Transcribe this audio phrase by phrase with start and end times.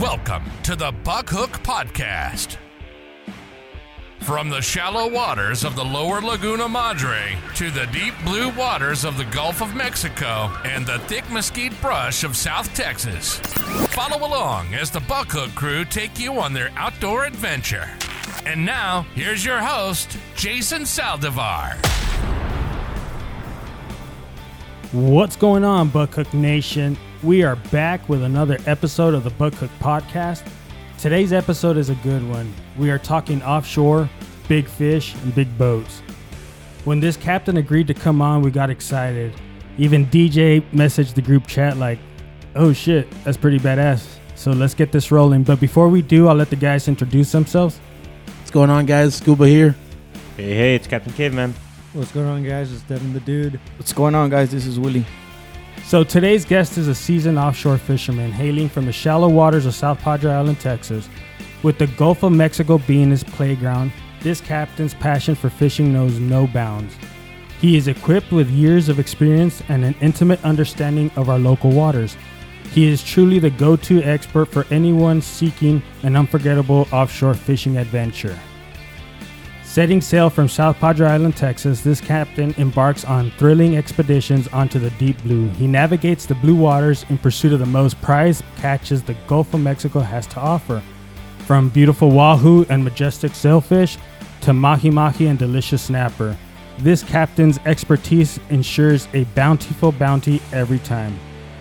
[0.00, 2.56] Welcome to the Buckhook Podcast.
[4.20, 9.18] From the shallow waters of the lower Laguna Madre to the deep blue waters of
[9.18, 13.40] the Gulf of Mexico and the thick mesquite brush of South Texas.
[13.90, 17.90] Follow along as the Buckhook crew take you on their outdoor adventure.
[18.46, 21.76] And now, here's your host, Jason Saldivar.
[24.92, 26.96] What's going on, Buckhook Nation?
[27.22, 30.42] We are back with another episode of the Buckhook Podcast.
[30.98, 32.50] Today's episode is a good one.
[32.78, 34.08] We are talking offshore,
[34.48, 36.00] big fish, and big boats.
[36.84, 39.34] When this captain agreed to come on, we got excited.
[39.76, 41.98] Even DJ messaged the group chat like,
[42.56, 45.42] "Oh shit, that's pretty badass." So let's get this rolling.
[45.42, 47.78] But before we do, I'll let the guys introduce themselves.
[48.38, 49.16] What's going on, guys?
[49.16, 49.76] Scuba here.
[50.38, 51.54] Hey, hey, it's Captain Caveman.
[51.92, 52.72] What's going on, guys?
[52.72, 53.60] It's Devin the Dude.
[53.76, 54.50] What's going on, guys?
[54.50, 55.04] This is Willie.
[55.84, 59.98] So today's guest is a seasoned offshore fisherman hailing from the shallow waters of South
[59.98, 61.08] Padre Island, Texas.
[61.62, 66.46] With the Gulf of Mexico being his playground, this captain's passion for fishing knows no
[66.46, 66.94] bounds.
[67.60, 72.16] He is equipped with years of experience and an intimate understanding of our local waters.
[72.72, 78.38] He is truly the go to expert for anyone seeking an unforgettable offshore fishing adventure.
[79.70, 84.90] Setting sail from South Padre Island, Texas, this captain embarks on thrilling expeditions onto the
[84.98, 85.48] deep blue.
[85.50, 89.60] He navigates the blue waters in pursuit of the most prized catches the Gulf of
[89.60, 90.82] Mexico has to offer.
[91.46, 93.96] From beautiful wahoo and majestic sailfish
[94.40, 96.36] to mahi mahi and delicious snapper,
[96.80, 101.16] this captain's expertise ensures a bountiful bounty every time.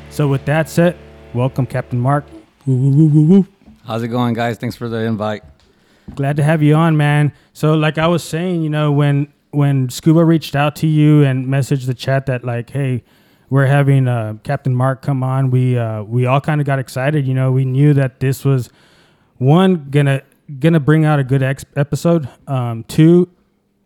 [0.10, 0.98] So, with that said,
[1.36, 2.26] welcome, Captain Mark.
[2.66, 3.48] Woo, woo, woo, woo, woo.
[3.86, 4.58] How's it going, guys?
[4.58, 5.44] Thanks for the invite.
[6.16, 7.34] Glad to have you on, man.
[7.54, 11.48] So, like I was saying, you know, when when Scuba reached out to you and
[11.48, 13.04] messaged the chat that like, hey,
[13.50, 17.28] we're having uh, Captain Mark come on, we uh, we all kind of got excited.
[17.28, 18.70] You know, we knew that this was
[19.38, 20.22] one gonna
[20.60, 22.30] gonna bring out a good ex- episode.
[22.48, 23.30] Um, two,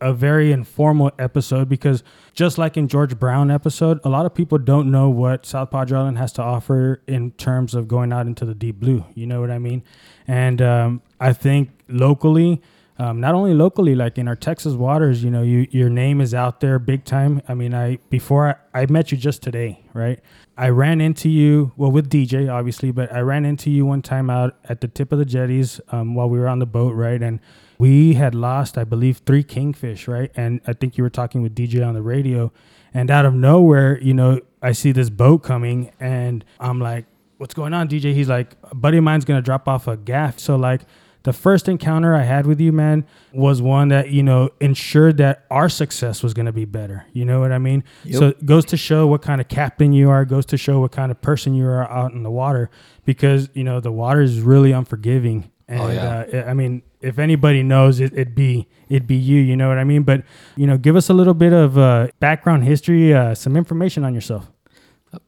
[0.04, 4.58] a very informal episode because just like in George Brown episode, a lot of people
[4.58, 8.44] don't know what South Padre Island has to offer in terms of going out into
[8.44, 9.06] the deep blue.
[9.16, 9.82] You know what I mean?
[10.28, 12.62] And um, I think locally,
[13.00, 16.34] um, not only locally, like in our Texas waters, you know, you your name is
[16.34, 17.42] out there big time.
[17.48, 20.20] I mean, I before I, I met you just today, right?
[20.58, 24.30] I ran into you, well, with DJ, obviously, but I ran into you one time
[24.30, 27.22] out at the tip of the jetties um, while we were on the boat, right?
[27.22, 27.40] And
[27.78, 30.32] we had lost, I believe, three kingfish, right?
[30.36, 32.52] And I think you were talking with DJ on the radio.
[32.94, 37.06] And out of nowhere, you know, I see this boat coming and I'm like,
[37.38, 38.14] what's going on, DJ?
[38.14, 40.40] He's like, a buddy of mine's going to drop off a gaff.
[40.40, 40.82] So, like,
[41.24, 45.46] the first encounter I had with you, man, was one that, you know, ensured that
[45.50, 47.06] our success was going to be better.
[47.14, 47.86] You know what I mean?
[48.12, 50.92] So it goes to show what kind of captain you are, goes to show what
[50.92, 52.70] kind of person you are out in the water
[53.06, 55.50] because, you know, the water is really unforgiving.
[55.68, 56.26] And, Oh, yeah.
[56.46, 59.78] uh, I mean, if anybody knows it, it'd be, it'd be you, you know what
[59.78, 60.04] I mean?
[60.04, 60.24] But,
[60.56, 64.14] you know, give us a little bit of uh, background history, uh, some information on
[64.14, 64.50] yourself.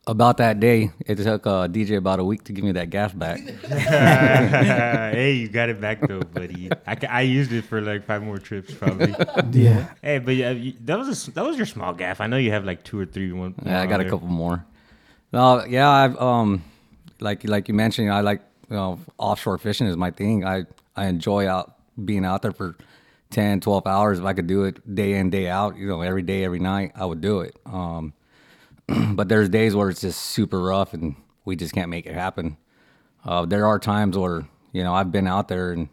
[0.07, 3.15] About that day, it took uh, DJ about a week to give me that gaff
[3.15, 3.39] back.
[4.29, 6.69] hey, you got it back though, buddy.
[6.87, 9.13] I, I used it for like five more trips probably.
[9.51, 9.93] Yeah.
[10.01, 10.53] hey, but yeah,
[10.85, 12.19] that was a s that was your small gaff.
[12.19, 13.31] I know you have like two or three.
[13.31, 13.53] One.
[13.63, 14.09] Yeah, I got on a there.
[14.11, 14.65] couple more.
[15.31, 16.63] No, yeah, I've um,
[17.19, 20.45] like like you mentioned, I like you know offshore fishing is my thing.
[20.45, 20.65] I
[20.95, 22.75] I enjoy out being out there for
[23.31, 24.19] 10, 12 hours.
[24.19, 26.91] If I could do it day in day out, you know, every day, every night,
[26.95, 27.55] I would do it.
[27.65, 28.13] Um,
[29.15, 32.57] but there's days where it's just super rough and we just can't make it happen.
[33.23, 35.89] Uh, there are times where you know I've been out there and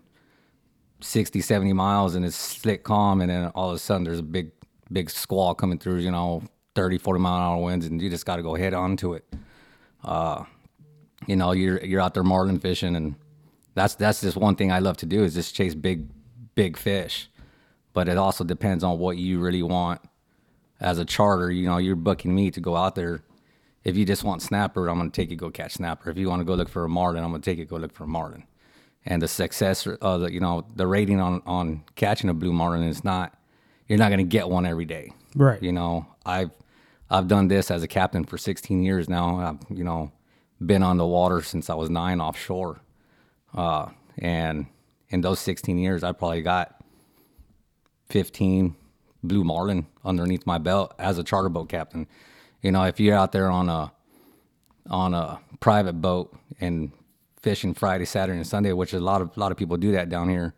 [1.00, 4.24] 60, 70 miles and it's slick calm, and then all of a sudden there's a
[4.24, 4.50] big,
[4.90, 6.42] big squall coming through, you know,
[6.74, 9.14] 30, 40 mile an hour winds, and you just got to go head on to
[9.14, 9.24] it.
[10.04, 10.44] Uh,
[11.26, 13.14] you know, you're you're out there marlin fishing, and
[13.74, 16.08] that's that's just one thing I love to do is just chase big,
[16.54, 17.28] big fish.
[17.92, 20.00] But it also depends on what you really want
[20.80, 21.50] as a charter.
[21.50, 23.22] You know, you're booking me to go out there.
[23.84, 26.10] If you just want snapper, I'm gonna take you go catch snapper.
[26.10, 27.92] If you want to go look for a marlin, I'm gonna take you go look
[27.92, 28.44] for a marlin
[29.04, 32.84] and the success uh the, you know the rating on on catching a blue marlin
[32.84, 33.36] is not
[33.88, 35.60] you're not going to get one every day Right.
[35.60, 36.52] you know i've
[37.10, 40.12] i've done this as a captain for 16 years now i've you know
[40.66, 42.80] been on the water since i was 9 offshore
[43.54, 43.88] uh
[44.18, 44.66] and
[45.08, 46.82] in those 16 years i probably got
[48.10, 48.74] 15
[49.22, 52.06] blue marlin underneath my belt as a charter boat captain
[52.60, 53.92] you know if you're out there on a
[54.90, 56.92] on a private boat and
[57.42, 60.08] fishing Friday, Saturday, and Sunday, which a lot of a lot of people do that
[60.08, 60.54] down here,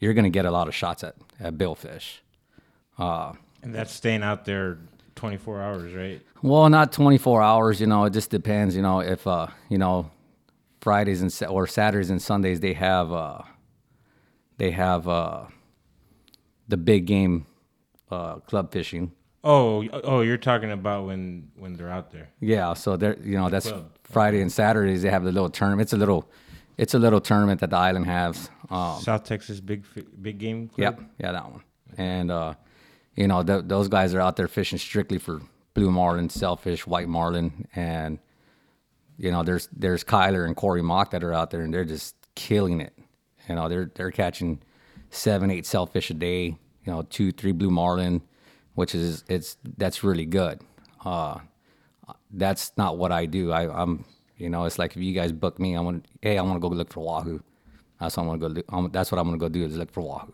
[0.00, 2.18] you're gonna get a lot of shots at at billfish.
[3.62, 4.78] And that's staying out there
[5.16, 6.20] 24 hours, right?
[6.42, 7.80] Well, not 24 hours.
[7.80, 8.76] You know, it just depends.
[8.76, 10.10] You know, if uh, you know,
[10.80, 13.42] Fridays and or Saturdays and Sundays they have uh,
[14.58, 15.44] they have uh,
[16.68, 17.46] the big game
[18.10, 19.12] uh, club fishing.
[19.42, 22.28] Oh, oh, you're talking about when when they're out there.
[22.40, 23.90] Yeah, so they're you know that's Club.
[24.04, 25.86] Friday and Saturdays they have the little tournament.
[25.86, 26.30] It's a little
[26.76, 28.50] it's a little tournament that the island has.
[28.70, 29.84] Um, South Texas big
[30.20, 30.68] big game.
[30.68, 30.78] Club?
[30.78, 31.62] Yep, yeah, that one.
[31.96, 32.54] And uh,
[33.16, 35.40] you know, th- those guys are out there fishing strictly for
[35.74, 38.18] blue marlin, sailfish, white marlin, and
[39.18, 42.14] you know, there's there's Kyler and Corey Mock that are out there, and they're just
[42.34, 42.92] killing it.
[43.48, 44.60] You know, they're they're catching
[45.10, 46.56] seven, eight sailfish a day.
[46.84, 48.22] You know, two, three blue marlin,
[48.74, 50.60] which is it's that's really good.
[51.04, 51.38] Uh,
[52.30, 53.52] that's not what I do.
[53.52, 54.04] I, I'm,
[54.36, 56.60] you know, it's like if you guys book me, I want, hey, I want to
[56.60, 57.42] go look for wahoo.
[57.98, 58.62] That's what I'm gonna go do.
[58.68, 60.32] Um, that's what I'm gonna go do is look for wahoo.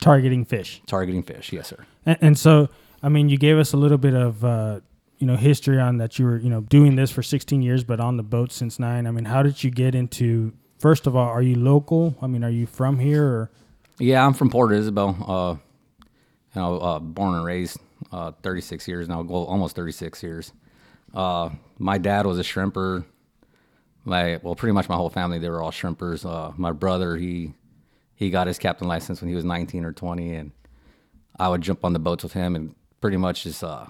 [0.00, 0.82] Targeting fish.
[0.86, 1.84] Targeting fish, yes, sir.
[2.06, 2.68] And, and so,
[3.02, 4.80] I mean, you gave us a little bit of, uh,
[5.18, 8.00] you know, history on that you were, you know, doing this for 16 years, but
[8.00, 9.06] on the boat since nine.
[9.06, 10.52] I mean, how did you get into?
[10.78, 12.14] First of all, are you local?
[12.22, 13.24] I mean, are you from here?
[13.24, 13.50] Or
[13.98, 15.16] Yeah, I'm from Port Isabel.
[15.26, 15.56] Uh,
[16.54, 17.78] you know, uh, born and raised,
[18.10, 20.52] uh, 36 years now, well, almost 36 years.
[21.14, 23.04] Uh, my dad was a shrimper.
[24.04, 26.24] My well, pretty much my whole family they were all shrimpers.
[26.24, 27.52] Uh, my brother he
[28.20, 30.52] he got his captain license when he was 19 or 20, and
[31.38, 33.86] I would jump on the boats with him and pretty much just uh,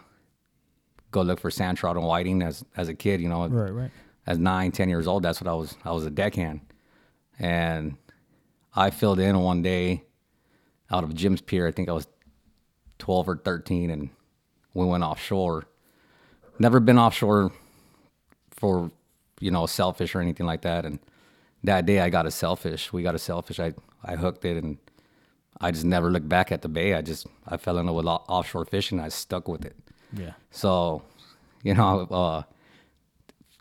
[1.10, 3.20] go look for sand trout and whiting as as a kid.
[3.20, 3.90] You know, right, right.
[4.28, 5.76] as nine, ten years old, that's what I was.
[5.84, 6.60] I was a deckhand,
[7.40, 7.96] and
[8.72, 10.04] I filled in one day
[10.92, 11.66] out of Jim's Pier.
[11.66, 12.06] I think I was
[13.00, 14.10] twelve or thirteen, and
[14.74, 15.66] we went offshore.
[16.60, 17.50] Never been offshore
[18.52, 18.92] for
[19.40, 20.84] you know sailfish or anything like that.
[20.84, 21.00] And
[21.64, 22.92] that day, I got a sailfish.
[22.92, 23.58] We got a sailfish.
[23.58, 23.74] I
[24.04, 24.78] I hooked it, and
[25.60, 26.94] I just never looked back at the bay.
[26.94, 29.00] I just I fell in love with offshore fishing.
[29.00, 29.76] I stuck with it.
[30.12, 30.32] Yeah.
[30.50, 31.02] So,
[31.62, 32.42] you know, uh,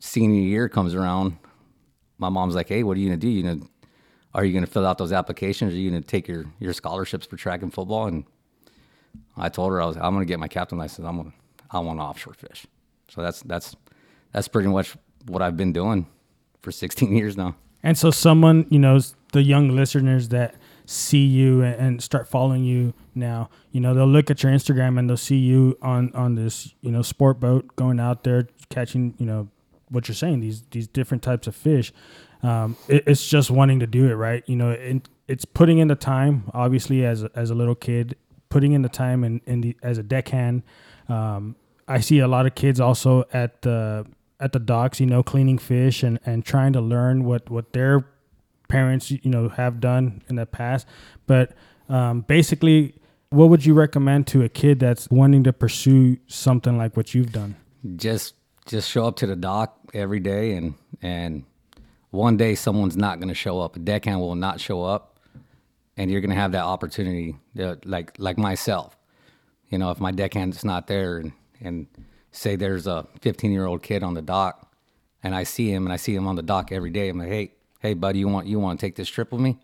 [0.01, 1.37] senior year comes around.
[2.17, 3.29] My mom's like, "Hey, what are you gonna do?
[3.29, 3.65] You gonna
[4.33, 5.73] are you gonna fill out those applications?
[5.73, 8.25] Are you gonna take your your scholarships for track and football?" And
[9.37, 11.07] I told her I was, I'm gonna get my captain license.
[11.07, 11.33] I'm gonna
[11.71, 12.65] I want to offshore fish.
[13.09, 13.75] So that's that's
[14.31, 14.95] that's pretty much
[15.27, 16.07] what I've been doing
[16.61, 17.55] for 16 years now.
[17.83, 18.99] And so, someone, you know,
[19.33, 20.55] the young listeners that
[20.85, 25.09] see you and, start following you now, you know, they'll look at your Instagram and
[25.09, 29.25] they'll see you on on this, you know, sport boat going out there catching, you
[29.25, 29.47] know,
[29.89, 31.93] what you're saying these these different types of fish.
[32.41, 34.75] Um, it, it's just wanting to do it right, you know.
[35.27, 38.15] It's putting in the time, obviously, as a, as a little kid,
[38.49, 40.63] putting in the time and in, the as a deckhand.
[41.07, 41.55] Um,
[41.87, 44.05] I see a lot of kids also at the
[44.39, 48.07] at the docks, you know, cleaning fish and, and trying to learn what, what their
[48.67, 50.87] parents, you know, have done in the past.
[51.27, 51.53] But
[51.89, 52.95] um, basically,
[53.29, 57.31] what would you recommend to a kid that's wanting to pursue something like what you've
[57.31, 57.55] done?
[57.95, 61.43] just just show up to the dock every day and and
[62.11, 65.19] one day someone's not going to show up a deckhand will not show up
[65.97, 68.97] and you're going to have that opportunity uh, like like myself
[69.69, 71.31] you know if my deckhand's not there and
[71.61, 71.87] and
[72.31, 74.71] say there's a 15 year old kid on the dock
[75.23, 77.29] and i see him and i see him on the dock every day i'm like
[77.29, 79.57] hey hey buddy you want you want to take this trip with me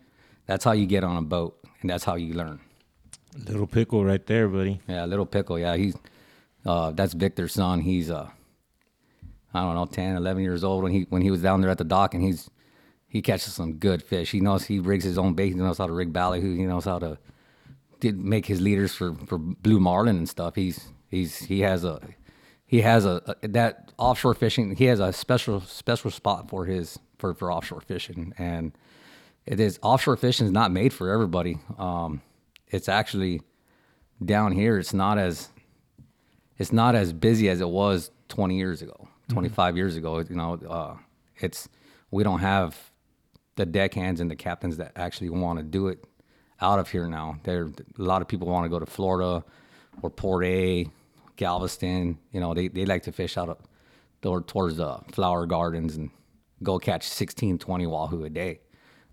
[0.46, 2.60] that's how you get on a boat and that's how you learn
[3.44, 4.80] Little pickle right there, buddy.
[4.88, 5.58] yeah, little pickle.
[5.58, 5.94] Yeah, he's
[6.64, 7.80] uh, that's Victor's son.
[7.80, 8.30] He's uh,
[9.52, 11.76] I don't know, 10, 11 years old when he when he was down there at
[11.76, 12.48] the dock, and he's
[13.08, 14.30] he catches some good fish.
[14.30, 15.48] He knows he rigs his own bait.
[15.48, 16.56] He knows how to rig ballyhoo.
[16.56, 17.18] He knows how to
[18.00, 20.54] did make his leaders for for blue marlin and stuff.
[20.54, 22.00] He's he's he has a
[22.66, 24.74] he has a, a that offshore fishing.
[24.76, 28.72] He has a special special spot for his for for offshore fishing, and
[29.46, 31.58] it is offshore fishing is not made for everybody.
[31.78, 32.20] Um,
[32.68, 33.42] it's actually
[34.24, 34.78] down here.
[34.78, 35.48] It's not as
[36.58, 40.18] it's not as busy as it was 20 years ago, 25 years ago.
[40.18, 40.96] You know, uh,
[41.38, 41.68] it's
[42.10, 42.76] we don't have
[43.56, 46.04] the deckhands and the captains that actually want to do it
[46.60, 47.38] out of here now.
[47.44, 49.44] There, a lot of people want to go to Florida
[50.02, 50.86] or Port A,
[51.36, 52.18] Galveston.
[52.32, 53.58] You know, they, they like to fish out of
[54.22, 56.10] toward, towards the flower gardens and
[56.62, 58.60] go catch 16, 20 wahoo a day.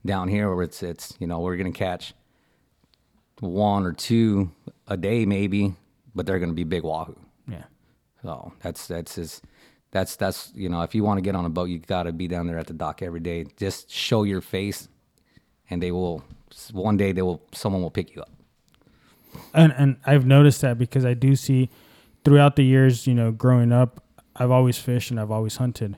[0.06, 2.13] Down here, where it's it's you know we're gonna catch
[3.39, 4.51] one or two
[4.86, 5.75] a day maybe,
[6.13, 7.18] but they're gonna be big wahoo.
[7.48, 7.63] Yeah.
[8.22, 9.46] So that's that's just
[9.92, 12.12] that's that's you know if you want to get on a boat, you got to
[12.12, 13.46] be down there at the dock every day.
[13.56, 14.89] Just show your face,
[15.70, 16.22] and they will
[16.74, 18.32] one day they will someone will pick you up.
[19.53, 21.70] And and I've noticed that because I do see
[22.24, 24.03] throughout the years, you know, growing up,
[24.36, 25.98] I've always fished and I've always hunted.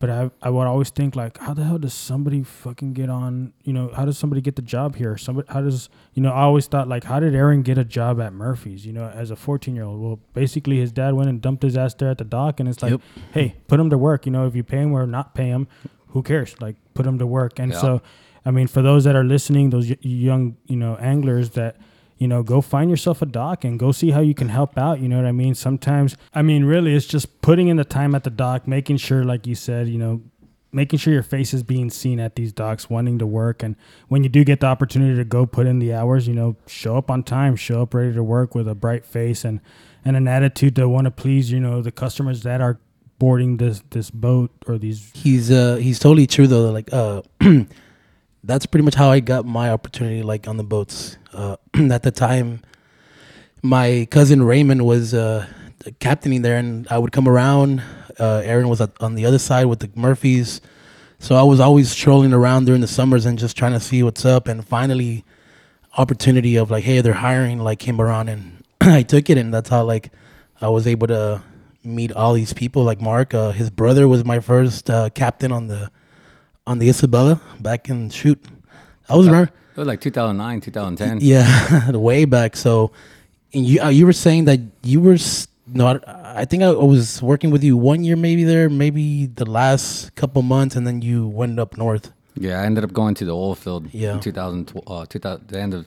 [0.00, 3.52] But I I would always think like, how the hell does somebody fucking get on?
[3.62, 5.16] You know, how does somebody get the job here?
[5.16, 6.30] Somebody, how does you know?
[6.32, 8.84] I always thought like, how did Aaron get a job at Murphy's?
[8.84, 10.00] You know, as a fourteen year old.
[10.02, 12.82] Well, basically, his dad went and dumped his ass there at the dock, and it's
[12.82, 13.00] like, Yep.
[13.32, 14.26] hey, put him to work.
[14.26, 15.68] You know, if you pay him or not pay him,
[16.08, 16.54] who cares?
[16.60, 17.58] Like, put him to work.
[17.58, 17.78] And Yeah.
[17.80, 18.02] so,
[18.44, 21.76] I mean, for those that are listening, those y- young, you know, anglers that,
[22.18, 25.00] you know, go find yourself a dock and go see how you can help out.
[25.00, 25.54] You know what I mean?
[25.54, 29.24] Sometimes, I mean, really, it's just putting in the time at the dock, making sure,
[29.24, 30.22] like you said, you know,
[30.72, 33.62] making sure your face is being seen at these docks, wanting to work.
[33.62, 33.76] And
[34.08, 36.96] when you do get the opportunity to go put in the hours, you know, show
[36.96, 39.60] up on time, show up ready to work with a bright face and,
[40.04, 42.78] and an attitude to want to please, you know, the customers that are
[43.18, 45.12] boarding this, this boat or these.
[45.14, 46.70] He's uh he's totally true though.
[46.70, 47.22] Like uh,
[48.44, 50.22] that's pretty much how I got my opportunity.
[50.22, 51.16] Like on the boats.
[51.32, 52.62] Uh, at the time,
[53.62, 55.46] my cousin Raymond was uh
[55.98, 57.82] captaining there, and I would come around.
[58.18, 60.60] Uh, Aaron was at, on the other side with the Murphys,
[61.18, 64.24] so I was always strolling around during the summers and just trying to see what's
[64.24, 64.46] up.
[64.46, 65.24] And finally,
[65.98, 69.68] opportunity of like, hey, they're hiring, like came around, and I took it, and that's
[69.68, 70.12] how like
[70.60, 71.42] I was able to
[71.82, 72.84] meet all these people.
[72.84, 75.90] Like Mark, uh, his brother was my first uh, captain on the
[76.66, 78.38] on the Isabella back in shoot.
[79.08, 81.18] I was around, It was like 2009, 2010.
[81.20, 82.56] yeah, the way back.
[82.56, 82.90] So,
[83.52, 85.18] and you uh, you were saying that you were
[85.66, 86.06] not.
[86.08, 90.42] I think I was working with you one year, maybe there, maybe the last couple
[90.42, 92.12] months, and then you went up north.
[92.36, 94.14] Yeah, I ended up going to the oil field Yeah.
[94.14, 95.86] in 2012, uh, 2000, the end of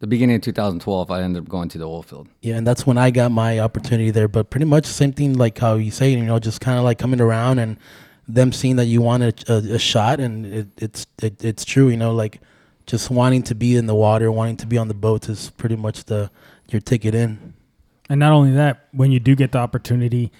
[0.00, 1.10] the beginning of 2012.
[1.10, 2.28] I ended up going to the oil field.
[2.42, 4.28] Yeah, and that's when I got my opportunity there.
[4.28, 6.98] But pretty much same thing, like how you say, you know, just kind of like
[6.98, 7.78] coming around and
[8.28, 11.96] them seeing that you want a, a shot, and it, it's it, it's true, you
[11.96, 12.40] know, like
[12.86, 15.76] just wanting to be in the water, wanting to be on the boats is pretty
[15.76, 16.30] much the
[16.68, 17.54] your ticket in.
[18.08, 20.32] And not only that, when you do get the opportunity,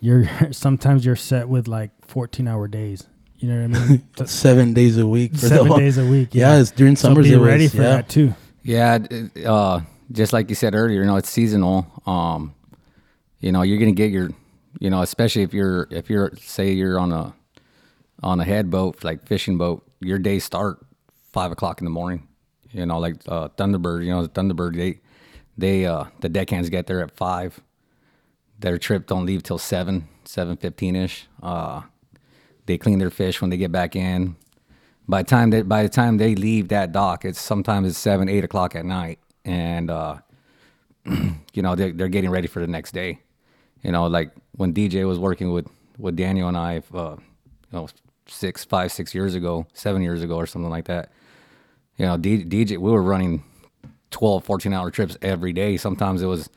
[0.00, 3.06] you're sometimes you're set with like 14 hour days.
[3.38, 4.08] You know what I mean?
[4.26, 5.32] Seven days a week.
[5.32, 6.30] for seven days a week.
[6.32, 7.28] Yeah, it's during so summers.
[7.28, 7.82] be it was, ready for yeah.
[7.82, 8.34] that too.
[8.64, 8.98] Yeah,
[9.46, 9.80] uh,
[10.10, 11.86] just like you said earlier, you know, it's seasonal.
[12.04, 12.52] Um,
[13.38, 14.30] you know, you're gonna get your,
[14.78, 17.34] you know, especially if you're if you're say you're on a
[18.22, 20.78] on a head boat like fishing boat, your days start
[21.32, 22.26] five o'clock in the morning.
[22.70, 24.04] You know, like uh, Thunderbird.
[24.04, 25.00] You know, the Thunderbird they
[25.56, 27.60] they uh, the deckhands get there at five.
[28.60, 31.26] Their trip don't leave till seven seven fifteen ish.
[31.42, 31.82] Uh,
[32.66, 34.36] they clean their fish when they get back in.
[35.08, 38.28] By the time that by the time they leave that dock, it's sometimes it's seven,
[38.28, 40.18] eight o'clock at night, and uh,
[41.06, 43.20] you know they're they're getting ready for the next day.
[43.82, 45.66] You know, like when DJ was working with
[45.98, 47.88] with Daniel and I, uh, you know,
[48.26, 51.10] six, five, six years ago, seven years ago, or something like that.
[51.96, 53.42] You know, D, DJ, we were running
[54.10, 55.76] 12, 14 hour trips every day.
[55.76, 56.48] Sometimes it was,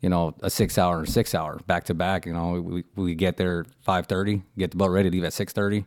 [0.00, 2.26] you know, a six hour six hour back to back.
[2.26, 5.84] You know, we, we get there 5.30, get the boat ready, to leave at 6.30,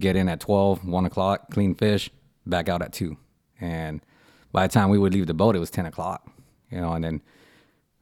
[0.00, 2.10] get in at 12, 1 o'clock, clean fish,
[2.46, 3.16] back out at 2.
[3.60, 4.04] And
[4.50, 6.28] by the time we would leave the boat, it was 10 o'clock,
[6.70, 7.22] you know, and then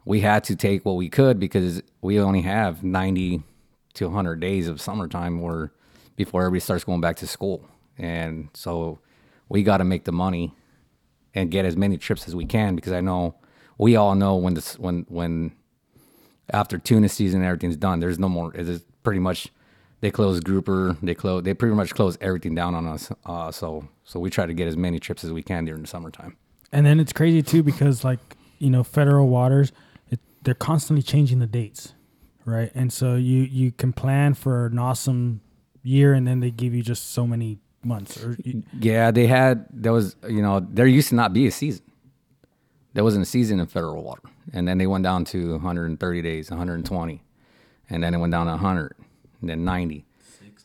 [0.04, 3.42] we had to take what we could because we only have 90
[3.95, 5.73] to 100 days of summertime where
[6.16, 7.64] before everybody starts going back to school.
[7.99, 8.99] And so
[9.49, 10.54] we got to make the money
[11.35, 13.35] and get as many trips as we can because I know
[13.78, 15.52] we all know when this when when
[16.52, 19.49] after tuna season everything's done there's no more it is pretty much
[20.00, 23.88] they close grouper they close they pretty much close everything down on us uh, so
[24.02, 26.37] so we try to get as many trips as we can during the summertime
[26.73, 28.19] And then it's crazy too because like
[28.59, 29.71] you know federal waters,
[30.42, 31.94] they're constantly changing the dates,
[32.44, 32.70] right?
[32.75, 35.40] And so you you can plan for an awesome
[35.82, 38.23] year, and then they give you just so many months.
[38.23, 41.50] Or you, Yeah, they had there was you know there used to not be a
[41.50, 41.85] season.
[42.92, 46.50] There wasn't a season in federal water, and then they went down to 130 days,
[46.50, 47.23] 120,
[47.88, 48.97] and then it went down to 100,
[49.40, 50.04] and then 90.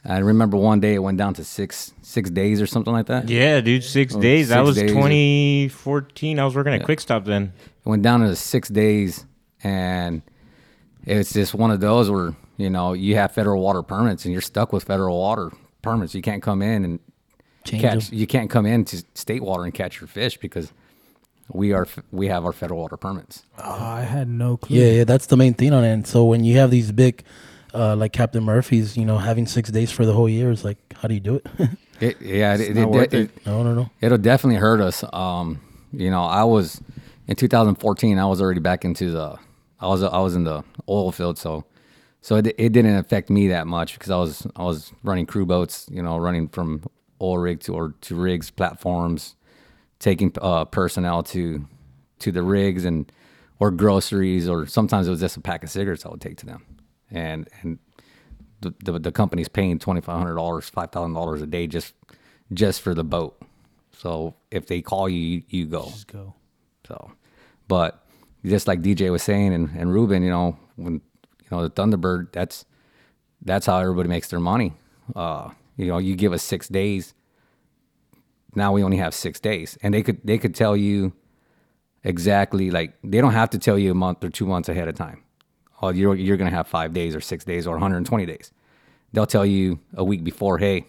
[0.08, 3.28] I remember one day it went down to six six days or something like that.
[3.28, 4.50] Yeah, dude, six oh, days.
[4.50, 4.92] That six was days.
[4.92, 6.40] 2014.
[6.40, 7.54] I was working at Quick Stop then.
[7.86, 9.26] It went down to six days,
[9.66, 10.22] and
[11.06, 14.42] it's just one of those where you know you have federal water permits and you're
[14.42, 16.14] stuck with federal water permits.
[16.14, 17.00] You can't come in and
[17.64, 18.10] Change catch.
[18.10, 18.20] them.
[18.20, 20.72] You can't come in to state water and catch your fish because
[21.50, 23.44] we are we have our federal water permits.
[23.58, 24.78] oh, I had no clue.
[24.78, 25.92] Yeah, yeah, that's the main thing on it.
[25.92, 27.24] And so when you have these big,
[27.74, 30.78] uh, like Captain Murphy's, you know, having six days for the whole year is like,
[30.94, 31.48] how do you do it?
[32.02, 33.46] It, yeah, it, not it, worth it, it.
[33.46, 33.90] no, no, no.
[34.02, 35.02] it'll definitely hurt us.
[35.14, 35.62] Um,
[35.94, 36.82] you know, I was
[37.26, 38.20] in 2014.
[38.20, 39.38] I was already back into the.
[39.80, 41.66] I was I was in the oil field, so
[42.22, 45.46] so it, it didn't affect me that much because I was I was running crew
[45.46, 45.88] boats.
[45.92, 46.84] You know, running from
[47.22, 49.36] oil rig to or to rigs platforms,
[50.00, 51.68] taking uh, personnel to
[52.20, 53.12] to the rigs and
[53.60, 56.46] or groceries or sometimes it was just a pack of cigarettes I would take to
[56.46, 56.66] them,
[57.12, 57.80] and and
[58.62, 61.94] the the, the company's paying twenty five hundred dollars, five thousand dollars a day just
[62.54, 63.42] just for the boat.
[63.92, 65.86] So if they call you, you, you go.
[65.86, 66.36] Just go.
[66.88, 67.12] So,
[67.68, 68.05] but
[68.46, 72.32] just like DJ was saying and, and Ruben, you know, when you know the Thunderbird,
[72.32, 72.66] that's
[73.42, 74.74] that's how everybody makes their money.
[75.16, 77.14] Uh, you know, you give us six days.
[78.56, 81.14] Now we only have six days, and they could they could tell you
[82.04, 84.96] exactly like they don't have to tell you a month or two months ahead of
[84.96, 85.24] time.
[85.82, 88.52] Oh, you're you're gonna have five days or six days or 120 days.
[89.12, 90.86] They'll tell you a week before, hey,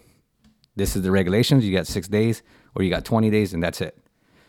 [0.75, 1.65] this is the regulations.
[1.65, 2.41] You got six days
[2.75, 3.97] or you got 20 days, and that's it.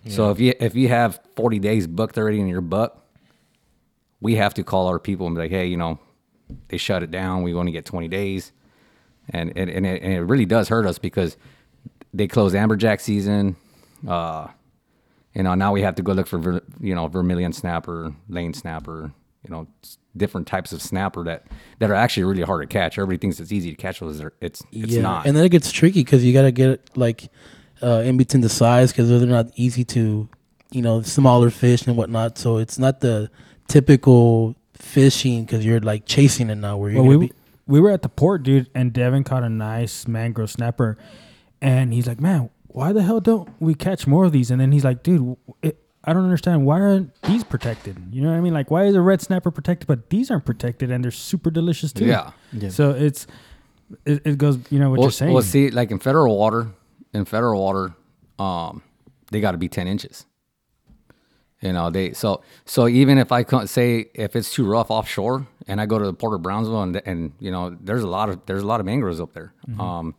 [0.06, 3.04] So if you if you have 40 days booked already in your buck,
[4.20, 5.98] we have to call our people and be like, hey, you know,
[6.68, 7.42] they shut it down.
[7.42, 8.52] We only get 20 days,
[9.30, 11.36] and and and it, and it really does hurt us because
[12.14, 13.56] they close amberjack season.
[14.06, 14.46] Uh,
[15.34, 19.12] you know, now we have to go look for you know vermilion snapper, lane snapper,
[19.44, 19.66] you know,
[20.16, 21.46] different types of snapper that
[21.80, 22.96] that are actually really hard to catch.
[22.98, 24.18] Everybody thinks it's easy to catch those.
[24.18, 25.26] They're- It's it's not.
[25.26, 27.28] and then it gets tricky because you gotta get it like
[27.82, 30.28] uh, in between the size because they're not easy to,
[30.70, 32.38] you know, smaller fish and whatnot.
[32.38, 33.30] So it's not the
[33.68, 36.76] typical fishing because you're like chasing it now.
[36.76, 37.32] Where you're Well, gonna we be,
[37.66, 40.98] we were at the port, dude, and Devin caught a nice mangrove snapper,
[41.60, 44.72] and he's like, "Man, why the hell don't we catch more of these?" And then
[44.72, 46.64] he's like, "Dude, it, I don't understand.
[46.64, 47.98] Why aren't these protected?
[48.10, 48.54] You know what I mean?
[48.54, 51.92] Like, why is a red snapper protected, but these aren't protected, and they're super delicious
[51.92, 52.06] too?
[52.06, 52.30] Yeah.
[52.52, 52.70] Yeah.
[52.70, 53.26] So it's
[54.04, 54.58] it, it goes.
[54.70, 55.32] You know what well, you're saying?
[55.34, 56.68] well, see, like in federal water,
[57.12, 57.94] in federal water,
[58.38, 58.82] um,
[59.30, 60.26] they got to be 10 inches.
[61.60, 65.48] You know, they so so even if I can't say if it's too rough offshore
[65.66, 68.28] and I go to the Port of Brownsville and and you know there's a lot
[68.28, 69.52] of there's a lot of mangroves up there.
[69.80, 70.14] Um,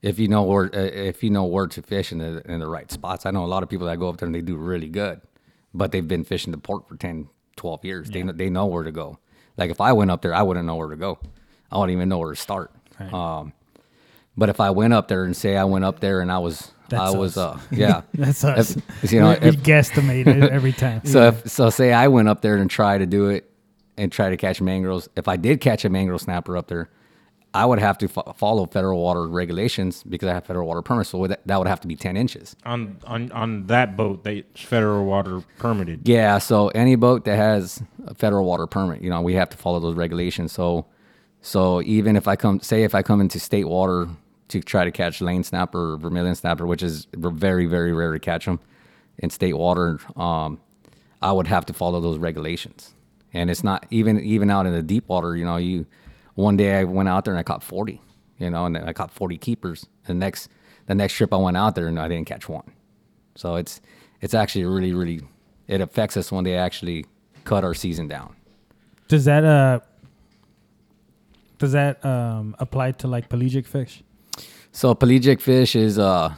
[0.00, 2.66] if you know where uh, if you know where to fish in the in the
[2.66, 4.56] right spots, I know a lot of people that go up there and they do
[4.56, 5.20] really good,
[5.74, 8.08] but they've been fishing the port for 10, 12 years.
[8.08, 9.18] They know, they know where to go.
[9.58, 11.18] Like if I went up there, I wouldn't know where to go.
[11.70, 12.72] I wouldn't even know where to start.
[13.12, 13.52] Um,
[14.36, 16.72] but if I went up there and say I went up there and I was
[16.88, 18.76] That's I was uh yeah That's us.
[19.02, 21.04] If- you know, we, we if- guesstimate it every time.
[21.04, 23.50] so if, so say I went up there and try to do it
[23.96, 25.08] and try to catch mangroves.
[25.16, 26.88] If I did catch a mangrove snapper up there,
[27.52, 31.08] I would have to fo- follow federal water regulations because I have federal water permit.
[31.08, 32.54] So that, that would have to be 10 inches.
[32.64, 36.08] on on on that boat that's federal water permitted.
[36.08, 36.38] Yeah.
[36.38, 39.80] So any boat that has a federal water permit, you know, we have to follow
[39.80, 40.52] those regulations.
[40.52, 40.86] So,
[41.42, 44.08] so even if I come, say if I come into state water
[44.50, 48.18] to try to catch lane snapper or vermilion snapper, which is very, very rare to
[48.18, 48.60] catch them
[49.18, 50.60] in state water, um,
[51.22, 52.94] I would have to follow those regulations.
[53.32, 55.86] And it's not even, even out in the deep water, you know, you,
[56.34, 58.00] one day I went out there and I caught 40,
[58.38, 59.86] you know, and I caught 40 keepers.
[60.06, 60.48] The next,
[60.86, 62.72] the next trip I went out there and I didn't catch one.
[63.36, 63.80] So it's
[64.20, 65.22] it's actually really really
[65.66, 67.06] it affects us when they actually
[67.44, 68.36] cut our season down.
[69.08, 69.80] Does that uh
[71.58, 74.02] does that um apply to like pelagic fish?
[74.72, 76.34] So pelagic fish is uh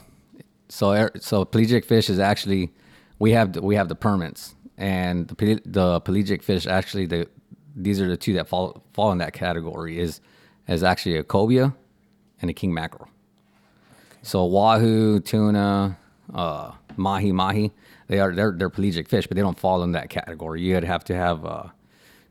[0.68, 2.72] so so pelagic fish is actually
[3.18, 7.28] we have the, we have the permits and the the pelagic fish actually the
[7.76, 10.20] these are the two that fall fall in that category is
[10.68, 11.74] is actually a cobia
[12.40, 13.08] and a king mackerel.
[14.22, 15.98] So wahoo, tuna,
[16.32, 17.72] uh, mahi mahi,
[18.08, 20.62] they are they're they're pelagic fish, but they don't fall in that category.
[20.62, 21.64] You'd have to have uh,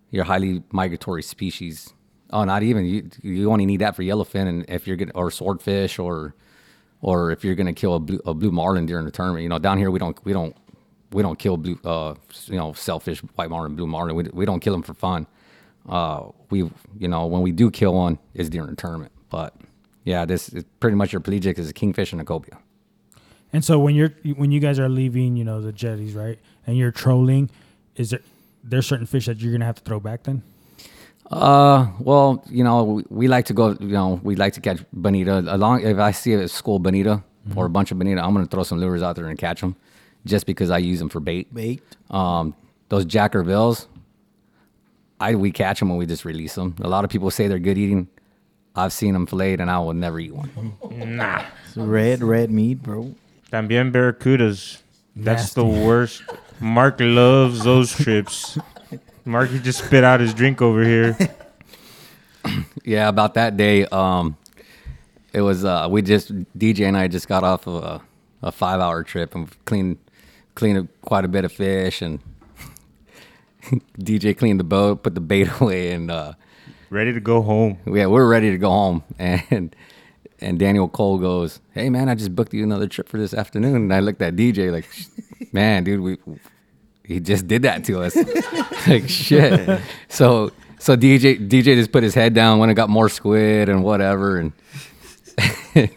[0.10, 1.94] your highly migratory species.
[2.32, 3.10] Oh, not even you.
[3.22, 6.34] You only need that for yellowfin, and if you're getting or swordfish, or
[7.02, 9.44] or if you're gonna kill a blue, a blue marlin during the tournament.
[9.44, 10.56] You know, down here we don't we don't
[11.12, 12.16] we don't kill blue uh
[12.46, 14.16] you know sailfish white marlin, blue marlin.
[14.16, 15.28] We we don't kill them for fun.
[15.90, 16.60] Uh, we
[17.00, 19.12] you know when we do kill one is during the tournament.
[19.30, 19.56] But
[20.06, 22.58] yeah, this is pretty much your pelagic is a kingfish and a cobia.
[23.54, 26.40] And so when you're when you guys are leaving, you know, the jetties, right?
[26.66, 27.50] And you're trolling,
[27.96, 28.22] is there
[28.64, 30.44] there's certain fish that you're gonna have to throw back then?
[31.32, 33.70] Uh, well, you know, we, we like to go.
[33.80, 35.40] You know, we like to catch bonita.
[35.48, 37.24] Along, if I see a school bonita
[37.56, 39.76] or a bunch of bonita, I'm gonna throw some lures out there and catch them,
[40.26, 41.54] just because I use them for bait.
[41.54, 41.82] Bait.
[42.10, 42.54] Um,
[42.90, 43.88] those jackerbills,
[45.20, 46.76] I we catch them and we just release them.
[46.82, 48.08] A lot of people say they're good eating.
[48.76, 50.50] I've seen them filleted, and I will never eat one.
[50.92, 51.44] Nah.
[51.68, 53.16] It's red, red meat, bro.
[53.52, 54.82] También barracudas.
[55.16, 56.24] That's the worst.
[56.60, 58.58] Mark loves those trips.
[59.26, 61.18] Mark, he just spit out his drink over here.
[62.84, 64.36] Yeah, about that day, um,
[65.34, 68.02] it was uh, we just DJ and I just got off of a,
[68.42, 70.00] a five hour trip and cleaned
[70.56, 72.20] cleaned quite a bit of fish and
[74.00, 76.34] DJ cleaned the boat, put the bait away, and uh,
[76.90, 77.78] Ready to go home.
[77.86, 79.04] yeah, we are ready to go home.
[79.20, 79.76] And
[80.40, 83.76] and Daniel Cole goes, "Hey man, I just booked you another trip for this afternoon."
[83.76, 84.90] And I looked at DJ like,
[85.54, 86.18] "Man, dude, we
[87.12, 88.16] he just did that to us."
[88.88, 89.82] like shit.
[90.10, 93.84] So so DJ DJ just put his head down, went and got more squid and
[93.84, 94.52] whatever, and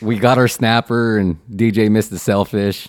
[0.00, 2.88] we got our snapper, and DJ missed the sailfish.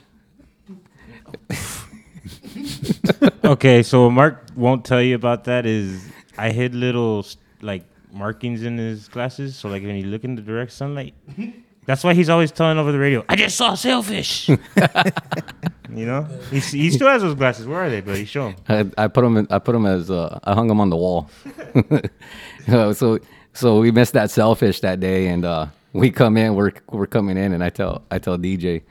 [3.43, 7.25] Okay, so what Mark won't tell you about that is I hid little
[7.61, 9.55] like markings in his glasses.
[9.55, 11.13] So like when you look in the direct sunlight,
[11.89, 14.58] that's why he's always telling over the radio, "I just saw sailfish." you
[15.89, 17.65] know, he he still has those glasses.
[17.65, 18.25] Where are they, buddy?
[18.25, 18.56] Show him.
[18.67, 19.38] I, I put them.
[19.38, 20.12] In, I put them as.
[20.12, 21.32] Uh, I hung them on the wall.
[22.93, 23.17] So
[23.54, 26.54] so we missed that sailfish that day, and uh, we come in.
[26.54, 28.84] We're we're coming in, and I tell I tell DJ,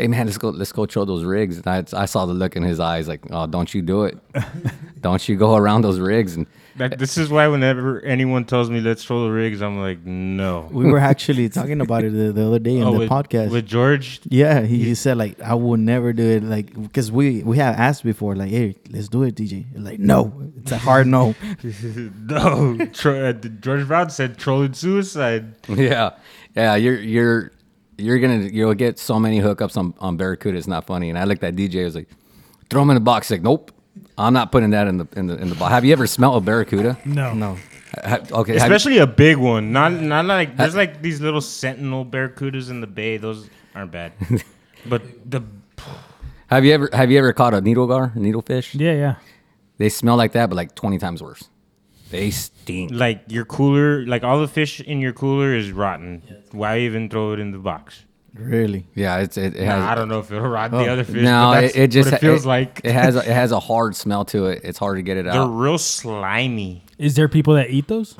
[0.00, 2.56] "Hey man, let's go let's go throw those rigs." And I I saw the look
[2.56, 4.18] in his eyes, like, "Oh, don't you do it?
[5.00, 8.80] don't you go around those rigs?" And That, this is why whenever anyone tells me
[8.80, 10.68] let's troll the rigs, I'm like, no.
[10.72, 13.50] We were actually talking about it the, the other day in Oh, the with, podcast.
[13.50, 14.20] with George.
[14.30, 17.74] yeah, he, he said like I will never do it like because we we have
[17.76, 20.32] asked before like hey let's do it DJ like no
[20.62, 21.34] it's a hard no
[22.28, 25.54] no, tro- uh, George Brown said trolling suicide.
[25.68, 26.10] yeah,
[26.56, 27.52] yeah, you're you're
[28.00, 30.56] you're gonna you'll get so many hookups on on Barracuda.
[30.58, 31.10] It's not funny.
[31.10, 31.82] And I looked at DJ.
[31.82, 32.08] I was like,
[32.68, 33.72] "Throw him in the box." Like, nope,
[34.18, 35.70] I'm not putting that in the in the in the box.
[35.72, 36.98] Have you ever smelled a Barracuda?
[37.04, 37.34] No.
[37.34, 37.56] no
[38.04, 39.72] Ha- okay, have you- Especially a big one.
[39.72, 43.16] Not not like there's like these little sentinel barracudas in the bay.
[43.16, 44.12] Those aren't bad.
[44.86, 45.42] but the
[46.48, 48.78] Have you ever have you ever caught a needlegar, needlefish?
[48.78, 49.14] Yeah, yeah.
[49.78, 51.48] They smell like that, but like twenty times worse.
[52.10, 52.90] They stink.
[52.92, 56.22] like your cooler, like all the fish in your cooler is rotten.
[56.50, 58.04] Why even throw it in the box?
[58.34, 59.80] really Yeah, it's it, it has.
[59.80, 61.22] Nah, I don't know if it'll rot the other fish.
[61.22, 62.80] no, but it, that's it just what it feels it, like.
[62.84, 64.60] It has a, it has a hard smell to it.
[64.64, 65.32] It's hard to get it out.
[65.32, 66.84] They're real slimy.
[66.98, 68.16] Is there people that eat those?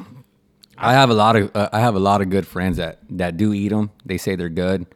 [0.77, 3.37] I have a lot of uh, I have a lot of good friends that that
[3.37, 3.91] do eat them.
[4.05, 4.87] They say they're good.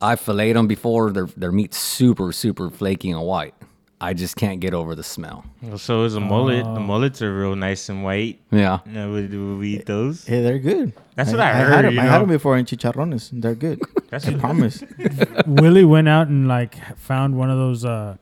[0.00, 1.10] I filleted them before.
[1.10, 3.54] Their their meat's super super flaky and white.
[4.00, 5.44] I just can't get over the smell.
[5.76, 6.64] So is a mullet.
[6.66, 6.74] Oh.
[6.74, 8.40] The mullets are real nice and white.
[8.50, 8.80] Yeah.
[8.92, 10.28] Yeah, would, would we eat those?
[10.28, 12.66] Yeah, they're good That's what I had heard, them, you I had them before in
[12.66, 13.80] chicharrones they're good
[14.10, 14.82] That's I promise
[15.46, 17.84] Willie went out and like found one of those.
[17.84, 18.16] uh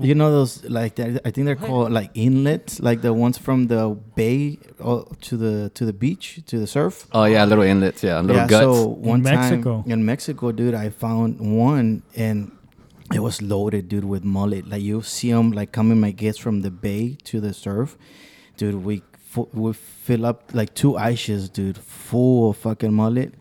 [0.00, 3.68] you know those like they're- I think they're called like inlets like the ones from
[3.68, 8.02] the bay uh, to the to the beach to the surf Oh yeah, little inlets.
[8.02, 8.64] Yeah, little yeah, guts.
[8.64, 9.82] so one Mexico.
[9.82, 12.50] time in Mexico, dude, I found one and
[13.14, 14.68] it was loaded, dude, with mullet.
[14.68, 17.96] Like you see them like coming my gates from the bay to the surf,
[18.56, 18.84] dude.
[18.84, 23.34] We fu- we fill up like two ices, dude, full of fucking mullet,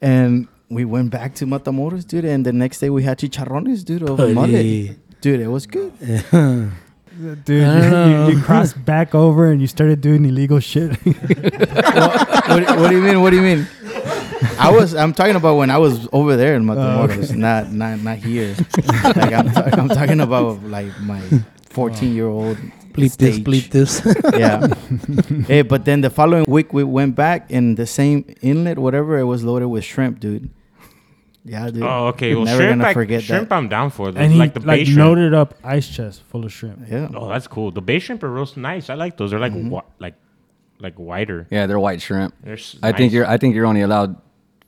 [0.00, 2.24] and we went back to Matamoros, dude.
[2.24, 4.34] And the next day we had chicharrones, dude, of Holy.
[4.34, 5.20] mullet.
[5.20, 5.92] Dude, it was good.
[7.44, 10.90] Dude, you, you crossed back over and you started doing illegal shit.
[11.06, 13.20] what, what do you mean?
[13.22, 13.68] What do you mean?
[14.58, 14.94] I was.
[14.94, 18.54] I'm talking about when I was over there in Matamoros, not not not here.
[19.16, 21.20] like I'm, ta- I'm talking about like my
[21.70, 22.56] 14 year old.
[22.94, 24.00] Bleep this, bleep this.
[24.38, 24.68] yeah.
[25.48, 29.24] hey, but then the following week we went back and the same inlet, whatever, it
[29.24, 30.48] was loaded with shrimp, dude.
[31.44, 31.82] Yeah, dude.
[31.82, 32.34] Oh, okay.
[32.36, 33.54] Well, Never shrimp, gonna I, forget shrimp that.
[33.56, 34.08] I'm down for.
[34.14, 34.98] and he like the bay like shrimp.
[35.00, 36.86] loaded up ice chest full of shrimp.
[36.88, 37.08] Yeah.
[37.14, 37.70] Oh, that's cool.
[37.72, 38.88] The bay shrimp are real nice.
[38.88, 39.30] I like those.
[39.30, 39.70] They're like Mm-hmm.
[39.70, 40.14] wa- like
[40.78, 41.46] like whiter.
[41.50, 42.32] yeah, they're white shrimp.
[42.44, 44.16] They're s- I think you're I think you're only allowed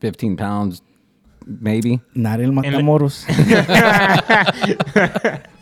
[0.01, 0.83] 15 pounds,
[1.45, 2.01] maybe.
[2.15, 3.25] Not in like- Matamoros.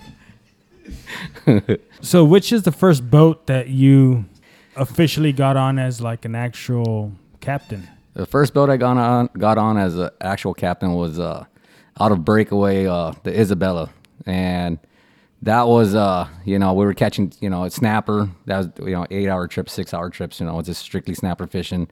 [2.00, 4.24] So, which is the first boat that you
[4.76, 7.88] officially got on as like an actual captain?
[8.14, 11.44] The first boat I got on got on as an actual captain was uh,
[12.00, 13.90] out of breakaway, uh, the Isabella,
[14.26, 14.78] and
[15.42, 18.28] that was uh, you know we were catching you know a snapper.
[18.46, 20.40] That was you know eight hour trips, six hour trips.
[20.40, 21.88] You know, it's just strictly snapper fishing.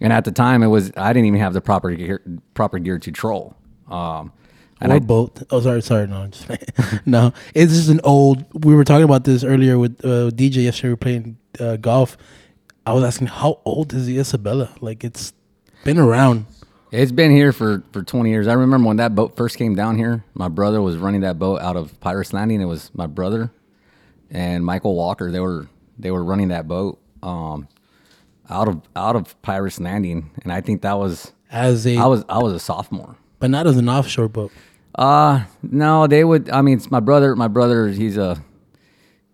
[0.00, 2.22] And at the time, it was I didn't even have the proper gear,
[2.54, 3.56] proper gear to troll.
[3.88, 4.32] Um,
[4.80, 5.42] and or I, both.
[5.50, 6.06] Oh, sorry, sorry.
[6.06, 6.48] No, I'm just
[7.06, 7.32] no.
[7.54, 8.44] It's just an old.
[8.64, 10.88] We were talking about this earlier with uh, DJ yesterday.
[10.88, 12.16] We were playing uh, golf.
[12.86, 14.70] I was asking how old is the Isabella?
[14.80, 15.32] Like it's
[15.84, 16.46] been around.
[16.90, 18.46] It's been here for, for 20 years.
[18.46, 21.60] I remember when that boat first came down here, my brother was running that boat
[21.60, 22.62] out of Pirates Landing.
[22.62, 23.50] It was my brother
[24.30, 25.30] and Michael Walker.
[25.30, 27.68] They were they were running that boat um,
[28.50, 32.24] out of out of Pirates Landing, and I think that was As a, I was
[32.28, 33.16] I was a sophomore.
[33.38, 34.52] but not as an offshore boat.
[34.94, 36.50] Uh no, they would.
[36.50, 37.36] I mean, it's my brother.
[37.36, 38.42] My brother, he's a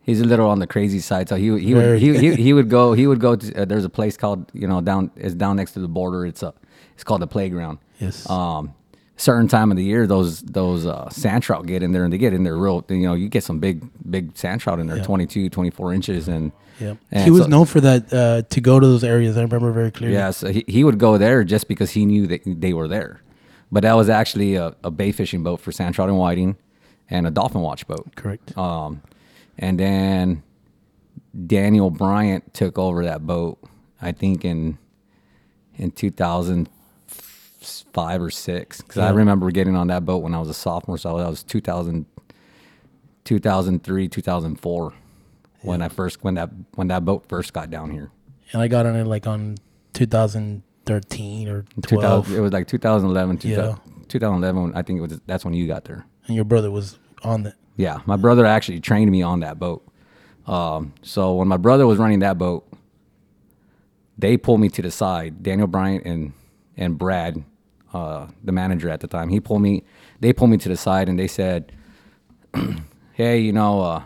[0.03, 1.29] he's a little on the crazy side.
[1.29, 3.63] So he would- he would he, he, he would go he would go to.
[3.63, 6.27] Uh, there's a place called you know down it's down next to the border.
[6.27, 6.53] It's a
[6.95, 7.79] it's called the playground.
[7.99, 8.29] Yes.
[8.29, 8.75] Um,
[9.17, 12.19] certain time of the year, those those uh, sand trout get in there and they
[12.19, 12.85] get in there real.
[12.89, 15.05] You know, you get some big big sand trout in there, Yeah.
[15.05, 18.87] 22, 24 inches, and Yeah, he was so- known for that uh, to go to
[18.87, 19.37] those areas.
[19.37, 20.15] I remember very clearly.
[20.17, 23.21] Yeah, so he, he would go there just because he knew that they were there.
[23.71, 26.57] But that was actually a, a bay fishing boat for sand trout and whiting
[27.11, 28.15] and a dolphin watch boat.
[28.17, 28.57] correct.
[28.57, 29.03] Um,
[29.59, 30.43] and then
[31.47, 33.59] Daniel Bryant took over that boat,
[34.03, 34.79] I think in
[35.77, 35.91] in
[37.65, 38.81] 2005 or six.
[38.81, 40.99] Because I remember getting on that boat when I was a sophomore.
[40.99, 42.07] So that was 2000,
[43.25, 44.93] 2003, 2004
[45.63, 48.11] when I first when that when that boat first got down here.
[48.53, 49.57] and I got on it like on
[49.95, 52.27] 2013 or 12.
[52.27, 53.57] 2000, it was like 2011, Yeah.
[53.57, 54.73] 2000, 2011.
[54.77, 55.21] I think it was.
[55.27, 56.05] That's when you got there.
[56.27, 57.55] and your brother was on it.
[57.77, 59.85] Yeah, my brother actually trained me on that boat.
[60.47, 62.69] Um, so when my brother was running that boat,
[64.19, 65.43] they pulled me to the side.
[65.43, 66.33] Daniel Bryant and
[66.77, 67.43] and Brad,
[67.95, 69.85] uh, the manager at the time, he pulled me.
[70.21, 71.73] They pulled me to the side and they said,
[73.13, 74.03] "Hey, you know, uh,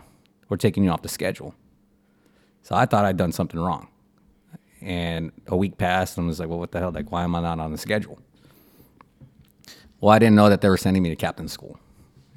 [0.47, 1.55] we're taking you off the schedule."
[2.61, 3.87] So I thought I'd done something wrong,
[4.79, 6.91] and a week passed and I was like, "Well, what the hell?
[6.91, 8.19] Like, why am I not on the schedule?"
[9.99, 11.79] Well, I didn't know that they were sending me to captain school,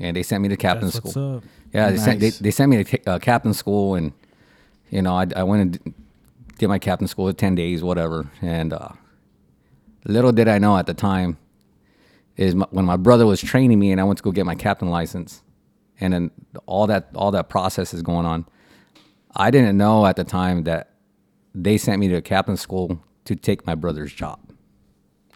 [0.00, 1.42] and they sent me to captain That's school.
[1.72, 4.12] Yeah, they, sent, they, they sent me to uh, captain school, and
[4.90, 5.94] you know, I, I went and
[6.58, 8.30] did my captain school at ten days, whatever.
[8.40, 8.88] And uh,
[10.06, 11.36] little did I know at the time
[12.36, 14.54] is my, when my brother was training me, and I went to go get my
[14.54, 15.42] captain license,
[16.00, 16.30] and then
[16.66, 18.46] all that all that process is going on.
[19.34, 20.90] I didn't know at the time that
[21.54, 24.40] they sent me to a captain school to take my brother's job.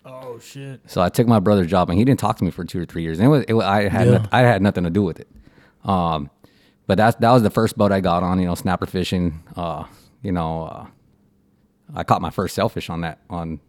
[0.04, 0.80] Oh shit.
[0.86, 2.86] So I took my brother's job, and he didn't talk to me for two or
[2.86, 3.18] three years.
[3.18, 4.26] And it was, it was I had Yeah.
[4.32, 5.28] I had nothing to do with it.
[5.84, 6.30] Um,
[6.86, 8.38] but that's that was the first boat I got on.
[8.38, 9.42] You know, snapper fishing.
[9.56, 9.84] Uh,
[10.22, 10.86] you know, uh,
[11.94, 13.18] I caught my first sailfish on that.
[13.28, 13.60] On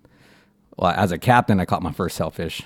[0.78, 2.62] well, as a captain, I caught my first sailfish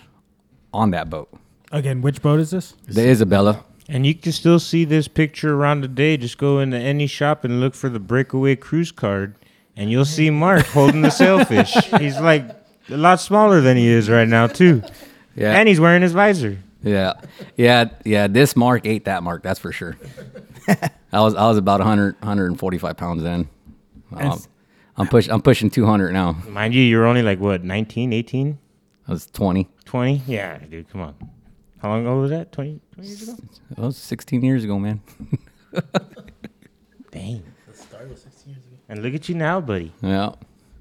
[0.73, 1.29] on that boat,
[1.71, 2.73] Again, which boat is this?
[2.88, 3.63] the Isabella.
[3.89, 6.15] And you can still see this picture around today.
[6.17, 9.36] Just go into any shop and look for the breakaway cruise card,
[9.75, 11.73] and you'll see Mark holding the sailfish.
[11.99, 12.45] He's like
[12.89, 14.81] a lot smaller than he is right now, too.
[15.36, 16.57] Yeah, And he's wearing his visor.
[16.84, 17.13] yeah,
[17.55, 18.27] yeah, yeah.
[18.27, 19.43] This mark ate that mark.
[19.43, 19.97] That's for sure.
[20.67, 23.47] I was I was about 100, 145 pounds then.
[24.12, 24.47] And Um, s-
[24.97, 26.34] I'm push I'm pushing 200 now.
[26.49, 28.57] Mind you, you're only like, what, 19, 18,
[29.07, 29.67] I was 20.
[29.85, 30.21] 20?
[30.27, 31.15] Yeah, dude, come on.
[31.81, 32.51] How long ago was that?
[32.51, 33.37] 20, 20 years ago?
[33.71, 35.01] That was 16 years ago, man.
[37.11, 37.43] Dang.
[37.67, 38.75] that started sixteen years ago.
[38.89, 39.91] And look at you now, buddy.
[40.01, 40.31] Yeah.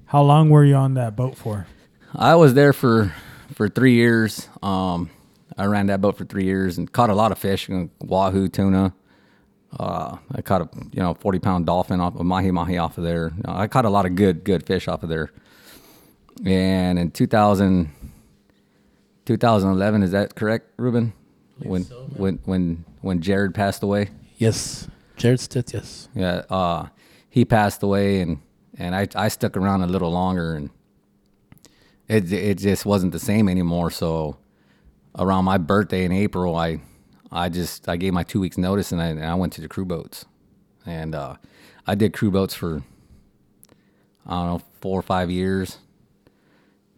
[0.07, 1.67] How long were you on that boat for?
[2.15, 3.13] I was there for
[3.55, 4.49] for three years.
[4.63, 5.11] Um,
[5.57, 7.91] I ran that boat for three years and caught a lot of fish, you know,
[8.01, 8.95] wahoo, tuna.
[9.79, 13.05] Uh, I caught a you know forty pound dolphin off a mahi mahi off of
[13.05, 13.33] there.
[13.45, 15.31] I caught a lot of good good fish off of there.
[16.45, 17.91] And in 2000,
[19.27, 21.13] 2011, is that correct, Ruben?
[21.59, 21.83] When
[22.17, 24.09] when when when Jared passed away.
[24.39, 25.75] Yes, Jared Stitz.
[25.75, 26.87] Yes, Yeah, uh,
[27.29, 28.41] he passed away, and
[28.79, 30.71] and I I stuck around a little longer, and
[32.09, 33.91] it it just wasn't the same anymore.
[33.91, 34.39] So
[35.19, 36.81] around my birthday in April, I
[37.31, 39.69] I just I gave my two weeks notice, and I and I went to the
[39.69, 40.25] crew boats,
[40.87, 41.37] and uh,
[41.87, 42.83] I did crew boats for
[44.27, 45.79] I don't know four or five years.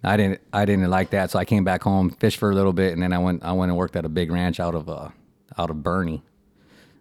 [0.05, 2.73] I didn't I didn't like that, so I came back home, fished for a little
[2.73, 4.89] bit, and then I went I went and worked at a big ranch out of
[4.89, 5.11] uh
[5.59, 6.23] out of Boerne.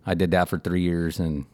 [0.06, 1.46] I did that for three years, and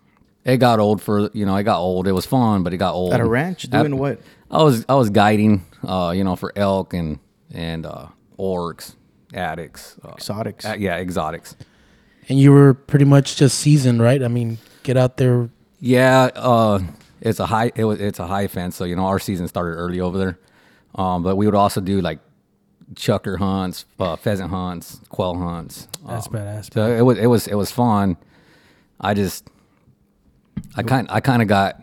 [0.44, 2.08] it got old for you know it got old.
[2.08, 3.14] It was fun, but it got old.
[3.14, 4.20] At a ranch, At- doing what?
[4.52, 7.20] I was I was guiding, uh, you know, for elk and
[7.54, 8.08] and uh,
[8.38, 8.96] oryx,
[9.34, 10.66] addicts, uh, Exotics.
[10.66, 11.56] uh, yeah, exotics.
[12.30, 14.22] and you were pretty much just seasoned, right?
[14.22, 15.50] I mean, get out there.
[15.80, 16.80] Yeah, uh,
[17.22, 19.76] it's a high it was it's a high fence, so you know our season started
[19.78, 20.40] early over there.
[20.98, 22.20] Um, but we would also do like
[22.94, 25.88] chukar hunts, uh, pheasant hunts, quail hunts.
[26.08, 26.74] That's um, badass.
[26.74, 28.18] So it was it was it was fun.
[29.00, 29.48] I just
[30.76, 31.82] I kind I kind of got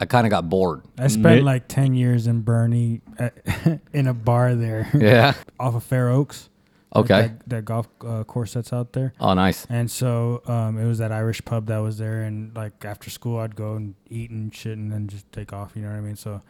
[0.00, 0.82] I kind of got bored.
[0.98, 5.34] I spent Mid- like ten years in Boerne at, in a bar there Yeah.
[5.60, 6.50] off of Fair Oaks.
[6.96, 7.22] Okay.
[7.22, 9.14] that, that golf uh, course that's out there.
[9.18, 9.66] Oh, nice.
[9.68, 13.40] And so um, it was that Irish pub that was there, and like after school,
[13.40, 15.72] I'd go and eat and shit, and then just take off.
[15.74, 16.14] You know what I mean?
[16.14, 16.40] So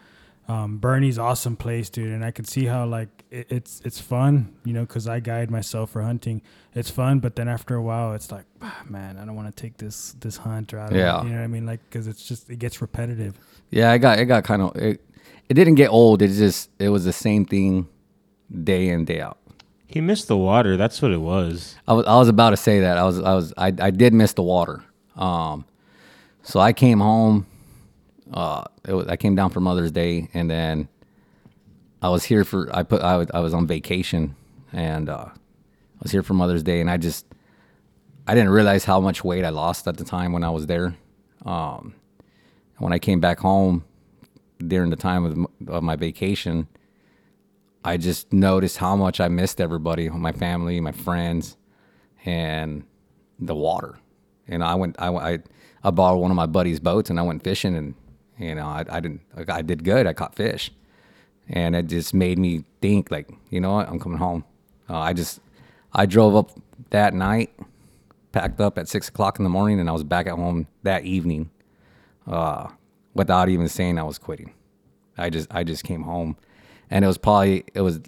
[0.48, 4.54] um, Boerne's awesome place, dude, and I could see how like it, it's it's fun,
[4.64, 6.42] you know, because I guide myself for hunting.
[6.74, 9.62] It's fun, but then after a while, it's like, ah, man, I don't want to
[9.62, 11.22] take this this hunt or I don't Yeah.
[11.22, 11.64] you know what I mean?
[11.66, 13.38] Like because it's just it gets repetitive.
[13.70, 15.00] Yeah, it got it got kind of it.
[15.48, 16.20] It didn't get old.
[16.20, 17.88] It just it was the same thing,
[18.62, 19.38] day in day out.
[19.86, 20.76] He missed the water.
[20.76, 21.76] That's what it was.
[21.88, 22.98] I was I was about to say that.
[22.98, 24.82] I was I was I, I did miss the water.
[25.16, 25.64] Um,
[26.42, 27.46] so I came home.
[28.34, 30.88] Uh, was, I came down for Mother's Day, and then
[32.02, 34.34] I was here for I put I was, on vacation,
[34.72, 37.26] and uh, I was here for Mother's Day, and I just
[38.26, 40.96] I didn't realize how much weight I lost at the time when I was there.
[41.46, 41.94] Um,
[42.78, 43.84] when I came back home
[44.58, 46.66] during the time of, of my vacation,
[47.84, 51.56] I just noticed how much I missed everybody, my family, my friends,
[52.24, 52.84] and
[53.38, 53.98] the water.
[54.48, 55.38] And I went, I, I,
[55.84, 57.94] I borrowed one of my buddy's boats and I went fishing, and
[58.38, 60.06] you know, I, I didn't, I did good.
[60.06, 60.70] I caught fish,
[61.48, 64.44] and it just made me think, like, you know what, I'm coming home.
[64.88, 65.40] Uh, I just,
[65.92, 66.50] I drove up
[66.90, 67.50] that night,
[68.32, 71.04] packed up at six o'clock in the morning, and I was back at home that
[71.04, 71.50] evening,
[72.26, 72.68] uh,
[73.14, 74.52] without even saying I was quitting.
[75.16, 76.36] I just I just came home,
[76.90, 78.00] and it was probably it was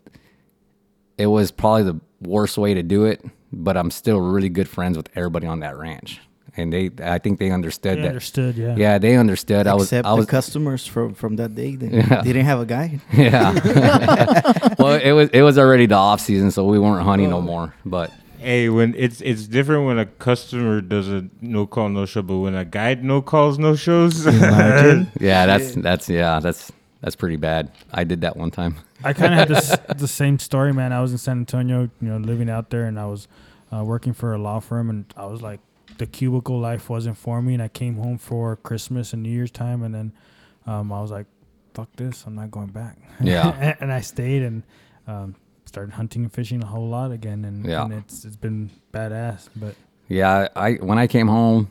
[1.16, 3.24] it was probably the worst way to do it.
[3.52, 6.20] But I'm still really good friends with everybody on that ranch,
[6.56, 8.08] and they I think they understood They that.
[8.08, 8.74] understood, yeah.
[8.76, 9.66] Yeah, they understood.
[9.66, 11.76] I was Except I was customers from from that day.
[11.76, 12.22] They, Yeah.
[12.22, 13.00] they didn't have a guide.
[13.12, 13.52] yeah.
[14.78, 17.74] well, it was it was already the off season, so we weren't hunting no more.
[17.84, 22.22] But Hey, when it's it's different when a customer does a no call no show,
[22.22, 27.36] but when a guide no calls no shows, yeah, that's that's yeah, that's that's pretty
[27.36, 27.70] bad.
[27.92, 28.76] I did that one time.
[29.04, 30.92] I kind of had this the same story, man.
[30.92, 33.26] I was in San Antonio, you know, living out there, and I was
[33.72, 35.60] uh, working for a law firm, and I was like,
[35.98, 39.50] the cubicle life wasn't for me, and I came home for Christmas and New Year's
[39.50, 40.12] time, and then
[40.66, 41.26] um, I was like,
[41.74, 42.96] fuck this, I'm not going back.
[43.20, 43.48] Yeah.
[43.60, 44.62] and, and I stayed and
[45.06, 47.84] um, started hunting and fishing a whole lot again, and, Yeah.
[47.84, 49.74] and it's it's been badass, but.
[50.08, 51.68] Yeah, I when I came home,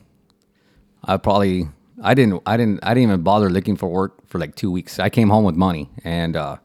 [1.05, 1.69] I probably
[2.03, 4.99] I didn't I didn't I didn't even bother looking for work for like two weeks.
[4.99, 6.57] I came home with money, and uh,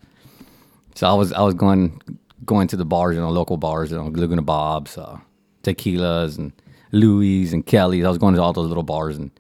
[0.97, 2.03] so I was I was going
[2.45, 5.19] going to the bars, you know, local bars, you know, Laguna Bob's, uh,
[5.63, 6.53] Tequilas, and
[6.93, 8.05] Louis and Kelly's.
[8.05, 9.31] I was going to all those little bars and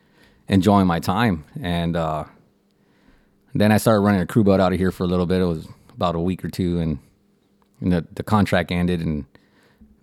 [0.49, 2.25] enjoying my time, and uh,
[3.55, 5.41] then I started running a crew boat out of here for a little bit.
[5.41, 6.99] It was about a week or two, and,
[7.81, 9.27] and the the contract ended, and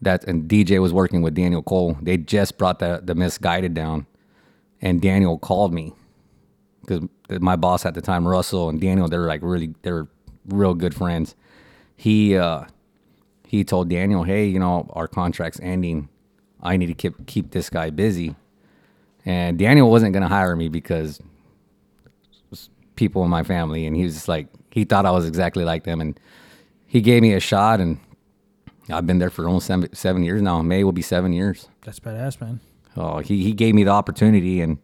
[0.02, 1.98] that and DJ was working with Daniel Cole.
[2.02, 4.08] They just brought the the misguided down,
[4.82, 5.94] and Daniel called me
[6.82, 7.08] because
[7.42, 10.08] my boss at the time, Russell and Daniel, they're like really they're
[10.48, 11.36] real good friends.
[11.96, 12.66] He uh,
[13.46, 16.10] he told Daniel, "Hey, you know our contract's ending.
[16.62, 18.36] I need to keep keep this guy busy."
[19.26, 21.22] And Daniel wasn't gonna hire me because
[22.96, 25.84] people in my family, and he was just like he thought I was exactly like
[25.84, 26.20] them, and
[26.86, 28.00] he gave me a shot, and
[28.90, 30.62] I've been there for almost seven, seven years now.
[30.62, 31.68] May will be seven years.
[31.84, 32.60] That's badass, man.
[32.96, 34.78] Oh, he, he gave me the opportunity, and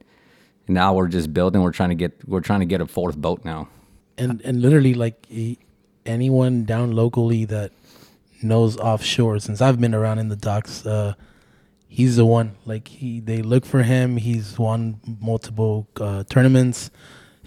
[0.67, 1.61] now we're just building.
[1.61, 3.69] We're trying to get we're trying to get a fourth boat now.
[4.17, 5.57] and and literally like he,
[6.05, 7.71] anyone down locally that
[8.43, 11.13] knows offshore since i've been around in the docks uh
[11.97, 14.79] he's the one like he they look for him he's won
[15.31, 15.75] multiple
[16.07, 16.89] uh tournaments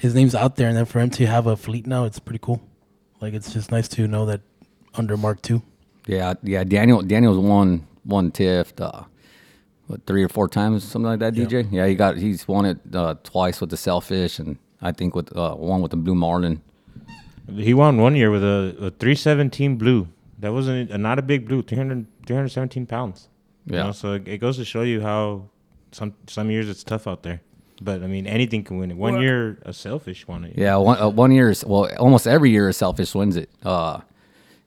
[0.04, 2.38] his name's out there and then for him to have a fleet now it's pretty
[2.46, 2.60] cool
[3.20, 4.40] like it's just nice to know that
[4.94, 5.60] under mark ii
[6.06, 6.62] Yeah, yeah.
[6.76, 7.68] Daniel Daniel's won
[8.04, 9.02] one TIFT, uh,
[9.88, 11.34] what three or four times, something like that.
[11.34, 11.66] DJ.
[11.72, 15.28] Yeah, he got he's won it uh, twice with the Sailfish, and I think with
[15.36, 16.62] uh, one with the Blue Marlin.
[17.68, 20.06] he won one year with a, a 317 blue.
[20.38, 23.28] That wasn't a, not a big blue, 300, 317 pounds.
[23.66, 23.82] You Yeah.
[23.84, 25.48] know, so it, it goes to show you how
[25.92, 27.40] some some years it's tough out there.
[27.82, 28.96] But I mean, anything can win it.
[28.96, 30.54] One Well- year, a sailfish won it.
[30.56, 33.50] Yeah, one uh, one year is well, almost every year a Sailfish wins it.
[33.64, 34.00] Uh,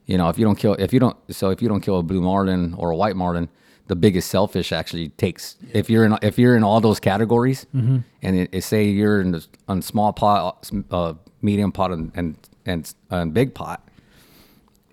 [0.06, 2.02] you know, if you don't kill, if you don't, so if you don't kill a
[2.02, 3.48] Blue Marlin or a White Marlin,
[3.88, 5.56] the biggest Sailfish actually takes.
[5.72, 9.32] If you're in if you're in all those categories, and it, it say you're in
[9.32, 12.36] the on small pot, uh, medium pot, and and
[12.66, 13.80] and, and big pot,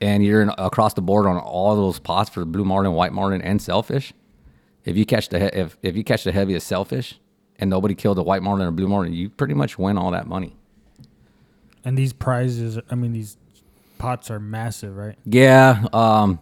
[0.02, 3.42] and you're in, across the board on all those pots for blue marlin, white marlin,
[3.42, 4.14] and sailfish.
[4.86, 7.20] If you catch the he- if if you catch the heaviest sailfish,
[7.60, 10.28] and nobody killed a white marlin or blue marlin, you pretty much win all that
[10.28, 10.56] money.
[11.84, 13.38] And these prizes, I mean, these
[13.98, 15.16] pots are massive, right?
[15.26, 16.40] Yeah, um,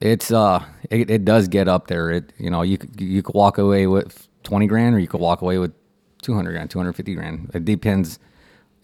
[0.00, 2.10] it's uh, it, it does get up there.
[2.10, 5.42] It you know you you could walk away with twenty grand, or you could walk
[5.42, 5.72] away with
[6.22, 7.50] two hundred grand, two hundred fifty grand.
[7.54, 8.18] It depends.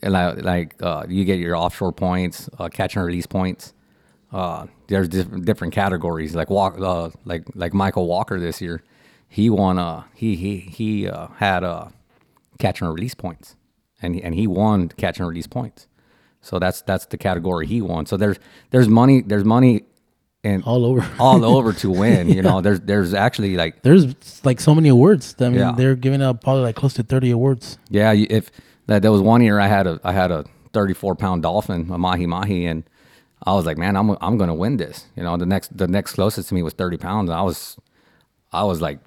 [0.02, 3.72] And Like like uh, you get your offshore points, uh, catch and release points.
[4.32, 6.34] Uh, there's different different categories.
[6.34, 8.82] Like walk, uh, like like Michael Walker this year,
[9.28, 9.78] he won.
[9.78, 11.88] Uh, he he he uh, had uh,
[12.58, 13.56] catch and release points,
[14.00, 15.86] and and he won catch and release points.
[16.40, 18.06] So that's that's the category he won.
[18.06, 18.38] So there's
[18.70, 19.82] there's money there's money
[20.42, 22.28] and all over all over to win.
[22.28, 24.12] You know, there's there's actually like there's
[24.44, 25.72] like so many awards i mean Yeah.
[25.76, 28.50] they're giving out probably like close to 30 awards yeah, if
[28.92, 31.98] that there was one year I had a I had a 34 pound dolphin, a
[31.98, 32.84] mahi mahi, and
[33.44, 35.06] I was like, man, I'm I'm gonna win this.
[35.16, 37.30] You know, the next the next closest to me was 30 pounds.
[37.30, 37.76] And I was
[38.52, 38.98] I was like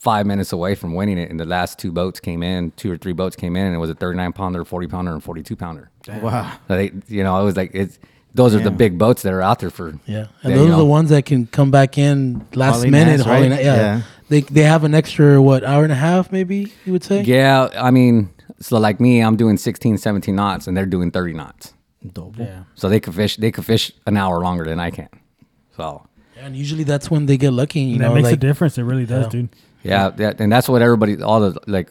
[0.00, 2.96] five minutes away from winning it, and the last two boats came in, two or
[2.96, 5.90] three boats came in, and it was a 39 pounder, 40 pounder, and 42 pounder.
[6.22, 6.52] Wow.
[6.68, 7.98] So they, you know, it was like it's
[8.34, 10.72] those are the big boats that are out there for Yeah, and Yeah, those you
[10.74, 13.20] are the ones that can come back in last Hauling minute.
[13.20, 13.50] ass, right?
[13.50, 13.76] a- yeah.
[13.76, 14.00] Yeah.
[14.28, 17.22] they they have an extra what hour and a half maybe you would say.
[17.22, 18.30] Yeah, I mean,
[18.60, 21.74] so like me, I'm doing 16, 17 knots, and they're doing 30 knots.
[22.12, 22.44] Double.
[22.44, 22.64] Yeah.
[22.74, 23.36] So they could fish.
[23.36, 25.08] They could fish an hour longer than I can.
[25.76, 26.06] So
[26.40, 27.80] and usually that's when they get lucky.
[27.80, 28.78] You And know, that makes a difference.
[28.78, 29.30] It really does, Yeah.
[29.30, 29.48] dude.
[29.82, 31.90] yeah, that, and that's what everybody, all the like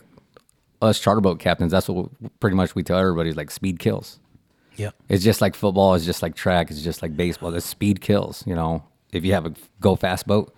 [0.81, 1.71] us charter boat captains.
[1.71, 2.09] That's what
[2.39, 4.19] pretty much we tell everybody is like speed kills.
[4.77, 5.95] yeah, It's just like football.
[5.95, 6.69] It's just like track.
[6.71, 7.51] It's just like baseball.
[7.51, 8.43] The speed kills.
[8.47, 10.53] You know, if you have a go fast boat,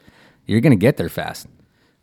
[0.45, 1.47] you're gonna get there fast.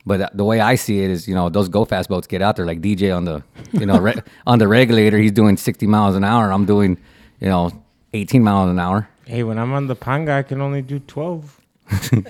[0.07, 2.41] But uh, the way I see it is, you know, those go fast boats get
[2.41, 3.43] out there like DJ on the,
[3.73, 5.19] you know, re- on the regulator.
[5.19, 6.53] He's doing 60 miles an hour.
[6.53, 6.97] I'm doing,
[7.41, 7.73] you know,
[8.13, 9.09] 18 miles an hour.
[9.27, 11.61] Hey, when I'm on the panga, I can only do 12.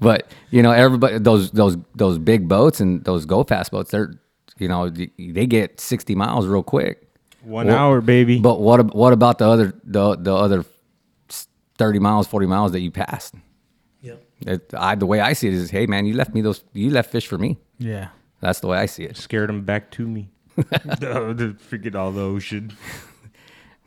[0.00, 4.14] But you know, everybody those those those big boats and those go fast boats, they're
[4.58, 7.08] you know they get 60 miles real quick.
[7.42, 8.38] One Well, hour, baby.
[8.40, 10.64] But what what about the other the the other
[11.78, 13.34] 30 miles, 40 miles that you passed?
[14.46, 14.54] Yep.
[14.54, 16.90] It, I, the way I see it is, hey man, you left me those, you
[16.90, 17.58] left fish for me.
[17.78, 18.08] Yeah.
[18.40, 19.16] That's the way I see it.
[19.16, 20.28] Scared them back to me.
[20.58, 22.72] oh, the, forget all the ocean.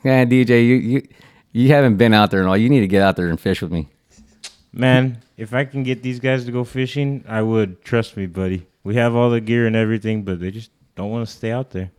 [0.04, 1.08] Yeah, DJ, you you
[1.52, 2.56] you haven't been out there and all.
[2.56, 3.90] You need to get out there and fish with me.
[4.72, 7.82] Man, if I can get these guys to go fishing, I would.
[7.84, 8.68] Trust me, buddy.
[8.84, 11.72] We have all the gear and everything, but they just don't want to stay out
[11.72, 11.90] there.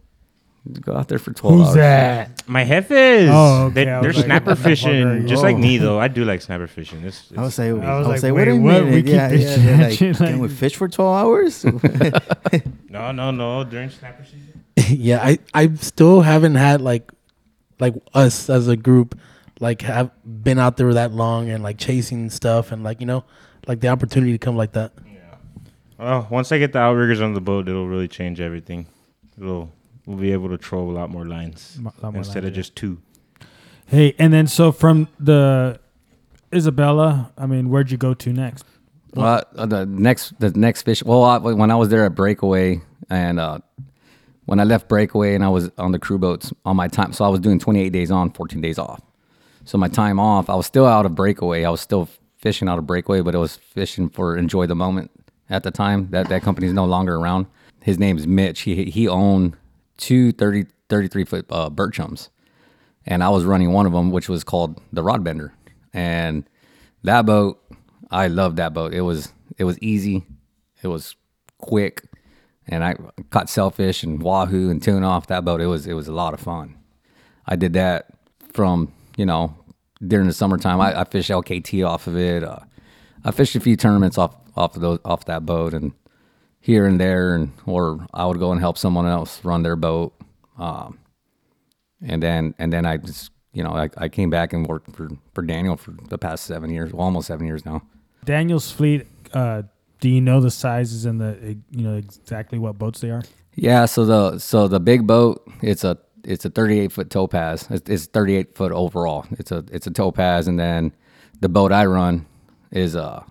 [0.80, 1.74] Go out there for 12 Who's hours.
[1.76, 2.48] that?
[2.48, 3.28] My jefes.
[3.30, 5.78] Oh, okay, They, I they're was like, snapper what the fishing, you- just like me
[5.84, 5.98] though.
[6.00, 7.04] I do like snapper fishing.
[7.04, 8.84] It's, I was it's like, I was was, like, like, wait, wait, a what?
[8.84, 8.94] minute.
[8.94, 11.64] We keep yeah, yeah, they're like, shit, like- can we fish for 12 hours?
[12.90, 13.64] no, no, no.
[13.64, 14.64] During snapper season.
[15.00, 17.10] yeah, I I still haven't had like
[17.78, 19.18] like us as a group
[19.60, 23.24] like have been out there that long and like chasing stuff and like you know
[23.66, 24.92] like the opportunity to come like that.
[25.06, 25.20] Yeah.
[25.98, 28.86] Well, once I get the outriggers on the boat, it'll really change everything.
[29.40, 29.70] It'll
[30.06, 32.56] we'll be able to troll a lot more lines lot more instead lines, of yeah.
[32.56, 32.98] just two.
[33.86, 35.78] Hey, and then so from the
[36.52, 38.64] Isabella, I mean, where'd you go to next?
[39.14, 41.02] Well, uh, the next the next fish.
[41.02, 43.58] Well, I, when I was there at Breakaway, and uh,
[44.44, 47.24] when I left Breakaway, and I was on the crew boats on my time, so
[47.24, 49.00] I was doing 28 days on, 14 days off.
[49.64, 51.64] So my time off, I was still out of Breakaway.
[51.64, 55.10] I was still fishing out of Breakaway, but I was fishing for Enjoy the Moment
[55.48, 56.08] at the time.
[56.10, 57.46] That that company's no longer around.
[57.82, 58.60] His name's Mitch.
[58.62, 59.56] He he owned
[59.96, 62.28] two 30, 33 foot uh, Bertrams
[63.06, 65.54] and I was running one of them, which was called the Rod Bender.
[65.92, 66.44] And
[67.04, 67.62] that boat,
[68.10, 68.92] I loved that boat.
[68.92, 70.24] It was it was easy,
[70.82, 71.14] it was
[71.58, 72.02] quick,
[72.66, 72.96] and I
[73.30, 75.60] caught sailfish and wahoo and tuna off that boat.
[75.60, 76.76] It was it was a lot of fun.
[77.46, 78.08] I did that
[78.52, 79.56] from you know
[80.04, 80.80] during the summertime.
[80.80, 82.42] I, I fished LKT off of it.
[82.42, 82.58] Uh,
[83.24, 85.92] I fished a few tournaments off off of those off that boat and
[86.66, 90.12] here and there, and or I would go and help someone else run their boat.
[90.58, 90.98] Um,
[92.02, 95.08] and then and then I just you know I, I came back and worked for
[95.32, 97.82] for Daniel for the past seven years, well, almost seven years now.
[98.24, 99.06] Daniel's fleet.
[99.32, 99.62] Uh,
[100.00, 103.22] do you know the sizes and the you know exactly what boats they are?
[103.54, 107.68] Yeah, so the so the big boat it's a it's a 38 foot topaz.
[107.70, 109.24] It's, it's 38 foot overall.
[109.38, 110.92] It's a it's a topaz, and then
[111.40, 112.26] the boat I run
[112.72, 113.22] is uh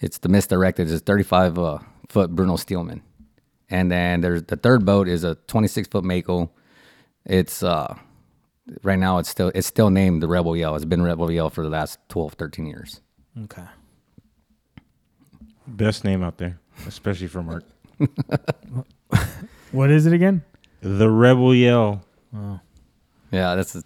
[0.00, 0.90] it's the misdirected.
[0.90, 1.78] It's 35 uh,
[2.12, 3.02] foot Bruno Stillman,
[3.70, 6.50] and then there's the third boat is a 26 foot Mako.
[7.24, 7.96] It's uh
[8.82, 10.76] right now it's still it's still named the Rebel Yell.
[10.76, 13.00] It's been Rebel Yell for the last 12 13 years.
[13.44, 13.64] Okay.
[15.66, 17.64] Best name out there, especially for Mark.
[19.72, 20.44] What is it again?
[20.82, 22.04] The Rebel Yell.
[23.30, 23.82] Yeah, that's a,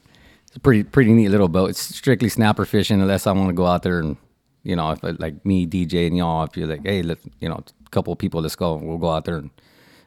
[0.49, 1.71] it's a pretty pretty neat little boat.
[1.71, 4.17] It's strictly snapper fishing, unless I want to go out there and
[4.65, 7.49] you know, if I, like me, DJ, and y'all, if you're like, hey, let you
[7.49, 8.75] know, a couple of people, let's go.
[8.77, 9.51] We'll go out there and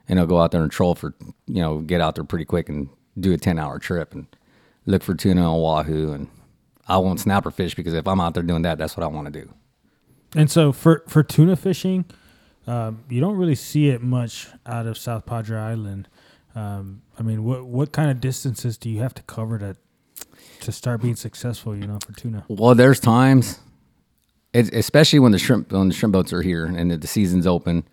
[0.08, 1.14] you know, go out there and troll for
[1.48, 4.28] you know, get out there pretty quick and do a ten hour trip and
[4.86, 6.12] look for tuna on wahoo.
[6.14, 6.28] And
[6.88, 9.32] I won't snapper fish because if I'm out there doing that, that's what I want
[9.34, 9.50] to do.
[10.36, 12.06] And so for for tuna fishing,
[12.68, 16.08] um, you don't really see it much out of South Padre Island.
[16.56, 19.76] Um, I mean, what what kind of distances do you have to cover to
[20.62, 21.76] to start being successful?
[21.76, 22.46] You know, for tuna.
[22.48, 23.60] Well, there's times,
[24.54, 27.84] it, especially when the shrimp when the shrimp boats are here and the, season's open.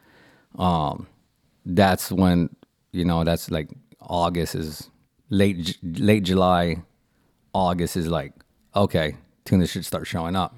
[0.59, 1.07] Um,
[1.65, 2.55] that's when
[2.93, 3.69] you know that's like
[4.01, 4.91] August is
[5.29, 6.83] late late July,
[7.53, 8.33] August is like
[8.75, 10.55] okay, tuna should start showing up.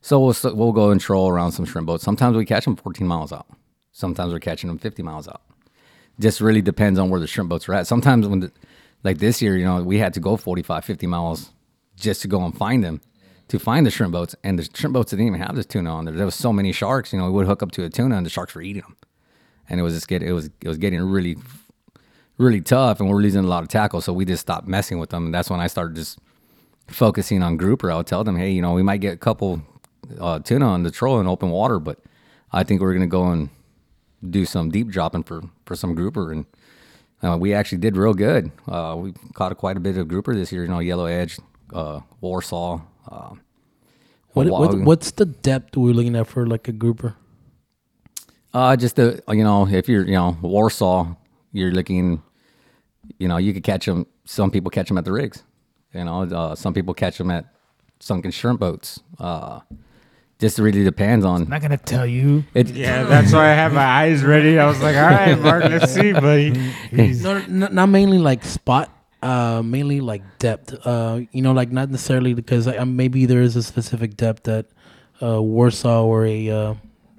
[0.00, 2.04] So we'll we'll go and troll around some shrimp boats.
[2.04, 3.46] Sometimes we catch them 14 miles out.
[3.92, 5.40] Sometimes we're catching them 50 miles out.
[6.20, 7.86] Just really depends on where the shrimp boats are at.
[7.86, 8.52] Sometimes when the,
[9.04, 11.50] like this year, you know, we had to go 45, 50 miles
[11.96, 13.00] just to go and find them,
[13.48, 14.34] to find the shrimp boats.
[14.42, 16.14] And the shrimp boats didn't even have this tuna on there.
[16.14, 18.26] There was so many sharks, you know, we would hook up to a tuna and
[18.26, 18.96] the sharks were eating them.
[19.68, 21.36] And it was just getting, it was, it was getting really,
[22.38, 24.00] really tough and we're losing a lot of tackle.
[24.00, 25.26] So we just stopped messing with them.
[25.26, 26.18] And that's when I started just
[26.88, 27.90] focusing on grouper.
[27.90, 29.62] I would tell them, hey, you know, we might get a couple
[30.20, 31.98] uh, tuna on the troll in open water, but
[32.52, 33.50] I think we're to go and
[34.28, 36.32] do some deep dropping for, for some grouper.
[36.32, 36.46] And
[37.22, 38.50] uh, we actually did real good.
[38.68, 41.38] Uh, we caught quite a bit of grouper this year, you know, yellow edge,
[41.72, 42.80] uh, Warsaw.
[43.10, 43.34] Uh,
[44.32, 47.14] What, what what's the depth we're looking at for like a grouper?
[48.52, 51.14] Uh, just the you know, if you're you know Warsaw,
[51.52, 52.22] you're looking,
[53.18, 54.06] you know, you could catch them.
[54.24, 55.42] Some people catch them at the rigs.
[55.94, 57.46] You know, uh, some people catch them at
[58.00, 59.00] sunken shrimp boats.
[59.18, 59.60] Uh,
[60.38, 62.44] just really depends on I'm not gonna tell you.
[62.52, 62.68] it.
[62.70, 64.58] Yeah, that's why I have my eyes ready.
[64.58, 66.52] I was like, all right, Mark, let's see, buddy.
[66.92, 68.90] No, n- not mainly like spot,
[69.26, 70.74] uh, mainly like depth.
[70.86, 74.44] Uh, you know, like not necessarily because like, um, maybe there is a specific depth
[74.44, 74.66] that
[75.22, 76.74] uh, Warsaw or a uh,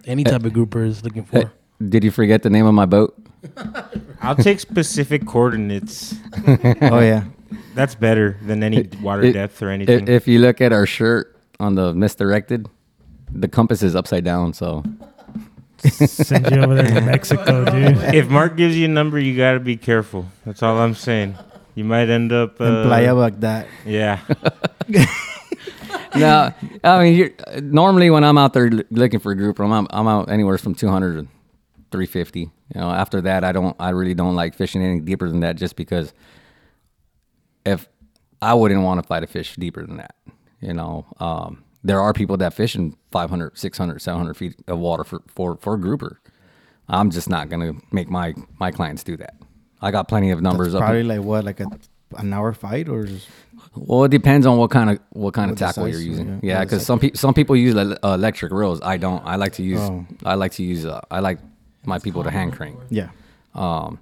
[0.06, 1.52] any type of grouper is looking for.
[1.84, 3.16] Did you forget the name of my boat?
[4.22, 6.16] I'll take specific coordinates.
[6.82, 7.26] oh yeah.
[7.76, 10.08] That's better than any water It- depth or If, anything.
[10.08, 12.68] if you look at our shirt on the misdirected,
[13.32, 14.54] the compass is upside down.
[14.54, 14.84] So
[15.80, 18.16] Send you over there to Mexico, dude.
[18.16, 20.26] if Mark gives you a number, you got to be careful.
[20.46, 21.36] That's all I'm saying.
[21.78, 22.60] You might end up.
[22.60, 23.68] In Uh, Playa Bagdad.
[23.86, 24.20] yeah.
[26.16, 26.52] no,
[26.84, 30.08] I mean, you're, normally when I'm out there looking for a grouper, I'm out, I'm
[30.08, 31.28] out anywhere from 200 to
[31.92, 32.40] 350.
[32.40, 35.56] You know, after that, I don't, I really don't like fishing any deeper than that,
[35.56, 36.14] just because
[37.64, 37.88] if
[38.42, 40.16] I wouldn't want to fight a fish deeper than that.
[40.62, 45.04] You know, um, there are people that fish in 500, 600, 700 feet of water
[45.04, 46.20] for for for a grouper.
[46.90, 49.36] I'm just not gonna make my my clients do that.
[49.82, 50.88] I got plenty of numbers That's up.
[50.88, 51.68] probably like what, like a
[52.18, 53.28] an hour fight or just,
[53.76, 56.28] Well, it depends on what kind of what kind of What the tackle you're using.
[56.28, 56.34] yeah.
[56.42, 58.80] Yeah, Yeah, because some people some people use le- uh, electric reels.
[58.82, 59.24] I don't.
[59.26, 59.80] I like to use.
[59.80, 60.06] Oh.
[60.26, 60.86] I like to use.
[60.86, 61.40] Uh, I like
[61.86, 62.78] my people to hand crank.
[62.90, 63.10] yeah.
[63.54, 64.00] Um,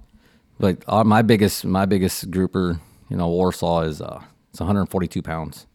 [0.58, 5.66] but uh, my biggest my biggest grouper, you know, Warsaw is uh, it's 142 pounds,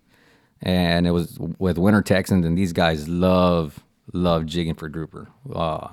[0.61, 3.79] and it was with Winter Texans, and these guys love
[4.13, 5.27] love jigging for grouper.
[5.53, 5.89] Uh,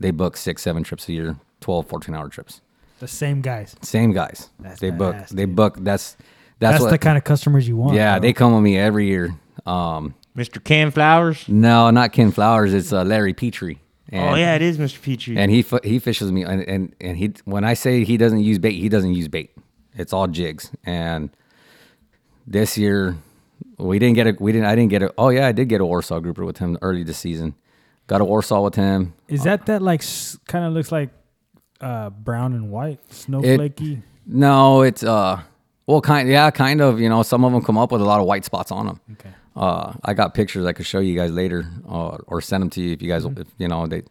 [0.00, 2.60] they book six seven trips a year, 12, 14 hour trips.
[3.04, 3.76] The same guys.
[3.82, 4.48] Same guys.
[4.58, 5.14] That's they book.
[5.14, 5.76] badass, They book.
[5.80, 6.16] That's
[6.58, 6.90] That's, that's, what.
[6.90, 7.94] the kind of customers you want.
[7.94, 8.22] yeah, bro.
[8.22, 9.34] they come with me every year.
[9.66, 10.62] Um, Mr.
[10.64, 11.46] Ken Flowers.
[11.48, 12.72] no, not Ken Flowers.
[12.72, 13.78] It's uh, Larry Petrie.
[14.08, 15.02] And, oh, yeah, it is Mr.
[15.02, 15.36] Petrie.
[15.36, 18.58] and he he fishes me, and, and and he when I say he doesn't use
[18.58, 19.50] bait, he doesn't use bait.
[19.94, 20.70] It's all jigs.
[20.84, 21.28] And
[22.46, 23.16] this year,
[23.78, 25.80] we didn't get a we didn't I didn't get a oh yeah I did get
[25.80, 27.54] a Warsaw grouper with him early this season.
[28.06, 29.14] Got a Warsaw with him.
[29.28, 30.02] Is that that like
[30.46, 31.10] kind of looks like
[31.84, 34.02] uh, brown and white, snowflakey?
[34.26, 35.40] No, it's uh
[35.86, 38.20] well kind yeah kind of you know some of them come up with a lot
[38.20, 39.00] of white spots on them.
[39.12, 39.30] Okay.
[39.56, 42.80] Uh, I got pictures I could show you guys later, uh, or send them to
[42.82, 44.02] you if you guys, if, you know, they.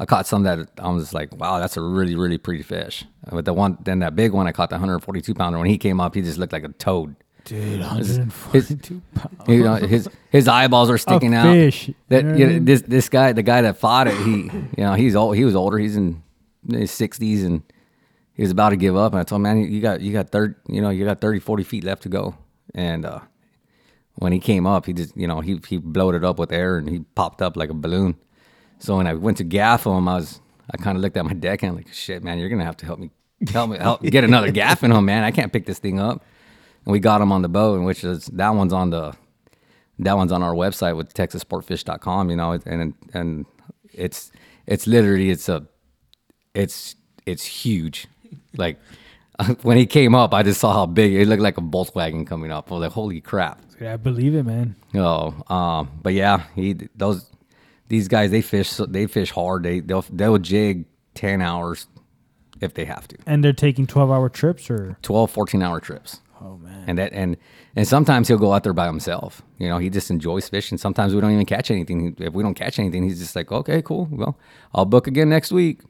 [0.00, 3.04] I caught some that I was just like, wow, that's a really, really pretty fish.
[3.30, 5.58] But the one, then that big one, I caught the 142 pounder.
[5.58, 7.14] When he came up, he just looked like a toad.
[7.44, 9.30] Dude, His, 142 pounds.
[9.48, 11.52] you know, his his eyeballs are sticking out.
[11.52, 12.64] fish, That you know you what I know, mean?
[12.64, 15.36] this this guy, the guy that fought it, he you know he's old.
[15.36, 15.78] He was older.
[15.78, 16.22] He's in
[16.68, 17.62] his 60s and
[18.34, 19.12] he was about to give up.
[19.12, 21.40] And I told him, man, you got you got third, you know, you got 30,
[21.40, 22.36] 40 feet left to go.
[22.74, 23.20] And uh,
[24.14, 26.88] when he came up, he just you know he he bloated up with air and
[26.88, 28.16] he popped up like a balloon.
[28.78, 30.40] So when I went to gaff him, I was
[30.70, 32.76] I kind of looked at my deck and I'm like, shit, man, you're gonna have
[32.78, 33.10] to help me
[33.50, 35.24] help me help get another gaff in him, man.
[35.24, 36.24] I can't pick this thing up.
[36.84, 39.14] And we got him on the boat, and which is that one's on the
[39.98, 43.46] that one's on our website with texassportfish.com, you know, and and
[43.92, 44.32] it's
[44.66, 45.66] it's literally it's a
[46.54, 46.96] it's
[47.26, 48.06] it's huge.
[48.56, 48.78] Like
[49.62, 52.50] when he came up, I just saw how big it looked like a Volkswagen coming
[52.50, 52.70] up.
[52.70, 53.60] I was like, holy crap.
[53.80, 54.76] Yeah, I believe it, man.
[54.94, 57.30] Oh, um, but yeah, he those
[57.88, 59.62] these guys they fish so- they fish hard.
[59.62, 60.84] They they'll they'll jig
[61.14, 61.86] ten hours
[62.60, 63.16] if they have to.
[63.26, 66.20] And they're taking 12 hour trips or 12, 14 hour trips.
[66.42, 66.84] oh man.
[66.86, 67.38] And that and
[67.74, 69.40] and sometimes he'll go out there by himself.
[69.58, 70.76] You know, he just enjoys fishing.
[70.76, 72.14] Sometimes we don't even catch anything.
[72.18, 74.08] If we don't catch anything, he's just like, okay, cool.
[74.10, 74.38] Well,
[74.74, 75.80] I'll book again next week.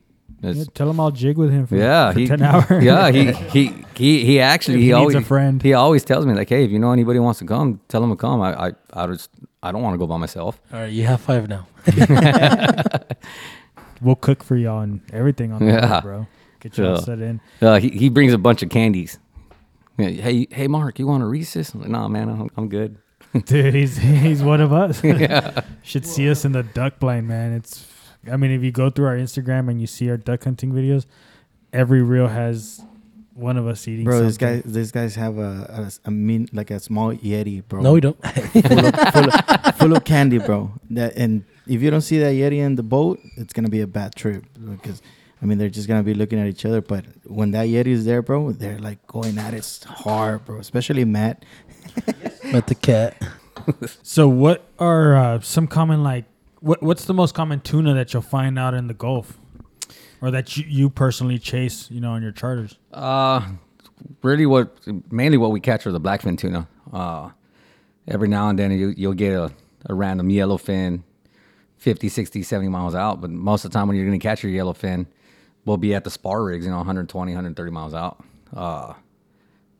[0.42, 2.64] It's- Yeah, tell him I'll jig with him for, yeah, for he, 10 hours.
[2.84, 5.62] yeah, he he he he actually If he, he needs always a friend.
[5.62, 8.00] He always tells me like, hey, if you know anybody who wants to come, tell
[8.00, 8.40] them to come.
[8.40, 9.30] I I I just
[9.62, 10.60] I don't want to go by myself.
[10.72, 11.66] All right, you have five now.
[14.00, 15.88] we'll cook for y'all and everything on the Yeah.
[15.88, 16.26] boat, bro.
[16.60, 17.00] Get y'all Yeah.
[17.00, 17.40] set in.
[17.60, 19.18] Uh, he he brings a bunch of candies.
[19.98, 21.74] Yeah, Hey hey Mark, you want a Reese's?
[21.74, 22.96] I'm like, nah, man, I'm, I'm good.
[23.44, 25.04] Dude, he's he's one of us.
[25.04, 25.60] yeah.
[25.82, 27.52] Should see us in the duck blind, man.
[27.52, 27.86] It's
[28.30, 31.06] I mean, if you go through our Instagram and you see our duck hunting videos,
[31.72, 32.82] every reel has
[33.34, 34.04] one of us eating.
[34.04, 37.80] Bro, this guy, these guys have a, a, a mean like a small yeti, bro.
[37.80, 38.20] No, we don't.
[38.26, 40.72] full, of, full, of, full of candy, bro.
[40.90, 43.86] That and if you don't see that yeti in the boat, it's gonna be a
[43.86, 45.00] bad trip because
[45.40, 46.80] I mean they're just gonna be looking at each other.
[46.80, 50.58] But when that yeti is there, bro, they're like going at it hard, bro.
[50.58, 51.44] Especially Matt.
[52.52, 53.16] Met the cat.
[54.02, 56.24] So, what are uh, some common like?
[56.60, 59.38] What What's the most common tuna that you'll find out in the Gulf,
[60.20, 61.90] or that you, you personally chase?
[61.90, 62.78] You know, on your charters.
[62.92, 63.48] Uh,
[64.22, 64.76] really, what
[65.10, 66.68] mainly what we catch are the blackfin tuna.
[66.92, 67.30] Uh,
[68.08, 69.52] every now and then you, you'll get a,
[69.86, 71.02] a random yellowfin
[71.78, 73.20] 50, 60, 70 miles out.
[73.20, 75.06] But most of the time when you're going to catch your yellowfin,
[75.64, 78.22] we'll be at the spar rigs, you know, 120, 130 miles out.
[78.54, 78.94] Uh,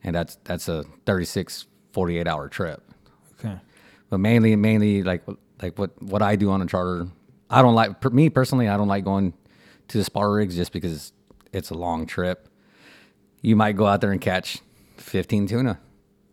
[0.03, 2.83] and that's that's a 36, 48 hour trip.
[3.39, 3.59] Okay.
[4.09, 5.23] But mainly, mainly like
[5.63, 7.09] like what what I do on a charter.
[7.49, 8.69] I don't like per, me personally.
[8.69, 9.35] I don't like going
[9.89, 11.13] to the spar rigs just because
[11.53, 12.49] it's a long trip.
[13.43, 14.59] You might go out there and catch
[14.99, 15.81] 15 tuna,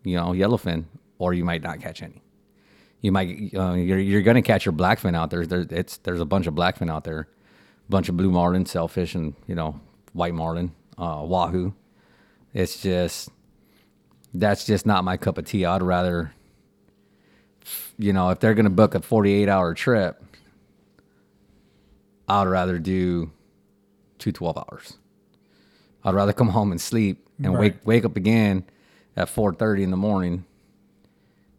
[0.04, 0.84] you know, yellowfin,
[1.18, 2.22] or you might not catch any.
[3.00, 5.46] You might uh, you're you're gonna catch your blackfin out there.
[5.46, 7.28] There's it's there's a bunch of blackfin out there,
[7.88, 9.80] bunch of blue marlin, sailfish, and you know
[10.12, 11.74] white marlin, uh, wahoo.
[12.52, 13.30] It's just
[14.34, 15.64] that's just not my cup of tea.
[15.64, 16.32] I'd rather,
[17.98, 20.22] you know, if they're gonna book a 48 hour trip,
[22.28, 23.30] I'd rather do
[24.18, 24.98] two 12 hours.
[26.04, 27.60] I'd rather come home and sleep and Right.
[27.60, 28.64] wake wake up again
[29.16, 30.44] at 4:30 in the morning,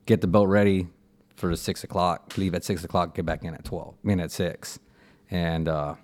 [0.05, 0.87] get the boat ready
[1.35, 4.19] for the six o'clock, leave at six o'clock, get back in at 12, I mean
[4.19, 4.79] at six,
[5.31, 5.95] and uh,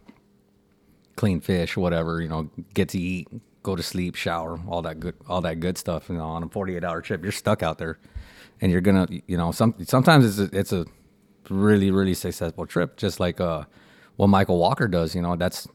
[1.15, 3.27] clean fish, whatever, you know, get to eat,
[3.63, 6.09] go to sleep, shower, all that good, all that good stuff.
[6.09, 7.97] You know, on a 48 hour trip, you're stuck out there,
[8.61, 10.85] and you're gonna, you know, some sometimes it's a, it's a
[11.49, 13.63] really really successful trip, just like uh,
[14.15, 15.15] what Michael Walker does.
[15.15, 15.67] You know, that's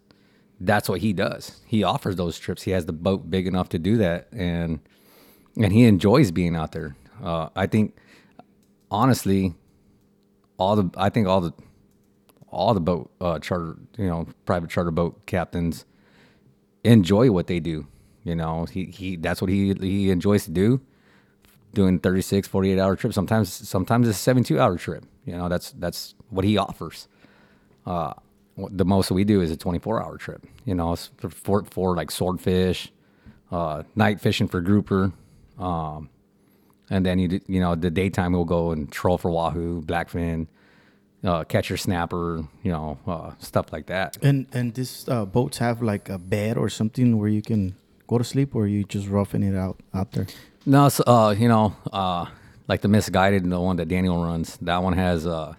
[0.61, 1.61] that's what he does.
[1.67, 2.63] He offers those trips.
[2.63, 4.81] He has the boat big enough to do that, and
[5.57, 6.97] and he enjoys being out there.
[7.23, 7.97] Uh, I think,
[8.91, 9.55] honestly,
[10.59, 11.53] all the I think all the
[12.49, 15.85] all the boat uh, charter, you know, private charter boat captains
[16.85, 17.87] enjoy what they do.
[18.25, 20.81] You know, he, he that's what he he enjoys to do.
[21.73, 23.15] Doing 36, 48 hour trips.
[23.15, 25.05] Sometimes sometimes it's a 72 hour trip.
[25.25, 27.09] You know, that's that's what he offers.
[27.87, 28.15] Uh,
[28.57, 30.45] the most we do is a 24 hour trip.
[30.65, 32.93] You know, for, for, like swordfish,
[33.51, 35.13] uh, night fishing for grouper.
[35.59, 36.11] Um,
[36.91, 40.49] and then you you know the daytime we'll go and troll for wahoo, blackfin,
[41.25, 44.19] uh, catch your snapper, you know, uh, stuff like that.
[44.23, 48.19] And and these uh, boats have like a bed or something where you can go
[48.19, 50.27] to sleep, or you just roughing it out out there.
[50.71, 52.27] No, so, uh, you know, uh,
[52.69, 54.57] like the misguided, and the one that Daniel runs.
[54.59, 55.55] That one has uh,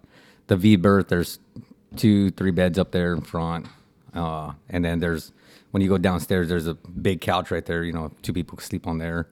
[0.48, 1.10] the V berth.
[1.10, 1.38] There's
[1.98, 3.68] two, three beds up there in front,
[4.14, 5.34] uh, and then there's
[5.72, 7.84] when you go downstairs, there's a big couch right there.
[7.84, 9.28] You know, two people can sleep on there.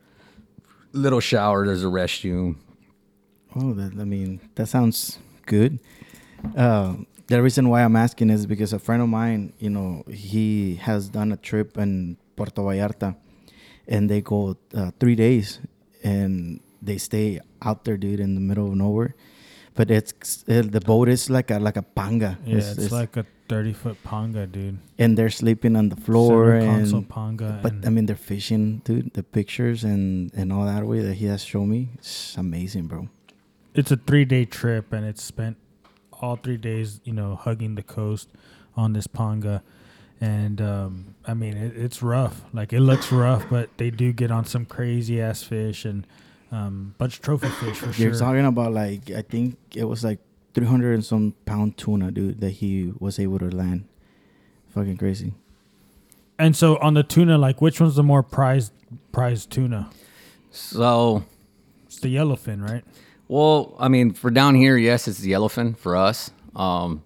[0.92, 1.66] Little shower.
[1.66, 2.58] There's a restroom.
[3.56, 5.80] Oh, that, I mean, that sounds good.
[6.58, 6.96] Uh,
[7.28, 11.08] the reason why I'm asking is because a friend of mine, you know, he has
[11.08, 13.16] done a trip in Puerto Vallarta,
[13.90, 15.60] and they go uh, three days,
[16.04, 19.16] and they stay out there, dude, in the middle of nowhere.
[19.76, 22.38] But it's it, the boat is like a like a panga.
[22.46, 24.78] Yeah, it's, like a 30 foot panga, dude.
[24.98, 27.60] and they're sleeping on the floor and panga.
[27.64, 29.14] but and I mean they're fishing, dude.
[29.14, 33.10] The pictures and and all that way that he has shown me, it's amazing, bro.
[33.74, 35.58] it's a three day trip, and it's spent
[36.12, 38.30] all three days, you know, hugging the coast
[38.76, 39.64] on this panga.
[40.22, 42.42] And um, I mean, it, it's rough.
[42.54, 46.06] Like it looks rough, but they do get on some crazy ass fish and
[46.52, 48.20] um, bunch of trophy fish for You're sure.
[48.20, 50.20] talking about like I think it was like
[50.56, 53.88] 300 and some pound tuna, dude, that he was able to land.
[54.74, 55.34] Fucking crazy.
[56.38, 58.74] And so on the tuna, like which one's the more prized
[59.12, 59.90] prized tuna?
[60.52, 61.24] So
[61.86, 62.84] It's the yellowfin, right?
[63.28, 66.32] Well, I mean, for down here, yes, it's the yellowfin for us.
[66.56, 67.04] Um,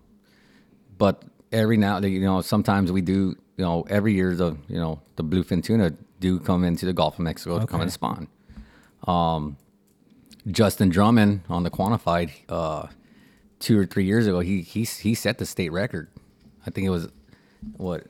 [0.97, 1.23] but
[1.53, 5.23] every now, you know, sometimes we do, you know, every year the, you know, the
[5.23, 8.27] bluefin tuna do come into the Gulf of Mexico to come and spawn.
[9.07, 9.57] Um,
[10.47, 12.87] Justin Drummond on the quantified, uh,
[13.59, 16.09] two or three years ago, he he he set the state record.
[16.65, 17.07] I think it was
[17.77, 18.07] what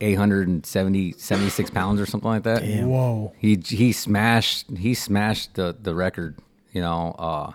[0.00, 2.62] 870 76 pounds or something like that.
[2.62, 3.32] Whoa.
[3.38, 6.38] He he smashed he smashed the the record.
[6.72, 7.52] You know, uh,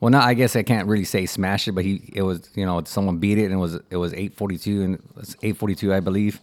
[0.00, 2.64] well, not I guess I can't really say smash it, but he it was you
[2.66, 5.56] know someone beat it and it was it was eight forty two and it's eight
[5.56, 6.40] forty two I believe.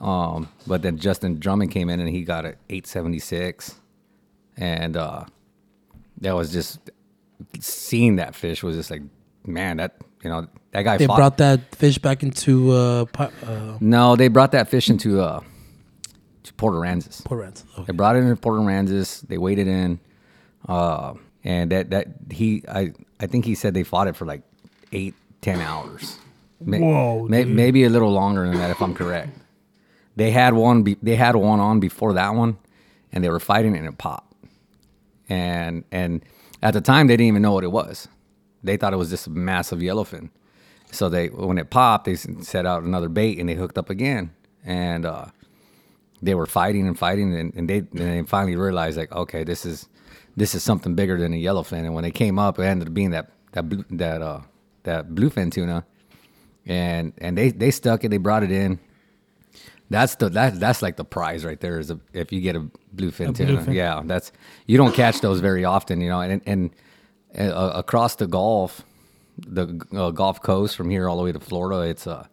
[0.00, 3.74] Um, but then Justin Drummond came in and he got it eight seventy six,
[4.56, 5.24] and uh,
[6.20, 6.90] that was just
[7.60, 9.02] seeing that fish was just like
[9.46, 13.78] man that you know that guy They fought- brought that fish back into uh, uh,
[13.80, 15.40] no they brought that fish into uh
[16.44, 17.24] to Port Aransas.
[17.24, 17.86] Port Aransas.
[17.86, 19.26] They brought it into Port Aransas.
[19.26, 20.00] They weighed it in,
[20.68, 21.14] uh,
[21.48, 24.42] and that that he I I think he said they fought it for like
[24.92, 26.18] eight ten hours.
[26.60, 29.30] May- Whoa, may- maybe a little longer than that if I'm correct.
[30.16, 30.82] They had one.
[30.82, 32.58] Be, they had one on before that one,
[33.12, 34.34] and they were fighting and it popped.
[35.28, 36.22] And and
[36.62, 38.08] at the time they didn't even know what it was.
[38.62, 40.30] They thought it was just a massive yellowfin.
[40.90, 44.30] So they when it popped, they set out another bait and they hooked up again.
[44.64, 45.26] And uh,
[46.20, 49.64] they were fighting and fighting, and, and they and they finally realized like, okay, this
[49.64, 49.88] is
[50.38, 51.80] this is something bigger than a yellowfin.
[51.84, 54.40] And when they came up, it ended up being that that blue, that uh
[54.84, 55.84] that bluefin tuna,
[56.66, 58.08] and and they they stuck it.
[58.10, 58.78] They brought it in.
[59.90, 61.78] That's the that that's like the prize right there.
[61.78, 62.60] Is a, if you get a
[62.94, 63.74] bluefin A tuna, bluefin.
[63.74, 64.32] yeah, that's
[64.66, 66.20] you don't catch those very often, you know.
[66.20, 66.70] And and
[67.38, 68.82] uh, across the Gulf,
[69.38, 72.26] the uh, Gulf Coast from here all the way to Florida, it's uh,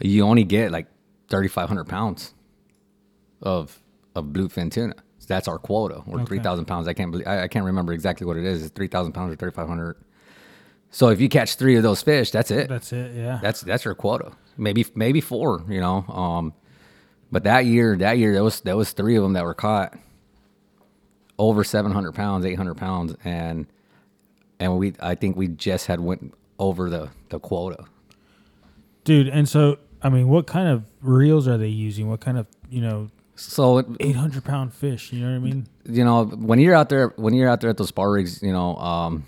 [0.00, 0.86] you only get like
[1.28, 2.34] 3,500 pounds
[3.42, 3.78] of
[4.14, 4.94] of bluefin tuna.
[5.28, 6.88] That's our quota, or 3,000 pounds.
[6.88, 8.62] I can't believe I, I can't remember exactly what it is.
[8.62, 9.96] It's 3,000 pounds or 3,500.
[10.90, 12.68] So if you catch three of those fish, that's it.
[12.68, 13.14] That's it.
[13.14, 13.38] Yeah.
[13.42, 14.32] That's that's your quota.
[14.56, 15.62] Maybe maybe four.
[15.68, 16.04] You know.
[16.08, 16.54] Um,
[17.30, 19.94] but that year, that year, there was there was three of them that were caught
[21.38, 23.66] over 700 pounds, 800 pounds, and
[24.58, 27.84] and we I think we just had went over the the quota.
[29.04, 32.08] Dude, and so I mean, what kind of reels are they using?
[32.08, 35.12] What kind of you know, So eight hundred pound fish?
[35.12, 35.66] You know what I mean?
[35.84, 38.52] you know when you're out there when you're out there at those spar rigs, you
[38.52, 39.26] know um,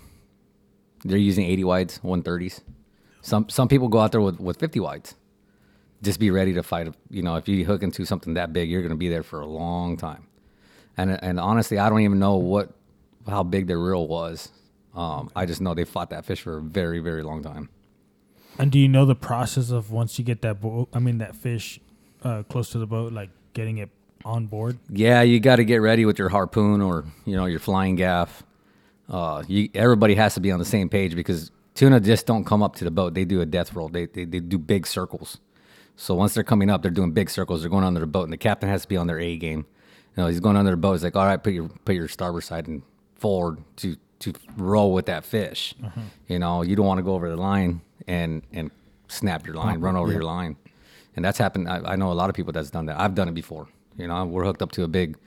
[1.03, 2.61] they're using 80 wides, 130s.
[3.21, 5.15] Some some people go out there with with 50 wides.
[6.01, 6.93] Just be ready to fight.
[7.09, 9.39] You know, if you hook into something that big, you're going to be there for
[9.41, 10.27] a long time.
[10.97, 12.71] And and honestly, I don't even know what
[13.27, 14.49] how big their reel was.
[14.95, 17.69] Um, I just know they fought that fish for a very very long time.
[18.57, 20.89] And do you know the process of once you get that boat?
[20.93, 21.79] I mean, that fish
[22.23, 23.89] uh, close to the boat, like getting it
[24.25, 24.77] on board.
[24.89, 28.43] Yeah, you got to get ready with your harpoon or you know your flying gaff.
[29.09, 32.63] Uh, you, everybody has to be on the same page because tuna just don't come
[32.63, 33.13] up to the boat.
[33.13, 33.89] They do a death roll.
[33.89, 35.39] They, they they do big circles.
[35.95, 37.61] So once they're coming up, they're doing big circles.
[37.61, 39.65] They're going under the boat, and the captain has to be on their A game.
[40.15, 40.93] You know, he's going under the boat.
[40.93, 42.81] He's like, all right, put your put your starboard side and
[43.15, 45.73] forward to to roll with that fish.
[46.27, 48.71] You know, you don't want to go over the line and and
[49.07, 50.55] snap your line, run over your line,
[51.15, 51.67] and that's happened.
[51.69, 52.99] I, I know a lot of people that's done that.
[52.99, 53.67] I've done it before.
[53.97, 55.17] You know, we're hooked up to a big,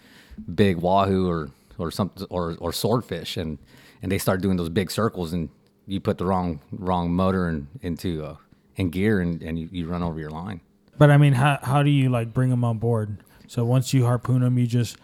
[0.54, 3.58] big wahoo or or something or or swordfish, and
[4.02, 5.48] and they start doing those big circles, and
[5.86, 8.36] you put the wrong wrong motor in, into uh,
[8.76, 10.60] in gear, and and you, you run over your line.
[10.98, 13.18] But I mean, how how do you like bring them on board?
[13.46, 14.96] So once you harpoon them, you just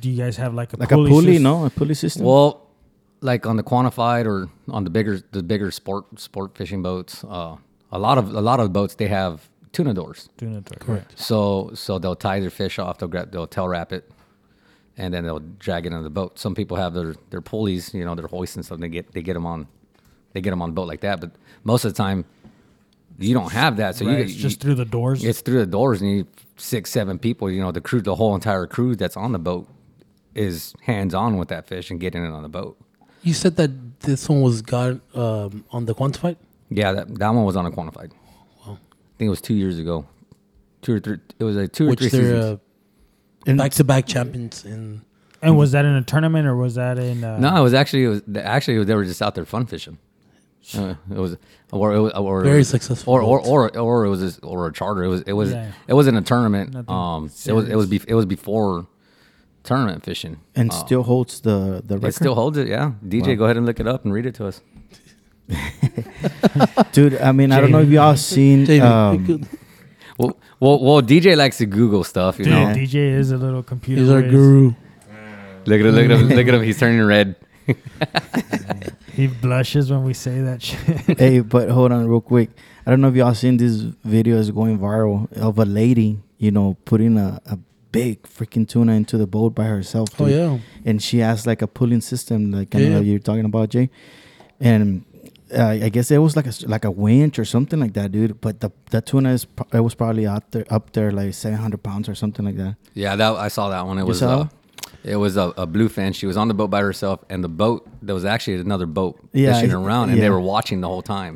[0.00, 1.42] do you guys have like a Like a pulley pulley, system?
[1.42, 1.64] no?
[1.64, 2.24] A pulley system?
[2.26, 2.66] Well,
[3.20, 7.56] like on the quantified or on the bigger the bigger sport sport fishing boats, uh,
[7.90, 10.28] a lot of a lot of boats they have tuna doors.
[10.36, 10.80] Doing it right.
[10.80, 11.18] Correct.
[11.18, 12.98] So so they'll tie their fish off.
[12.98, 14.10] They'll grab, they'll tail wrap it,
[14.96, 16.38] and then they'll drag it on the boat.
[16.38, 18.78] Some people have their their pulleys, you know, their hoists and stuff.
[18.80, 19.66] They get they get them on,
[20.32, 21.20] they get them on the boat like that.
[21.20, 21.32] But
[21.64, 22.24] most of the time,
[23.18, 23.96] you don't have that.
[23.96, 25.24] So Right, you it's you- just through the doors.
[25.24, 27.50] it's through the doors, and you need six seven people.
[27.50, 29.68] You know, the crew, the whole entire crew that's on the boat
[30.34, 32.78] is hands on with that fish and getting it on the boat.
[33.22, 36.36] You said that this one was got um, on the quantified.
[36.70, 38.12] Yeah, that that one was on a quantified.
[39.18, 40.06] I think it was two years ago,
[40.80, 41.18] two or three.
[41.40, 42.60] It was like two or three they're seasons.
[43.48, 45.02] uh, back-to-back champions in.
[45.42, 47.24] and was that in a tournament or was that in?
[47.24, 49.98] Uh, no, it was actually it was actually they were just out there fun fishing.
[50.76, 51.36] Uh, it was
[51.72, 53.48] or it was or Very it was- successful or or, boats.
[53.48, 55.02] or or it was a, or a charter.
[55.02, 55.72] It was it was Yeah.
[55.88, 56.74] it wasn't a tournament.
[56.74, 58.86] Nothing um, it was it was be, it was before
[59.64, 60.38] tournament fishing.
[60.54, 62.08] and Uh, still holds the, the record?
[62.10, 62.68] it still holds it.
[62.68, 63.34] Yeah, DJ, Wow.
[63.34, 64.60] go ahead and look it up and read it to us.
[66.92, 68.64] Dude, I mean, I don't know if y'all seen...
[68.66, 69.48] Jamie, Um,
[70.18, 72.38] Well, well, well, DJ likes to Google stuff.
[72.40, 74.00] You Dude, know, DJ is a little computer.
[74.02, 74.30] he's our whiz.
[74.32, 74.74] guru.
[75.64, 76.62] look at him, look at him, look at him.
[76.62, 77.36] He's turning red.
[79.12, 81.18] He blushes when we say that shit.
[81.18, 82.50] hey, but hold on real quick.
[82.86, 83.74] I don't know if y'all seen this
[84.04, 87.58] video is going viral of a lady, you know, putting a, a
[87.90, 90.10] big freaking tuna into the boat by herself.
[90.20, 92.98] Oh yeah, And she has like a pulling system, like kind of Yeah.
[92.98, 93.90] like you're talking about, Jay.
[94.60, 95.04] And
[95.52, 98.40] uh, I guess it was like a like a winch or something like that, dude.
[98.40, 102.14] But the tuna is it was probably out there up there like 700 pounds or
[102.14, 102.76] something like that.
[102.94, 103.98] Yeah, that I saw that one.
[103.98, 104.48] It was saw uh,
[105.04, 106.14] it was a, a bluefin.
[106.14, 109.18] She was on the boat by herself, and the boat there was actually another boat
[109.32, 111.34] Yeah, fishing around, and they were watching the whole time.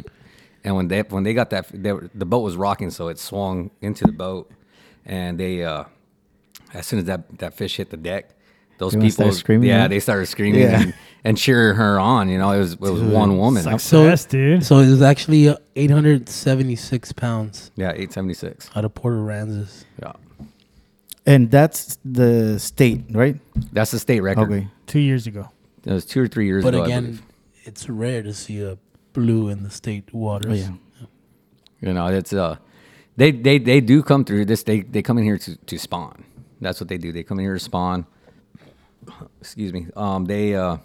[0.64, 3.18] And when they when they got that, they were, the boat was rocking, so it
[3.18, 4.50] swung into the boat,
[5.04, 5.84] and they uh,
[6.74, 8.30] as soon as that that fish hit the deck,
[8.82, 10.80] those They must people, screaming, yeah, they started screaming Yeah.
[10.82, 12.28] and, and cheering her on.
[12.28, 13.62] You know, it was it was one woman.
[13.62, 14.64] Success, dude.
[14.64, 18.70] so it was actually uh, 876 pounds Yeah, eight seventy six.
[18.74, 19.84] out of Port Aransas.
[20.02, 20.12] Yeah,
[21.26, 23.36] And that's the state, right?
[23.72, 24.50] that's the state record.
[24.52, 24.68] Okay.
[24.86, 25.48] Two years ago.
[25.84, 26.82] It was two or three years But ago.
[26.84, 27.20] I again,
[27.64, 28.78] it's rare to see a
[29.12, 30.60] blue in the state Oh, waters.
[30.60, 31.06] yeah.
[31.80, 32.56] You know, it's uh,
[33.16, 34.62] they they they do come through this.
[34.62, 36.24] They they come in here to to spawn.
[36.60, 37.10] That's what they do.
[37.12, 38.06] They come in here to spawn.
[39.40, 39.86] Excuse me.
[39.96, 40.78] Um, they uh,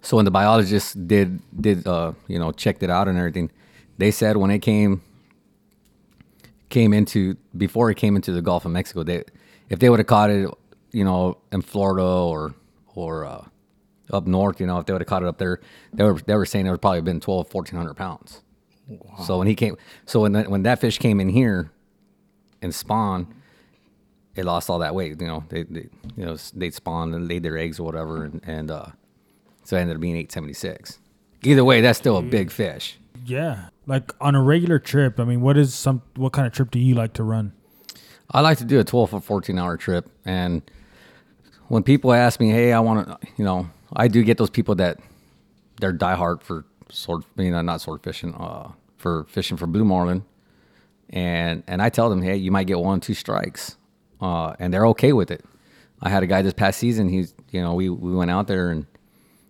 [0.00, 3.50] so when the biologists did did uh, you know, checked it out and everything,
[3.98, 5.02] they said when it came
[6.68, 9.24] came into before it came into the Gulf of Mexico, they
[9.68, 10.50] if they would have caught it,
[10.90, 12.54] you know, in Florida or
[12.94, 13.44] or uh,
[14.12, 15.60] up north, you know, if they would have caught it up there,
[15.92, 18.42] they were they were saying it would probably have been 12, 1400 pounds.
[19.24, 21.70] So when he came, so when that, when that fish came in here
[22.60, 23.28] and spawned,
[24.34, 25.20] it lost all that weight.
[25.20, 28.40] You know, they, they you know they spawned and laid their eggs or whatever, and,
[28.44, 28.86] and uh,
[29.64, 30.98] so it ended up being eight seventy six.
[31.44, 32.98] either way, that's still a big fish.
[33.24, 33.68] Yeah.
[33.86, 36.78] Like on a regular trip, I mean, what is some what kind of trip do
[36.78, 37.52] you like to run?
[38.30, 40.08] I like to do a 12 or 14 hour trip.
[40.24, 40.62] And
[41.68, 44.74] when people ask me, hey, I want to, you know, I do get those people
[44.76, 44.98] that
[45.80, 50.24] they're diehard for sword, you know, not sword fishing, uh, for fishing for blue marlin.
[51.10, 53.76] And, and I tell them, hey, you might get one, two strikes.
[54.22, 55.44] Uh, and they're okay with it.
[56.00, 57.08] I had a guy this past season.
[57.08, 58.86] He's, you know, we, we went out there and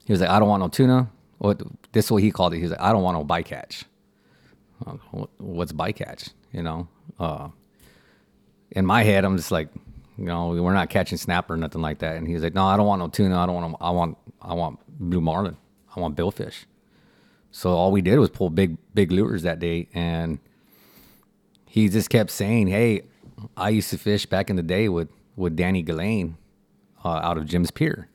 [0.07, 1.11] he was like, I don't want no tuna.
[1.39, 1.63] What
[1.93, 2.61] this is what he called it.
[2.61, 3.85] He's like, I don't want no bycatch.
[4.85, 6.31] Uh, What's bycatch?
[6.53, 6.89] You know,
[7.21, 7.49] uh,
[8.71, 9.69] in my head, I'm just like,
[10.17, 12.17] you know, we're not catching snapper or nothing like that.
[12.17, 13.39] And he's like, no, I don't want no tuna.
[13.39, 13.77] I don't want.
[13.81, 14.19] I want.
[14.41, 15.57] I want blue marlin.
[15.95, 16.65] I want billfish.
[17.51, 20.39] So all we did was pull big, big lures that day, and
[21.67, 23.03] he just kept saying, "Hey,
[23.57, 26.35] I used to fish back in the day with with Danny Gillane
[27.05, 28.09] uh, out of Jim's Pier,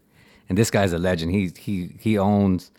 [0.50, 1.32] and this guy's a legend.
[1.32, 2.72] He he he owns.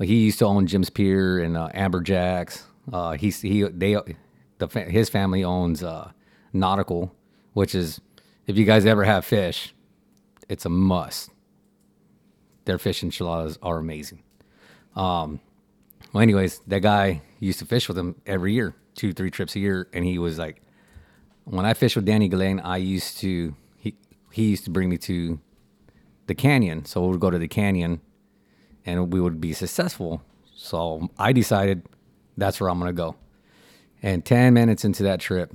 [0.00, 2.62] He used to own Jim's Pier and uh, Amberjacks.
[2.92, 3.96] Uh, he's he they
[4.58, 6.12] the his family owns uh,
[6.52, 7.14] Nautical,
[7.52, 8.00] which is
[8.46, 9.74] if you guys ever have fish,
[10.48, 11.30] it's a must.
[12.64, 14.22] Their fish enchiladas are amazing.
[14.94, 15.40] Um,
[16.12, 19.60] well, anyways, that guy used to fish with him every year, two, three trips a
[19.60, 20.60] year, and he was like,
[21.50, 23.96] when I fished with Danny Gillane, I used to he
[24.32, 25.40] he used to bring me to
[26.26, 28.00] the canyon, so we would go to the canyon,
[28.84, 30.22] and we would be successful.
[30.54, 31.82] So I decided
[32.36, 33.16] that's where I'm gonna go.
[34.02, 35.54] And ten minutes into that trip,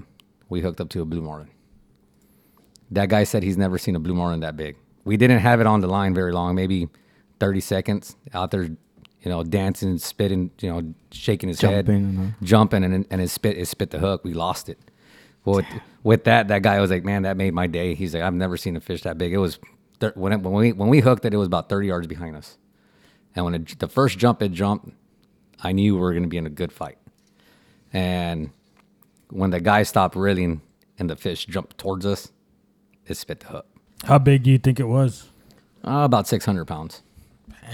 [0.49, 1.49] we hooked up to a blue marlin.
[2.91, 4.75] That guy said he's never seen a blue marlin that big.
[5.05, 6.87] We didn't have it on the line very long, maybe
[7.39, 8.77] 30 seconds out there, you
[9.25, 12.27] know, dancing, spitting, you know, shaking his head, Jumping, uh-huh.
[12.43, 14.23] jumping, and and his spit, his spit the hook.
[14.23, 14.79] We lost it.
[15.45, 15.65] Well, with,
[16.03, 17.95] with that, that guy was like, man, that made my day.
[17.95, 19.33] He's like, I've never seen a fish that big.
[19.33, 19.59] It was
[19.99, 22.35] thir- when it, when we when we hooked it, it was about 30 yards behind
[22.35, 22.57] us.
[23.35, 24.89] And when it, the first jump it jumped,
[25.61, 26.97] I knew we were going to be in a good fight.
[27.91, 28.51] And
[29.29, 30.61] when the guy stopped reeling
[30.99, 32.31] and the fish jumped towards us,
[33.07, 33.65] it spit the hook.
[34.05, 35.29] How big do you think it was?
[35.85, 37.01] Uh, about 600 pounds.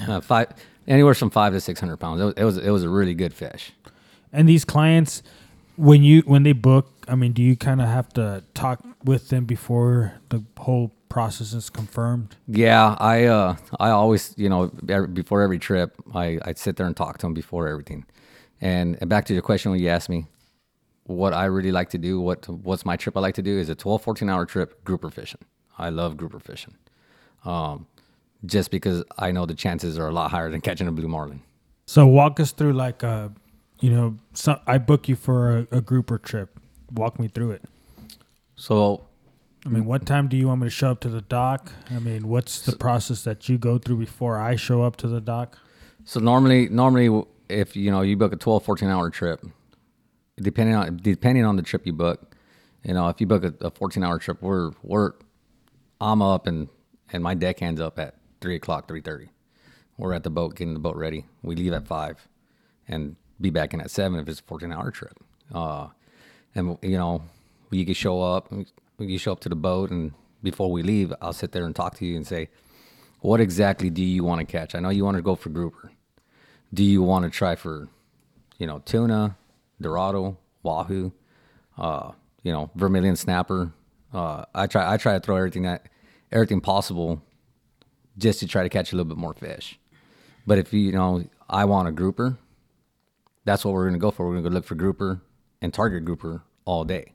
[0.08, 0.48] Uh, five,
[0.88, 2.22] anywhere from five to 600 pounds.
[2.22, 3.72] It was, it was, it was a really good fish.
[4.32, 5.24] And these clients,
[5.76, 9.30] when you when they book, I mean, do you kind of have to talk with
[9.30, 12.36] them before the whole process is confirmed?
[12.48, 16.86] Yeah, I, uh, I always, you know, every, before every trip, I, I'd sit there
[16.86, 18.06] and talk to them before everything.
[18.62, 20.28] And, and back to your question when you asked me
[21.06, 23.70] what I really like to do, what, what's my trip I like to do is
[23.70, 25.42] a 12, 14 hour trip grouper fishing.
[25.78, 26.76] I love grouper fishing.
[27.44, 27.88] Um,
[28.46, 31.42] just because I know the chances are a lot higher than catching a blue marlin.
[31.86, 33.30] So walk us through like uh
[33.82, 36.59] you know, so I book you for a, a grouper trip.
[36.94, 37.64] Walk me through it.
[38.56, 39.06] So
[39.66, 41.72] I mean, what time do you want me to show up to the dock?
[41.92, 45.20] I mean, what's the process that you go through before I show up to the
[45.20, 45.58] dock?
[46.06, 49.46] So normally, normally, if you know you book a 12, 14 hour trip,
[50.38, 52.36] depending on depending on the trip you book,
[52.84, 55.14] you know, if you book a, a 14 hour trip, we're we're
[56.00, 56.70] I'm up and
[57.12, 59.30] and my deckhand's up at three o'clock, three thirty.
[59.98, 61.26] We're at the boat getting the boat ready.
[61.44, 62.30] We leave at five,
[62.88, 65.18] and be back in at seven if it's a 14 hour trip.
[65.54, 65.88] Uh,
[66.56, 67.24] and you know,
[67.72, 68.52] you can show up,
[68.98, 71.96] you show up to the boat, and before we leave, I'll sit there and talk
[71.98, 72.50] to you and say,
[73.22, 74.76] what exactly do you want to catch?
[74.76, 75.92] I know you want to go for grouper.
[76.74, 77.90] Do you want to try for,
[78.58, 79.36] you know, tuna,
[79.82, 81.12] dorado, wahoo,
[81.78, 82.12] uh,
[82.44, 83.74] you know, vermilion snapper?
[84.14, 85.88] Uh, I try I try to throw everything that
[86.32, 87.22] everything possible
[88.18, 89.80] just to try to catch a little bit more fish.
[90.48, 92.38] But if you, you know, I want a grouper,
[93.46, 94.28] that's what we're gonna go for.
[94.28, 95.22] We're gonna go look for grouper
[95.62, 97.14] and target grouper all day.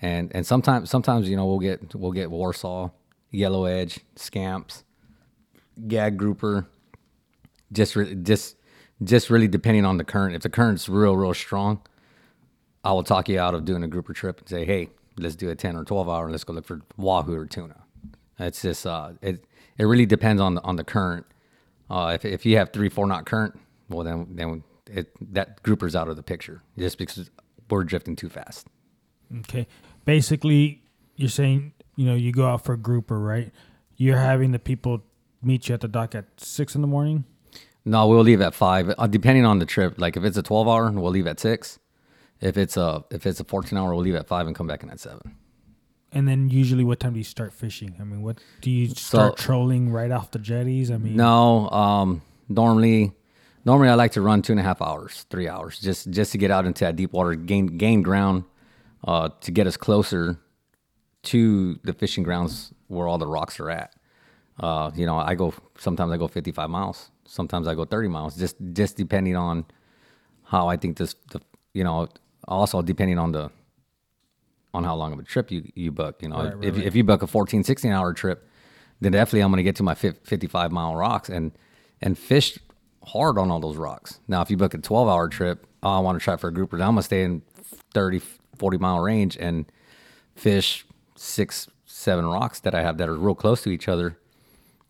[0.00, 2.90] And and sometimes sometimes you know we'll get we'll get Warsaw,
[3.30, 4.84] yellow edge, scamps,
[5.86, 6.68] gag grouper.
[7.72, 8.56] Just re- just
[9.02, 10.36] just really depending on the current.
[10.36, 11.82] If the current's real real strong,
[12.84, 15.50] I will talk you out of doing a grouper trip and say, hey, let's do
[15.50, 17.82] a ten or twelve hour and let's go look for wahoo or tuna.
[18.38, 19.44] It's just uh, it
[19.78, 21.26] it really depends on the on the current.
[21.90, 25.94] Uh, if if you have three four knot current, well then then it that grouper's
[25.96, 27.30] out of the picture just because
[27.70, 28.66] we're drifting too fast.
[29.40, 29.66] Okay.
[30.04, 30.82] Basically,
[31.16, 33.52] you're saying, you know, you go out for a grouper, right?
[33.96, 35.02] You're having the people
[35.42, 37.24] meet you at the dock at six in the morning.
[37.84, 39.94] No, we'll leave at five, uh, depending on the trip.
[39.98, 41.78] Like if it's a twelve hour, we'll leave at six.
[42.40, 44.82] If it's a if it's a fourteen hour, we'll leave at five and come back
[44.82, 45.36] in at seven.
[46.12, 47.94] And then usually, what time do you start fishing?
[48.00, 50.90] I mean, what do you start So- trolling right off the jetties?
[50.90, 53.12] I mean, No, um, normally,
[53.64, 56.38] normally I like to run two and a half hours, three hours, just just to
[56.38, 58.44] get out into that deep water, gain gain ground,
[59.04, 60.38] uh, to get us closer
[61.24, 63.94] to the fishing grounds where all the rocks are at.
[64.60, 68.36] Uh, you know, I go sometimes I go 55 miles, Sometimes I go 30 miles,
[68.36, 69.66] just just depending on
[70.44, 71.40] how I think this, the,
[71.74, 72.08] you know,
[72.48, 73.50] also depending on the
[74.72, 76.22] on how long of a trip you, you book.
[76.22, 76.86] You know, Right, right, if, right.
[76.86, 78.48] if you book a 14, 16 hour trip,
[79.00, 81.52] then definitely I'm going to get to my 55 mile rocks and
[82.00, 82.58] and fish
[83.08, 84.20] hard on all those rocks.
[84.28, 86.52] Now, if you book a 12 hour trip, oh, I want to try for a
[86.52, 86.78] grouper.
[86.78, 87.42] Then I'm going to stay in
[87.94, 88.20] 30,
[88.56, 89.70] 40 mile range and
[90.34, 90.86] fish
[91.16, 94.18] six, seven rocks that I have that are real close to each other.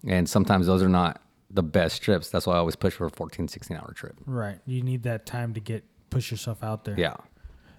[0.06, 2.30] And sometimes those are not the best trips.
[2.30, 4.16] That's why I always push for a 14, 16 hour trip.
[4.26, 4.58] Right.
[4.66, 6.94] You need that time to get push yourself out there.
[6.98, 7.16] Yeah.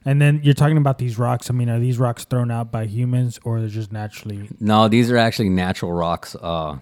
[0.05, 1.49] And then you're talking about these rocks.
[1.49, 4.49] I mean, are these rocks thrown out by humans or they're just naturally?
[4.59, 6.35] No, these are actually natural rocks.
[6.41, 6.79] Uh,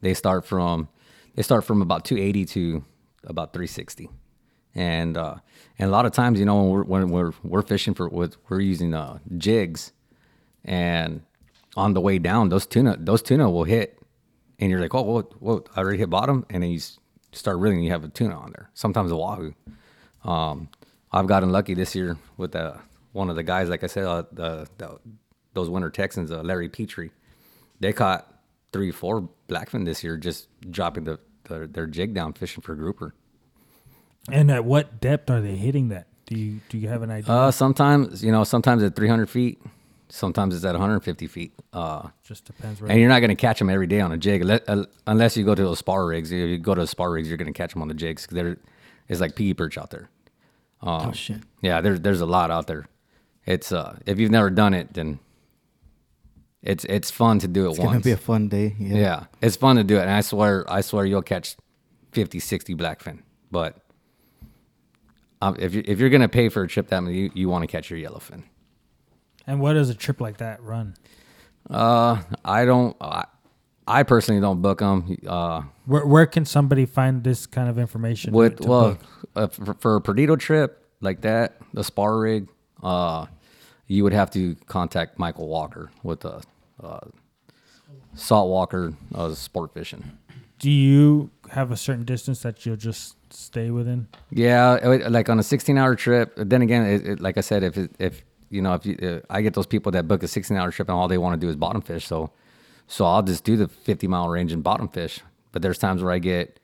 [0.00, 0.88] they start from
[1.36, 2.84] they start from about 280 to
[3.24, 4.08] about 360,
[4.74, 5.36] and uh,
[5.78, 8.36] and a lot of times, you know, when we're when we're, we're fishing for with
[8.48, 9.92] we're using uh, jigs,
[10.64, 11.22] and
[11.76, 13.98] on the way down, those tuna those tuna will hit,
[14.58, 16.80] and you're like, oh, whoa, whoa, I already hit bottom, and then you
[17.32, 18.70] start reeling, you have a tuna on there.
[18.74, 19.54] Sometimes a wahoo.
[20.24, 20.68] Um,
[21.12, 22.74] I've gotten lucky this year with uh,
[23.12, 24.98] one of the guys, like I said, uh, the, the
[25.54, 27.12] those winter Texans, uh, Larry Petrie.
[27.80, 28.30] They caught
[28.76, 33.14] three, four blackfin this year, just dropping the, the their jig down fishing for grouper.
[34.30, 36.06] And at what depth are they hitting that?
[36.26, 37.32] Do you do you have an idea?
[37.32, 39.60] Uh, sometimes you know, sometimes at 300 feet,
[40.08, 41.52] sometimes it's at 150 feet.
[41.72, 42.80] Uh, just depends.
[42.82, 42.90] Right.
[42.90, 45.44] and you're not going to catch them every day on a jig, uh, unless you
[45.44, 46.32] go to those spar rigs.
[46.32, 48.26] If you go to the spar rigs, you're going to catch them on the jigs.
[48.26, 48.56] 'cause There,
[49.08, 50.08] it's like piggy perch out there.
[50.82, 51.40] oh shit.
[51.62, 52.86] Yeah, there's there's a lot out there.
[53.46, 55.20] It's uh, if you've never done it, then
[56.66, 57.88] it's it's fun to do it It's once.
[57.90, 58.74] gonna be a fun day.
[58.78, 58.96] Yeah.
[58.96, 61.56] yeah, it's fun to do it, and I swear, I swear, you'll catch
[62.12, 63.22] 50, 60 blackfin.
[63.50, 63.76] But
[65.42, 67.62] um, if you if you're gonna pay for a trip that many, you, you want
[67.62, 68.42] to catch your yellowfin.
[69.46, 70.94] and what does a trip like that run?
[71.68, 72.96] Uh, I don't.
[73.00, 73.24] I,
[73.88, 75.16] I personally don't book them.
[75.26, 78.32] Uh, Where where can somebody find this kind of information?
[78.32, 78.98] with to well,
[79.36, 82.48] uh, for, for a Perdido trip like that, the spar rig,
[82.82, 83.26] uh,
[83.86, 86.42] you would have to contact Michael Walker with the
[86.82, 87.00] uh,
[88.14, 90.18] Salt Walker uh, Sport Fishing.
[90.58, 94.08] do you have a certain distance that you'll just stay within?
[94.30, 96.32] Yeah, it like on a 16 hour trip.
[96.36, 99.20] Then again, it, it, like I said, if it, if you know, if you, uh,
[99.28, 101.44] I get those people that book a 16 hour trip and all they want to
[101.44, 102.30] do is bottom fish, so
[102.86, 105.20] so I'll just do the 50 mile range and bottom fish.
[105.52, 106.60] But there's times where I get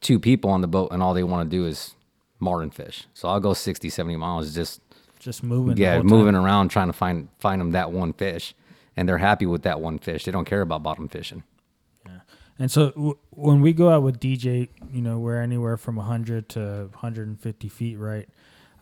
[0.00, 1.94] two people on the boat and all they want to do is
[2.40, 3.06] marlin fish.
[3.14, 4.80] So I'll go 60, 70 miles just
[5.18, 5.76] Just moving.
[5.76, 6.44] yeah, moving time?
[6.44, 8.54] around trying to find find them that one fish,
[8.96, 10.24] and they're happy with that one fish.
[10.24, 11.42] They don't care about bottom fishing.
[12.06, 12.20] Yeah.
[12.58, 16.48] And so w- when we go out with DJ, you know, we're anywhere from 100
[16.50, 18.28] to 150 feet, right?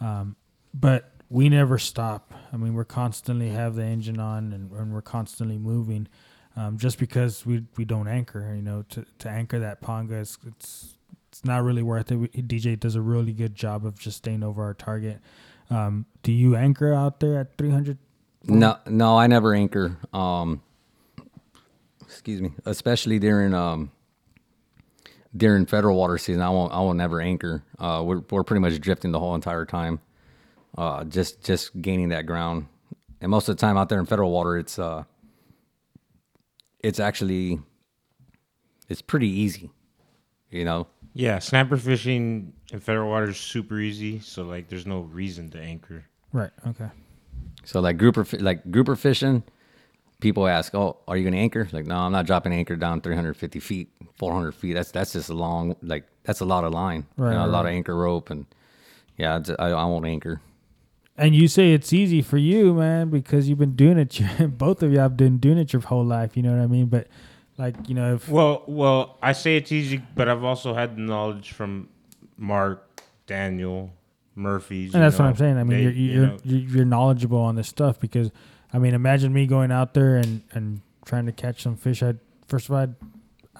[0.00, 0.36] Um,
[0.74, 2.32] but we never stop.
[2.52, 6.08] I mean, we're constantly have the engine on and, and we're constantly moving.
[6.56, 10.36] Um, just because we we don't anchor, you know, to, to anchor that ponga, is,
[10.44, 10.96] it's
[11.28, 12.16] it's not really worth it.
[12.16, 15.20] We, DJ does a really good job of just staying over our target.
[15.70, 17.98] Um, do you anchor out there at 300?
[18.44, 19.98] No, no, I never anchor.
[20.12, 20.62] Um,
[22.02, 23.90] excuse me, especially during um
[25.36, 26.42] during federal water season.
[26.42, 26.72] I won't.
[26.72, 27.62] I will never anchor.
[27.78, 30.00] Uh, we're we're pretty much drifting the whole entire time.
[30.76, 32.66] Uh, just just gaining that ground,
[33.20, 35.04] and most of the time out there in federal water, it's uh,
[36.78, 37.60] it's actually
[38.88, 39.70] it's pretty easy.
[40.50, 45.00] You know, Yeah, snapper fishing in federal water is super easy, so like there's no
[45.02, 46.04] reason to anchor.
[46.32, 46.50] Right.
[46.66, 46.88] Okay.
[47.70, 49.44] So like grouper like grouper fishing,
[50.18, 53.00] people ask, "Oh, are you going to anchor?" Like, no, I'm not dropping anchor down
[53.00, 54.72] 350 feet, 400 feet.
[54.72, 57.66] That's that's just a long like that's a lot of line, you Right, a lot
[57.66, 58.44] of anchor rope, and
[59.16, 60.40] yeah, I, I won't anchor.
[61.16, 64.18] And you say it's easy for you, man, because you've been doing it.
[64.58, 66.36] Both of you have been doing it your whole life.
[66.36, 66.86] You know what I mean?
[66.86, 67.06] But
[67.56, 71.02] like, you know, if Well, well, I say it's easy, but I've also had the
[71.02, 71.88] knowledge from
[72.36, 73.92] Mark, Daniel,
[74.34, 74.94] Murphy's.
[74.94, 75.58] and you that's what I'm saying.
[75.58, 78.30] I mean, they- you're you you're, you're you're knowledgeable on this stuff because,
[78.72, 82.02] I mean, imagine me going out there and and trying to catch some fish.
[82.02, 82.14] I
[82.46, 82.94] first of all, I'd,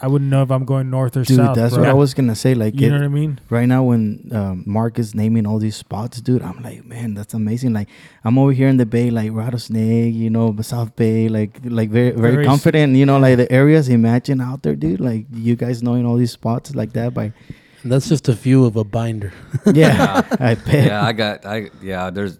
[0.03, 1.55] I wouldn't know if I'm going north or Dude, south.
[1.55, 1.83] that's bro.
[1.83, 2.55] what I was gonna say.
[2.55, 3.39] Like, You it- know what I mean?
[3.51, 7.35] right now when um, Mark is naming all these spots, dude, I'm like, man, that's
[7.35, 7.75] amazing.
[7.75, 7.89] Like,
[8.25, 12.13] I'm over here in the Bay, like Rattlesnake, you know, South Bay, like, like very,
[12.13, 12.97] very, Very confident.
[12.97, 13.91] You know, like the areas.
[13.91, 15.01] Imagine out there, dude.
[15.03, 17.35] Like, you guys knowing all these spots like that by,
[17.85, 19.33] That's just a few of a binder.
[19.73, 20.87] yeah, I bet.
[20.87, 22.11] yeah, I got I yeah.
[22.11, 22.39] There's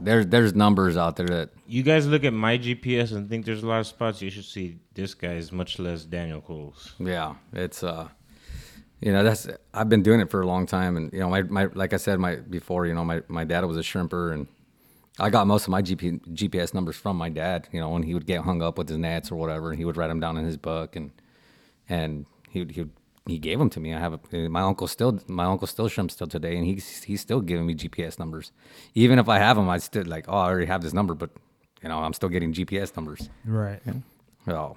[0.00, 3.62] there's there's numbers out there that you guys look at my GPS and think there's
[3.62, 4.22] a lot of spots.
[4.22, 6.94] You should see this guy's, much less Daniel Cole's.
[6.98, 8.08] Yeah, it's uh,
[9.00, 11.42] you know, that's I've been doing it for a long time, and you know, my,
[11.42, 14.46] my like I said, my before, you know, my my dad was a shrimper, and
[15.18, 17.68] I got most of my GP, GPS numbers from my dad.
[17.72, 19.84] You know, when he would get hung up with his nets or whatever, and he
[19.84, 21.10] would write them down in his book, and
[21.88, 22.92] and he would he would
[23.26, 23.92] he gave them to me.
[23.94, 27.20] I have a, my uncle still my uncle still shrimps still today, and he's he's
[27.20, 28.52] still giving me GPS numbers.
[28.94, 31.30] Even if I have them, I still like oh I already have this number, but
[31.82, 33.28] you know I'm still getting GPS numbers.
[33.44, 33.80] Right.
[33.86, 33.94] Yeah.
[34.48, 34.76] Oh,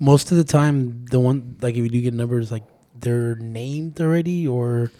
[0.00, 2.64] Most of the time, the one like if you do get numbers, like
[2.98, 4.90] they're named already, or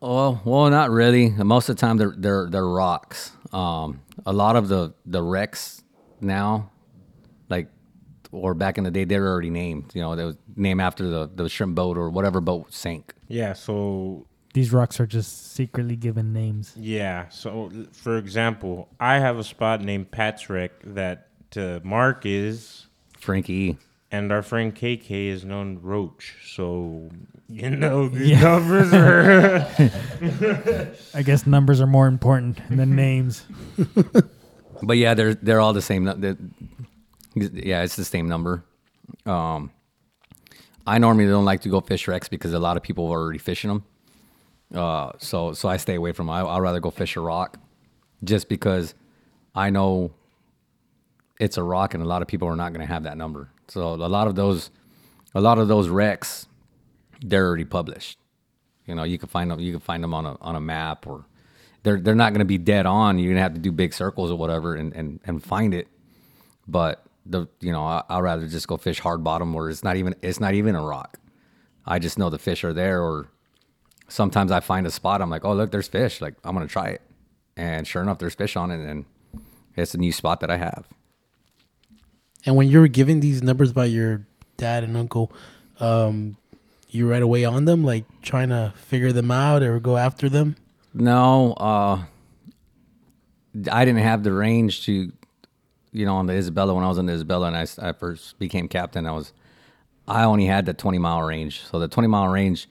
[0.00, 1.30] Oh well, not really.
[1.30, 3.32] Most of the time, they're they're they're rocks.
[3.52, 5.82] Um, a lot of the the wrecks
[6.20, 6.77] now, like
[8.32, 9.92] or back in the day, they were already named.
[9.94, 13.14] You know, they was named after the the shrimp boat or whatever boat sank.
[13.28, 16.72] Yeah, so These rocks are just secretly given names.
[16.76, 17.28] Yeah.
[17.28, 22.86] So, for example, I have a spot named Patrick that uh, Mark is,
[23.20, 23.76] Frankie.
[24.10, 26.34] and our friend KK is known Roach.
[26.46, 27.10] So,
[27.48, 28.40] you know, these Yeah.
[28.40, 29.68] numbers are.
[31.14, 33.44] I guess numbers are more important than names.
[34.80, 36.04] But yeah, they're they're all the same.
[36.04, 36.38] they're-
[37.40, 38.64] Yeah, it's the same number.
[39.26, 39.70] Um,
[40.86, 43.38] I normally don't like to go fish wrecks because a lot of people are already
[43.38, 43.84] fishing them.
[44.74, 46.34] Uh, so so I stay away from them.
[46.34, 47.58] I, I'd rather go fish a rock,
[48.24, 48.94] just because
[49.54, 50.12] I know
[51.40, 53.50] it's a rock and a lot of people are not going to have that number.
[53.68, 54.70] So a lot of those,
[55.34, 56.46] a lot of those wrecks,
[57.20, 58.18] they're already published.
[58.86, 59.60] You know, you can find them.
[59.60, 61.26] You can find them on a on a map, or
[61.82, 63.18] they're they're not going to be dead on.
[63.18, 65.88] You're gonna have to do big circles or whatever and and, and find it.
[66.66, 69.96] But the you know, I, I'd rather just go fish hard bottom where it's not
[69.96, 71.18] even it's not even a rock.
[71.86, 73.28] I just know the fish are there, or
[74.08, 75.22] sometimes I find a spot.
[75.22, 76.20] I'm like, oh look, there's fish.
[76.20, 77.02] Like I'm gonna try it,
[77.56, 79.04] and sure enough, there's fish on it, and
[79.76, 80.86] it's a new spot that I have.
[82.46, 84.26] and when you were given these numbers by your
[84.56, 85.32] dad and uncle,
[85.80, 86.36] um,
[86.88, 90.56] you right away on them, like trying to figure them out or go after them.
[90.94, 92.04] No, uh,
[93.70, 95.12] I didn't have the range to,
[95.98, 98.68] you know, on the Isabella when I was on the Isabella and I first became
[98.68, 99.04] captain.
[99.04, 99.32] I was,
[100.06, 101.64] I only had the 20 mile range.
[101.64, 102.68] So the 20 mile range,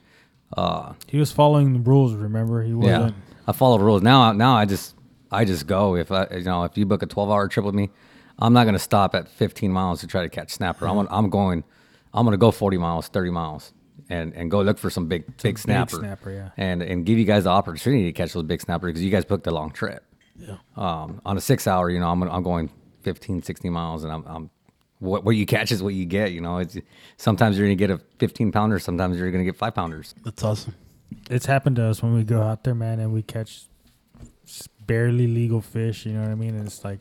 [1.07, 2.13] He was following the rules.
[2.13, 3.15] Remember, he yeah, wasn't.
[3.45, 4.01] I follow the rules.
[4.01, 4.95] Now, now I just,
[5.29, 5.97] I just go.
[5.97, 7.89] If I, you know, if you book a 12 hour trip with me,
[8.39, 10.87] I'm not going to stop at 15 miles to try to catch snapper.
[10.87, 11.65] I'm, I'm going,
[12.13, 13.73] I'm going to go 40 miles, 30 miles.
[14.09, 16.49] And, and go look for some big big snapper, snapper, yeah.
[16.55, 19.25] and and give you guys the opportunity to catch those big snappers because you guys
[19.25, 20.05] booked a long trip.
[20.37, 20.57] Yeah.
[20.77, 22.69] Um, on a six hour, you know, I'm, I'm going
[23.01, 24.49] 15, 16 miles and I'm, I'm
[24.99, 26.77] what, what you catch is what you get, you know, it's
[27.17, 28.79] sometimes you're going to get a 15 pounder.
[28.79, 30.15] Sometimes you're going to get five pounders.
[30.23, 30.73] That's awesome.
[31.29, 33.65] It's happened to us when we go out there, man, and we catch
[34.85, 36.05] barely legal fish.
[36.05, 36.55] You know what I mean?
[36.55, 36.99] And it's like,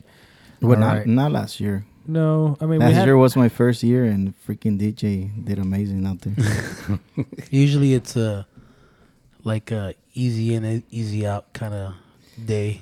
[0.61, 1.07] Well, not right.
[1.07, 1.85] not last year.
[2.05, 5.59] no, I mean, we Last had, year was my first year, and freaking DJ did
[5.59, 6.99] amazing out there.
[7.49, 8.45] Usually it's a
[9.43, 11.93] like a easy in, easy out kind of
[12.45, 12.81] day.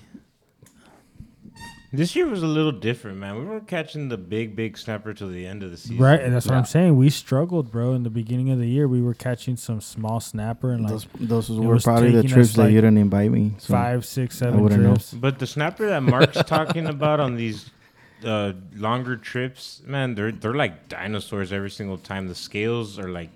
[1.95, 3.37] This year was a little different, man.
[3.37, 5.97] We weren't catching the big, big snapper till the end of the season.
[5.97, 6.59] right, and that's what Yeah.
[6.59, 6.95] I'm saying.
[6.97, 7.93] We struggled, bro.
[7.93, 11.07] In the beginning of the year, we were catching some small snapper and like those
[11.19, 13.53] those it were was probably the taking trips that like, you didn't invite me.
[13.57, 14.93] So five, six, seven wouldn't know.
[14.93, 15.13] trips.
[15.13, 17.69] But the snapper that Mark's talking about on these
[18.23, 22.27] uh, longer trips, man, they're they're like dinosaurs every single time.
[22.27, 23.29] The scales are like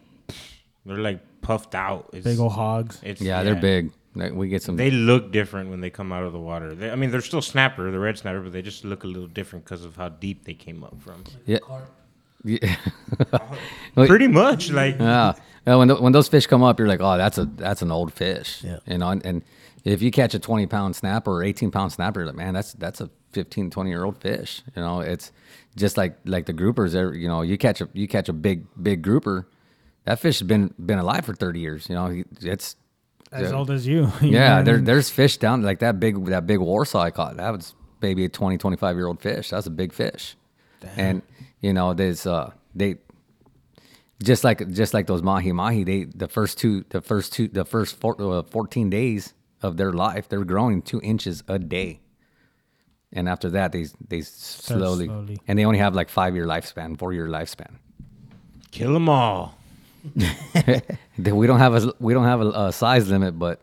[0.85, 2.09] they're like puffed out.
[2.13, 2.99] It's, Big old hogs.
[3.03, 3.91] It's, Yeah, they're big.
[4.19, 4.75] Like, We get some.
[4.77, 6.75] They look different when they come out of the water.
[6.75, 9.27] They, I mean, they're still snapper, the red snapper, but they just look a little
[9.27, 11.23] different because of how deep they came up from.
[11.45, 11.59] yeah.
[12.43, 12.75] yeah.
[13.95, 14.07] Wait.
[14.07, 15.33] Pretty much, like Yeah.
[15.67, 17.91] Yeah, when, th- when those fish come up, you're like, oh, that's a that's an
[17.91, 18.63] old fish.
[18.63, 18.79] Yeah.
[18.87, 19.43] You know, and, and
[19.83, 22.73] if you catch a 20 pound snapper or 18 pound snapper, you're like, man, that's
[22.73, 24.61] that's a 15, 20 year old fish.
[24.75, 25.31] You know, it's
[25.75, 26.93] just like like the groupers.
[26.93, 29.47] they're- You know, you catch a you catch a big big grouper,
[30.05, 31.89] that fish has been been alive for 30 years.
[31.89, 32.75] You know, it's
[33.31, 33.57] As yeah.
[33.57, 34.11] old as you.
[34.21, 34.57] you yeah.
[34.57, 34.83] what I mean?
[34.85, 37.37] there's fish down like that big that big Warsaw I caught.
[37.37, 39.49] That was maybe a 20, 25 year old fish.
[39.49, 40.35] That's a big fish.
[40.95, 41.21] And
[41.61, 42.95] you know, there's uh they
[44.23, 47.65] just like just like those mahi mahi they the first two the first two the
[47.65, 52.01] first four, uh, 14 days of their life they're growing two inches a day
[53.13, 55.39] and after that they they slowly, slowly.
[55.47, 57.77] and they only have like five year lifespan four year lifespan
[58.71, 59.55] kill them all.
[61.17, 63.61] They- we don't have a we don't have a, a size limit but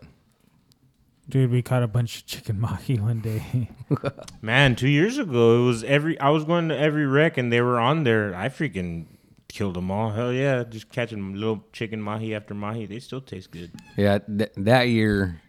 [1.29, 3.69] Dude, we caught a bunch of chicken mahi one day.
[4.43, 6.17] Man, two years ago, it was every.
[6.21, 8.33] I was going to every wreck, and they were on there.
[8.33, 9.07] I freaking
[9.49, 10.11] killed them all.
[10.13, 12.87] Hell yeah, just catching little chicken mahi after mahi.
[12.87, 13.73] They still taste good.
[13.97, 15.41] yeah th- that year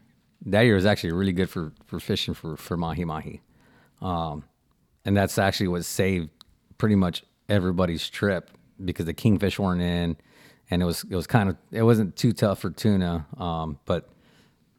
[0.48, 3.42] that year was actually really good for for fishing for for mahi mahi
[4.02, 4.44] um
[5.06, 6.30] and that's actually what saved
[6.80, 8.50] pretty much everybody's trip
[8.84, 10.16] because the kingfish weren't in
[10.70, 14.10] and it was it was kind of it wasn't too tough for tuna um but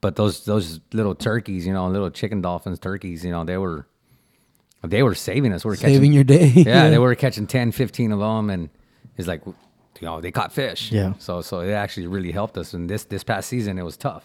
[0.00, 3.86] but those those little turkeys you know little chicken dolphins turkeys you know they were
[4.82, 6.46] they were saving us we were Saving catching your day.
[6.56, 8.70] yeah, they were catching 10 15 of them and
[9.16, 9.54] it's like you
[10.02, 10.92] know they caught fish.
[10.92, 11.14] Yeah.
[11.18, 12.74] So so it actually really helped us.
[12.74, 14.24] And this this past season it was tough.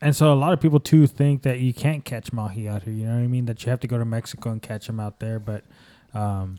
[0.00, 2.92] And so a lot of people too think that you can't catch mahi out here.
[2.92, 3.46] You know what I mean?
[3.46, 5.38] That you have to go to Mexico and catch them out there.
[5.40, 5.64] But
[6.14, 6.58] um,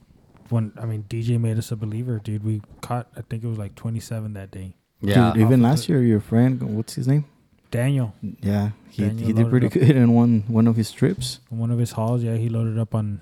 [0.51, 2.43] when I mean DJ made us a believer, dude.
[2.43, 4.75] We caught I think it was like 27 that day.
[5.01, 5.31] Yeah.
[5.33, 7.25] Dude, even last year, your friend, what's his name?
[7.71, 11.39] Daniel, Yeah, he, Daniel he did pretty good in one one of his trips.
[11.51, 13.21] on one of his hauls, yeah, he loaded up on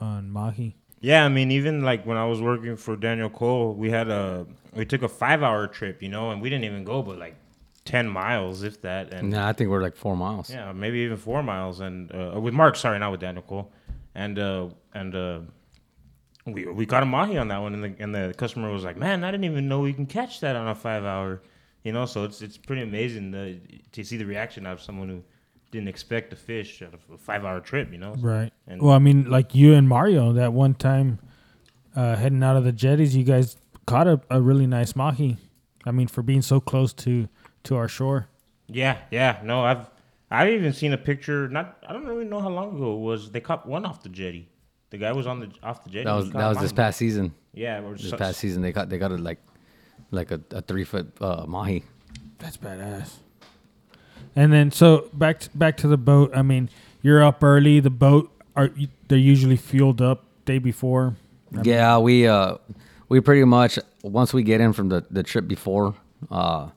[0.00, 0.76] on mahi.
[1.00, 4.46] Yeah, I mean, even like when I was working for Daniel Cole, we had a
[4.72, 7.34] we took a five hour trip, you know, and we didn't even go but like
[7.84, 10.48] ten miles, if that, and Nah, I think we're like four miles.
[10.50, 13.72] yeah, maybe even four miles, and uh, with Mark, sorry, not with Daniel Cole,
[14.14, 15.40] and uh, and uh,
[16.52, 18.96] we we caught a mahi on that one, and the and the customer was like,
[18.96, 21.42] "Man, I didn't even know we can catch that on a five hour,"
[21.82, 22.06] you know.
[22.06, 23.60] So it's it's pretty amazing the,
[23.92, 25.22] to see the reaction of someone who
[25.70, 28.14] didn't expect to fish out of a five hour trip, you know.
[28.18, 28.52] Right.
[28.66, 31.18] And- well, I mean, like you and Mario, that one time
[31.94, 33.56] uh, heading out of the jetties, you guys
[33.86, 35.36] caught a, a really nice mahi.
[35.84, 37.28] I mean, for being so close to
[37.64, 38.28] to our shore.
[38.68, 39.40] Yeah, yeah.
[39.42, 39.90] No, I've
[40.30, 41.48] I've even seen a picture.
[41.48, 43.30] Not I don't really know how long ago it was.
[43.30, 44.48] They caught one off the jetty.
[44.90, 46.04] The guy was on the off the jetty.
[46.04, 47.34] That he was that was this past season.
[47.52, 49.38] Yeah, or This so- past season they got they got a like
[50.10, 51.84] like a, a three foot uh, mahi.
[52.38, 53.16] That's badass.
[54.36, 56.30] And then so back to, back to the boat.
[56.34, 56.70] I mean,
[57.02, 57.80] you're up early.
[57.80, 58.70] The boat are
[59.08, 61.16] they're usually fueled up day before.
[61.62, 62.56] Yeah, we uh
[63.08, 65.94] we pretty much once we get in from the, the trip before,
[66.30, 66.68] uh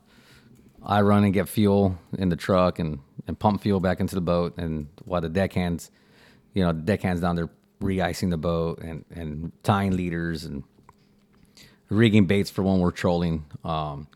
[0.83, 4.21] I run and get fuel in the truck and, and pump fuel back into the
[4.21, 5.91] boat and while the deckhands
[6.53, 7.49] you know, the deckhands down there
[7.81, 10.63] re-icing the boat and, and tying leaders and
[11.89, 13.45] rigging baits for when we're trolling.
[13.63, 14.07] Um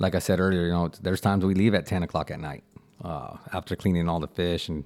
[0.00, 2.62] like I said earlier, you know, there's times we leave at ten o'clock at night,
[3.02, 4.84] uh, after cleaning all the fish and,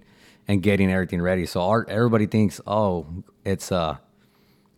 [0.48, 1.44] and getting everything ready.
[1.44, 3.06] So our everybody thinks, oh,
[3.44, 3.98] it's uh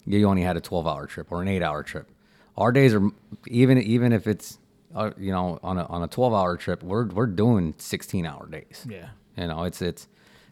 [0.07, 2.09] you only had a 12 hour trip or an eight hour trip.
[2.57, 3.09] Our days are
[3.47, 4.59] even even if it's
[4.95, 8.47] uh, you know on a on a 12 hour trip, we're we're doing 16 hour
[8.47, 8.87] days.
[8.89, 9.09] Yeah.
[9.37, 10.09] You know, it's it's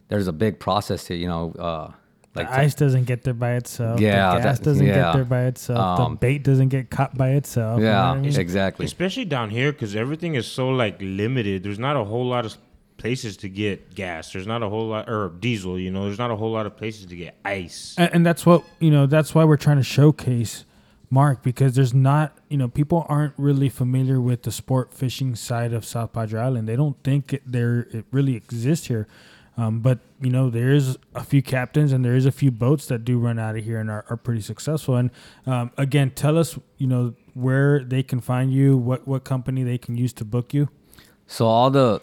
[0.09, 1.91] there's a big process to you know uh
[2.35, 3.99] like the ice doesn't get there by itself.
[3.99, 4.93] Yeah, the gas that- doesn't yeah.
[4.95, 5.99] get there by itself.
[5.99, 7.79] Um, the bait doesn't get caught by itself.
[7.79, 8.39] you know yeah, I mean?
[8.39, 8.85] exactly.
[8.85, 11.63] especially down here because everything is so like limited.
[11.63, 12.57] There's not a whole lot of
[12.97, 14.31] places to get gas.
[14.31, 15.77] There's not a whole lot or diesel.
[15.77, 17.95] You know, there's not a whole lot of places to get ice.
[17.97, 20.65] and, and that's what you know that's why we're trying to showcase
[21.09, 25.71] mark because there's not you know people aren't really familiar with the sport fishing side
[25.71, 29.07] of south padre island they don't think it, there it really exists here
[29.57, 33.05] um, but you know there's a few captains and there is a few boats that
[33.05, 34.95] do run out of here and are, are pretty successful.
[34.95, 35.11] And
[35.45, 39.77] um, again tell us you know where they can find you what what company they
[39.77, 40.69] can use to book you.
[41.27, 42.01] So all the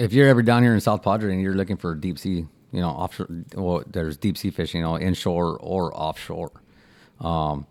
[0.00, 2.80] if you're ever down here in South Padre and you're looking for deep sea, you
[2.80, 6.50] know, offshore, well, there's deep sea fishing, you know, inshore or offshore.
[7.20, 7.66] Um,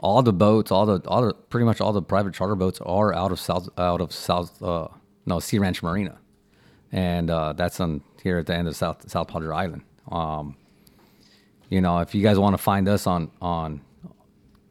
[0.00, 3.12] all the boats, all the, all the, pretty much all the private charter boats are
[3.12, 4.88] out of South, out of South, uh,
[5.26, 6.18] no, Sea Ranch Marina,
[6.92, 9.82] and uh, that's on here at the end of South South Padre Island.
[10.10, 10.56] Um,
[11.68, 13.80] you know, if you guys want to find us on on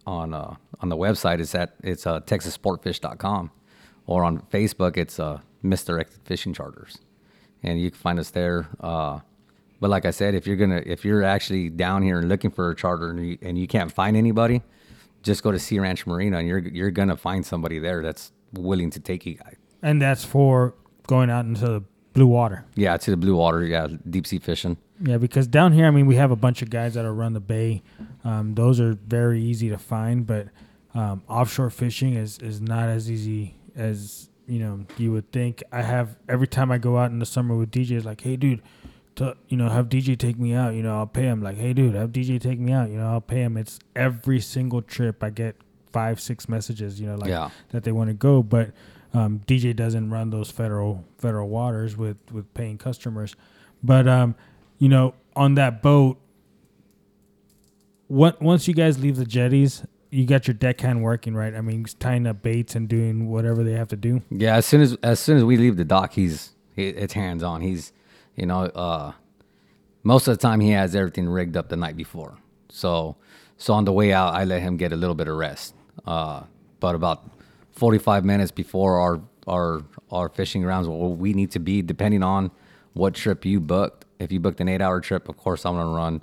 [0.06, 3.52] on uh, on the website, it's at it's uh, texassportfish.com,
[4.06, 6.98] or on Facebook, it's uh, Miss Directed Fishing Charters,
[7.64, 8.68] and you can find us there.
[8.80, 9.20] Uh,
[9.80, 12.72] but like I said, if you're gonna if you're actually down here and looking for
[12.72, 14.64] a charter and you, and you can't find anybody,
[15.22, 18.90] just go to Sea Ranch Marina, and you're you're gonna find somebody there that's willing
[18.92, 19.56] to take you guys.
[19.84, 20.74] and that's for
[21.06, 21.84] going out into the
[22.18, 23.64] blue water Yeah, to the blue water.
[23.64, 24.78] Yeah, deep sea fishing.
[25.02, 27.40] Yeah, because down here, I mean, we have a bunch of guys that'll run the
[27.40, 27.84] bay.
[28.24, 30.48] Um, those are very easy to find, but
[30.96, 35.62] um, offshore fishing is is not as easy as you know you would think.
[35.72, 38.36] I have every time I go out in the summer with DJ, it's like, hey,
[38.38, 38.64] dude,
[39.18, 40.74] to, you know, have DJ take me out.
[40.74, 41.44] You know, I'll pay him.
[41.44, 42.90] Like, hey, dude, have DJ take me out.
[42.90, 43.56] You know, I'll pay him.
[43.58, 45.56] It's every single trip I get
[45.94, 47.00] five, six messages.
[47.00, 47.50] You know, like Yeah.
[47.70, 48.72] that they want to go, but
[49.14, 53.36] um, DJ doesn't run those federal federal waters with with paying customers.
[53.84, 54.36] But um,
[54.78, 56.20] you know, on that boat,
[58.08, 61.54] what once you guys leave the jetties, you got your deckhand working, right?
[61.56, 64.22] I mean, tying up baits and doing whatever they have to do.
[64.30, 67.44] Yeah, as soon as as soon as we leave the dock, he's he, it's hands
[67.44, 67.62] on.
[67.62, 67.94] He's
[68.36, 69.14] you know uh,
[70.04, 72.38] most of the time he has everything rigged up the night before.
[72.70, 73.16] So
[73.58, 75.74] so on the way out, I let him get a little bit of rest.
[76.06, 76.44] Uh,
[76.80, 77.30] but about
[77.78, 82.24] forty five minutes before our our our fishing grounds where we need to be, depending
[82.24, 82.52] on
[82.94, 84.06] what trip you booked.
[84.20, 86.22] If you booked an eight hour trip, of course I'm gonna run,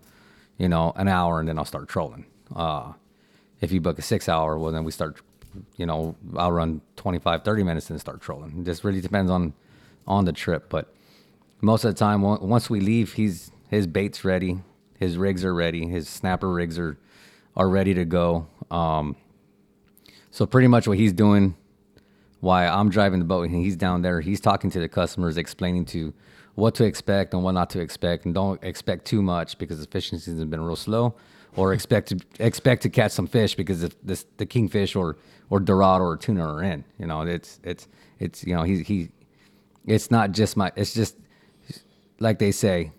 [0.59, 2.27] you know, an hour and then I'll start trolling.
[2.55, 2.93] Uh,
[3.61, 5.21] if you book a six hour, well, then we start,
[5.77, 8.61] you know, I'll run 25, 30 minutes and start trolling.
[8.61, 9.55] It just really depends on,
[10.07, 10.69] on the trip.
[10.69, 10.93] But
[11.61, 14.59] most of the time, once we leave, he's, his bait's ready.
[14.99, 15.87] His rigs are ready.
[15.87, 16.99] His snapper rigs are,
[17.57, 18.47] are ready to go.
[18.71, 19.17] Um,
[20.35, 21.55] So pretty much what he's doing,
[22.41, 25.85] why I'm driving the boat and he's down there, he's talking to the customers, explaining
[25.85, 26.13] to
[26.57, 29.87] what to expect and what not to expect, and don't expect too much because the
[29.87, 31.15] fishing season has been real slow,
[31.55, 35.19] or expect to expect to catch some fish because the the, the kingfish or
[35.51, 36.85] or dorado or tuna are in.
[36.99, 37.87] You know, it's it's
[38.19, 39.11] it's you know he he,
[39.87, 41.17] it's not just my it's just
[42.19, 42.91] like they say,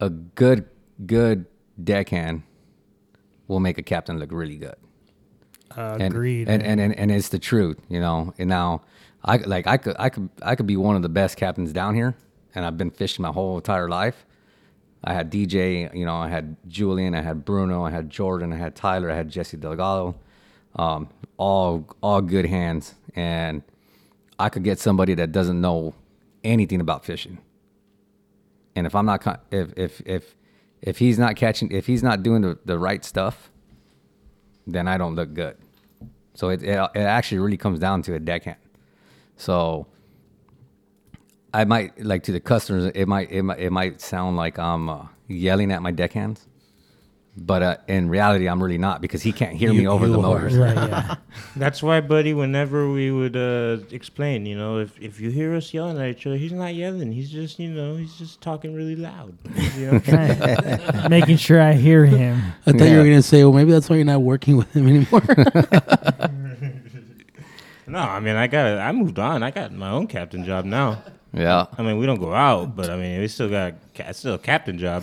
[0.00, 0.68] a good
[1.06, 1.46] good
[1.84, 2.42] deckhand
[3.46, 4.74] will make a captain look really good.
[5.76, 6.48] Uh, And, agreed.
[6.48, 8.32] And, and and and it's the truth, you know.
[8.38, 8.82] And now,
[9.24, 11.94] I like I could I could I could be one of the best captains down
[11.94, 12.14] here,
[12.54, 14.26] and I've been fishing my whole entire life.
[15.06, 18.56] I had DJ, you know, I had Julian, I had Bruno, I had Jordan, I
[18.56, 20.14] had Tyler, I had Jesse Delgado,
[20.76, 23.62] um, all all good hands, and
[24.38, 25.94] I could get somebody that doesn't know
[26.42, 27.38] anything about fishing.
[28.76, 30.36] And if I'm not if if if
[30.82, 33.50] if he's not catching if he's not doing the, the right stuff,
[34.66, 35.56] then I don't look good.
[36.34, 38.58] So it, it it actually really comes down to a deckhand.
[39.36, 39.86] So
[41.52, 42.90] I might like to the customers.
[42.94, 46.46] It might it might it might sound like I'm uh, yelling at my deckhands,
[47.36, 50.56] but uh, in reality, I'm really not because he can't hear me over the motors.
[50.56, 51.16] right, yeah.
[51.56, 52.32] That's why, buddy.
[52.32, 56.26] Whenever we would uh, explain, you know, if if you hear us yelling at each
[56.26, 57.10] other, he's not yelling.
[57.10, 59.36] He's just, you know, he's just talking really loud.
[59.76, 61.08] You know?
[61.10, 62.40] Making sure I hear him.
[62.66, 64.86] I thought you were gonna say, well, maybe that's why you're not working with him
[64.86, 65.22] anymore.
[67.88, 69.42] no, I mean, I got, I moved on.
[69.42, 71.02] I got my own captain job now.
[71.32, 71.66] Yeah.
[71.76, 74.34] I mean, we don't go out, but I mean, we still got, ca- it's still
[74.34, 75.02] a captain job.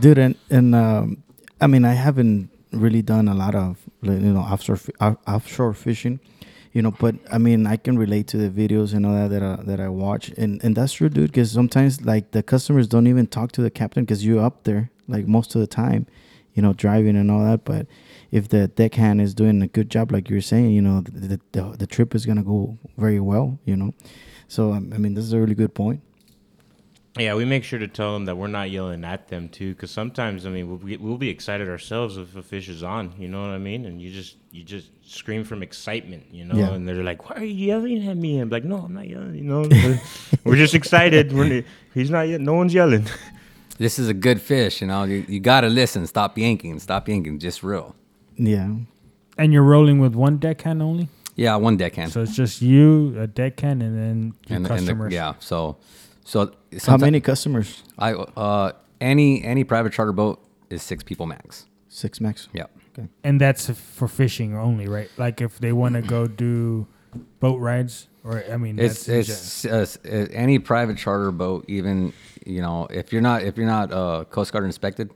[0.00, 1.22] Dude and and um
[1.60, 4.78] i mean i haven't really done a lot of you know offshore
[5.26, 6.20] offshore fishing
[6.72, 9.42] you know but i mean i can relate to the videos and all that that,
[9.42, 10.30] I, that i watch.
[10.36, 13.70] And and that's true dude because sometimes like the customers don't even talk to the
[13.70, 16.06] captain because you're up there like most of the time
[16.54, 17.64] you know driving and all that.
[17.64, 17.86] But
[18.30, 21.62] if the deckhand is doing a good job like you're saying you know the, the,
[21.78, 23.94] the trip is gonna go very well you know.
[24.48, 26.00] So um, i mean this is a really good point
[27.18, 29.90] Yeah, we make sure to tell them that we're not yelling at them too, because
[29.90, 33.12] sometimes I mean we'll be, we'll be excited ourselves if a fish is on.
[33.18, 33.84] You know what I mean?
[33.86, 36.54] And you just you just scream from excitement, you know.
[36.54, 36.70] Yeah.
[36.70, 39.34] And they're like, "Why are you yelling at me?" I'm like, "No, I'm not yelling."
[39.34, 39.98] You know,
[40.44, 41.32] we're just excited.
[41.32, 41.64] We're,
[41.94, 42.40] he's not yet.
[42.40, 43.06] No one's yelling.
[43.78, 45.04] This is a good fish, you know.
[45.04, 46.04] You, you got to listen.
[46.08, 46.80] Stop yanking.
[46.80, 47.38] Stop yanking.
[47.38, 47.94] Just real.
[48.36, 48.74] yeah
[49.38, 51.08] And you're rolling with one deckhand only?
[51.36, 52.10] Yeah, one deckhand.
[52.10, 55.12] So it's just you, a deckhand, and then your and, and the, customers.
[55.12, 55.76] yeah, so
[56.24, 56.50] so
[56.86, 61.66] how many customers I uh any any private charter boat is six people max.
[61.88, 62.66] six max Yeah.
[62.92, 65.10] okay And that's for fishing only, right?
[65.16, 66.86] Like if they want to go do
[67.40, 71.64] boat rides, or I mean, It's that's it's uh, uh, any private charter boat.
[71.68, 72.12] Even
[72.44, 75.10] you know if you're not if you're not uh, Coast Guard inspected,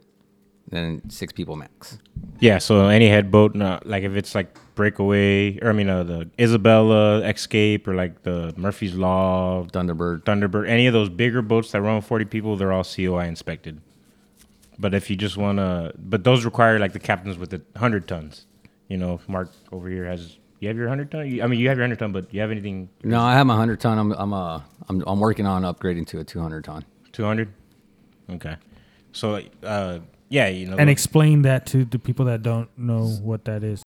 [0.69, 1.99] then six people max.
[2.41, 2.59] Yeah.
[2.59, 6.31] So any head boat, no, like if it's like breakaway, or I mean uh, the
[6.39, 10.23] Isabella Escape, or like the Murphy's Law, Thunderbird.
[10.25, 13.81] Thunderbird, any of those bigger boats that run with 40 people, they're all COI inspected.
[14.79, 18.09] But if you just want to, but those require like the captains with the 100
[18.09, 18.47] tons.
[18.89, 21.31] You know, if Mark over here has, you have your 100 ton?
[21.31, 23.35] You, I mean, you have your 100 ton, but do you have anything No, I
[23.35, 23.99] have my hundred ton.
[23.99, 26.85] I'm I'm uh I'm I'm working on upgrading to a two hundred ton.
[27.13, 27.53] 200?
[28.31, 28.57] Okay.
[29.13, 29.99] So, uh,
[30.31, 33.83] yeah, you know, and explain that to the people that don't know what that is.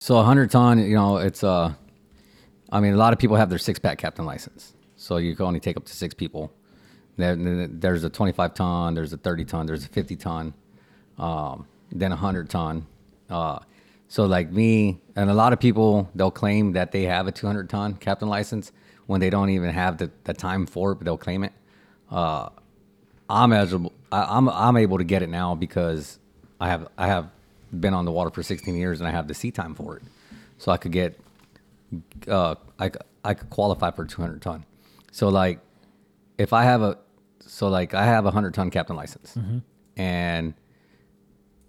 [0.00, 1.74] So a hundred ton, you know, it's uh,
[2.70, 5.44] I mean, a lot of people have their six pack captain license, so you can
[5.44, 6.52] only take up to six people.
[7.16, 10.54] Then there's a 25 ton, there's a 30 ton, there's a 50 ton,
[11.18, 12.86] um, then a hundred ton.
[13.28, 13.58] Uh,
[14.06, 17.68] so like me and a lot of people, they'll claim that they have a 200
[17.68, 18.70] ton captain license
[19.06, 21.52] when they don't even have the, the time for it, but they'll claim it.
[22.08, 22.50] Uh,
[23.28, 23.92] I'm eligible.
[24.12, 26.20] I, I'm I'm able to get it now because
[26.60, 27.30] I have I have
[27.72, 30.02] been on the water for 16 years and I have the sea time for it,
[30.58, 31.18] so I could get
[32.28, 32.90] uh I
[33.24, 34.64] I could qualify for 200 ton.
[35.12, 35.60] So like
[36.38, 36.98] if I have a
[37.40, 39.36] so like I have a 100 ton captain license
[39.96, 40.54] and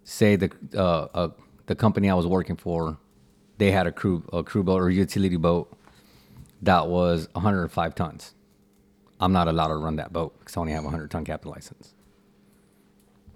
[0.04, 1.30] say the uh, uh
[1.68, 2.98] the company I was working for
[3.58, 5.72] they had a crew a crew boat or utility boat
[6.62, 8.34] that was 105 tons.
[9.22, 11.52] I'm not allowed to run that boat because I only have a 100 ton captain
[11.52, 11.94] license.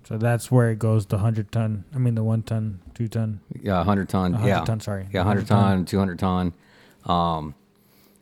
[0.08, 1.06] So that's where it goes.
[1.06, 1.86] The hundred ton.
[1.96, 3.40] I mean, the one ton, two ton.
[3.62, 4.34] Yeah, 100 ton.
[4.34, 4.64] 100 yeah.
[4.66, 5.08] ton, sorry.
[5.14, 6.54] Yeah, 100 ton, 200 ton.
[7.06, 7.56] Um,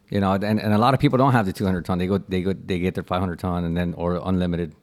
[0.10, 1.98] you know, and, and a lot of people don't have the 200 ton.
[1.98, 4.76] They go, they go, they get their 500 ton and then, or unlimited,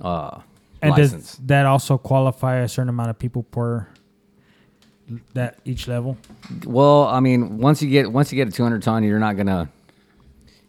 [0.00, 0.40] uh,
[0.80, 1.36] And license.
[1.36, 3.88] does that also qualify a certain amount of people per
[5.34, 6.16] that each level?
[6.64, 9.68] Well, I mean, once you get, once you get a 200 ton, you're not gonna,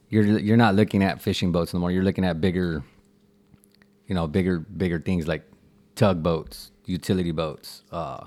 [0.10, 1.92] you're, you're not looking at fishing boats anymore.
[1.92, 2.84] You're looking at bigger,
[4.08, 5.44] you know, bigger, bigger things like
[5.96, 8.24] tugboats, utility boats, uh,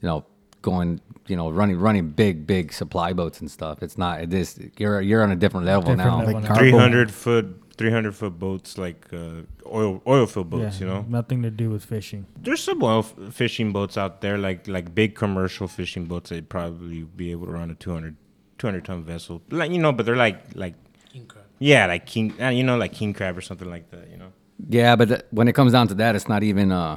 [0.00, 0.24] you know,
[0.62, 3.82] going, you know, running running big big supply boats and stuff.
[3.82, 6.18] It's not it is you're you're on a different level Different now.
[6.24, 7.46] level Like Three hundred foot,
[7.76, 10.80] three hundred foot boats like uh, oil oil field boats.
[10.80, 12.26] Yeah, You know, nothing to do with fishing.
[12.40, 16.30] there's some oil f- fishing boats out there, like like big commercial fishing boats.
[16.30, 18.16] They'd probably be able to run a 200,
[18.58, 20.74] 200 ton vessel, like you know, but they're like like
[21.12, 21.44] King Crab.
[21.60, 24.10] yeah, like king, uh, you know, like king crab or something like that.
[24.10, 24.32] You know,
[24.68, 26.96] Yeah, but th- when it comes down to that, it's not even uh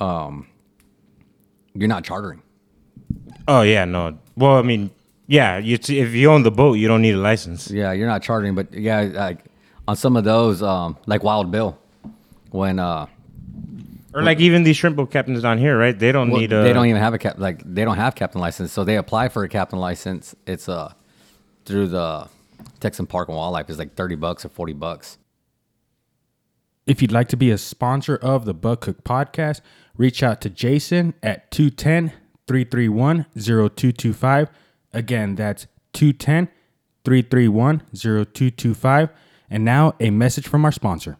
[0.00, 0.46] um
[1.74, 2.42] you're not chartering.
[3.48, 4.18] oh yeah, no.
[4.36, 4.90] Well, I mean,
[5.26, 7.70] yeah, you t- if you own the boat, you don't need a license.
[7.70, 9.44] Yeah, you're not chartering, but yeah, like
[9.86, 11.78] on some of those, um, like Wild Bill,
[12.50, 13.06] when uh,
[14.14, 15.96] Or like even these shrimp boat captains down here, right?
[15.96, 16.62] They don't well, need a.
[16.62, 19.28] they don't even have a cap, like they don't have captain license, so they apply
[19.28, 20.34] for a captain license.
[20.46, 20.92] It's uh
[21.64, 22.28] through the
[22.80, 23.68] Texan Park and Wildlife.
[23.68, 25.18] It's like thirty bucks or forty bucks.
[26.90, 29.60] If you'd like to be a sponsor of the Buckhook podcast,
[29.96, 32.08] reach out to Jason at 210
[32.48, 34.48] 331 0225.
[34.92, 36.48] Again, that's 210
[37.04, 39.10] 331 0225.
[39.48, 41.18] And now a message from our sponsor.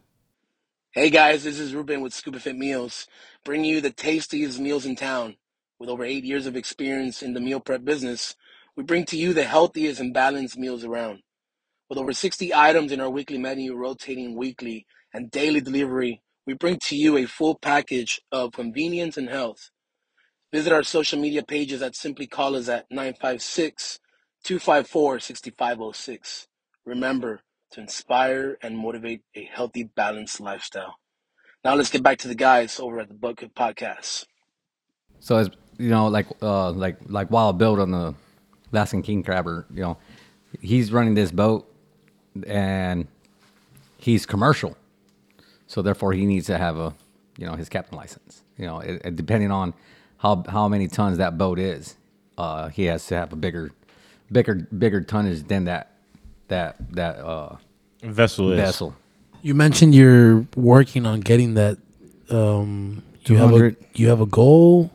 [0.90, 3.06] Hey guys, this is Ruben with Scuba Fit Meals,
[3.44, 5.36] bringing you the tastiest meals in town.
[5.78, 8.34] With over eight years of experience in the meal prep business,
[8.74, 11.22] we bring to you the healthiest and balanced meals around.
[11.88, 16.78] With over 60 items in our weekly menu rotating weekly and daily delivery, we bring
[16.86, 19.70] to you a full package of convenience and health.
[20.52, 23.98] Visit our social media pages at Simply Call us at 956
[24.44, 26.48] 254 6506.
[26.84, 27.40] Remember
[27.72, 30.96] to inspire and motivate a healthy, balanced lifestyle.
[31.64, 34.26] Now let's get back to the guys over at the Buckhook Podcast.
[35.20, 38.14] So as you know, like uh, like like Wild Bill on the
[38.72, 39.98] Alaskan King Crabber, you know,
[40.60, 41.70] he's running this boat,
[42.46, 43.06] and
[43.98, 44.76] he's commercial,
[45.70, 46.92] so therefore he needs to have a,
[47.38, 48.42] you know, his captain license.
[48.58, 49.72] You know, it, it- depending on
[50.18, 51.94] how how many tons that boat is,
[52.36, 53.70] uh, he has to have a bigger,
[54.32, 55.92] bigger bigger tonnage than that
[56.48, 57.56] that that uh,
[58.02, 58.58] vessel is.
[58.58, 58.94] vessel.
[59.42, 61.78] You mentioned you're working on getting that.
[62.28, 64.90] Um, you have a you have a goal.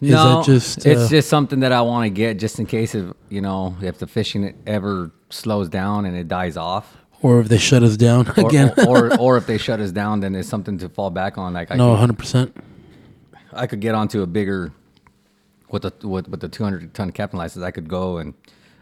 [0.00, 2.66] Is no, that just it's uh, just something that I want to get just in
[2.66, 7.40] case if you know if the fishing ever slows down and it dies off, or
[7.40, 8.72] if they shut us down or, again?
[8.86, 11.52] or, or or if they shut us down, then it's something to fall back on.
[11.52, 12.56] Like I, no, could, hundred percent.
[13.52, 14.72] I could get onto a bigger
[15.70, 17.64] with the with, with the 200 ton captain license.
[17.64, 18.34] I could go and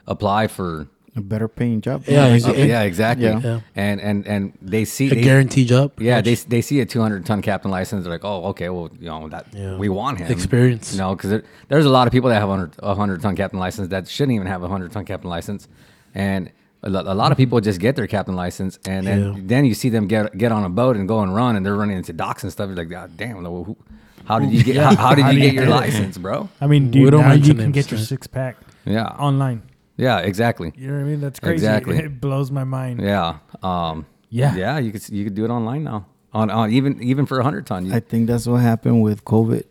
[0.07, 0.89] apply for.
[1.19, 2.05] A better paying job.
[2.07, 2.69] Yeah, Uh, exactly.
[2.69, 3.25] yeah, exactly.
[3.27, 3.41] Yeah.
[3.43, 3.61] Yeah.
[3.75, 5.93] And and and they see A they- guaranteed job.
[5.99, 8.05] Yeah, they they see a 200 ton captain license.
[8.05, 9.79] They're like, oh, okay, well, you know that Yeah.
[9.79, 10.93] we want him Experience.
[10.93, 13.23] You know, because there, there's a lot of people that have a 100, a 100
[13.23, 15.69] ton captain license that shouldn't even have a 100 ton captain license,
[16.15, 16.51] and
[16.83, 19.41] a, lo- a lot of people just get their captain license, and then Yeah.
[19.45, 21.77] then you see them get get on a boat and go and run, and they're
[21.77, 22.69] running into docks and stuff.
[22.69, 23.77] You're like, God damn, well, who,
[24.25, 26.49] how did you get how, how did you get your license, bro?
[26.61, 29.63] I mean, dude, now you can get your six pack Yeah, online.
[29.97, 30.73] yeah, exactly.
[30.77, 31.21] You know what I mean?
[31.21, 31.55] That's crazy.
[31.55, 31.97] Exactly.
[32.07, 33.01] It blows my mind.
[33.01, 34.55] Yeah, um, Yeah.
[34.57, 34.79] yeah.
[34.79, 37.67] You could you could do it online now on on even even for a hundred
[37.67, 37.87] ton.
[37.87, 39.65] You, I think that's what happened with COVID.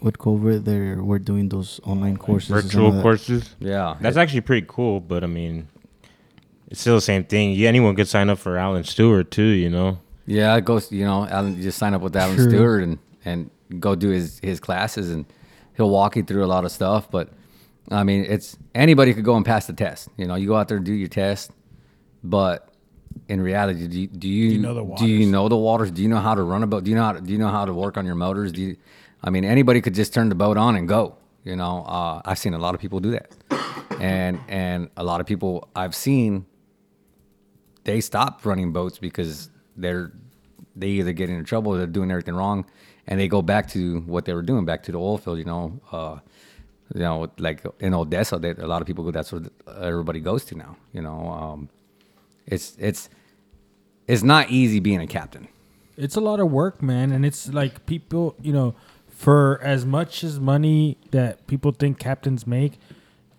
[0.00, 2.50] With COVID, they were doing those online courses.
[2.50, 3.54] and virtual courses.
[3.58, 5.68] yeah, That's actually pretty cool, but I mean,
[6.68, 7.52] it's still the same thing.
[7.52, 9.42] Yeah, anyone could sign up for Alan Stewart too.
[9.42, 9.98] You know.
[10.26, 10.90] Yeah, it goes.
[10.90, 12.48] You know, Alan, you just sign up with Alan True.
[12.48, 15.26] Stewart and and go do his his classes, and
[15.76, 17.10] he'll walk you through a lot of stuff.
[17.10, 17.30] But
[17.90, 20.08] I mean, it's anybody could go and pass the test.
[20.16, 21.50] You know, you go out there and do your test,
[22.22, 22.70] but
[23.28, 25.32] in reality, do you do you, know the do you waters?
[25.32, 25.90] know the waters?
[25.90, 26.84] Do you know how to run a boat?
[26.84, 28.52] Do you know how to, do you know how to work on your motors?
[28.52, 28.76] Do you?
[29.22, 31.16] I mean, anybody could just turn the boat on and go.
[31.44, 33.30] You know, uh, I've seen a lot of people do that,
[34.00, 36.46] and and a lot of people I've seen
[37.84, 40.12] they stop running boats because they're
[40.76, 42.64] they either get into trouble or they're doing everything wrong
[43.06, 45.44] and they go back to what they were doing back to the oil field you
[45.44, 46.18] know uh
[46.94, 49.42] you know like in odessa they, a lot of people go that's where
[49.80, 51.68] everybody goes to now you know um
[52.46, 53.08] it's it's
[54.06, 55.48] it's not easy being a captain
[55.96, 58.74] It's a lot of work, man, and it's like people, you know,
[59.08, 62.80] for as much as money that people think captains make,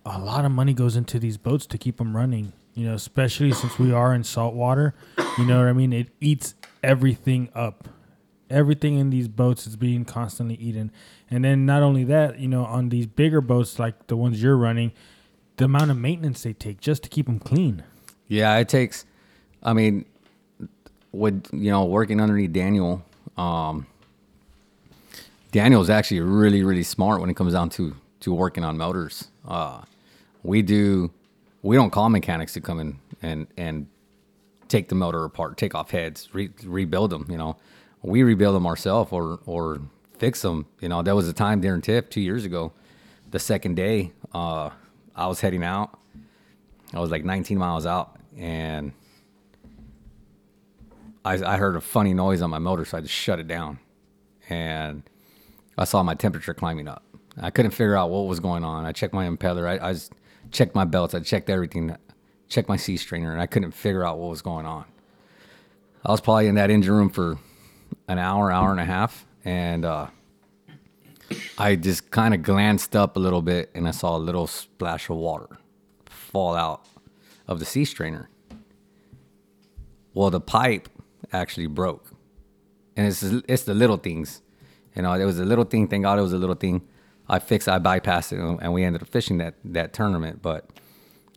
[0.06, 2.54] a lot of money goes into these boats to keep them running.
[2.76, 4.94] You know, especially since we are in salt water.
[5.38, 5.92] You know what I mean?
[5.92, 6.54] It eats
[6.84, 7.88] everything up.
[8.48, 10.92] Everything in these boats is being constantly eaten.
[11.28, 14.56] And then not only that, you know, on these bigger boats like the ones you're
[14.56, 14.92] running,
[15.56, 17.82] the amount of maintenance they take just to keep them clean.
[18.28, 19.04] Yeah, it takes.
[19.62, 20.04] I mean,
[21.12, 23.04] with you know working underneath Daniel,
[23.36, 23.86] um,
[25.50, 29.28] Daniel's actually really really smart when it comes down to to working on motors.
[29.46, 29.82] Uh,
[30.42, 31.10] we do.
[31.66, 33.88] We don't call mechanics to come in and and
[34.68, 37.26] take the motor apart, take off heads, re- rebuild them.
[37.28, 37.56] You know,
[38.02, 39.80] we rebuild them ourselves or or
[40.16, 40.66] fix them.
[40.80, 42.72] You know, there was a time during TIFT two years ago.
[43.32, 44.70] The second day, uh,
[45.16, 45.98] I was heading out.
[46.94, 48.92] I was like 19 miles out, and
[51.24, 53.80] I, I heard a funny noise on my motor, so I just shut it down,
[54.48, 55.02] and
[55.76, 57.02] I saw my temperature climbing up.
[57.36, 58.84] I couldn't figure out what was going on.
[58.84, 59.66] I checked my impeller.
[59.66, 60.12] I, I just
[60.50, 61.14] checked my belts.
[61.14, 61.96] I checked everything.
[62.48, 64.84] Checked my sea strainer, and I couldn't figure out what was going on.
[66.04, 67.38] I was probably in that engine room for
[68.06, 70.06] an hour, hour and a half, and uh,
[71.58, 75.10] I just kind of glanced up a little bit, and I saw a little splash
[75.10, 75.58] of water
[76.04, 76.86] fall out
[77.48, 78.30] of the sea strainer.
[80.14, 80.88] Well, the pipe
[81.32, 82.12] actually broke,
[82.96, 84.40] and it's it's the little things,
[84.94, 85.12] you know.
[85.14, 85.88] It was a little thing.
[85.88, 86.82] Thank God it was a little thing.
[87.28, 87.68] I fixed.
[87.68, 90.42] I bypassed it, and we ended up fishing that that tournament.
[90.42, 90.68] But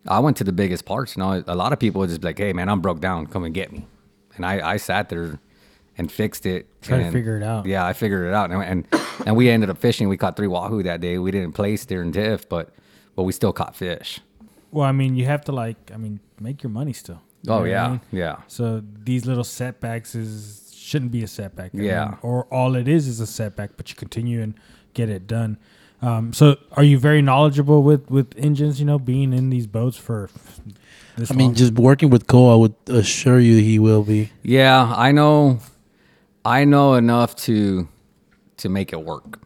[0.07, 1.17] I went to the biggest parts.
[1.17, 3.27] Know, a lot of people would just be like, "Hey, man, I'm broke down.
[3.27, 3.87] Come and get me."
[4.35, 5.39] And I I sat there
[5.97, 6.67] and fixed it.
[6.81, 7.65] Try to figure it out.
[7.65, 8.87] Yeah, I figured it out, and and,
[9.25, 10.07] and we ended up fishing.
[10.09, 11.17] We caught three wahoo that day.
[11.17, 12.73] We didn't place during TIFT, but
[13.15, 14.19] but we still caught fish.
[14.71, 17.21] Well, I mean, you have to like, I mean, make your money still.
[17.41, 18.01] You Oh what I yeah, mean?
[18.11, 18.35] yeah.
[18.47, 21.71] So these little setbacks is shouldn't be a setback.
[21.73, 22.05] I Yeah.
[22.05, 24.53] mean, or all it is is a setback, but you continue and
[24.93, 25.57] get it done.
[26.01, 28.79] Um, so are you very knowledgeable with with engines?
[28.79, 30.29] You know, being in these boats for
[31.17, 31.55] this I mean, long?
[31.55, 34.31] just working with Cole, I would assure you he will be.
[34.43, 35.59] Yeah, I know.
[36.45, 37.87] I know enough to
[38.57, 39.39] to make it work.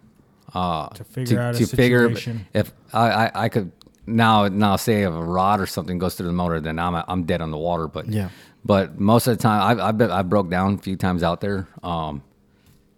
[0.53, 2.45] Uh, To figure out a figure situation.
[2.53, 3.71] if I, I I could
[4.05, 7.23] now now say if a rod or something goes through the motor, then I'm I'm
[7.23, 7.87] dead on the water.
[7.87, 8.29] But Yeah.
[8.65, 11.41] But most of the time, I've I've been, I broke down a few times out
[11.41, 12.21] there, um,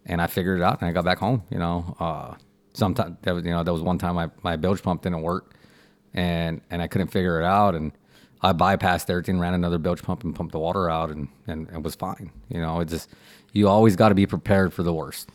[0.05, 1.41] and I figured it out, and I got back home.
[1.49, 2.35] You know, uh,
[2.75, 5.55] sometimes that was you know there was one time my my bilge pump didn't work,
[6.13, 7.91] and and I couldn't figure it out, and
[8.41, 11.81] I bypassed everything, ran another bilge pump, and pumped the water out, and and it
[11.81, 12.31] was fine.
[12.49, 13.09] You know, it just
[13.53, 15.29] you always got to be prepared for the worst.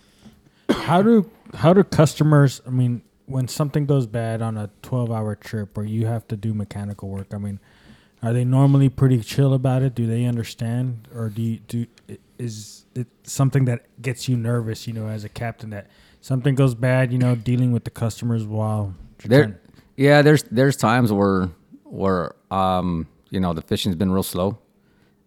[0.68, 2.60] how do how do customers?
[2.66, 6.36] I mean, when something goes bad on a twelve hour trip where you have to
[6.36, 7.58] do mechanical work, I mean,
[8.22, 9.94] are they normally pretty chill about it?
[9.94, 11.86] Do they understand, or do you, do
[12.38, 14.86] is it something that gets you nervous?
[14.86, 15.88] You know, as a captain, that
[16.20, 17.12] something goes bad.
[17.12, 18.94] You know, dealing with the customers while
[19.24, 19.56] There, trying-
[19.96, 21.48] yeah, there's there's times where
[21.84, 24.58] where um you know the fishing's been real slow,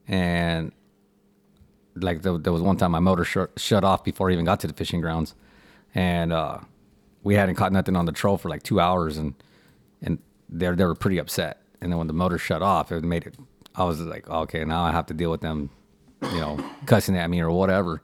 [0.07, 0.71] and
[1.95, 4.59] like there, there was one time my motor shut shut off before I even got
[4.61, 5.35] to the fishing grounds,
[5.93, 6.59] and uh,
[7.23, 9.35] we hadn't caught nothing on the troll for like two hours, and
[10.01, 11.61] and they they were pretty upset.
[11.81, 13.35] And then when the motor shut off, it made it.
[13.75, 15.69] I was like, okay, now I have to deal with them,
[16.21, 18.01] you know, cussing at me or whatever.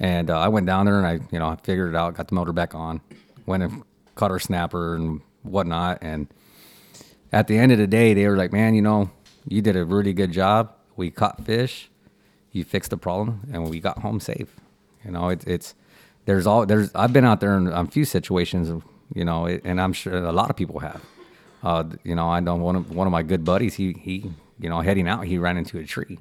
[0.00, 2.28] And uh, I went down there and I, you know, I figured it out, got
[2.28, 3.00] the motor back on,
[3.46, 3.82] went and
[4.14, 5.98] caught our snapper and whatnot.
[6.02, 6.28] And
[7.32, 9.10] at the end of the day, they were like, man, you know,
[9.48, 10.72] you did a really good job.
[10.96, 11.90] We caught fish,
[12.52, 14.54] you fixed the problem, and we got home safe.
[15.04, 15.74] You know, it, it's
[16.26, 16.94] there's all there's.
[16.94, 18.82] I've been out there in a few situations,
[19.14, 21.00] you know, it, and I'm sure a lot of people have.
[21.62, 23.74] Uh, you know, I know one of one of my good buddies.
[23.74, 24.30] He he,
[24.60, 26.18] you know, heading out, he ran into a tree,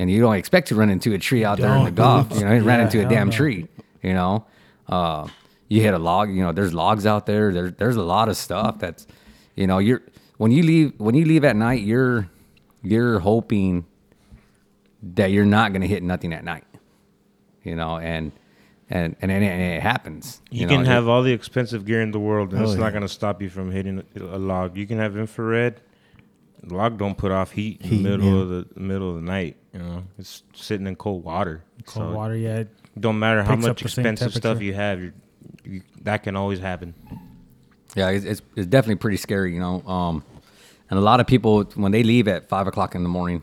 [0.00, 1.90] and you don't expect to run into a tree out there in the.
[1.90, 2.28] Gulf.
[2.32, 3.36] You know, he ran into a damn no.
[3.36, 3.68] tree.
[4.02, 4.46] You know,
[4.88, 5.28] uh,
[5.68, 6.30] you hit a log.
[6.30, 7.52] You know, there's logs out there.
[7.52, 9.06] There there's a lot of stuff that's,
[9.56, 10.00] you know, you're
[10.38, 12.30] when you leave when you leave at night, you're
[12.82, 13.84] you're hoping
[15.02, 16.64] that you're not gonna hit nothing at night.
[17.62, 18.32] You know, and
[18.88, 20.40] and and, and, it, happens.
[20.50, 22.84] You, know, can have all the expensive gear in the world, and Oh, it's yeah.
[22.84, 24.78] not going to stop you from hitting a log.
[24.78, 25.82] You can have infrared.
[26.62, 28.42] The log don't put off heat, in the middle yeah.
[28.42, 29.56] of the middle of the night.
[29.72, 31.64] You know, it's sitting in cold water.
[31.86, 32.36] cold so water.
[32.36, 32.64] Yeah,
[32.98, 35.14] Don't matter how much expensive stuff you have, you're,
[35.64, 36.94] you, that can always happen.
[37.94, 39.82] Yeah, it's, it's it's definitely pretty scary, you know.
[39.82, 40.24] Um,
[40.90, 43.42] and a lot of people when they leave at five o'clock in the morning,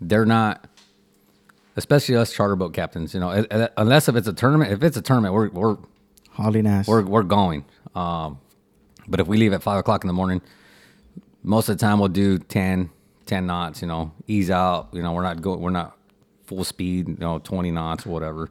[0.00, 0.68] they're not,
[1.76, 4.72] especially us charter boat captains, you know, uh, uh, unless if it's a tournament.
[4.72, 5.76] If it's a tournament, we're we're
[6.30, 6.86] hauling ass.
[6.86, 7.64] we're we're going.
[7.94, 8.38] Um,
[9.08, 10.42] but if we leave at five o'clock in the morning,
[11.42, 12.90] most of the time we'll do 10,
[13.26, 13.82] 10 knots.
[13.82, 14.88] You know, ease out.
[14.92, 15.60] You know, we're not going.
[15.60, 15.96] We're not
[16.44, 17.08] full speed.
[17.08, 18.50] You know, twenty knots or whatever.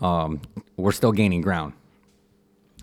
[0.00, 0.40] Um,
[0.76, 1.72] we're still gaining ground.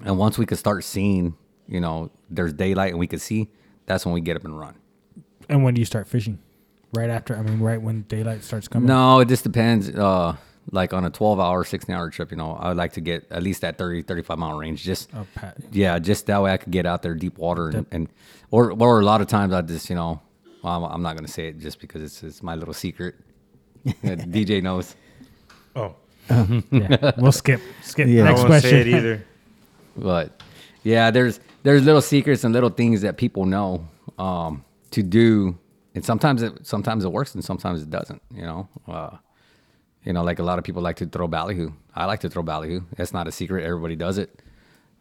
[0.04, 1.36] And once we could start seeing,
[1.68, 3.48] you know, there's daylight and we could see,
[3.86, 4.76] that's when we get up and run.
[5.48, 6.40] and when do you start fishing?
[6.94, 8.88] Right after, I mean, right when daylight starts coming.
[8.88, 9.90] No, it just depends.
[9.90, 10.36] Uh,
[10.72, 13.28] like on a 12 hour, 16 hour trip, you know, I would like to get
[13.32, 14.84] at least that 30, 35 mile range.
[14.84, 15.58] Just, Oh, Pat.
[15.72, 18.08] yeah, just that way I could get out there deep water and, and
[18.52, 20.22] or, or a lot of times I just, you know,
[20.64, 23.16] well, I'm, I'm not going to say it just because it's, it's my little secret.
[23.86, 24.96] DJ knows.
[25.76, 25.96] Oh,
[26.72, 28.22] Yeah, we'll skip skip Yeah.
[28.22, 28.70] I next won't question.
[28.70, 29.26] say it either.
[29.98, 30.42] But
[30.84, 33.88] yeah, there's there's little secrets and little things that people know
[34.18, 35.56] um, to do,
[35.94, 38.22] and sometimes it sometimes it works and sometimes it doesn't.
[38.34, 39.18] You know, uh,
[40.04, 41.72] You know, like a lot of people like to throw ballyhoo.
[41.96, 42.82] I like to throw ballyhoo.
[42.98, 43.64] It's not a secret.
[43.64, 44.42] Everybody does it.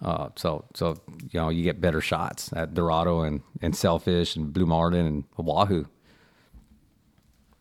[0.00, 0.96] Uh, so so
[1.30, 5.24] you know you get better shots at Dorado and and Sailfish and Blue Marlin and
[5.36, 5.86] Wahoo.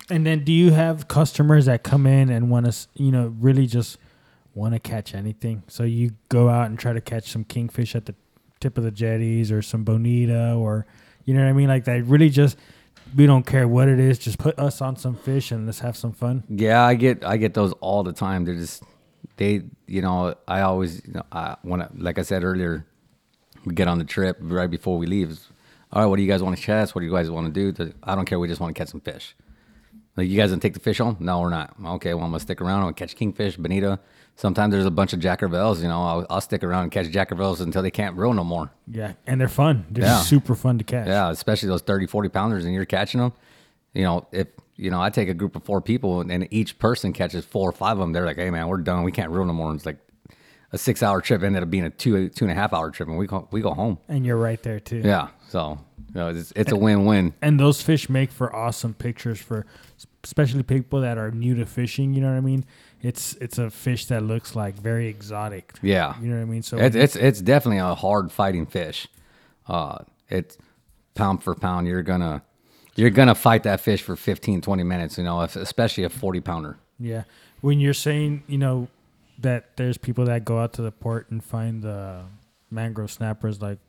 [0.09, 3.65] And then, do you have customers that come in and want to, you know, really
[3.65, 3.97] just
[4.53, 5.63] want to catch anything?
[5.68, 8.15] So you go out and try to catch some kingfish at the
[8.59, 10.85] tip of the jetties or some bonita or,
[11.23, 11.69] you know what I mean?
[11.69, 12.57] Like they really just,
[13.15, 14.19] we don't care what it is.
[14.19, 16.43] Just put us on some fish and let's have some fun.
[16.49, 18.45] Yeah, I get I get those all the time.
[18.45, 18.83] They're just
[19.38, 22.85] they you know I always you know I when I, like I said earlier,
[23.65, 25.39] we get on the trip right before we leave.
[25.91, 26.95] All right, what do you guys want to catch?
[26.95, 27.93] What do you guys want to do?
[28.03, 28.39] I don't care.
[28.39, 29.35] We just want to catch some fish.
[30.17, 31.17] Like you guys gonna take the fish home?
[31.19, 31.75] No, we're not.
[31.83, 32.79] Okay, well I'm gonna stick around.
[32.79, 33.99] I'm gonna catch kingfish, bonita.
[34.36, 35.82] Sometimes there's a bunch of jackervels.
[35.84, 38.72] You know, I'll, I'll stick around and catch jackervels until they can't reel no more.
[38.88, 39.14] Yeah.
[39.28, 39.86] And they're fun.
[39.91, 40.22] They're Yeah.
[40.22, 41.08] super fun to catch.
[41.08, 43.34] Yeah, especially those 30, 40 pounders and you're catching them.
[43.94, 44.48] You know, if,
[44.78, 47.74] you know, I take a group of four people and each person catches four or
[47.74, 49.03] five of them, they're like, hey, man, we're done.
[49.03, 49.70] We can't reel no more.
[49.70, 49.98] And it's like
[50.72, 53.10] a six hour trip ended up being a two, two and a half hour trip
[53.10, 53.99] and we go, we go home.
[54.08, 55.02] And you're right there too.
[55.06, 55.28] Yeah.
[55.49, 55.78] So,
[56.08, 57.34] you know, it's, it's a win win.
[57.44, 59.66] and those fish make for awesome pictures for
[60.24, 62.64] especially people that are new to fishing you know what i mean
[63.03, 66.15] it's it's a fish that looks like very exotic Yeah.
[66.22, 69.07] you know what i mean so It's, it's, it's definitely a hard fighting fish.
[69.68, 69.99] Uh,
[70.30, 70.57] it's
[71.15, 71.88] pound for pound.
[71.88, 72.41] You're going to,
[72.95, 76.40] you're to fight that fish for 15, 20 minutes, you know, if, especially a 40
[76.41, 76.78] pounder.
[76.99, 77.23] yeah
[77.61, 78.88] when you're saying you know
[79.40, 82.22] that there's people that go out to the port and find the
[82.72, 83.80] mangrove snappers like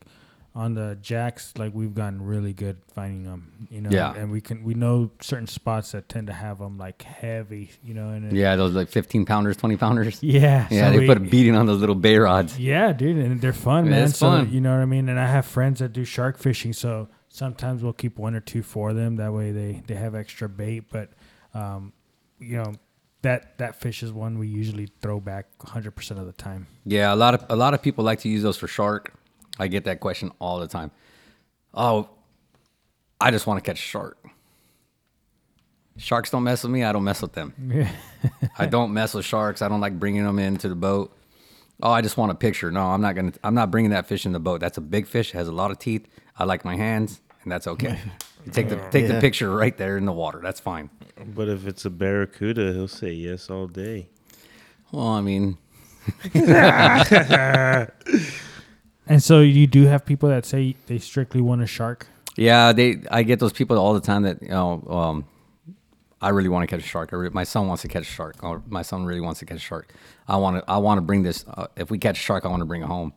[0.55, 4.13] on the jacks like we've gotten really good finding them you know Yeah.
[4.15, 7.95] and we can we know certain spots that tend to have them like heavy you
[7.95, 8.57] know and Yeah.
[8.57, 10.23] Those like 15 pounders, 20 pounders.
[10.23, 10.87] yeah Yeah.
[10.87, 12.59] so they we- put a beating on those little bay rods.
[12.59, 14.09] Yeah, dude, and they're fun, man.
[14.09, 14.53] it's so, fun.
[14.53, 15.09] You know what I mean?
[15.09, 18.63] And I have friends that do shark fishing, so sometimes we'll keep one or two
[18.63, 19.17] for them.
[19.17, 20.85] That way, they they have extra bait.
[20.91, 21.11] But,
[21.55, 21.95] um,
[22.39, 22.75] you know,
[23.23, 26.67] that that fish is one we usually throw back 100 percent of the time.
[26.85, 29.15] Yeah, a lot of a lot of people like to use those for shark.
[29.59, 30.91] I get that question all the time.
[31.75, 32.09] Oh,
[33.21, 34.19] I just want to catch a shark.
[35.99, 36.85] Sharks don't mess with me.
[36.85, 37.87] I don't mess with them.
[38.59, 39.63] I don't mess with sharks.
[39.63, 41.17] I don't like bringing them into the boat.
[41.83, 42.71] Oh, I just want a picture.
[42.71, 43.33] No, I'm not gonna.
[43.45, 44.61] I'm not bringing that fish in the boat.
[44.61, 45.33] That's a big fish.
[45.33, 46.07] Has a lot of teeth.
[46.39, 47.99] I like my hands, and that's okay.
[48.47, 50.41] You take the take the picture right there in the water.
[50.43, 50.91] That's fine.
[51.35, 54.09] But if it's a barracuda, he'll say yes all day.
[54.93, 55.59] Well, I mean,
[59.07, 62.07] And so you do have people that say they strictly want a shark.
[62.37, 63.03] Yeah, they.
[63.11, 64.83] I get those people all the time that you know.
[64.89, 65.25] Um,
[66.21, 67.11] I really want to catch a shark.
[67.13, 68.43] Re- my son wants to catch a shark.
[68.45, 69.93] Or my son really wants to catch a shark.
[70.29, 70.71] I want to.
[70.71, 71.45] I want to bring this.
[71.49, 73.13] Uh, if we catch a shark, I want to bring it home.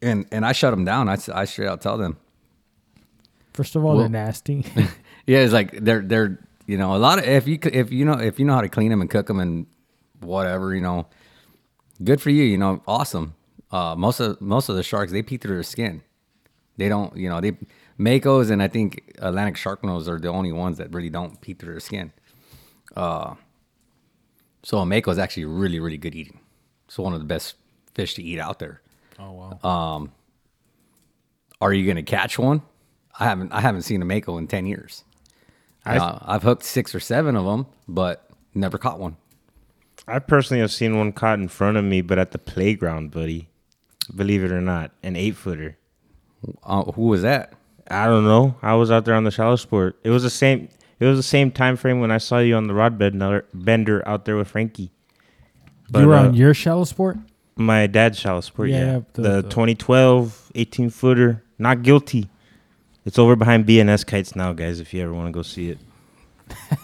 [0.00, 1.08] And and I shut them down.
[1.08, 2.16] I, I straight out tell them.
[3.52, 4.64] First of all, Well- they're nasty.
[5.24, 6.36] Yeah, it's like they're they're
[6.66, 8.68] you know a lot of if you if you know if you know how to
[8.68, 9.66] clean them and cook them and
[10.18, 11.06] whatever you know,
[12.02, 12.42] good for you.
[12.42, 13.34] You know, awesome.
[13.72, 16.02] Uh, most of most of the sharks they pee through their skin.
[16.76, 17.52] They don't you know they
[17.98, 21.72] makos and I think Atlantic sharpnose are the only ones that really don't pee through
[21.72, 22.12] their skin.
[22.96, 23.34] Uh,
[24.62, 26.38] so a mako is actually really really good eating.
[26.86, 27.54] It's one of the best
[27.94, 28.82] fish to eat out there.
[29.18, 29.32] oh
[29.62, 30.08] wow.
[31.60, 32.62] Are you gonna catch one?
[33.18, 35.04] I haven't I haven't seen a mako in ten years.
[35.84, 39.16] I- uh, I've hooked six or seven of them, but never caught one.
[40.06, 43.48] I personally have seen one caught in front of me, but at the playground, buddy.
[44.14, 45.76] Believe it or not, an eight footer.
[46.64, 47.54] Uh, who was that?
[47.90, 48.54] I don't know.
[48.62, 49.98] I was out there on the shallow sport.
[50.04, 50.68] It was the same.
[51.00, 54.06] It was the same time frame when I saw you on the rod bender, bender
[54.08, 54.92] out there with Frankie.
[55.94, 57.18] you were uh, on your shallow sport.
[57.56, 58.68] my dad's shallow sport.
[58.70, 61.42] Yeah, Yeah, the- the, the- 2012 18 footer.
[61.58, 62.28] Not guilty.
[63.04, 64.78] It's over behind BNS kites now, guys.
[64.80, 65.78] If you ever want to go see it.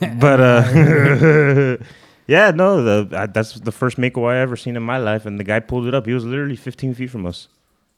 [0.20, 1.76] but uh,
[2.28, 5.40] yeah, no, the uh, that's the first mako I ever seen in my life, and
[5.40, 6.06] the guy pulled it up.
[6.06, 7.48] He was literally 15 feet from us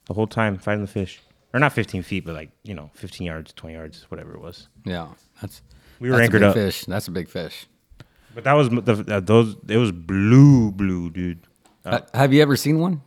[0.06, 1.20] the whole time fighting the fish,
[1.52, 4.68] or not 15 feet, but like you know, 15 yards, 20 yards, whatever it was.
[4.86, 5.08] Yeah,
[5.42, 5.60] that's
[6.00, 6.54] We were that's anchored a big up.
[6.54, 6.84] fish.
[6.86, 7.66] That's a big fish.
[8.34, 9.56] But that was the uh, those.
[9.68, 11.40] It was blue, blue, dude.
[11.84, 13.02] Uh, have you ever seen one?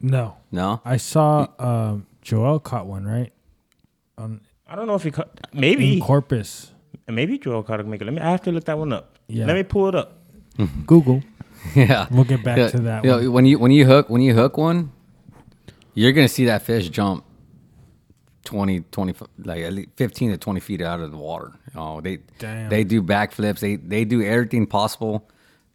[0.00, 0.80] No, No.
[0.84, 3.32] I saw um, Joel caught one right
[4.18, 5.28] on I don't know if he caught.
[5.52, 6.70] in Maybe, Corpus.
[7.08, 8.04] maybe Joel caught a mako.
[8.06, 8.20] Let me.
[8.20, 9.18] I have to look that one up.
[9.28, 9.46] Yeah.
[9.46, 10.15] Let me pull it up.
[10.86, 11.22] Google.
[11.74, 13.32] yeah, We'll get back Yeah, to that yeah, one.
[13.32, 14.92] When you when you hook when you hook one,
[15.94, 17.24] you're gonna see that fish jump
[18.44, 21.52] 20, 20 like at least fifteen to twenty feet out of the water.
[21.74, 22.68] Know, they Damn.
[22.70, 23.58] they do backflips.
[23.60, 25.28] They they do everything possible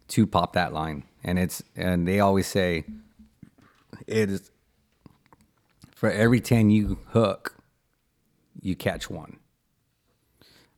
[0.10, 2.86] to pop that line, and it's and they always say
[4.08, 4.49] it is
[5.94, 7.56] for every ten you hook,
[8.62, 9.38] you catch one.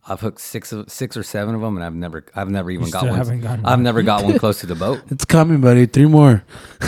[0.06, 2.90] I've hooked six of six or seven of them, and I've never I've never even
[2.90, 3.40] got one.
[3.40, 3.84] gotten I've one.
[3.84, 5.02] never got one close to the boat.
[5.10, 5.86] It's coming, buddy.
[5.86, 6.44] Three more.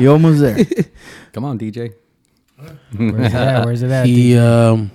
[0.00, 0.64] You almost there.
[1.32, 1.94] Come on, DJ.
[2.96, 3.64] Where's it at?
[3.64, 4.06] Where's it at?
[4.06, 4.90] He, um,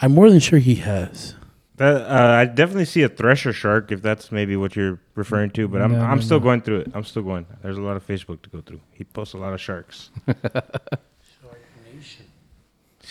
[0.00, 1.34] I'm more than sure he has.
[1.76, 5.68] That, uh, I definitely see a thresher shark if that's maybe what you're referring to,
[5.68, 6.44] but I'm No, I'm no, still no.
[6.44, 6.92] going through it.
[6.94, 7.46] I'm still going.
[7.62, 8.80] There's a lot of Facebook to go through.
[8.92, 10.08] He posts a lot of sharks.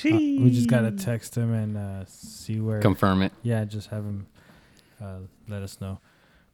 [0.03, 2.80] Uh, we just gotta text him and uh, see where.
[2.80, 3.31] Confirm it.
[3.43, 4.27] yeah, just have him
[5.01, 5.99] uh, let us know.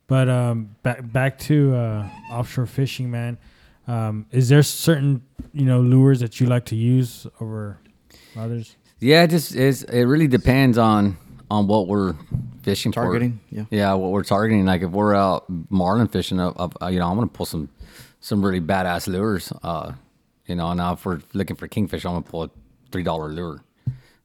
[0.07, 3.37] But um, back back to uh, offshore fishing, man.
[3.87, 5.23] Um, is there certain
[5.53, 7.79] you know lures that you like to use over
[8.37, 8.75] others?
[8.99, 9.83] Yeah, it just is.
[9.83, 11.17] It really depends on
[11.49, 12.15] on what we're
[12.63, 13.55] fishing Targeting, for.
[13.55, 13.63] yeah.
[13.71, 14.65] Yeah, what we're targeting.
[14.65, 17.69] Like if we're out marlin fishing, up, up uh, you know, I'm gonna pull some
[18.19, 19.51] some really badass lures.
[19.63, 19.93] Uh,
[20.45, 22.49] you know, now if we're looking for kingfish, I'm gonna pull a
[22.91, 23.63] three dollar lure.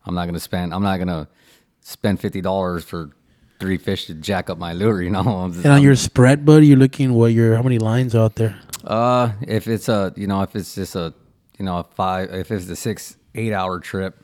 [0.05, 0.73] I'm not gonna spend.
[0.75, 1.29] I'm not gonna
[1.81, 3.11] spend fifty dollars for
[3.59, 5.01] three fish to jack up my lure.
[5.03, 5.23] You know.
[5.53, 8.35] Just- And on I'm- your spread, buddy, you're looking what your how many lines out
[8.37, 8.59] there?
[8.85, 11.13] uh, if it's a, you know, if it's just a,
[11.59, 14.23] you know, a five, if it's a six, eight hour trip,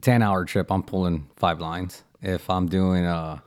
[0.00, 2.04] 10 hour trip, I'm pulling five lines.
[2.22, 3.42] If I'm doing a,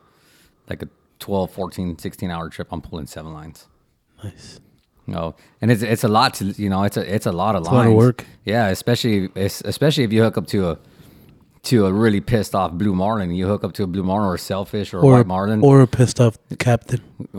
[0.70, 0.88] like a
[1.20, 3.68] 12, 14, 16 hour trip, I'm pulling seven lines.
[4.24, 4.60] Nice.
[5.12, 7.56] You know, and it's, it's a lot to, you know, it's a, it's a lot
[7.58, 7.74] of lines.
[7.74, 8.26] a lot of work.
[8.46, 8.68] Yeah.
[8.68, 10.80] Especially, especially if you hook up to a,
[11.64, 14.36] to a really pissed off blue marlin, you hook up to a blue marlin or
[14.36, 17.02] a sailfish or, a Or white marlin or a pissed off captain.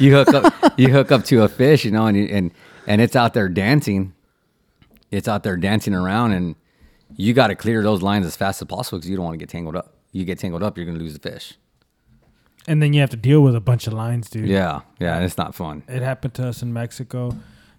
[0.00, 2.50] you hook up you hook up to a fish, you know, and you, and
[2.88, 4.14] and it's out there dancing.
[5.10, 6.56] It's out there dancing around, and
[7.16, 9.38] you got to clear those lines as fast as possible because you don't want to
[9.38, 9.94] get tangled up.
[10.12, 11.54] You get tangled up, you're gonna lose the fish.
[12.68, 14.46] And then you have to deal with a bunch of lines, dude.
[14.46, 15.82] Yeah, yeah, and it's not fun.
[15.88, 17.34] It happened to us in Mexico.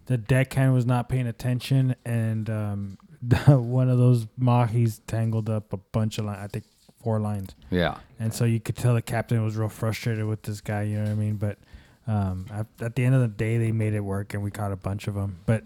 [0.07, 2.97] The deckhand was not paying attention, and um,
[3.47, 6.39] one of those mahis tangled up a bunch of lines.
[6.41, 6.65] I think
[7.03, 7.55] four lines.
[7.69, 10.81] Yeah, And so you could tell the captain was real frustrated with this guy.
[10.81, 11.35] You know what I mean?
[11.35, 11.59] But
[12.07, 14.71] um, at, at the end of the day, they made it work, and we caught
[14.71, 15.37] a bunch of them.
[15.45, 15.63] But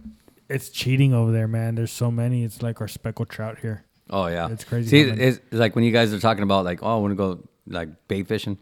[0.49, 1.75] it's cheating over there, man.
[1.75, 2.43] There's so many.
[2.43, 3.85] It's like our speckled trout here.
[4.09, 6.83] oh yeah, It's crazy See, it's it's like when you guys are talking about like,
[6.83, 8.57] oh, I want to go like bait fishing.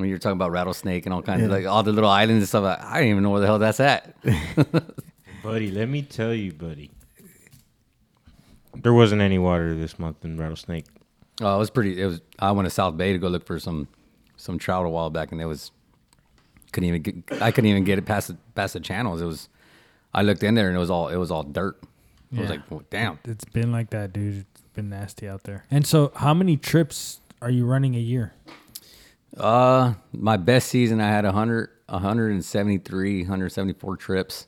[0.00, 2.48] When you're talking about rattlesnake and all kinds of like all the little islands and
[2.48, 4.16] stuff, I I don't even know where the hell that's at.
[5.42, 6.90] buddy, let me tell you, buddy.
[8.74, 10.86] There wasn't any water this month in Rattlesnake.
[11.40, 12.00] Oh, it was pretty.
[12.00, 12.20] It was.
[12.38, 13.88] I went to South Bay to go look for some
[14.36, 15.70] some trout a while back, and it was
[16.72, 17.42] couldn't even get.
[17.42, 19.20] I couldn't even get it past the, past the channels.
[19.20, 19.48] It was.
[20.12, 21.80] I looked in there and it was all it was all dirt.
[22.36, 23.18] I was like, well, damn.
[23.24, 24.46] It's been like that, dude.
[24.54, 25.64] It's been nasty out there.
[25.70, 28.34] And so, how many trips are you running a year?
[29.36, 34.46] Uh, my best season, I had 100, 173, 174 trips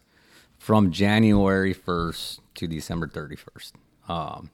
[0.58, 3.72] from January 1st to December 31st.
[4.08, 4.50] Um,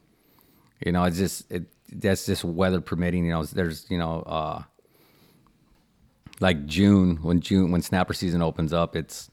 [0.85, 4.63] you know, it's just, it, that's just weather permitting, you know, there's, you know, uh,
[6.41, 9.31] like June, when June, when snapper season opens up, it's,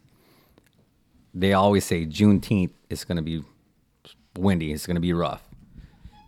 [1.33, 3.43] they always say Juneteenth is going to be
[4.37, 4.71] windy.
[4.71, 5.43] It's going to be rough,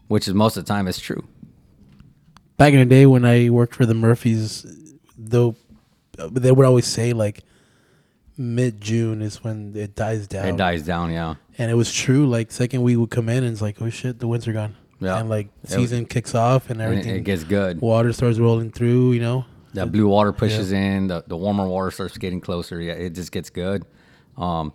[0.07, 1.27] which is most of the time it's true.
[2.57, 4.65] Back in the day when I worked for the Murphys,
[5.17, 5.55] though,
[6.17, 7.43] they would always say like
[8.37, 10.47] mid June is when it dies down.
[10.47, 11.11] It dies down.
[11.11, 11.35] Yeah.
[11.59, 12.25] And it was true.
[12.27, 14.75] Like second week would come in and it's like, oh shit, the winds are gone.
[14.99, 15.19] Yeah.
[15.19, 17.15] And like season kicks off and And it- everything.
[17.17, 17.79] it gets good.
[17.81, 19.13] Water starts rolling through.
[19.13, 19.45] You know.
[19.73, 22.81] That blue water pushes in, the, the warmer water starts getting closer.
[22.81, 23.85] Yeah, it just gets good.
[24.35, 24.73] Um,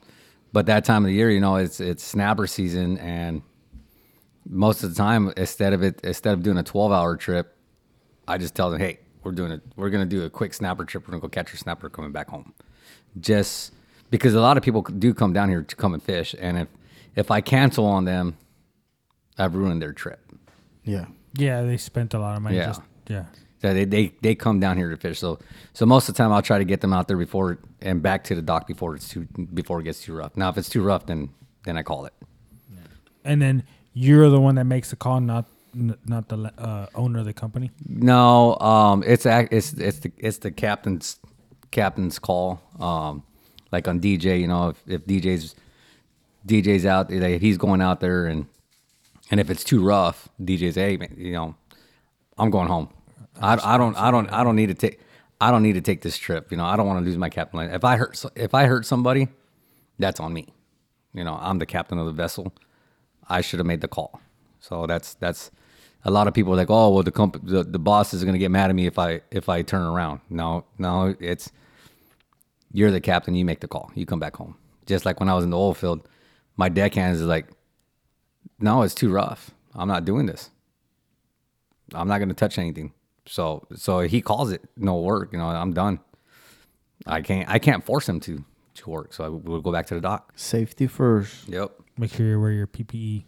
[0.52, 3.42] but that time of the year, you know, it's it's snapper season, and
[4.48, 7.56] most of the time, instead of it, instead of doing a twelve hour trip,
[8.28, 9.60] I just tell them, hey, we're doing it.
[9.76, 11.06] We're gonna do a quick snapper trip.
[11.06, 12.54] We're gonna go catch a snapper coming back home,
[13.20, 13.72] just
[14.10, 16.68] because a lot of people do come down here to come and fish, and if
[17.14, 18.36] if I cancel on them,
[19.38, 20.20] I've ruined their trip.
[20.84, 21.06] Yeah.
[21.34, 22.56] Yeah, they spent a lot of money.
[22.56, 22.66] Yeah.
[22.66, 23.24] Just, yeah.
[23.62, 25.18] So they, they they come down here to fish.
[25.18, 25.38] So
[25.72, 28.24] so most of the time I'll try to get them out there before and back
[28.24, 30.36] to the dock before it's too before it gets too rough.
[30.36, 31.30] Now if it's too rough, then
[31.64, 32.12] then I call it.
[33.24, 33.62] And then
[33.92, 37.32] you're the one that makes the call, not n- not the uh, owner of the
[37.32, 37.70] company.
[37.86, 41.18] No, um, it's it's it's the it's the captain's
[41.70, 42.60] captain's call.
[42.78, 43.22] Um,
[43.70, 45.54] like on DJ, you know, if, if DJ's
[46.46, 48.46] DJ's out, like, if he's going out there and
[49.30, 51.54] and if it's too rough, DJ's hey, man, you know,
[52.38, 52.90] I'm going home.
[53.40, 55.00] I, I don't I don't I don't need to take
[55.40, 56.50] I don't need to take this trip.
[56.50, 57.58] You know, I don't want to lose my captain.
[57.58, 57.70] line.
[57.70, 59.28] If I hurt if I hurt somebody,
[59.98, 60.48] that's on me.
[61.14, 62.52] You know, I'm the captain of the vessel.
[63.28, 64.20] I should have made the call.
[64.60, 65.50] So that's that's
[66.04, 68.38] a lot of people are like, oh well, the comp- the, the boss is gonna
[68.38, 70.20] get mad at me if I if I turn around.
[70.28, 71.50] No, no, it's
[72.72, 73.34] you're the captain.
[73.34, 73.90] You make the call.
[73.94, 74.56] You come back home.
[74.86, 76.08] Just like when I was in the oil field,
[76.56, 77.46] my deckhands is like,
[78.58, 79.50] no, it's too rough.
[79.74, 80.50] I'm not doing this.
[81.94, 82.92] I'm not gonna touch anything.
[83.26, 85.32] So so he calls it no work.
[85.32, 86.00] You know, I'm done.
[87.06, 89.12] I can't I can't force him to to work.
[89.12, 90.32] So I will go back to the dock.
[90.34, 91.48] Safety first.
[91.48, 91.72] Yep.
[91.98, 92.82] Make sure you wear your E.
[92.84, 93.24] PPE.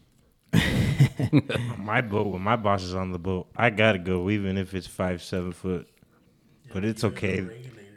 [1.79, 4.87] My boat, when my boss is on the boat, I gotta go, even if it's
[4.87, 5.89] five, seven foot.
[6.73, 7.47] But it's okay.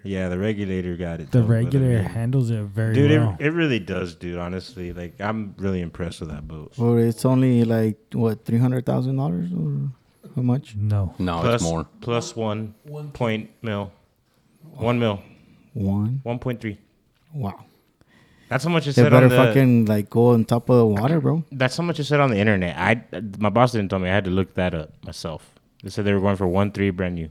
[0.04, 1.32] Yeah, the regulator got it.
[1.32, 3.36] The though, but I regulator mean- handles it very Dude, well.
[3.40, 4.38] it, it really does, dude.
[4.38, 6.74] Honestly, like I'm really impressed with that boat.
[6.78, 9.90] Well, it's only like what three hundred thousand dollars or
[10.36, 10.76] how much?
[10.76, 11.14] no.
[11.20, 11.88] No, Plus it's more.
[12.02, 12.74] plus one
[13.14, 13.92] point mil,
[14.76, 15.22] one mil,
[15.74, 16.20] One.
[16.24, 16.78] one point three.
[17.34, 17.66] Wow.
[18.50, 19.36] That's how much it They said on better the.
[19.36, 21.44] fucking like go on top of the water, bro.
[21.52, 22.78] That's how much it said on the internet.
[22.78, 23.04] I
[23.40, 24.10] my boss didn't tell me.
[24.10, 25.50] I had to look that up myself.
[25.84, 27.30] They said they were going for one three brand new.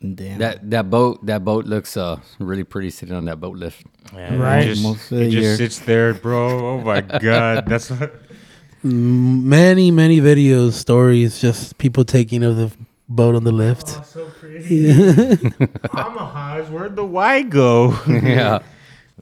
[0.00, 0.38] Damn.
[0.38, 3.84] That that boat that boat looks uh really pretty sitting on that boat lift.
[4.14, 4.62] Yeah, Right.
[4.64, 6.76] It just, Most of it the just sits there, bro.
[6.76, 12.70] Oh my god, that's M- Many, many videos, stories, just people taking of the
[13.08, 13.88] boat on the lift.
[14.06, 14.62] so pretty.
[14.74, 15.34] Yeah.
[15.94, 17.98] Omaha's where'd the Y go?
[18.08, 18.60] yeah.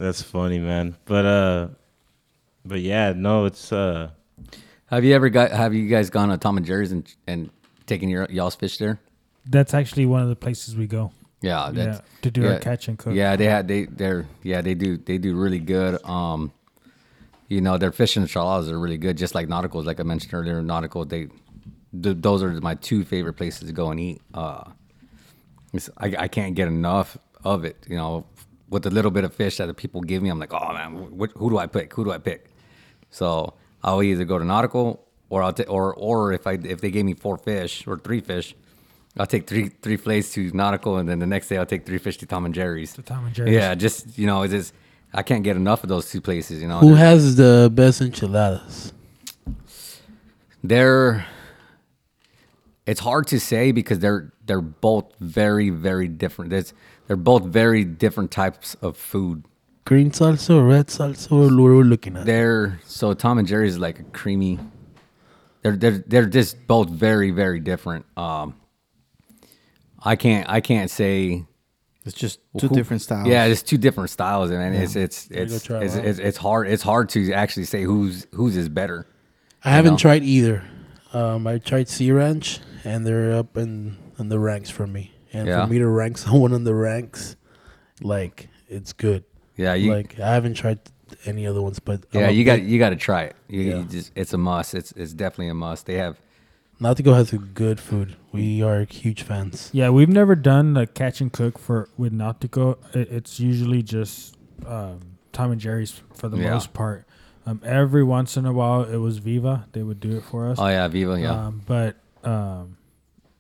[0.03, 0.97] That's funny, man.
[1.05, 1.69] But uh,
[2.65, 4.11] but yeah, no, it's uh,
[4.87, 7.51] Have you ever got have you guys gone to Tom and Jerry's and and
[7.87, 8.99] taken your y'all's fish there?
[9.47, 11.13] That's actually one of the places we go.
[11.41, 12.55] Yeah, that's, yeah, to do yeah.
[12.55, 13.15] our catch and cook.
[13.15, 16.05] Yeah, they had they they're yeah they do they do really good.
[16.05, 16.53] Um,
[17.47, 19.85] you know their fish and enchiladas are really good, just like nauticals.
[19.85, 21.29] Like I mentioned earlier, nautical they
[22.03, 24.21] th- those are my two favorite places to go and eat.
[24.35, 24.65] Uh,
[25.97, 27.77] I I can't get enough of it.
[27.89, 28.27] You know,
[28.73, 30.91] with the little bit of fish that the people give me, I'm like, oh man,
[31.19, 31.93] wh- who do I pick?
[31.95, 32.47] Who do I pick?
[33.11, 33.55] So
[33.85, 37.05] I'll either go to nautical or I'll ta- or or if I if they gave
[37.05, 38.55] me four fish or three fish.
[39.19, 41.99] I'll take three three fillets to nautical, and then the next day I'll take three
[41.99, 42.95] fish to Tom and Jerry's.
[42.95, 43.55] To Tom and Jerry's.
[43.55, 44.75] Yeah, just you know, it's just
[45.13, 46.63] I can't get enough of those two places.
[46.63, 48.93] You know, Who has the best enchiladas?
[50.65, 51.27] they're
[52.87, 56.51] it's hard to say because they're they're both very very different.
[56.51, 56.73] There's,
[57.07, 59.45] they're both very different types of food.
[59.85, 61.33] Green salsa or red salsa?
[61.33, 62.25] Or what we're looking at?
[62.27, 64.59] They're so Tom and Jerry's is like a creamy.
[65.63, 68.07] They're they're they're just both very very different.
[68.17, 68.55] Um,
[70.03, 71.45] I can't I can't say
[72.05, 73.29] It's just two who- different styles.
[73.29, 76.83] Yeah, it's two different styles, and it's it's it's it's, it it's it's hard it's
[76.83, 79.07] hard to actually say who's whose is better.
[79.65, 79.99] I haven't know?
[79.99, 80.65] tried either.
[81.13, 85.12] Um, I tried Sea Ranch, and they're up in, in the ranks for me.
[85.33, 85.65] And Yeah.
[85.65, 87.37] for me to rank someone in the ranks,
[88.01, 89.25] like it's good.
[89.57, 90.81] Yeah, you like I haven't tried
[91.27, 93.37] any other ones, but I'm yeah a you got you got to try it.
[93.49, 93.77] You, Yeah.
[93.79, 94.75] you just it's a must.
[94.75, 95.87] It's it's definitely a must.
[95.87, 96.19] They have
[96.81, 98.17] Nautico has a good food.
[98.33, 99.71] We are huge fans.
[99.73, 102.79] Yeah, we've never done the catch and cook for with Nautico.
[102.97, 104.37] It, it's usually just
[104.67, 104.99] um,
[105.33, 106.51] Tom and Jerry's for the Yeah.
[106.55, 107.07] most part.
[107.47, 109.67] Um, every once in a while, it was Viva.
[109.73, 110.59] They would do it for us.
[110.61, 112.77] oh yeah Viva yeah Um, but um,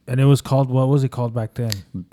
[0.06, 1.72] and it was called what was it called back then?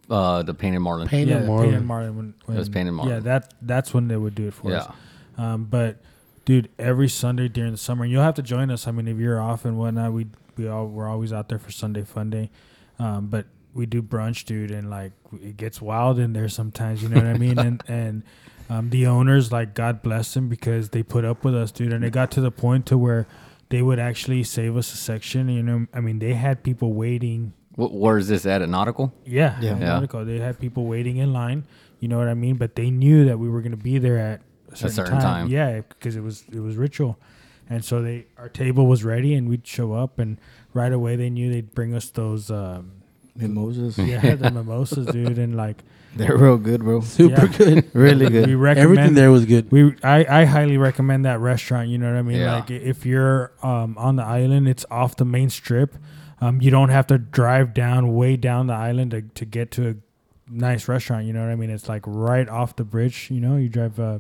[0.10, 1.86] uh the painted marlin Pain yeah, and Painted Marlin.
[1.86, 2.16] Marlin.
[2.18, 3.14] When, when, was Painted Marlin.
[3.14, 4.88] Yeah, that that's when they would do it for us.
[4.88, 5.98] yeah Um, but
[6.46, 8.88] dude, every Sunday during the summer, and you'll have to join us.
[8.88, 11.72] I mean, if you're off and whatnot, we we all we're always out there for
[11.72, 12.50] Sunday Fun Day.
[12.98, 17.04] Um, but we do brunch, dude, and like it gets wild in there sometimes.
[17.04, 17.60] You know what I mean?
[17.60, 18.24] And and
[18.68, 21.94] um, the owners, like God bless them, because they put up with us, dude.
[21.94, 23.28] And it got to the point to where
[23.70, 25.50] they would actually save us a section.
[25.50, 29.14] You know, I mean, they had people waiting Wh- where is this at A nautical
[29.26, 29.72] yeah, Yeah.
[29.76, 30.00] in Yeah.
[30.00, 30.26] Nautico.
[30.26, 31.64] They had people waiting in line.
[32.00, 32.56] You know what I mean?
[32.56, 34.42] But they knew that we were going to be there at
[34.72, 35.22] a certain, certain time.
[35.22, 35.48] time.
[35.50, 37.18] Yeah, because it was it was ritual,
[37.70, 40.38] and so they our table was ready, and we'd show up, and
[40.74, 42.50] right away they knew they'd bring us those.
[42.52, 42.92] Um,
[43.36, 43.98] Mimosas.
[43.98, 45.84] yeah, the mimosas, dude, and like
[46.16, 47.02] They're real good, bro.
[47.02, 47.58] Super Yeah.
[47.58, 47.90] good.
[47.94, 48.50] Really we good.
[48.56, 49.72] recommend Everything there was good.
[49.72, 51.88] We I, I highly recommend that restaurant.
[51.90, 52.38] You know what I mean?
[52.40, 52.56] Yeah.
[52.56, 55.96] Like if you're um, on the island, it's off the main strip.
[56.42, 59.90] Um, you don't have to drive down way down the island to, to get to
[59.90, 59.96] a
[60.50, 61.26] nice restaurant.
[61.26, 61.70] You know what I mean?
[61.70, 63.30] It's like right off the bridge.
[63.30, 64.20] You know, you drive uh,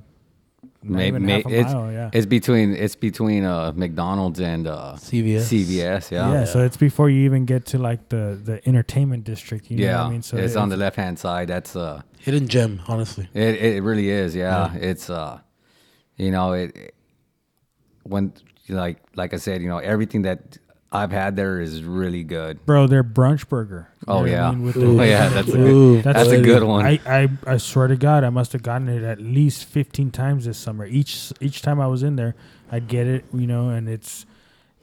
[0.83, 1.91] not May- may- half a it's, mile.
[1.91, 2.09] Yeah.
[2.13, 5.41] it's between it's between uh McDonald's and uh CVS.
[5.51, 6.31] CVS yeah.
[6.33, 9.69] yeah So it's before you even get to like the the entertainment district.
[9.71, 10.21] You know yeah what I mean?
[10.21, 13.27] So it's on the left hand side that's uh Hidden gem, honestly.
[13.33, 14.73] It it really is, yeah.
[14.75, 15.39] It's uh,
[16.17, 16.95] you know, it, it-
[18.03, 18.33] when
[18.67, 20.57] like like I said, you know, everything that
[20.91, 22.65] I've had there is really good.
[22.65, 23.89] Bro, their brunch burger.
[24.07, 24.63] Oh, you Oh know what I yeah, mean?
[24.63, 25.95] With oh the- yeah, that's a Ooh.
[26.01, 26.85] good, that's a good one.
[26.85, 30.45] I, I, I swear to God, I must have gotten it at least fifteen times
[30.45, 30.85] this summer.
[30.85, 32.33] Each each time I was in there,
[32.71, 34.25] I'd get it, you know, and it's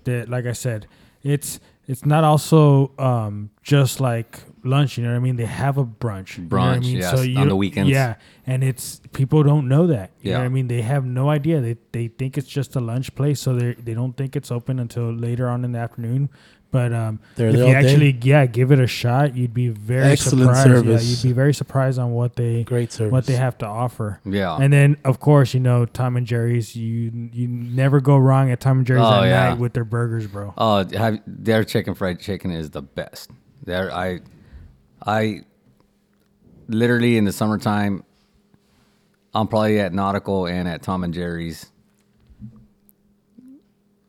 [0.05, 0.87] that like I said,
[1.25, 4.99] it's it's not also um, just like lunch.
[4.99, 5.37] You know what I mean?
[5.37, 6.37] They have a brunch.
[6.39, 6.97] you know I Brunch, mean?
[6.99, 7.91] yes, on you- the weekends.
[7.91, 10.11] Yeah, and it's people don't know that.
[10.21, 10.69] You know what I mean?
[10.69, 11.61] They have no idea.
[11.61, 14.79] They they think it's just a lunch place, so they they don't think it's open
[14.79, 16.29] until later on in the afternoon.
[16.77, 17.75] But um, They're if you all day?
[17.75, 20.67] actually yeah give it a shot, you'd be very Excellent surprised.
[20.69, 21.05] service.
[21.05, 23.11] Yeah, you'd be very surprised on what they Great service.
[23.13, 24.21] what they have to offer.
[24.27, 24.59] Yeah.
[24.61, 26.77] And then of course you know Tom and Jerry's.
[26.77, 29.49] You you never go wrong at Tom and Jerry's Oh, at yeah.
[29.51, 30.53] night with their burgers, bro.
[30.59, 33.31] Oh, have, their chicken fried chicken is the best.
[33.65, 34.21] There, I,
[35.07, 35.41] I,
[36.69, 38.05] literally in the summertime,
[39.35, 41.71] I'm probably at Nautical and at Tom and Jerry's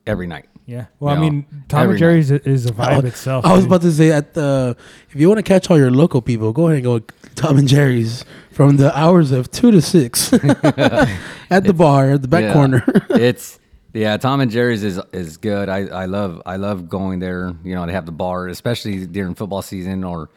[0.06, 0.48] every night.
[0.68, 0.84] Yeah.
[1.00, 3.46] Well, I mean, Tom every and Jerry's i- is a vibe was, itself.
[3.46, 3.68] I was dude.
[3.72, 4.76] about to say at the
[5.08, 7.00] if you want to catch all your local people, go ahead and go
[7.36, 8.22] Tom and Jerry's
[8.52, 10.30] from the hours of two to six
[11.50, 12.52] at the bar at the back Yeah.
[12.52, 12.84] corner.
[13.10, 13.58] it's
[13.94, 15.70] yeah, Tom and Jerry's is is good.
[15.70, 17.54] I, I love I love going there.
[17.64, 20.28] You know, to have the bar, especially during football season or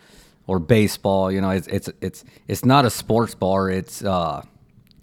[0.47, 1.29] or baseball.
[1.29, 3.69] You know, it's it's it's it's not a sports bar.
[3.69, 4.43] It's uh,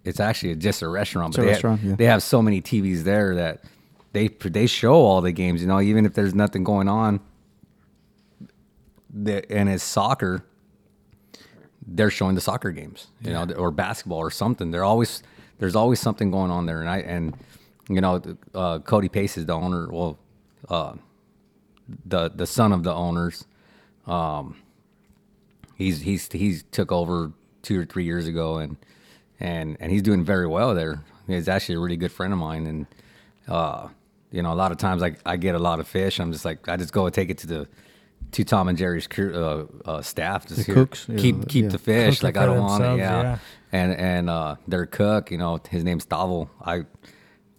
[0.06, 1.34] it's actually just a restaurant.
[1.34, 1.96] It's a they restaurant, have, yeah.
[1.96, 3.60] they have so many TVs there that
[4.12, 5.60] they they show all the games.
[5.60, 7.20] You know, even if there's nothing going on,
[9.12, 10.44] the, and it's soccer
[11.90, 14.70] they're showing the soccer games, you know, or basketball or something.
[14.70, 15.22] They're always
[15.58, 17.36] there's always something going on there, and I and
[17.88, 18.22] you know,
[18.54, 19.88] uh, Cody Pace is the owner.
[19.90, 20.18] Well,
[20.68, 20.94] uh,
[22.04, 23.46] the the son of the owners.
[24.06, 24.56] Um,
[25.74, 27.32] he's he's he's took over
[27.62, 28.76] two or three years ago, and
[29.40, 31.02] and and he's doing very well there.
[31.26, 32.86] He's actually a really good friend of mine, and
[33.48, 33.88] uh,
[34.30, 36.18] you know, a lot of times I I get a lot of fish.
[36.18, 37.68] I'm just like I just go and take it to the
[38.32, 40.46] to Tom and Jerry's crew, uh, uh, staff.
[40.46, 41.70] Just here, cooks, yeah, keep keep yeah.
[41.70, 42.16] the fish.
[42.16, 42.98] Cook like I don't want it.
[42.98, 43.22] Yeah.
[43.22, 43.38] yeah.
[43.72, 46.48] and and uh, their cook, you know, his name's Tavo.
[46.64, 46.84] I.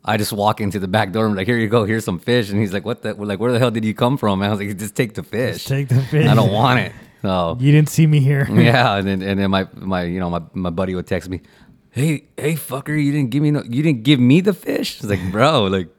[0.05, 2.49] I just walk into the back door and like, here you go, here's some fish,
[2.49, 4.41] and he's like, what the, like, where the hell did you come from?
[4.41, 5.65] And I was like, just take the fish.
[5.65, 6.25] take the fish.
[6.25, 6.93] I don't want it.
[7.21, 8.47] So You didn't see me here.
[8.51, 11.41] yeah, and then and then my my you know my, my buddy would text me,
[11.91, 14.99] hey hey fucker, you didn't give me no, you didn't give me the fish.
[14.99, 15.89] It's like bro, like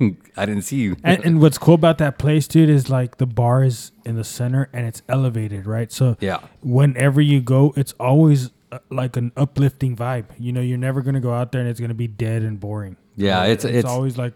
[0.36, 0.96] I didn't see you.
[1.04, 4.24] and, and what's cool about that place, dude, is like the bar is in the
[4.24, 5.92] center and it's elevated, right?
[5.92, 6.38] So Yeah.
[6.62, 10.26] whenever you go, it's always uh, like an uplifting vibe.
[10.38, 12.96] You know, you're never gonna go out there and it's gonna be dead and boring.
[13.16, 14.34] Yeah, it's- it's- always like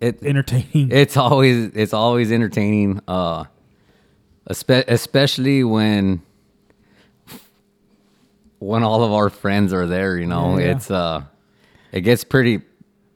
[0.00, 0.90] it entertaining.
[0.90, 3.44] it's always it's always entertaining, uh,
[4.50, 6.20] espe- especially when
[8.58, 10.16] when all of our friends are there.
[10.18, 10.70] You know, Yeah, yeah.
[10.72, 11.22] it's uh,
[11.92, 12.62] it gets pretty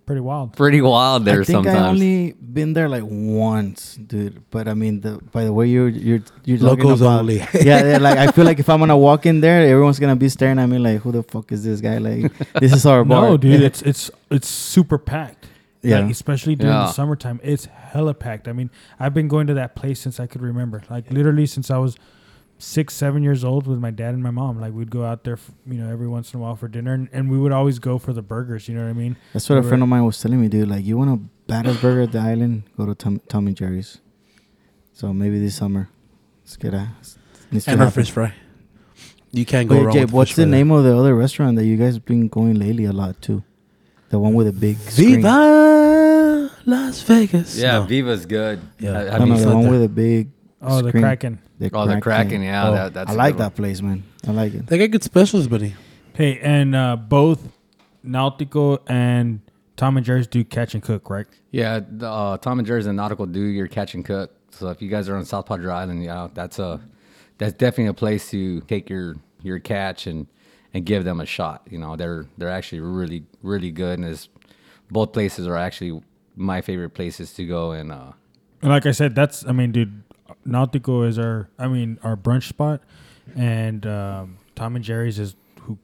[0.09, 0.56] pretty wild.
[0.56, 1.76] pretty wild there I think sometimes.
[1.78, 4.43] I only been there like once, dude.
[4.51, 7.36] But I mean, the by the way you're you're you're Locals about, only.
[7.55, 10.28] yeah, yeah, like I feel like if I'm gonna walk in there, everyone's gonna be
[10.28, 11.98] staring at me like, who the fuck is this guy?
[11.98, 13.22] Like, this is our bar.
[13.30, 15.47] No, dude, it's it's it's super packed.
[15.82, 16.01] Yeah.
[16.01, 16.86] Like, especially during Yeah.
[16.86, 18.48] the summertime, it's hella packed.
[18.48, 20.82] I mean, I've been going to that place since I could remember.
[20.90, 21.97] Like literally since I was
[22.59, 24.60] six, seven years old with my dad and my mom.
[24.60, 26.93] Like we'd go out there, f you know, every once in a while for dinner,
[26.93, 28.68] and, and we would always go for the burgers.
[28.68, 29.16] You know what I mean?
[29.32, 29.68] That's what a Right.
[29.68, 30.68] friend of mine was telling me, dude.
[30.68, 31.16] Like, you want a
[31.47, 32.64] baddest burger at the island?
[32.76, 33.98] Go to Tom, Tom and Jerry's.
[34.93, 35.89] So maybe this summer,
[36.44, 36.90] let's get a
[37.52, 38.02] needs to and our happen.
[38.02, 38.35] fish fry.
[39.30, 39.94] You can't go Wait, wrong.
[39.94, 42.55] Jay, with what's the fry name of the other restaurant that you guys been going
[42.59, 43.44] lately a lot too?
[44.09, 45.16] The one with a big screen.
[45.16, 47.56] Viva Las Vegas.
[47.59, 47.82] yeah, No.
[47.85, 48.60] Viva's good.
[48.80, 48.90] Yeah.
[48.90, 49.70] Uh, No, have no, you the one that.
[49.70, 50.30] with a big.
[50.60, 51.02] Oh, the screen.
[51.02, 51.39] Kraken.
[51.59, 53.48] The Oh, the Kraken, yeah, Oh, that- that's I a like good one.
[53.51, 54.02] that place, man.
[54.26, 54.66] I like it.
[54.66, 55.74] They got good specials, buddy.
[56.14, 57.40] Hey, and uh, both
[58.02, 59.40] Nautical and
[59.76, 61.26] Tom and Jerry's do catch and cook, right?
[61.51, 64.32] Yeah, the, uh, Tom and Jerry's and Nautical do your catch and cook.
[64.51, 66.80] So if you guys are on South Padre Island, yeah, that's a
[67.39, 70.26] that's definitely a place to take your your catch and
[70.74, 71.62] and give them a shot.
[71.70, 74.28] You know, they're they're actually really really good, and it's,
[74.90, 76.01] both places are actually
[76.35, 77.72] my favorite places to go.
[77.72, 78.12] And uh,
[78.62, 80.02] And like I said, that's I mean, dude,
[80.46, 82.82] Nautico is our I mean our brunch spot,
[83.36, 85.78] and um, Tom and Jerry's is who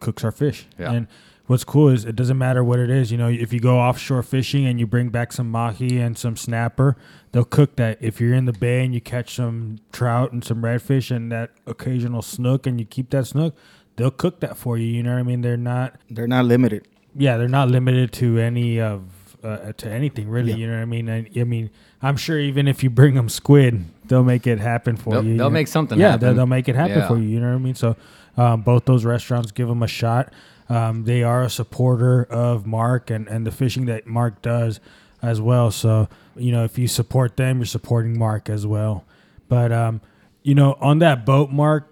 [0.00, 0.66] cooks our fish.
[0.78, 0.92] Yeah.
[0.92, 1.06] And
[1.46, 3.10] what's cool is it doesn't matter what it is.
[3.12, 6.36] You know, if you go offshore fishing and you bring back some mahi and some
[6.36, 6.96] snapper,
[7.32, 7.98] they'll cook that.
[8.00, 11.50] If you're in the bay and you catch some trout and some redfish and that
[11.66, 13.54] occasional snook and you keep that snook,
[13.96, 14.86] they'll cook that for you.
[14.86, 15.40] You know what I mean?
[15.42, 16.86] They're not They're not limited.
[17.14, 19.02] yeah, they're not limited to any of
[19.44, 20.52] uh, to anything really.
[20.52, 20.56] Yeah.
[20.58, 21.10] You know what I mean?
[21.10, 21.70] I, I mean,
[22.02, 25.30] I'm sure even if you bring them squid, they'll make it happen for They'll- you.
[25.32, 25.54] you they'll know?
[25.54, 26.20] make something Yeah, happen.
[26.28, 27.08] They'll, they'll make it happen Yeah.
[27.08, 27.24] for you.
[27.28, 27.74] You know what I mean?
[27.74, 27.96] So
[28.36, 30.32] um, both those restaurants give them a shot.
[30.68, 34.80] Um, they are a supporter of Mark and and the fishing that Mark does
[35.22, 35.70] as well.
[35.70, 39.04] So you know, if you support them, you're supporting Mark as well.
[39.48, 40.00] But um,
[40.42, 41.88] you know, on that boat, Mark,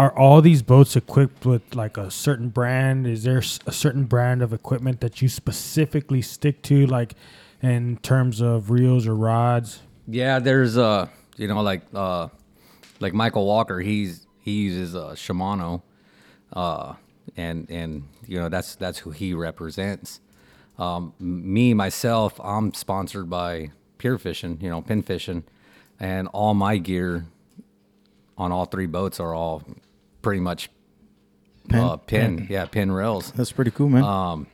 [0.00, 3.06] are all these boats equipped with like a certain brand?
[3.06, 7.14] Is there a certain brand of equipment that you specifically stick to, like
[7.62, 9.80] in terms of reels or rods?
[10.08, 11.06] yeah, there's uh
[11.36, 12.28] you know like uh
[13.00, 15.82] like Michael Walker, he's he uses uh, Shimano,
[16.52, 16.94] uh,
[17.36, 20.20] and and you know that's that's who he represents.
[20.78, 25.44] Um, me myself, I'm sponsored by Pure Fishing, you know, Penn Fishing.
[25.98, 27.26] and all my gear
[28.38, 29.62] on all three boats are all
[30.22, 30.70] pretty much
[31.68, 31.80] Penn?
[31.80, 33.32] uh, Penn, yeah, Penn rails.
[33.32, 34.02] That's pretty cool, man.
[34.02, 34.46] Um,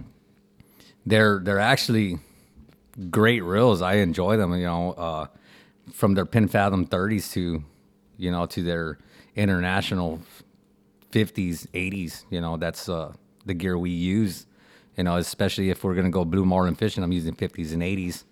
[1.04, 2.18] they're they're actually
[3.10, 3.82] great reels.
[3.82, 4.52] I enjoy them.
[4.54, 5.26] You know, uh,
[5.92, 7.62] from their Penn fathom thirties to,
[8.16, 8.98] you know, to their
[9.34, 10.20] international
[11.10, 12.26] fifties, eighties.
[12.30, 13.12] You know, that's uh,
[13.44, 14.46] the gear we use.
[14.96, 18.24] You know, especially if we're gonna go blue marlin fishing, I'm using fifties and eighties.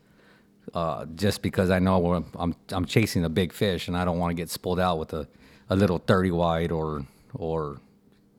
[0.73, 4.19] Uh, just because I know I'm, I'm I'm chasing a big fish and I don't
[4.19, 5.28] want to get spooled out with a,
[5.69, 7.05] a little thirty wide or
[7.35, 7.81] or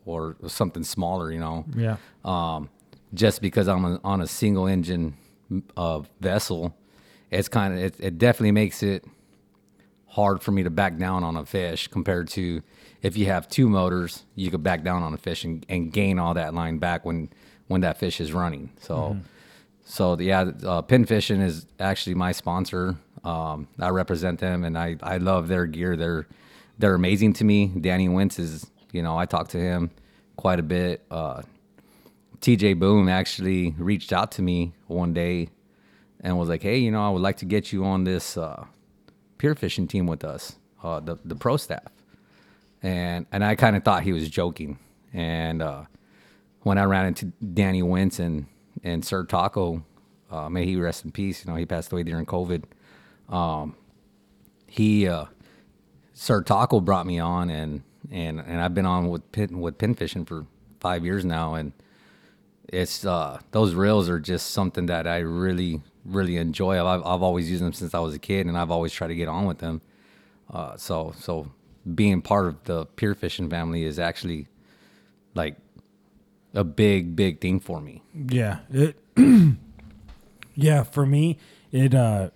[0.06, 1.32] or something smaller.
[1.32, 1.98] You know Yeah.
[2.24, 2.70] um,
[3.14, 5.16] just because I'm a, on a single engine
[5.78, 6.76] uh, vessel,
[7.32, 9.06] it's kind of it, it definitely makes it
[10.08, 12.62] hard for me to back down on a fish compared to
[13.02, 16.18] if you have two motors, you could back down on a fish and, and gain
[16.20, 17.30] all that line back when
[17.68, 18.70] when that fish is running.
[18.80, 19.18] So,
[19.86, 22.96] so yeah, uh, Penn Fishing is actually my sponsor.
[23.24, 25.96] Um, I represent them, and I I love their gear.
[25.96, 26.28] They're
[26.80, 27.68] they're amazing to me.
[27.68, 29.92] Danny Wentz is you know I talked to him
[30.38, 31.06] quite a bit.
[31.12, 31.42] Uh,
[32.40, 35.50] TJ Boom actually reached out to me one day
[36.22, 38.66] and was like, "Hey, you know, I would like to get you on this uh,
[39.38, 41.92] pier fishing team with us, uh, the the pro staff."
[42.82, 44.80] And and I kind of thought he was joking.
[45.14, 45.84] And uh,
[46.62, 48.46] when I ran into Danny Wentz and
[48.82, 49.84] and Sir Taco,
[50.32, 51.44] uh, may he rest in peace.
[51.44, 52.64] You know, he passed away during COVID.
[53.28, 53.76] Um,
[54.68, 55.26] he uh,
[56.14, 59.94] Sir Taco brought me on, and and and I've been on with Penn with Penn
[59.96, 60.46] fishing for
[60.80, 61.74] five years now, and
[62.70, 66.84] it's uh those reels are just something that I really really enjoy.
[66.84, 69.16] I've I've always used them since I was a kid, and I've always tried to
[69.16, 69.82] get on with them.
[70.52, 71.52] Uh, so so
[71.94, 74.48] being part of the pier fishing family is actually
[75.34, 75.58] like
[76.54, 78.02] a big big thing for me.
[78.14, 78.60] Yeah.
[78.72, 78.98] It,
[80.56, 81.38] yeah, for me,
[81.72, 82.30] it uh,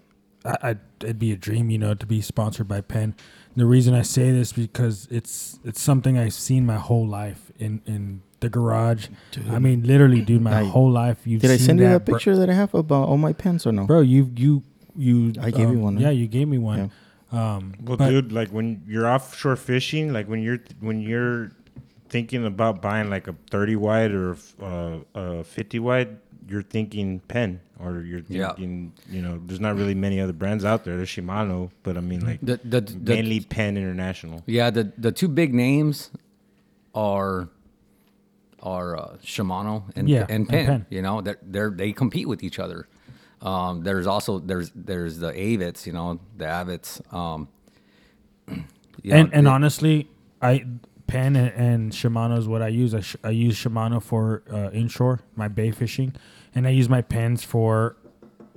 [0.46, 3.16] I, it'd be a dream, you know, to be sponsored by Penn.
[3.60, 7.82] The reason I say this because it's it's something I've seen my whole life in
[7.86, 9.08] in the garage.
[9.50, 11.28] I mean, literally, dude, my I- whole life.
[11.28, 13.18] You've Did I seen send you that that bro- picture that I have about all
[13.18, 13.84] my Penns or no?
[13.86, 14.00] bro?
[14.00, 14.64] You you
[14.96, 15.34] you.
[15.42, 16.90] I gave you um, one, Yeah, you gave me one.
[17.34, 21.52] Um, Well, dude, like when you're offshore fishing, like when you're when you're
[22.08, 26.18] thinking about buying like a 30 wide or uh, a 50 wide,
[26.50, 28.48] you're thinking Penn or you're Yeah.
[28.50, 30.98] thinking, you know, there's not really many other brands out there.
[30.98, 34.44] There's Shimano, but I mean like The the, the mainly Penn International.
[34.46, 36.12] Yeah, the the two big names
[36.96, 37.50] are
[38.62, 40.66] are uh, Shimano and Yeah, and and Penn.
[40.66, 40.86] Penn.
[40.90, 42.88] You know, they they they compete with each other.
[43.42, 47.02] Um, there's also there's there's the Avets, you know, the Avets.
[47.14, 47.48] Um,
[48.48, 50.10] you and know, and it- honestly,
[50.42, 50.66] I
[51.08, 52.94] Penn and, and Shimano is what I use.
[52.94, 56.14] I, sh- I use Shimano for uh, inshore, my bay fishing,
[56.56, 57.96] and I use my Penns for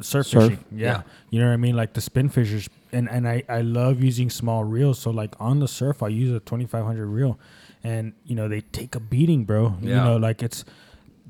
[0.01, 0.43] surf, Surf.
[0.45, 0.65] fishing.
[0.73, 0.87] Yeah.
[0.87, 1.03] Yeah.
[1.31, 2.69] you know what I mean, like the spin fishers.
[2.93, 4.99] And and I I love using small reels.
[4.99, 7.39] So like on the surf, I use a twenty five hundred reel,
[7.83, 9.77] and you know they take a beating, bro.
[9.81, 9.89] Yeah.
[9.89, 10.65] You know, like it's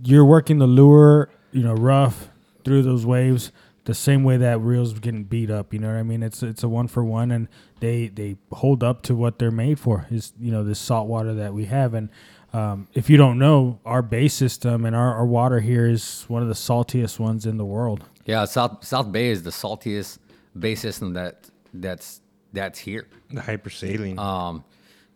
[0.02, 2.28] you're working the lure, you know, rough
[2.64, 3.52] through those waves
[3.84, 5.72] the same way that reels getting beat up.
[5.72, 6.22] You know what I mean?
[6.22, 7.46] It's it's a one for one, and
[7.80, 10.06] they they hold up to what they're made for.
[10.10, 12.08] Is you know this salt water that we have, and
[12.52, 16.42] um, if you don't know, our bay system and our, our water here is one
[16.42, 18.04] of the saltiest ones in the world.
[18.26, 20.18] yeah, South South Bay is the saltiest
[20.58, 22.20] bay system that that's
[22.52, 23.06] that's here.
[23.30, 24.64] The hypersaline Um,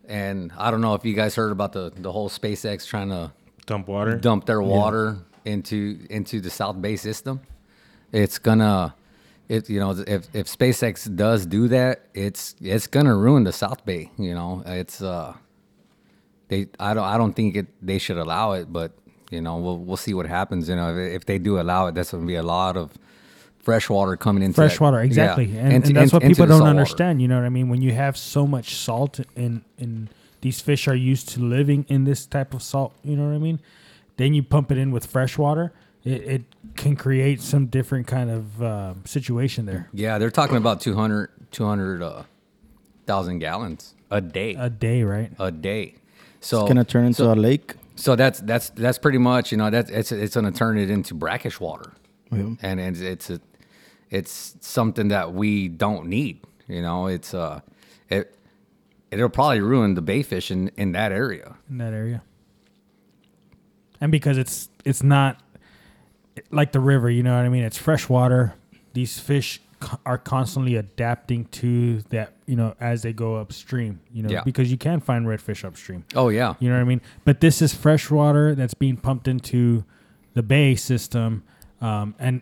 [0.08, 3.32] and I don't know if you guys heard about the the whole SpaceX trying to
[3.66, 4.16] dump water.
[4.16, 7.40] dump their water into into the South Bay system.
[8.12, 8.94] It's gonna,
[9.48, 13.84] it you know, if if SpaceX does do that, it's it's gonna ruin the South
[13.84, 14.10] Bay.
[14.16, 15.34] You know, it's uh,
[16.48, 18.92] they I don't I don't think it they should allow it, but
[19.30, 20.68] you know we'll we'll see what happens.
[20.68, 22.92] You know, if, if they do allow it, that's gonna be a lot of
[23.58, 26.34] fresh water coming into Fresh that- water, yeah, exactly, and, into- and that's what into
[26.34, 26.70] people don't salt water.
[26.78, 27.20] understand.
[27.20, 27.68] You know what I mean?
[27.68, 30.08] When you have so much salt and and
[30.40, 33.38] these fish are used to living in this type of salt, you know what I
[33.38, 33.60] mean?
[34.16, 35.72] Then you pump it in with fresh water,
[36.04, 36.42] it, it
[36.76, 39.88] can create some different kind of uh, situation there.
[39.92, 42.22] Yeah, they're talking about 200 200 uh,
[43.06, 44.54] thousand gallons a day.
[44.58, 45.32] A day, right?
[45.38, 45.94] a day.
[46.40, 47.74] So It's gonna turn into so, a lake.
[47.96, 51.14] So that's that's that's pretty much you know that's it's it's gonna turn it into
[51.14, 51.92] brackish water,
[52.30, 52.54] Yeah.
[52.62, 53.40] and it's it's a,
[54.10, 56.40] it's something that we don't need.
[56.68, 57.60] You know, it's uh
[58.10, 58.36] it
[59.10, 61.56] it'll probably ruin the bay fish in, in that area.
[61.70, 62.22] in that area.
[64.00, 65.40] And because it's it's not
[66.50, 67.64] like the river, you know what I mean?
[67.64, 68.54] It's fresh water.
[68.92, 69.65] These fish co-
[70.06, 74.42] are constantly adapting to that, you know, as they go upstream, you know, Yeah.
[74.42, 76.04] because you can find redfish upstream.
[76.14, 77.00] Oh yeah, You know what I mean?
[77.24, 79.84] But this is fresh water that's being pumped into
[80.34, 81.42] the bay system,
[81.80, 82.40] um, and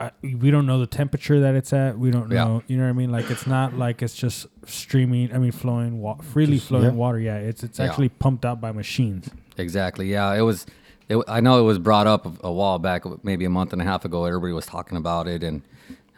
[0.00, 1.98] I, we don't know the temperature that it's at.
[1.98, 2.44] We don't Yeah.
[2.44, 3.12] know, you know what I mean?
[3.12, 5.34] Like it's not like it's just streaming.
[5.34, 6.90] I mean, flowing, wa- freely flowing yeah.
[6.92, 7.18] water.
[7.20, 7.84] Yeah, it's it's Yeah.
[7.86, 9.28] actually pumped out by machines.
[9.58, 10.10] Exactly.
[10.10, 10.64] Yeah, it was.
[11.10, 13.82] It, I know it was brought up a, a while back, maybe a month and
[13.82, 14.24] a half ago.
[14.24, 15.60] Everybody was talking about it and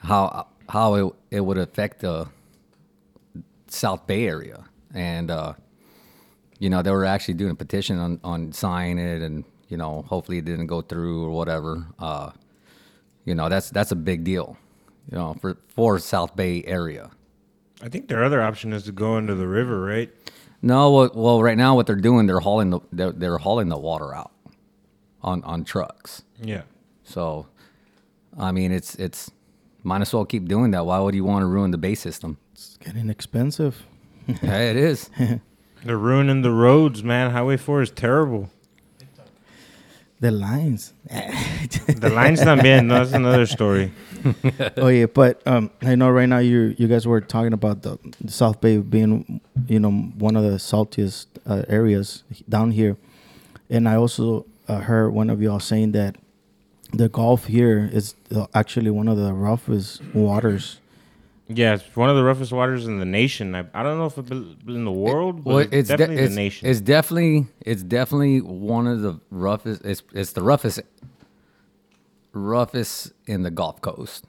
[0.03, 2.29] how how it, it would affect the
[3.69, 4.65] South Bay area,
[4.95, 5.55] and uh,
[6.59, 10.03] you know they were actually doing a petition on on signing it, and you know
[10.03, 11.87] hopefully it didn't go through or whatever.
[11.99, 12.31] Uh,
[13.25, 14.57] you know that's that's a big deal,
[15.11, 17.11] you know for for South Bay area.
[17.83, 20.11] I think their other option is to go into the river, right?
[20.65, 23.79] No, well, well, right now what they're doing, they're hauling the they're, they're hauling the
[23.79, 24.31] water out
[25.23, 26.23] on on trucks.
[26.41, 26.63] Yeah.
[27.03, 27.47] So,
[28.39, 29.31] I mean, it's it's
[29.83, 30.87] might as well keep doing that.
[30.87, 32.39] Why would you want to ruin the bay system?
[32.53, 33.83] It's getting expensive.
[34.27, 35.11] hey, it is.
[35.85, 37.33] They're ruining the roads, man.
[37.33, 38.51] Highway 4 is terrible.
[40.21, 40.93] The lines.
[41.89, 43.93] The lines también, no, that's another story.
[44.77, 47.99] oh yeah, but um, I know right now you you guys were talking about the,
[48.21, 52.97] the South Bay being you know one of the saltiest uh, areas down here,
[53.69, 56.17] and I also uh, heard one of y'all saying that
[56.93, 60.79] the Gulf here is uh, actually one of the roughest waters.
[61.49, 63.55] Yeah, it's one of the roughest waters in the nation.
[63.55, 66.25] I, I don't know if it's in the world, but Well, it's, it's de- definitely
[66.25, 66.69] it's, the nation.
[66.69, 69.85] it's definitely it's definitely one of the roughest.
[69.85, 70.81] It's it's the roughest
[72.33, 74.25] roughest in the Gulf Coast.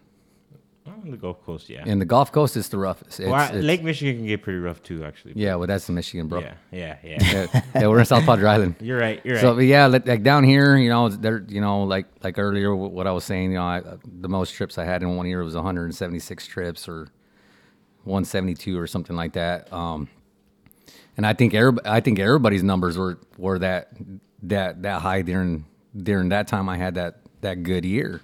[0.85, 1.83] On the Gulf Coast, yeah.
[1.85, 3.19] In the Gulf Coast, it's the roughest.
[3.19, 5.33] It's, well, I- it's- Lake Michigan can get pretty rough too, actually.
[5.35, 6.41] yeah, well, that's the Michigan, bro.
[6.41, 7.17] Yeah, yeah, yeah.
[7.53, 8.75] yeah, yeah, we're in South Padre Island.
[8.81, 9.21] You're right.
[9.23, 9.55] You're So right.
[9.55, 13.07] but yeah, like, like down here, you know, there, you know, like like earlier, what
[13.07, 15.55] I was saying, you know, I, the most trips I had in one year was
[15.55, 17.07] 176 trips or
[18.03, 19.71] 172 or something like that.
[19.71, 20.09] Um,
[21.15, 23.89] and I think every, I think everybody's numbers were were that
[24.43, 25.65] that that high during
[25.95, 26.67] during that time.
[26.67, 28.19] I had that that good year.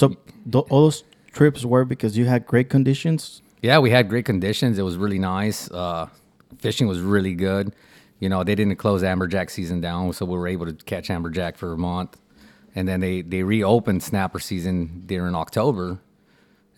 [0.00, 0.16] So
[0.54, 3.42] all those trips were because you had great conditions.
[3.60, 4.78] Yeah, we had great conditions.
[4.78, 5.70] It was really nice.
[5.70, 6.08] Uh,
[6.56, 7.74] fishing was really good.
[8.18, 11.58] You know, they didn't close amberjack season down, so we were able to catch amberjack
[11.58, 12.16] for a month.
[12.74, 15.98] And then they, they reopened snapper season during October,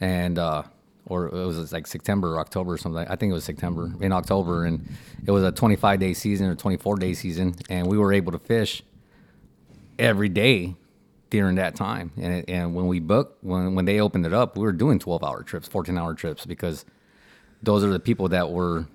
[0.00, 0.64] and uh,
[1.06, 3.06] or it was like September or October or something.
[3.06, 4.84] I think it was September in October, and
[5.24, 8.40] it was a 25 day season or 24 day season, and we were able to
[8.40, 8.82] fish
[9.96, 10.74] every day
[11.32, 12.12] during that time.
[12.20, 15.24] And and when we booked, when when they opened it up, we were doing 12
[15.24, 16.84] hour trips, 14 hour trips because
[17.62, 18.86] those are the people that were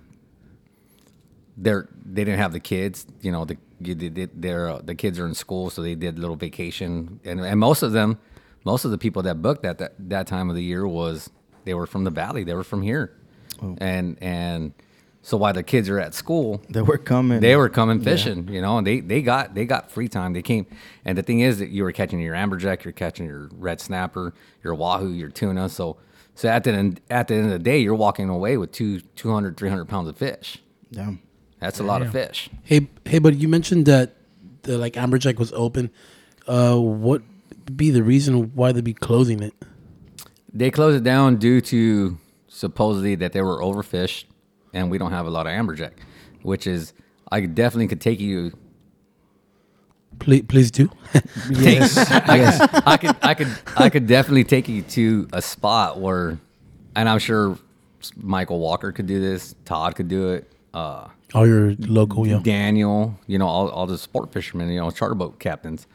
[1.57, 3.05] they're they didn't have the kids.
[3.21, 5.95] You know, the you did- did- their uh, the kids are in school, so they
[5.95, 8.19] did a little vacation, and and most of them,
[8.63, 11.29] most of the people that booked that that, that time of the year was
[11.65, 13.13] they were from the valley, they were from here,
[13.79, 14.73] and and
[15.27, 17.41] so while the kids are at school, They were coming.
[17.41, 20.31] they were coming fishing, you know, and they, they got they got free time.
[20.31, 20.65] They came,
[21.03, 24.33] and the thing is that you were catching your amberjack, you're catching your red snapper,
[24.63, 25.67] your wahoo, your tuna.
[25.67, 25.97] So
[26.33, 29.01] so at the end at the end of the day, you're walking away with two
[29.01, 30.59] 200, 300 pounds of fish.
[30.93, 31.19] Damn.
[31.59, 32.49] That's a lot of fish.
[32.63, 34.15] Hey, hey, but you mentioned that
[34.61, 35.89] the like Amberjack was open.
[36.47, 37.21] Uh, what
[37.75, 39.53] be the reason why they'd be closing it?
[40.53, 42.17] They closed it down due to
[42.47, 44.23] supposedly that they were overfished,
[44.73, 45.93] and we don't have a lot of amberjack,
[46.41, 46.93] which is
[47.31, 48.53] I definitely could take you
[50.19, 50.89] Please, please do.
[51.51, 56.39] yes, I, I could I could I could definitely take you to a spot where
[56.95, 57.57] and I'm sure
[58.15, 62.39] Michael Walker could do this, Todd could do it, uh, All your local, yeah.
[62.41, 65.87] Daniel, you know, all, all the sport fishermen, you know, charter boat captains.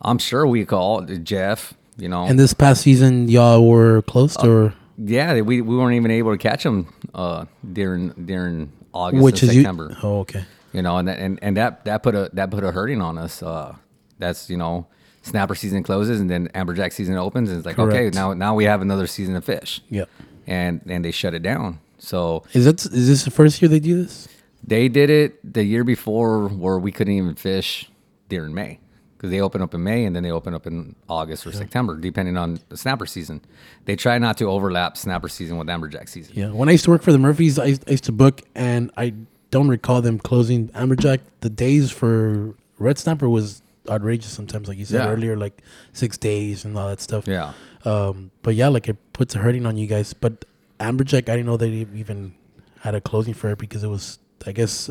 [0.00, 2.24] I'm sure we could all Jeff, you know.
[2.24, 4.74] And this past season, y'all were closed, or
[5.04, 9.50] yeah, we, we weren't even able to catch them uh, during during August which and
[9.50, 9.88] is September.
[9.90, 9.96] you?
[10.02, 10.44] Oh, okay.
[10.72, 13.18] you know, and that, and and that that put a that put a hurting on
[13.18, 13.42] us.
[13.42, 13.76] Uh,
[14.18, 14.86] that's you know,
[15.22, 18.64] snapper season closes and then amberjack season opens, and it's like okay, now now we
[18.64, 19.80] have another season of fish.
[19.90, 20.08] Yep.
[20.46, 21.80] and and they shut it down.
[21.98, 24.28] So Is that is this the first year they do this?
[24.64, 27.90] they did it the year before where we couldn't even fish
[28.28, 28.78] during May
[29.22, 31.96] because they open up in May and then they open up in August or September,
[31.96, 33.40] depending on the snapper season.
[33.84, 36.32] They try not to overlap snapper season with amberjack season.
[36.34, 36.50] Yeah.
[36.50, 38.90] When I used to work for the Murphys, I used, I used to book, and
[38.96, 39.14] I
[39.52, 41.20] don't recall them closing Amberjack.
[41.38, 45.10] The days for Red Snapper was outrageous sometimes, like you said Yeah.
[45.12, 45.62] earlier, like
[45.92, 47.28] six days and all that stuff.
[47.28, 47.52] Yeah.
[47.84, 50.14] Um, but yeah, like it puts a hurting on you guys.
[50.14, 50.44] But
[50.80, 52.34] Amberjack, I didn't know they even
[52.80, 54.90] had a closing for it because it was, I guess,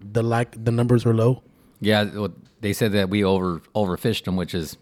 [0.00, 1.42] the lack, the numbers were low.
[1.80, 2.32] Yeah, well,
[2.62, 4.78] they said that we over overfished them, which is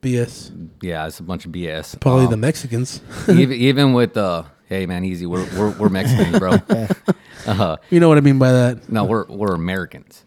[0.00, 0.70] BS.
[0.80, 2.00] yeah, it's a bunch of BS.
[2.00, 3.00] Probably Um, the Mexicans.
[3.28, 6.56] even even with uh, hey man, easy, we're we're, we're Mexicans, bro.
[7.46, 8.88] uh, you know what I mean by that.
[8.90, 10.24] no, we're we're Americans.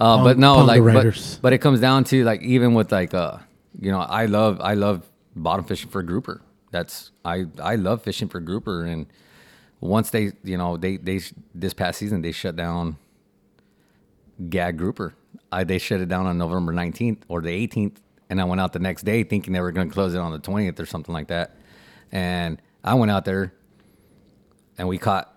[0.00, 3.38] Uh, but no, like, but, but it comes down to like even with like uh,
[3.80, 6.42] you know, I love I love bottom fishing for grouper.
[6.70, 9.06] That's I I love fishing for grouper, and
[9.80, 11.20] once they you know they they
[11.54, 12.98] this past season they shut down
[14.48, 15.14] gag grouper.
[15.50, 18.72] I they shut it down on November nineteenth or the eighteenth, and I went out
[18.72, 21.12] the next day thinking they were going to close it on the twentieth or something
[21.12, 21.56] like that,
[22.12, 23.52] and I went out there,
[24.76, 25.34] and we caught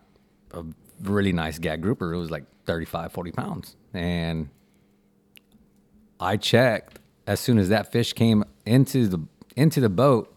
[0.51, 0.63] a
[1.01, 2.13] really nice gag grouper.
[2.13, 4.49] It was like 35, 40 pounds, and
[6.19, 9.19] I checked as soon as that fish came into the
[9.55, 10.35] into the boat.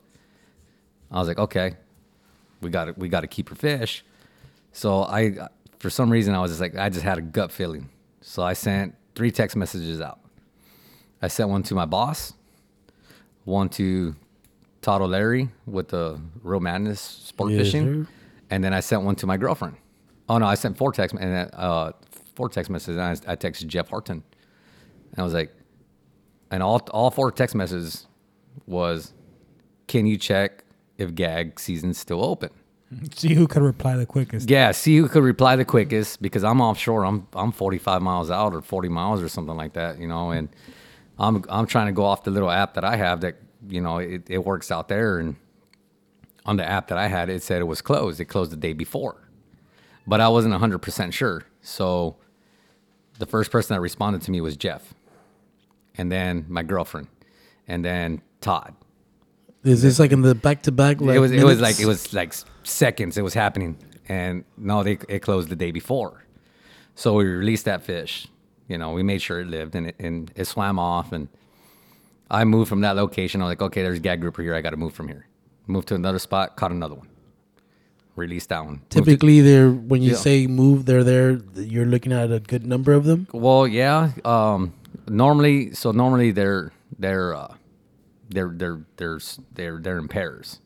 [1.10, 1.76] I was like, okay,
[2.60, 4.04] we got to we got to keep her fish.
[4.72, 5.48] So I,
[5.78, 7.88] for some reason, I was just like, I just had a gut feeling.
[8.22, 10.20] So I sent three text messages out.
[11.22, 12.34] I sent one to my boss,
[13.44, 14.14] one to
[14.82, 18.10] Todd O'Leary with the Real Madness Sport Yes, Fishing, sir.
[18.50, 19.76] and then I sent one to my girlfriend.
[20.28, 21.92] Oh no, I sent four text and uh,
[22.34, 22.96] four text messages.
[22.96, 24.22] And I, I texted Jeff Harton,
[25.12, 25.52] and I was like,
[26.50, 28.06] and all all four text messages
[28.66, 29.12] was,
[29.86, 30.64] "Can you check
[30.98, 32.50] if gag season's still open?"
[33.14, 34.50] See who could reply the quickest.
[34.50, 37.04] Yeah, see who could reply the quickest because I'm offshore.
[37.04, 40.48] I'm I'm 45 miles out or 40 miles or something like that, you know, and
[41.18, 43.36] I'm I'm trying to go off the little app that I have that
[43.68, 45.36] you know it, it works out there and
[46.46, 48.20] on the app that I had it said it was closed.
[48.20, 49.16] It closed the day before,
[50.06, 51.44] but I wasn't 100 percent sure.
[51.62, 52.16] So
[53.18, 54.94] the first person that responded to me was Jeff,
[55.96, 57.08] and then my girlfriend,
[57.66, 58.74] and then Todd.
[59.64, 61.00] Is this like in the back to back?
[61.00, 63.76] it was it was like it was like seconds it was happening
[64.08, 66.24] and no they it closed the day before
[66.94, 68.26] so we released that fish
[68.68, 71.28] you know we made sure it lived and it, and it swam off and
[72.30, 74.76] i moved from that location i was like okay there's gag grouper here i gotta
[74.76, 75.26] move from here
[75.66, 77.08] moved to another spot caught another one
[78.16, 80.16] released that one to- Typically, they're when you Yeah.
[80.16, 81.40] say move, they're there.
[81.56, 83.26] You're looking at a good number of them.
[83.32, 84.12] Well, yeah.
[84.24, 84.72] Um,
[85.08, 87.48] normally, so normally they're they're uh,
[88.34, 89.20] they're they're they're
[89.52, 90.60] they're they're in pairs.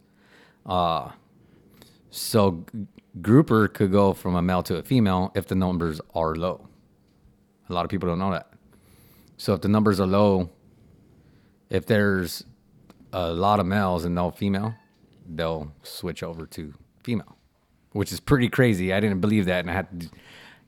[0.67, 1.11] Uh,
[2.11, 2.65] so
[3.21, 6.69] grouper could go from a male to a female if the numbers are low.
[7.69, 8.51] A lot of people don't know that.
[9.37, 10.51] So if the numbers are low,
[11.71, 12.45] if there's
[13.13, 14.75] a lot of males and no female,
[15.29, 16.75] they'll switch over to
[17.05, 17.37] female,
[17.93, 18.93] which is pretty crazy.
[18.93, 20.09] I didn't believe that, and I had, to,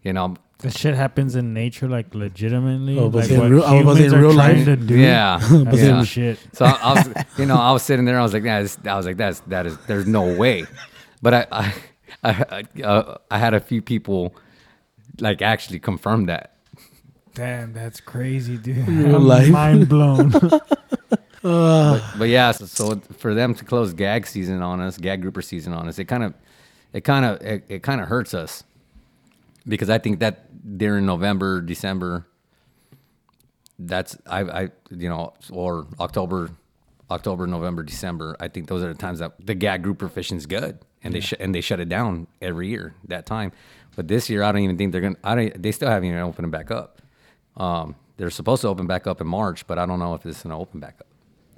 [0.03, 2.99] you know, This shit happens in nature, like legitimately.
[2.99, 4.65] Oh, was like in real- oh, was in humans are real trying life?
[4.67, 4.97] To do.
[4.99, 6.05] Yeah, That's yeah.
[6.05, 6.39] shit.
[6.53, 8.19] So I, I was, you know, I was sitting there.
[8.19, 9.77] I was like, yeah, this, I was like, that's that is.
[9.87, 10.67] There's no way.
[11.23, 11.75] But I, I,
[12.23, 14.35] I, I, uh, I had a few people
[15.19, 16.57] like actually confirm that.
[17.35, 18.87] Damn, that's crazy, dude.
[18.89, 19.49] Real I'm life.
[19.49, 20.33] mind blown.
[21.43, 25.73] But yeah, so, so for them to close gag season on us, gag grouper season
[25.73, 26.35] on us, it kind of,
[26.93, 28.63] it kind of, it, it kind of hurts us
[29.67, 32.27] because I think that during November, December,
[33.79, 36.51] that's I, I, you know, or October,
[37.11, 38.37] October, November, December.
[38.41, 41.35] I think those are the times that the gag grouper is good, and they sh-
[41.41, 43.53] and they shut it down every year that time.
[43.97, 45.17] But this year, I don't even think they're gonna.
[45.25, 45.63] I don't.
[45.63, 47.01] They still haven't even opened it back up.
[47.57, 50.43] Um, they're supposed to open back up in March, but I don't know if it's
[50.43, 51.07] gonna open back up.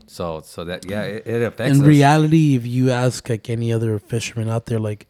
[0.06, 1.86] So, so that yeah, it, it affects In us.
[1.88, 5.06] reality, if you ask like any other fisherman out there, like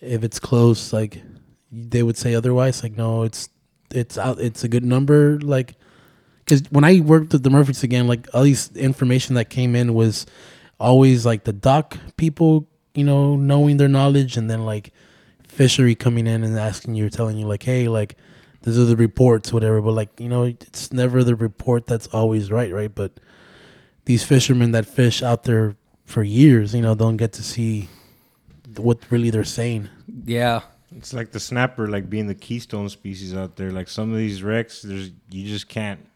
[0.00, 1.22] if it's close, like
[1.70, 2.82] they would say otherwise.
[2.82, 3.48] Like no, it's
[3.90, 4.40] it's out.
[4.40, 5.38] It's a good number.
[5.40, 5.74] Like
[6.44, 9.94] because when I worked with the Murphys again, like all these information that came in
[9.94, 10.26] was
[10.78, 14.92] always like the dock people, you know, knowing their knowledge, and then like
[15.46, 18.16] fishery coming in and asking you, telling you like, hey, like
[18.62, 19.80] these are the reports, whatever.
[19.80, 22.94] But like you know, it's never the report that's always right, right?
[22.94, 23.20] But
[24.06, 27.88] these fishermen that fish out there for years, you know, don't get to see
[28.76, 29.88] what really they're saying.
[30.24, 30.62] yeah,
[30.96, 33.70] It's like the snapper, like being the keystone species out there.
[33.70, 36.06] Like some of these wrecks, there's you just can't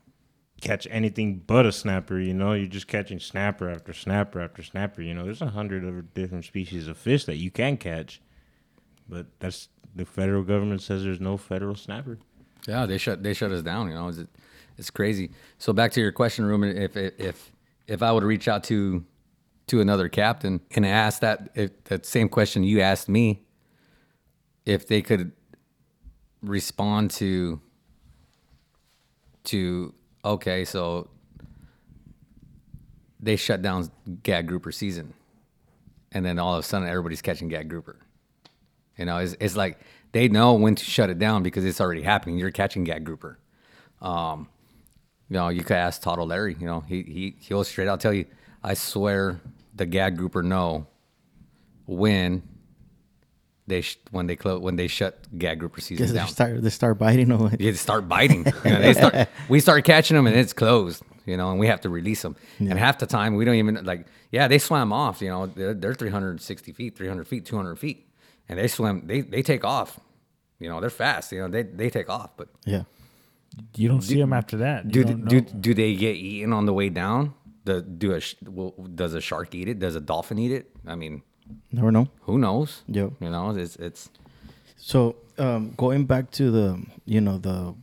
[0.60, 2.18] catch anything but a snapper.
[2.18, 5.02] You know, you're just catching snapper after snapper after snapper.
[5.02, 8.20] You know, there's a hundred other different species of fish that you can catch,
[9.08, 12.18] but that's the federal government says there's no federal snapper.
[12.66, 13.88] Yeah, they shut they shut us down.
[13.88, 14.24] You know, it's,
[14.76, 15.30] it's crazy.
[15.58, 17.52] So back to your question, Ruben, if if
[17.86, 19.04] if I would reach out to
[19.66, 23.43] to another captain and ask that if that same question you asked me,
[24.66, 25.32] if they could
[26.42, 27.60] respond to
[29.44, 31.08] to okay, so
[33.20, 33.90] they shut down
[34.22, 35.14] gag grouper season,
[36.12, 37.98] and then all of a sudden everybody's catching gag grouper.
[38.96, 39.80] You know, it's, it's like
[40.12, 42.38] they know when to shut it down because it's already happening.
[42.38, 43.38] You're catching gag grouper.
[44.00, 44.48] Um,
[45.28, 46.56] you know, you could ask Todd O'Leary.
[46.58, 48.26] You know, he he he'll straight out tell you.
[48.62, 49.40] I swear,
[49.74, 50.86] the gag grouper know
[51.86, 52.42] when
[53.66, 56.28] they sh- when they close when they shut gag grouper season Because they down.
[56.28, 57.58] start they start biting on it.
[57.58, 58.44] They start biting.
[58.64, 59.28] You know, they start.
[59.48, 61.02] we start catching them and it's closed.
[61.26, 62.36] you know, and we have to release them.
[62.58, 65.72] And half the time we don't even like, yeah, they swam off, you know, they're,
[65.72, 68.06] they're 360 feet, 300 feet, 200 feet,
[68.48, 69.98] and they swim, they, they take off,
[70.58, 72.82] you know, they're fast, you know, they, they take off, but Yeah.
[73.76, 74.84] You don't see them after that.
[74.86, 77.34] You do, don't do, do they get eaten on the way down?
[77.64, 79.78] The, do a, sh- well, does a shark eat it?
[79.78, 80.70] Does a dolphin eat it?
[80.86, 81.22] I mean,
[81.72, 82.08] Never know.
[82.22, 82.82] who knows?
[82.86, 83.08] Yeah.
[83.20, 84.08] You know, it's, it's,
[84.76, 87.74] So um, going back to the you know the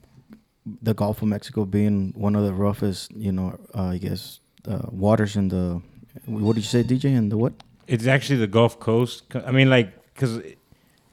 [0.81, 4.87] the Gulf of Mexico being one of the roughest you know uh, I guess uh,
[4.91, 5.81] waters in the
[6.25, 7.53] what did you say DJ in the what
[7.87, 9.23] It's actually the Gulf Coast.
[9.33, 10.39] I mean, like, because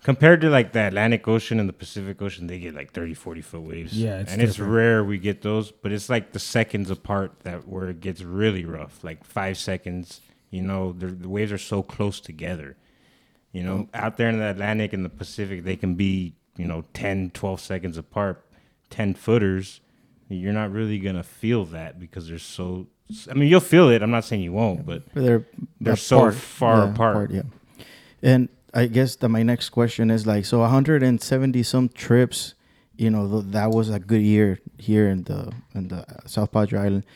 [0.02, 3.40] compared to like the Atlantic Ocean and the Pacific Ocean, they get like 30, 40
[3.42, 3.92] foot waves.
[3.92, 7.66] Yeah, it's and it's rare we get those, but it's like the seconds apart that
[7.68, 10.20] where it gets really rough, like five seconds.
[10.50, 12.76] You know, the waves are so close together.
[13.52, 13.98] You know, oh.
[13.98, 17.60] out there in the Atlantic and the Pacific, they can be, you know, 10, 12
[17.60, 18.44] seconds apart,
[18.90, 19.80] 10 footers.
[20.28, 22.86] You're not really going to feel that because they're so.
[23.30, 24.02] I mean, you'll feel it.
[24.02, 25.46] I'm not saying you won't, but they're
[25.80, 27.30] They're so far yeah, apart.
[27.30, 27.42] yeah
[28.22, 32.54] and I guess that my next question is like so 170 some trips
[32.96, 36.80] you know th- that was a good year here in the in the South Padre
[36.80, 37.06] Island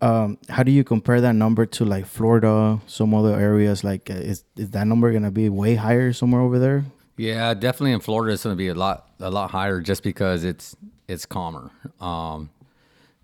[0.00, 4.14] um, how do you compare that number to like Florida some other areas like uh,
[4.14, 6.84] is is that number gonna be way higher somewhere over there
[7.16, 10.76] Yeah, definitely in Florida it's to be a lot a lot higher just because it's
[11.10, 11.70] it's calmer.
[12.00, 12.50] Um,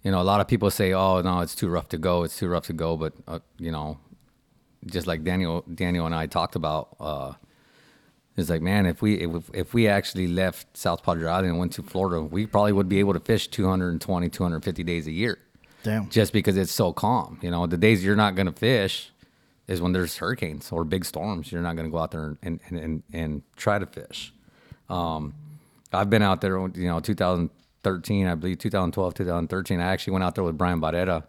[0.03, 2.25] you know, a lot of people say, "Oh, no, it's too rough to go.
[2.25, 3.99] It's too rough to go." But uh, you know,
[4.87, 7.33] just like Daniel Daniel and I talked about, uh,
[8.37, 11.73] it's like, man, if we if, if we actually left South Padre Island and went
[11.73, 15.39] to Florida, we probably would be able to fish 220, 250 days a year
[15.87, 17.39] damn just because it's so calm.
[17.43, 19.11] You know, the days you're not going to fish
[19.69, 21.51] is when there's hurricanes or big storms.
[21.51, 24.33] You're not going to go out there and, and, and, and try to fish.
[24.89, 25.35] Um,
[25.93, 29.81] I've been out there, you know, 2013, I believe 2012, 2013.
[29.81, 31.25] I actually went out there with Brian Barrera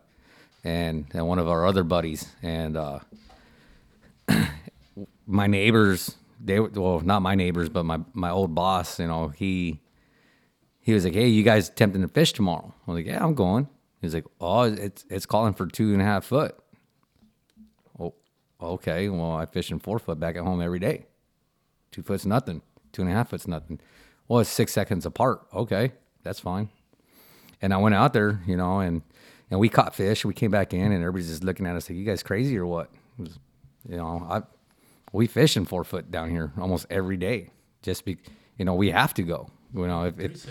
[0.63, 2.27] and, and one of our other buddies.
[2.41, 2.99] And uh,
[5.27, 9.79] my neighbors, they well, not my neighbors, but my, my old boss, you know, he
[10.79, 13.34] he was like, "Hey, you guys attempting to fish tomorrow?" I was like, "Yeah, I'm
[13.34, 13.67] going."
[14.02, 16.56] He's like, "Oh, it's it's calling for two and a half foot."
[17.99, 18.14] Oh,
[18.61, 19.10] okay.
[19.10, 21.06] Well, I fish in four foot back at home every day.
[21.91, 22.61] Two foot's nothing.
[22.91, 23.80] Two and a half foot's nothing.
[24.28, 25.41] Well, it's six seconds apart.
[25.53, 25.94] Okay,
[26.24, 26.69] that's fine.
[27.61, 29.02] And I went out there, you know, and
[29.49, 30.26] and we caught fish.
[30.26, 32.65] We came back in, and everybody's just looking at us like, "You guys crazy or
[32.65, 33.40] what?" Was,
[33.88, 34.41] you know, I
[35.11, 37.52] we fish in four foot down here almost every day.
[37.82, 38.18] Just be,
[38.57, 39.49] you know, we have to go.
[39.74, 40.48] You know, if, if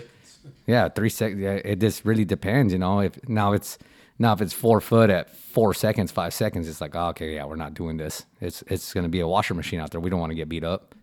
[0.65, 1.41] yeah, three seconds.
[1.41, 2.99] Yeah, it just really depends, you know.
[2.99, 3.77] If now it's
[4.19, 7.45] now if it's four foot at four seconds, five seconds, it's like oh, okay, yeah,
[7.45, 8.25] we're not doing this.
[8.41, 10.01] It's it's gonna be a washer machine out there.
[10.01, 10.95] We don't want to get beat up.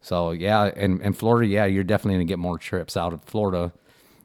[0.00, 3.72] So yeah, and in Florida, yeah, you're definitely gonna get more trips out of Florida,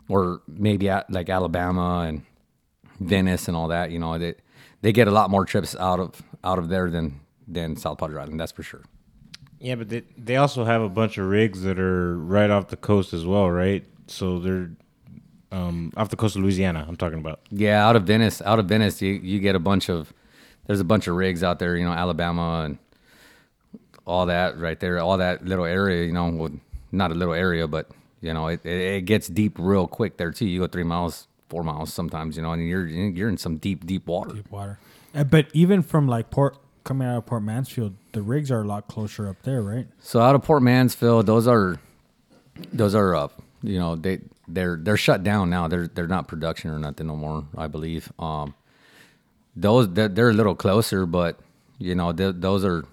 [0.07, 2.23] or maybe at like Alabama and
[2.99, 3.91] Venice and all that.
[3.91, 4.35] You know, they
[4.81, 8.21] they get a lot more trips out of out of there than than South Padre
[8.21, 8.39] Island.
[8.39, 8.83] That's for sure.
[9.59, 12.77] Yeah, but they, they also have a bunch of rigs that are right off the
[12.77, 13.85] coast as well, right?
[14.11, 14.69] So they're
[15.51, 16.85] um, off the coast of Louisiana.
[16.87, 17.41] I'm talking about.
[17.49, 20.13] Yeah, out of Venice, out of Venice, you, you get a bunch of
[20.67, 22.77] there's a bunch of rigs out there, you know, Alabama and
[24.05, 26.51] all that right there, all that little area, you know, well,
[26.91, 27.89] not a little area, but
[28.21, 30.45] you know, it, it, it gets deep real quick there too.
[30.45, 33.85] You go three miles, four miles sometimes, you know, and you're you're in some deep,
[33.85, 34.33] deep water.
[34.33, 34.79] Deep water.
[35.13, 38.67] Uh, but even from like Port coming out of Port Mansfield, the rigs are a
[38.67, 39.87] lot closer up there, right?
[39.99, 41.79] So out of Port Mansfield, those are
[42.71, 43.27] those are uh,
[43.61, 45.67] you know they they're they're shut down now.
[45.67, 47.45] They're they're not production or nothing no more.
[47.57, 48.11] I believe.
[48.19, 48.53] Um,
[49.55, 51.39] those they're, they're a little closer, but
[51.77, 52.85] you know th- those are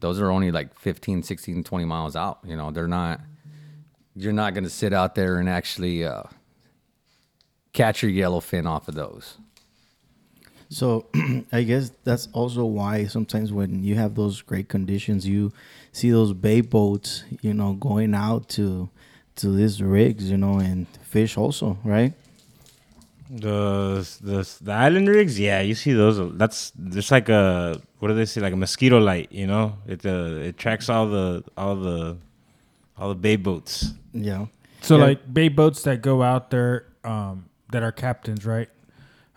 [0.00, 2.38] those are only like 15, 16, 20 miles out.
[2.44, 3.20] You know they're not.
[4.16, 6.24] You're not going to sit out there and actually uh,
[7.72, 9.38] catch your yellowfin off of those.
[10.68, 11.06] So
[11.52, 15.52] I guess that's also why sometimes when you have those great conditions, you
[15.92, 18.88] see those bay boats, you know, going out to
[19.36, 22.12] to these rigs, you know, and fish also, right?
[23.30, 26.18] The the the island rigs, yeah, you see those.
[26.36, 28.40] That's just like a what do they say?
[28.40, 29.74] Like a mosquito light, you know?
[29.86, 32.16] It uh, it tracks all the all the
[32.98, 33.92] all the bay boats.
[34.12, 34.46] Yeah.
[34.82, 35.04] So Yeah.
[35.04, 38.68] like bay boats that go out there um, that are captains, right?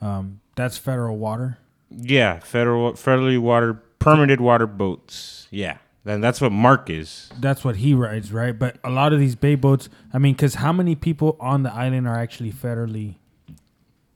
[0.01, 1.59] Um, that's federal water.
[1.91, 5.47] Yeah, federal federally water permitted water boats.
[5.51, 7.29] Yeah, and that's what Mark is.
[7.39, 8.57] That's what he rides, right?
[8.57, 11.73] But a lot of these bay boats, I mean, because how many people on the
[11.73, 13.15] island are actually federally?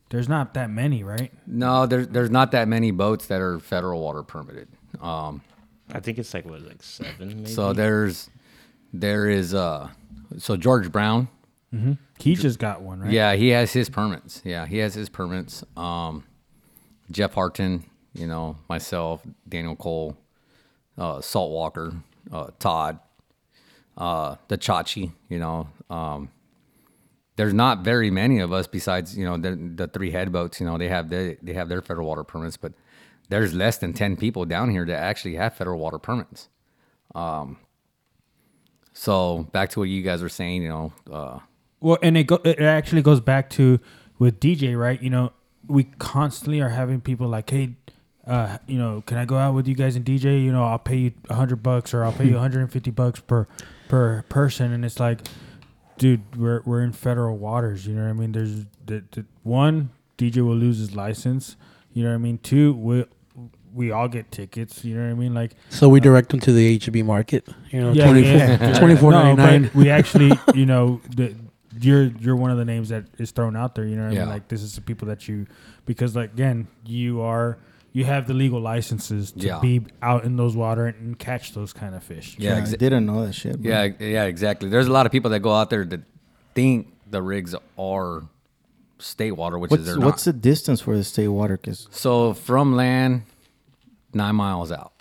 [0.10, 1.32] There's not that many, right?
[1.46, 4.70] No, there's there's not that many boats that are federal water permitted.
[5.02, 5.42] Um,
[5.92, 7.28] I think it's like what, like seven.
[7.44, 7.50] Maybe?
[7.50, 8.30] So there's
[8.94, 9.90] there is uh
[10.38, 11.28] so George Brown
[12.20, 13.12] He just got one, right?
[13.12, 14.42] Yeah, he has his permits.
[14.44, 15.64] Yeah, he has his permits.
[15.76, 16.24] Um,
[17.12, 17.84] Jeff Harton,
[18.14, 20.18] you know, myself, Daniel Cole,
[20.98, 21.94] uh, Salt Walker,
[22.32, 23.00] uh, Todd,
[23.98, 25.68] uh, the Chachi, you know.
[25.90, 26.30] Um,
[27.36, 30.66] there's not very many of us besides, you know, the, the three head boats, you
[30.66, 32.74] know, they have they, they have their federal water permits, but
[33.30, 36.50] there's less than 10 people down here that actually have federal water permits.
[37.14, 37.58] Um,
[38.94, 41.40] so back to what you guys were saying, you know, uh,
[41.80, 43.80] Well, and it go, it actually goes back to
[44.18, 45.02] with DJ, right?
[45.02, 45.34] You know,
[45.68, 47.76] we constantly are having people like, hey,
[48.28, 50.44] uh, you know, can I go out with you guys and DJ?
[50.44, 53.48] You know, I'll pay you a hundred bucks or I'll pay you 150 bucks per
[53.88, 55.20] per person, and it's like,
[55.98, 57.88] dude, we're we're in federal waters.
[57.88, 58.34] You know what I mean?
[58.34, 61.56] There's the, the one DJ will lose his license.
[61.94, 62.38] You know what I mean?
[62.40, 63.06] Two, we
[63.74, 64.84] we all get tickets.
[64.84, 65.34] You know what I mean?
[65.34, 67.48] Like So we direct them to the HB market.
[67.72, 68.80] You know, yeah, 24 yeah.
[68.80, 69.72] 24 No, but 99.
[69.74, 71.36] we actually, you know, the,
[71.80, 73.86] you're you're one of the names that is thrown out there.
[73.86, 75.48] You know, what I mean, like this is the people that you
[75.86, 77.58] because like again, you are
[77.98, 79.60] you have the legal licenses to Yeah.
[79.60, 82.36] be out in those water and catch those kind of fish.
[82.38, 83.56] yeah, I exa- didn't know that shit.
[83.62, 83.72] bro.
[83.72, 84.70] Yeah, yeah, exactly.
[84.70, 86.02] There's a lot of people that go out there that
[86.54, 88.24] think the rigs are
[89.00, 90.34] state water, which is What's they're what's not.
[90.36, 91.58] the distance for the state water?
[91.58, 93.24] Cause so from land,
[94.14, 94.94] nine miles out,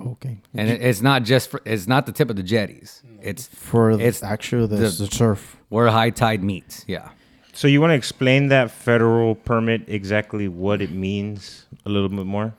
[0.00, 3.02] okay, and it, it's not just for, it's not the tip of the jetties.
[3.22, 5.56] It's for the It's actual the, the- the surf.
[5.70, 6.84] where high tide meets.
[6.86, 7.08] Yeah.
[7.54, 12.26] So you want to explain that federal permit exactly what it means a little bit
[12.26, 12.52] more?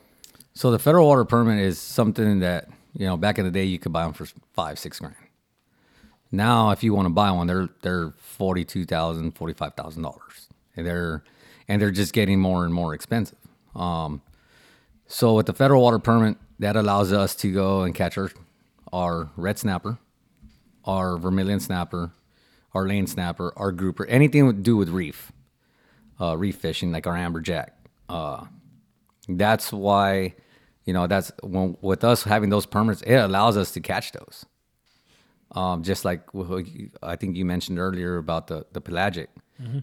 [0.53, 3.77] So the federal water permit is something that you know back in the day you
[3.77, 5.15] could buy them for five, six grand.
[6.31, 10.03] Now, if you want to buy one, they're they're forty two thousand, forty five thousand
[10.03, 10.47] dollars,
[10.77, 11.23] and they're
[11.67, 13.37] and they're just getting more and more expensive.
[13.75, 14.21] Um,
[15.07, 18.31] so with the federal water permit, that allows us to go and catch our
[18.93, 19.97] our red snapper,
[20.85, 22.11] our vermilion snapper,
[22.75, 25.31] our lane snapper, our grouper, anything to do with reef,
[26.19, 27.69] uh, reef fishing like our amberjack.
[28.09, 28.45] Uh,
[29.29, 30.35] that's why,
[30.83, 34.45] you know, that's when, with us having those permits, it allows us to catch those.
[35.51, 36.21] Um, just like
[37.01, 39.29] I think you mentioned earlier about the the pelagic.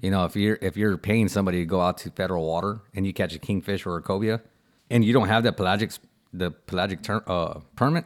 [0.03, 3.07] You know, if you're if you're paying somebody to go out to federal water and
[3.07, 4.43] you catch a kingfish or a cobia,
[4.91, 5.93] and you don't have that pelagic
[6.35, 8.05] the pelagic ter- uh, permit,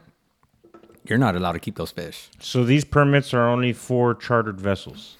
[1.09, 2.29] you're not allowed to keep those fish.
[2.39, 5.17] So these permits are only for chartered vessels.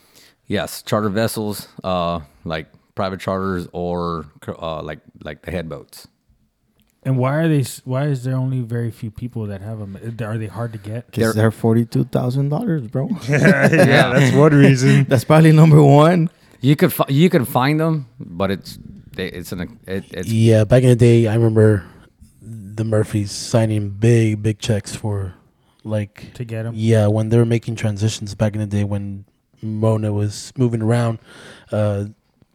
[0.47, 6.07] Yes, charter vessels, uh, like private charters or uh, like like the head boats.
[7.03, 7.64] And why are they?
[7.85, 9.97] Why is there only very few people that have them?
[10.22, 11.11] Are they hard to get?
[11.14, 13.07] Cause they're forty two thousand dollars, bro.
[13.30, 15.03] Yeah, That's one reason.
[15.09, 16.30] That's probably number one.
[16.59, 18.77] You could fi- you could find them, but it's
[19.15, 21.85] they, it's an it, it's Yeah, back in the day, I remember
[22.41, 25.34] the Murphys signing big, big checks for
[25.88, 26.73] like To get 'em?
[26.76, 29.26] Yeah, when they were making transitions back in the day when
[29.61, 31.19] Mona was moving around,
[31.72, 32.05] uh,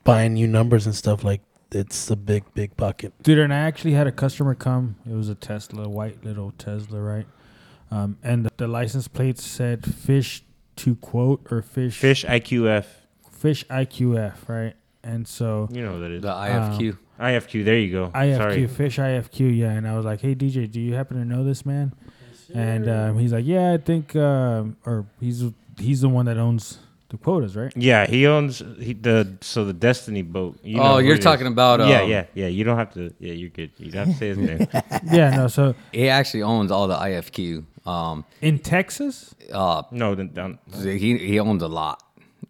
[0.05, 1.25] buying new numbers and stuff.
[1.25, 1.41] Like
[1.73, 3.13] it's a big, big bucket.
[3.23, 4.97] Dude, and I actually had a customer come.
[5.09, 7.27] It was a Tesla, white little Tesla, right?
[7.91, 10.45] Um, and the, the license plate said "fish
[10.77, 12.85] to quote" or "fish Fish IQF.
[13.31, 14.75] fish IQF, right?
[15.05, 16.23] And so You know what that is.
[16.23, 16.97] the IFQ.
[17.21, 17.65] IFQ.
[17.65, 18.11] There you go.
[18.15, 18.67] IFQ, Sorry.
[18.69, 19.73] fish IFQ, yeah.
[19.73, 21.93] And I was like, "Hey DJ, do you happen to know this man?"
[22.55, 25.45] And um, he's like, "Yeah, I think," um, or he's
[25.79, 27.73] he's the one that owns the quotas, right?
[27.77, 30.59] Yeah, he owns he, the so the Destiny boat.
[30.63, 31.25] You know Oh, you're it is.
[31.25, 32.47] talking about, yeah, um, yeah, yeah.
[32.49, 33.13] You don't have to.
[33.19, 33.71] Yeah, you're good.
[33.79, 34.67] You don't have to say his name.
[35.13, 35.49] yeah, no.
[35.49, 37.65] So He actually owns all the IFQ.
[37.87, 40.59] Um, in Texas, uh, No, then down.
[40.75, 42.03] he he owns a lot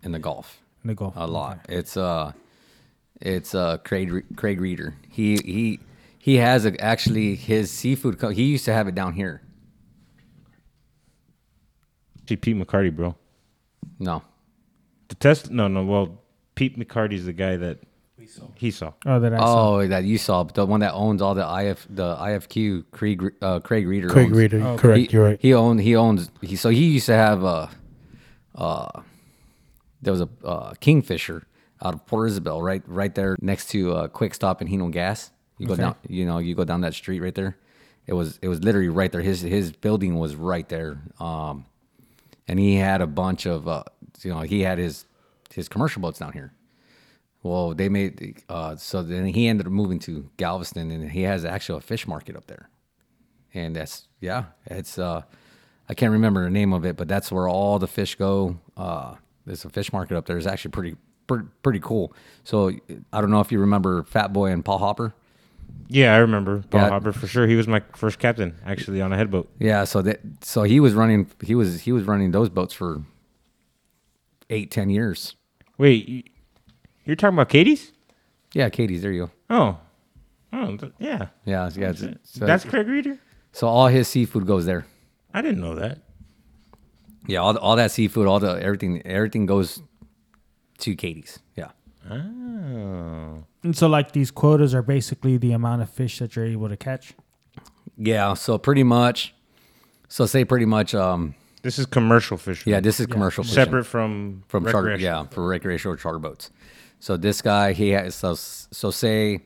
[0.03, 0.61] in the Gulf.
[0.85, 1.61] in the Gulf, A lot.
[1.69, 2.33] It's uh,
[3.21, 4.95] it's uh Craig Craig Reeder.
[5.11, 5.81] He he
[6.19, 8.19] he has a, actually his seafood.
[8.19, 9.42] Co- he used to have it down here.
[12.33, 13.15] See Pete McCarty, bro.
[13.99, 14.23] No,
[15.09, 15.51] The test.
[15.51, 15.85] No, no.
[15.85, 16.19] Well,
[16.55, 17.81] Pete McCarty's the guy that
[18.55, 18.93] he saw.
[19.05, 19.75] Oh, that I saw.
[19.77, 23.21] oh that you saw, but the one that owns all the IF the IFQ Craig
[23.21, 24.09] Re- uh, Craig Reeder.
[24.09, 24.37] Craig owns.
[24.39, 25.11] Reader, Oh, correct.
[25.11, 25.39] he, you're right.
[25.43, 25.81] He owned.
[25.81, 26.31] He owns.
[26.41, 27.69] He so he used to have a.
[28.55, 29.03] Uh,
[30.01, 31.47] there was a uh, kingfisher
[31.83, 35.31] out of Port Isabel, right, right there next to uh, Quick Stop and Hino Gas.
[35.59, 35.83] You go Okay.
[35.83, 35.97] down.
[36.09, 37.57] You know, you go down that street right there.
[38.07, 38.39] It was.
[38.41, 39.21] It was literally right there.
[39.21, 41.03] His his building was right there.
[41.21, 41.67] Um,
[42.49, 43.69] and he had a bunch of.
[43.69, 43.85] Uh,
[44.23, 45.05] you know, he had his
[45.53, 46.53] his commercial boats down here.
[47.43, 51.45] Well, they made uh, so then he ended up moving to Galveston, and he has
[51.45, 52.69] actually a fish market up there
[53.55, 55.23] and that's yeah it's uh
[55.89, 59.15] i can't remember the name of it but that's where all the fish go uh
[59.47, 60.97] there's a fish market up there it's actually pretty
[61.27, 62.13] pretty, pretty cool
[62.45, 62.71] so
[63.13, 65.15] i don't know if you remember fat boy and paul hopper
[65.95, 66.89] Yeah, I remember Paul Yeah.
[66.89, 67.47] Hopper for sure.
[67.47, 69.49] He was my first captain actually on a headboat.
[69.59, 73.03] yeah so that so he was running he was he was running those boats for
[74.51, 75.37] eight, ten years.
[75.79, 76.23] Wait, you-
[77.05, 77.93] you're talking about Katie's?
[78.55, 79.03] Yeah, Katie's.
[79.03, 79.31] There you go.
[79.51, 79.79] Oh,
[80.53, 81.29] oh, th- yeah.
[81.45, 81.91] Yeah, yeah.
[81.91, 83.19] it's- So, uh, That's Craig Reader.
[83.53, 84.87] so all his seafood goes there.
[85.35, 85.99] I didn't know that.
[87.27, 89.81] Yeah, all, all that seafood, all the everything, everything goes
[90.79, 91.39] to Katie's.
[91.57, 91.71] Yeah.
[92.11, 96.69] Oh, And so, like these quotas are basically the amount of fish that you're able
[96.69, 97.15] to catch.
[97.97, 98.35] Yeah.
[98.35, 99.35] So pretty much.
[100.09, 100.95] So say pretty much.
[100.95, 101.35] Um.
[101.63, 102.73] this is commercial fishing.
[102.73, 102.81] Yeah.
[102.81, 103.55] This is commercial fishing.
[103.55, 105.25] separate from from charter, recreational.
[105.25, 106.51] yeah, for recreational charter boats.
[106.99, 109.41] So this guy, he has so, so say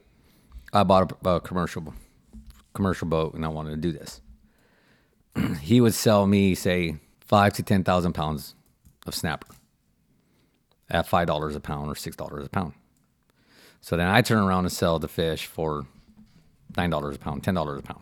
[0.73, 1.95] I bought a, a commercial
[2.75, 4.21] commercial boat and I wanted to do this.
[5.61, 8.55] he would sell me say five to ten thousand pounds
[9.07, 9.55] of snapper
[10.91, 12.73] at five dollars a pound or six dollars a pound.
[13.87, 15.87] So then I turn around and sell the fish for
[16.77, 18.01] nine dollars a pound, ten dollars a pound,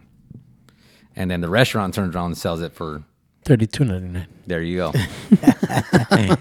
[1.15, 3.03] and then the restaurant turns around and sells it for
[3.45, 4.27] Thirty two ninety nine.
[4.47, 4.93] there you go.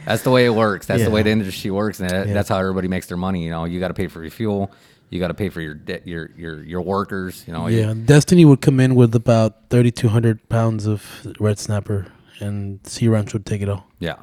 [0.06, 0.86] that's the way it works.
[0.86, 1.24] That's the way Yeah.
[1.26, 3.44] the industry works, and that, that's how everybody makes their money.
[3.44, 4.72] You know, you got to pay for your fuel,
[5.10, 7.44] you got to pay for your de- your your your workers.
[7.46, 11.04] You know, you- Yeah, Destiny would come in with about thirty two hundred pounds of
[11.42, 12.08] red snapper,
[12.40, 13.86] and Sea Ranch would take it all.
[14.00, 14.16] yeah,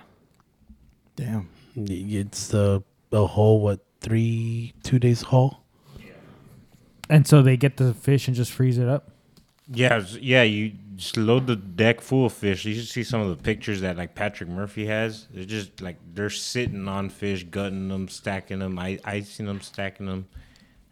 [1.17, 1.51] Damn.
[1.77, 2.83] It's the
[3.13, 5.65] a whole what three two days haul.
[7.09, 9.11] And so they get the fish and just freeze it up.
[9.73, 10.43] Yeah, yeah.
[10.43, 12.65] You just load the deck full of fish.
[12.65, 15.27] You should see some of the pictures that like Patrick Murphy has.
[15.33, 20.07] They're just like they're sitting on fish, gutting them, stacking them, I- icing them, stacking
[20.07, 20.27] them,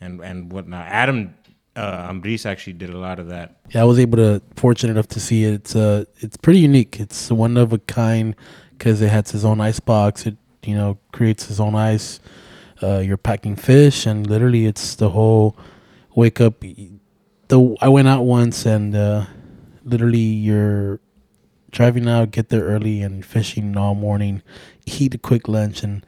[0.00, 0.86] and and whatnot.
[0.86, 1.34] Adam
[1.76, 3.56] uh, Ambris actually did a lot of that.
[3.70, 5.54] Yeah, I was able to fortunate enough to see it.
[5.54, 6.98] It's uh, it's pretty unique.
[6.98, 8.34] It's one of a kind
[8.72, 10.26] because it has its own ice box.
[10.26, 12.18] It you know creates its own ice.
[12.82, 15.56] Uh, you're packing fish, and literally, it's the whole
[16.14, 16.60] wake up.
[16.60, 19.26] The I went out once, and uh,
[19.84, 21.00] literally, you're
[21.70, 24.42] driving out, get there early, and fishing all morning.
[24.86, 26.04] Eat a quick lunch, and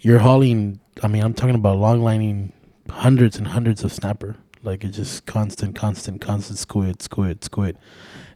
[0.00, 0.80] you're hauling.
[1.02, 2.52] I mean, I'm talking about long lining
[2.90, 4.36] hundreds and hundreds of snapper.
[4.62, 7.76] Like it's just constant, constant, constant squid, squid, squid,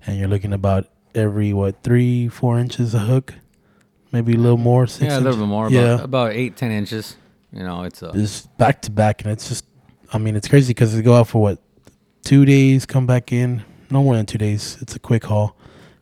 [0.06, 3.34] and you're looking about every what three, four inches a hook,
[4.10, 4.88] maybe a little more.
[4.88, 5.70] Six yeah, a little bit more.
[5.70, 7.16] Yeah, About, about eight, ten inches.
[7.56, 9.64] You know, it's a just back to back, and it's just,
[10.12, 11.58] I mean, it's crazy because they go out for what
[12.22, 14.76] two days, come back in, no more than two days.
[14.82, 15.56] It's a quick haul,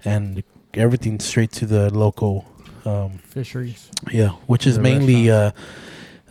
[0.04, 0.42] and
[0.74, 2.44] everything straight to the local.
[2.84, 3.88] Um, Fisheries.
[4.10, 5.52] yeah, which is mainly uh,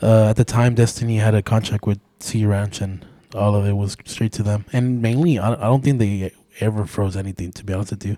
[0.02, 3.74] uh, at the time Destiny had a contract with Sea Ranch, and all of it
[3.74, 4.66] was straight to them.
[4.74, 7.54] And mainly, I, I don't think they ever froze anything.
[7.54, 8.18] To be honest with you,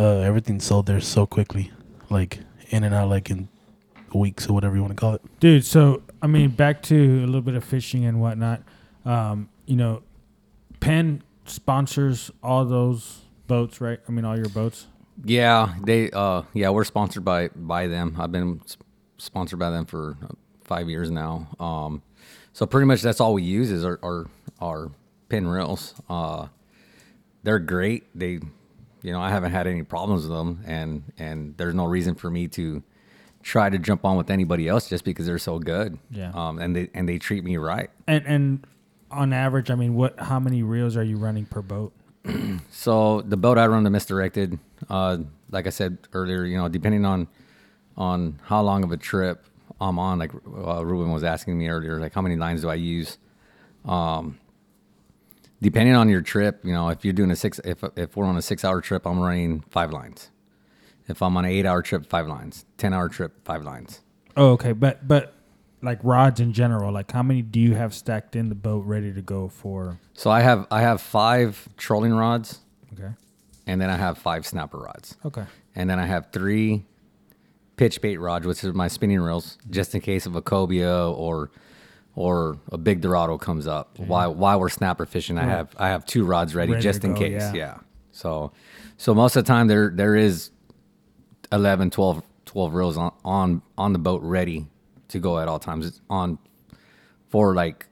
[0.00, 1.70] uh, everything sold there so quickly,
[2.08, 3.48] like in and out, like in
[4.12, 5.22] weeks or whatever you want to call it.
[5.38, 8.62] Dude, so I mean, back to a little bit of fishing and whatnot.
[9.04, 10.02] Um, you know,
[10.80, 13.98] Penn sponsors all those boats, right?
[14.08, 14.86] I mean, all your boats.
[15.24, 18.16] yeah, they uh, yeah, we're sponsored by by them.
[18.18, 18.76] I've been s-
[19.18, 20.28] sponsored by them for uh,
[20.64, 21.48] five years now.
[21.58, 22.02] Um,
[22.52, 24.26] so pretty much that's all we use is our our,
[24.60, 24.90] our
[25.28, 25.94] Penn reels.
[26.08, 26.48] Uh,
[27.42, 28.04] they're great.
[28.14, 28.40] They,
[29.02, 32.30] you know, I haven't had any problems with them, and and there's no reason for
[32.30, 32.82] me to
[33.42, 35.98] try to jump on with anybody else just because they're so good.
[36.10, 36.32] Yeah.
[36.34, 37.90] Um, and they and they treat me right.
[38.06, 38.66] And and
[39.10, 40.18] on average, I mean, what?
[40.18, 41.92] How many reels are you running per boat?
[42.70, 45.18] So the boat I run, the Miss Directed, uh,
[45.50, 47.28] like I said earlier, you know, depending on
[47.96, 49.44] on how long of a trip
[49.80, 52.74] I'm on, like uh, Ruben was asking me earlier, like how many lines do I
[52.74, 53.18] use?
[53.84, 54.38] Um,
[55.60, 58.36] depending on your trip, you know, if you're doing a six, if if we're on
[58.36, 60.30] a six hour trip, I'm running five lines.
[61.10, 62.64] If I'm on an eight hour trip, five lines.
[62.78, 64.00] Ten hour trip, five lines.
[64.36, 65.34] Oh, okay, but but
[65.82, 69.12] like rods in general, like how many do you have stacked in the boat ready
[69.12, 69.98] to go for?
[70.14, 72.60] So I have I have five trolling rods,
[72.94, 73.12] Okay,
[73.66, 75.16] and then I have five snapper rods.
[75.24, 76.84] okay, and then I have three
[77.76, 81.50] pitch bait rods, which is my spinning reels, just in case of a cobia or
[82.14, 83.98] or a big dorado comes up.
[83.98, 87.14] While while we're snapper fishing, I have I have two rods ready, Ready just in
[87.14, 87.42] go, case.
[87.42, 87.52] yeah.
[87.54, 87.76] Yeah.
[88.12, 88.52] So
[88.96, 90.50] so most of the time there there is
[91.52, 94.66] 11, 12, 12 reels on, on on the boat ready
[95.08, 95.86] to go at all times.
[95.86, 96.38] It's on
[97.28, 97.86] for like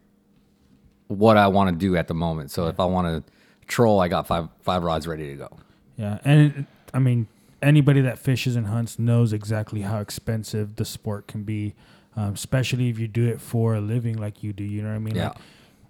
[1.09, 2.51] what I want to do at the moment.
[2.51, 3.33] So if I want to
[3.67, 5.49] troll, I got five five rods ready to go.
[5.97, 7.27] yeah, and I mean,
[7.63, 11.75] anybody that fishes and hunts knows exactly how expensive the sport can be,
[12.17, 14.65] um, especially if you do it for a living like you do.
[14.65, 15.17] You know what I mean?
[15.17, 15.29] Yeah.
[15.29, 15.39] Like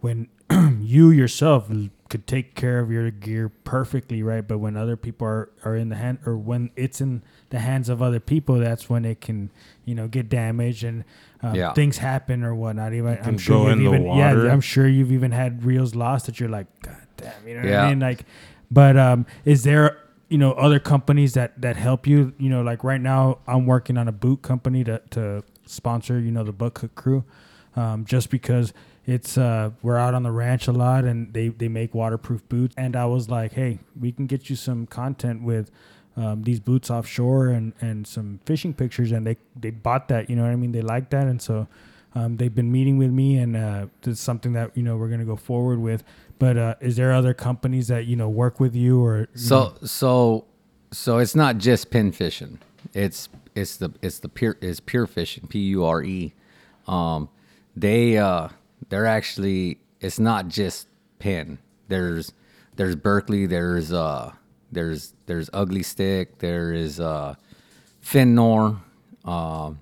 [0.00, 0.28] when
[0.80, 1.68] you yourself
[2.08, 4.46] could take care of your gear perfectly, right?
[4.46, 7.88] But when other people are, are in the hand, or when it's in the hands
[7.88, 9.50] of other people, that's when it can,
[9.84, 11.04] you know, get damaged and
[11.42, 11.72] um, Yeah.
[11.74, 12.94] things happen or whatnot.
[12.94, 14.52] Even I'm sure you've in the even, yeah.
[14.52, 17.68] I'm sure you've even had reels lost that you're like, God damn, you know what
[17.84, 18.00] I mean?
[18.00, 18.24] Like,
[18.70, 22.32] but um, is there you know other companies that that help you?
[22.38, 26.30] You know, like right now I'm working on a boot company to to sponsor, you
[26.30, 27.24] know, the Buckhook crew,
[27.76, 28.72] um, just because
[29.08, 32.74] it's uh, we're out on the ranch a lot and they they make waterproof boots.
[32.76, 35.70] And I was like, hey, we can get you some content with.
[36.16, 40.34] Um, these boots offshore and, and some fishing pictures and they, they bought that you
[40.34, 41.68] know what I mean they like that and so
[42.16, 45.24] um, they've been meeting with me and uh, it's something that you know we're gonna
[45.24, 46.02] go forward with
[46.40, 49.74] but uh, is there other companies that you know work with you or you So
[49.84, 50.44] so
[50.90, 52.58] so it's not just Penn fishing.
[52.94, 55.46] It's it's the it's the pure is pure fishing.
[55.46, 56.32] P U R E.
[56.88, 57.28] Um,
[57.76, 58.48] they uh
[58.88, 61.58] they're actually it's not just Penn.
[61.88, 62.32] There's
[62.76, 63.46] there's Berkley.
[63.46, 64.32] There's uh
[64.70, 66.38] there's there's Ugly Stik.
[66.38, 67.34] There is uh
[68.00, 68.80] Fin-Nor.
[69.24, 69.80] Um,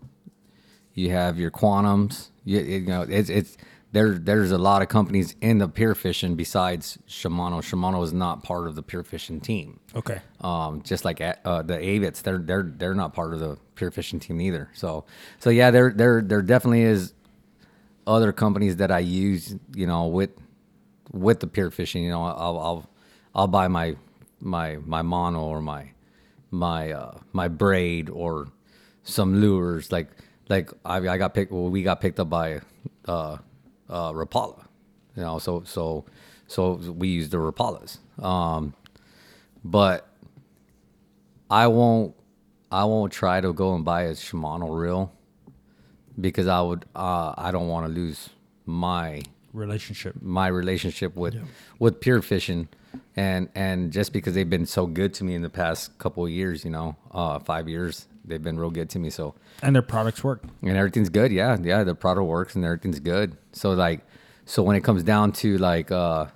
[0.95, 2.31] you have your Quantums.
[2.45, 3.57] You, you know it's it's
[3.93, 4.15] there.
[4.15, 7.61] There's a lot of companies in the pure fishing besides Shimano.
[7.61, 9.79] Shimano is not part of the pure fishing team.
[9.95, 13.91] okay Um, just like uh, the Avets, they're they're they're not part of the pure
[13.91, 14.71] fishing team either.
[14.75, 15.05] So
[15.39, 17.13] so yeah, there there there definitely is
[18.07, 19.57] other companies that I use.
[19.75, 20.31] You know, with
[21.13, 22.05] with the pure fishing.
[22.05, 22.91] You know, I'll I'll
[23.35, 23.97] I'll buy my
[24.41, 25.91] my my mono or my
[26.51, 28.49] my uh my braid or
[29.03, 30.09] some lures like
[30.49, 32.61] like I I got picked well, we got picked up by
[33.07, 33.39] uh
[33.89, 34.65] uh Rapala.
[35.17, 36.05] You know, so so
[36.47, 37.99] so we use the Rapalas.
[38.23, 38.75] Um
[39.65, 40.09] but
[41.51, 42.15] I won't
[42.71, 45.13] I won't try to go and buy a Shimano reel
[46.21, 48.31] because I would uh I don't want to lose
[48.65, 49.23] my
[49.53, 50.15] relationship.
[50.21, 51.37] my relationship with
[51.79, 52.69] with pure fishing.
[53.15, 56.31] And and just because they've been so good to me in the past couple of
[56.31, 59.35] years you know uh five years they've been real good to me so.
[59.63, 60.43] And their products work.
[60.63, 63.37] And everything's good yeah yeah the product works and everything's good.
[63.53, 64.01] So like
[64.47, 66.27] so when it comes down to like uh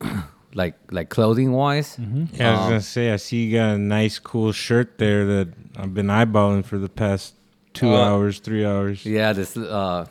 [0.54, 4.18] like like clothing wise Yeah, I was gonna say I see you got a nice
[4.18, 7.34] cool shirt there that I've been eyeballing for the past
[7.74, 9.04] two Uh, hours, three hours.
[9.04, 10.06] Yeah, this uh,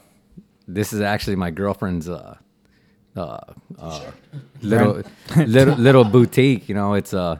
[0.67, 2.38] this is actually my girlfriend's uh,
[3.15, 3.38] uh,
[3.79, 4.11] uh,
[4.61, 5.03] little
[5.38, 6.69] little little boutique.
[6.69, 7.38] You know, it's uh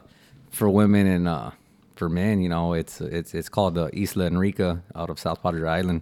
[0.52, 1.52] for women and uh
[1.96, 2.42] for men.
[2.42, 6.02] You know, it's it's it's called the Isla Enrica out of South Padre Island.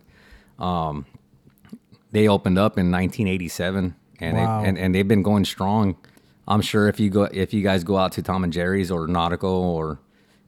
[0.60, 1.06] Um,
[2.12, 4.62] they opened up in 1987, and Wow.
[4.62, 5.96] they, and and they've been going strong.
[6.48, 9.06] I'm sure if you go if you guys go out to Tom and Jerry's or
[9.08, 10.00] Nautical or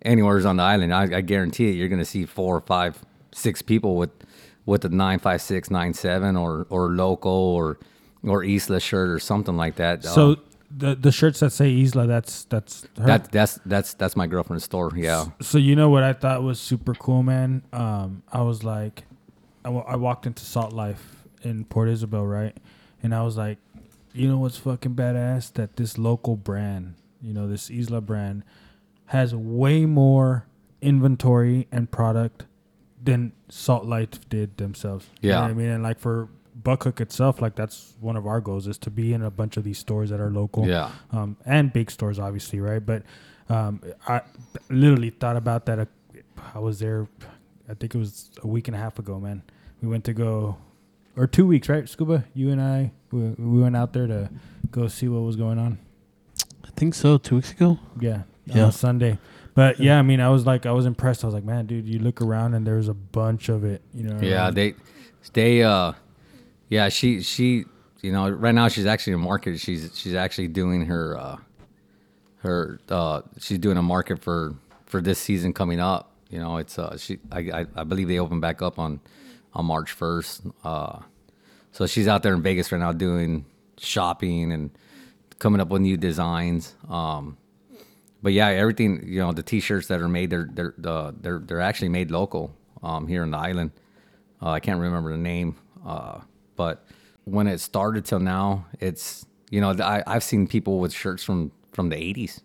[0.04, 2.98] anywhere's on the island, I, I guarantee it, you're gonna see four or five,
[3.34, 4.12] six people with
[4.66, 7.78] with a nine five six nine seven or or local or
[8.24, 10.04] or Isla shirt or something like that.
[10.04, 10.36] so Uh,
[10.78, 13.06] the the shirts that say Isla that's that's her.
[13.08, 14.92] that that's that's that's my girlfriend's store.
[14.96, 17.64] Yeah, so you know what I thought was super cool, man.
[17.74, 19.06] Um, I was like,
[19.66, 22.56] I wa- I walked into Salt Life in Port Isabel, right,
[23.02, 23.58] and I was like,
[24.14, 25.52] you know what's fucking badass?
[25.54, 28.44] That this local brand, you know, this Isla brand,
[29.08, 30.46] has way more
[30.82, 32.46] inventory and product
[33.04, 35.08] than Salt Life did themselves.
[35.22, 35.42] You know Yeah.
[35.44, 36.30] what I mean, and like for
[36.62, 39.64] Buckhook itself, like that's one of our goals is to be in a bunch of
[39.64, 40.92] these stores that are local yeah.
[41.12, 42.86] um, and big stores, obviously, right?
[42.86, 43.04] But
[43.48, 44.22] um, I
[44.70, 45.80] literally thought about that.
[45.80, 45.86] uh,
[46.54, 47.08] I was there,
[47.70, 49.42] I think it was a week and a half ago, man.
[49.82, 50.58] We went to go,
[51.16, 51.88] or two weeks, right?
[51.88, 54.30] Scuba, you and I, we, we went out there to
[54.72, 55.80] go see what was going on.
[56.66, 57.18] I think so.
[57.18, 57.80] Two weeks ago.
[58.02, 58.66] Yeah, Yeah.
[58.66, 59.18] on Sunday.
[59.60, 61.22] But yeah, I mean, I was like, I was impressed.
[61.26, 63.82] I was like, man, dude, you look around and there's a bunch of it.
[63.94, 64.16] You know?
[64.16, 64.54] what I Yeah, mean?
[64.54, 64.74] they,
[65.34, 65.92] they, uh,
[66.70, 67.66] yeah, she, she,
[68.02, 69.60] you know, right now she's actually in market.
[69.60, 71.38] She's, she's actually doing her, uh,
[72.38, 74.56] her, uh, she's doing a market for,
[74.86, 76.10] for this season coming up.
[76.30, 79.02] You know, it's, uh, she, I, I, I believe they open back up on,
[79.54, 80.54] on March 1st.
[80.64, 81.00] Uh,
[81.74, 83.44] so she's out there in Vegas right now doing
[83.78, 84.72] shopping and
[85.38, 86.76] coming up with new designs.
[86.90, 87.36] Um,
[88.22, 91.62] but yeah, everything you know, the T-shirts that are made, they're they're uh, they're they're
[91.62, 93.72] actually made local um, here in the island.
[94.42, 96.22] Uh, I can't remember the name, uh,
[96.56, 96.86] but
[97.26, 101.52] when it started till now, it's you know I I've seen people with shirts from
[101.72, 102.42] from the '80s.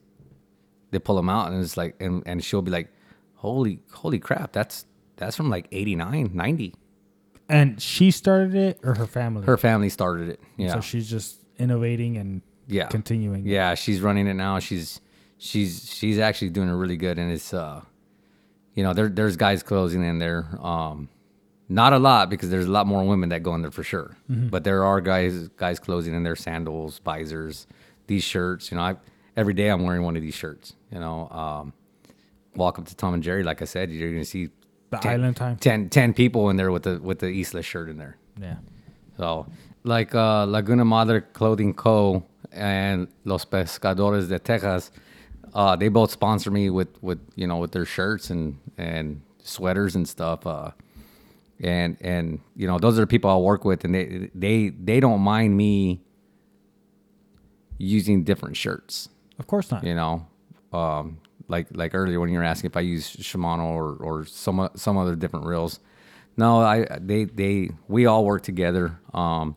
[0.90, 2.88] They pull them out and it's like, and, and she'll be like,
[3.36, 4.86] "Holy holy crap, that's
[5.16, 6.74] that's from like '89, '90."
[7.48, 9.44] And she started it, or her family?
[9.44, 10.40] Her family started it.
[10.56, 13.46] Yeah, So she's just innovating and yeah continuing.
[13.46, 15.00] yeah she's running it now she's
[15.48, 17.80] she's she's actually doing it really good and it's uh
[18.74, 21.08] you know there there's guys closing in there um
[21.68, 24.16] not a lot because there's a lot more women that go in there for sure
[24.28, 27.66] but there are guys guys closing in their sandals visors
[28.06, 28.96] these shirts you know I
[29.36, 31.72] every day I'm wearing one of these shirts you know um
[32.56, 34.48] walk up to Tom and Jerry like I said you're gonna see
[34.90, 35.56] The 10 island time.
[35.56, 38.56] 10, 10 people in there with the with the Isla shirt in there Yeah.
[39.18, 39.46] so,
[39.82, 42.22] like uh, Laguna Madre Clothing Co.
[42.52, 44.90] and Los Pescadores de Texas,
[45.54, 49.94] uh, they both sponsor me with, with you know with their shirts and and sweaters
[49.94, 50.46] and stuff.
[50.46, 50.70] Uh,
[51.60, 55.00] and and you know those are the people I work with, and they they they
[55.00, 56.00] don't mind me
[57.78, 59.08] using different shirts.
[59.38, 59.84] Of course not.
[59.84, 60.26] You know,
[60.72, 61.18] um,
[61.48, 64.96] like like earlier when you were asking if I use Shimano or or some some
[64.96, 65.80] other different reels.
[66.36, 68.98] No, I they they we all work together.
[69.12, 69.56] Um,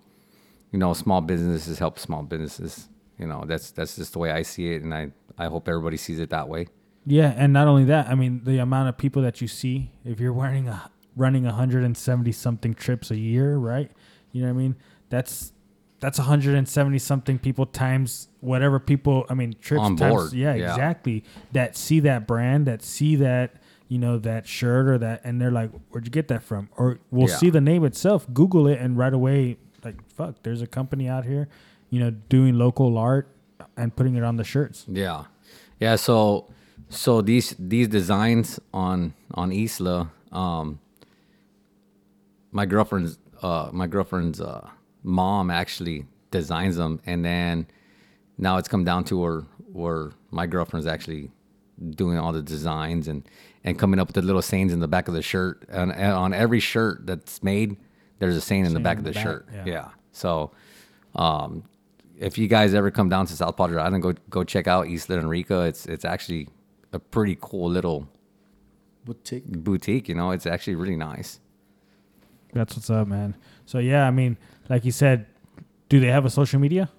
[0.71, 2.87] you know, small businesses help small businesses.
[3.17, 5.97] You know, that's that's just the way I see it, and I I hope everybody
[5.97, 6.67] sees it that way.
[7.05, 10.19] Yeah, and not only that, I mean the amount of people that you see if
[10.19, 13.91] you're wearing a running 170 something trips a year, right?
[14.31, 14.75] You know what I mean?
[15.09, 15.53] That's
[15.99, 19.25] that's 170 something people times whatever people.
[19.29, 20.33] I mean trips On times.
[20.33, 20.71] Yeah, yeah.
[20.71, 21.23] exactly.
[21.53, 23.55] That see that brand, that see that
[23.87, 26.99] you know that shirt or that, and they're like, "Where'd you get that from?" Or
[27.09, 27.37] we'll Yeah.
[27.37, 31.23] see the name itself, Google it, and right away, like, "Fuck, there's a company out
[31.23, 31.47] here,
[31.89, 33.29] you know, doing local art
[33.75, 35.25] and putting it on the shirts." Yeah,
[35.79, 35.95] yeah.
[35.95, 36.47] So,
[36.89, 40.79] so these these designs on on Isla, um,
[42.51, 44.69] my girlfriend's uh, my girlfriend's uh,
[45.03, 47.67] mom actually designs them, and then
[48.37, 51.31] now it's come down to where where my girlfriend's actually
[51.91, 53.27] doing all the designs and
[53.63, 55.65] and coming up with the little sayings in the back of the shirt.
[55.69, 57.75] And, and on every shirt that's made,
[58.19, 59.47] there's a saying in the back of the, the back, shirt.
[59.53, 59.63] yeah.
[59.65, 59.89] Yeah.
[60.13, 60.51] So,
[61.15, 61.63] um,
[62.19, 65.19] if you guys ever come down to South Padre Island, go go check out Isla
[65.19, 65.61] Enrica.
[65.61, 66.49] It's it's actually
[66.93, 68.07] a pretty cool little
[69.05, 69.45] Boutique.
[69.45, 70.09] boutique.
[70.09, 71.39] You know, it's actually really nice.
[72.53, 73.35] That's what's up, man.
[73.65, 74.37] So yeah, I mean,
[74.69, 75.25] like you said,
[75.89, 76.89] do they have a social media?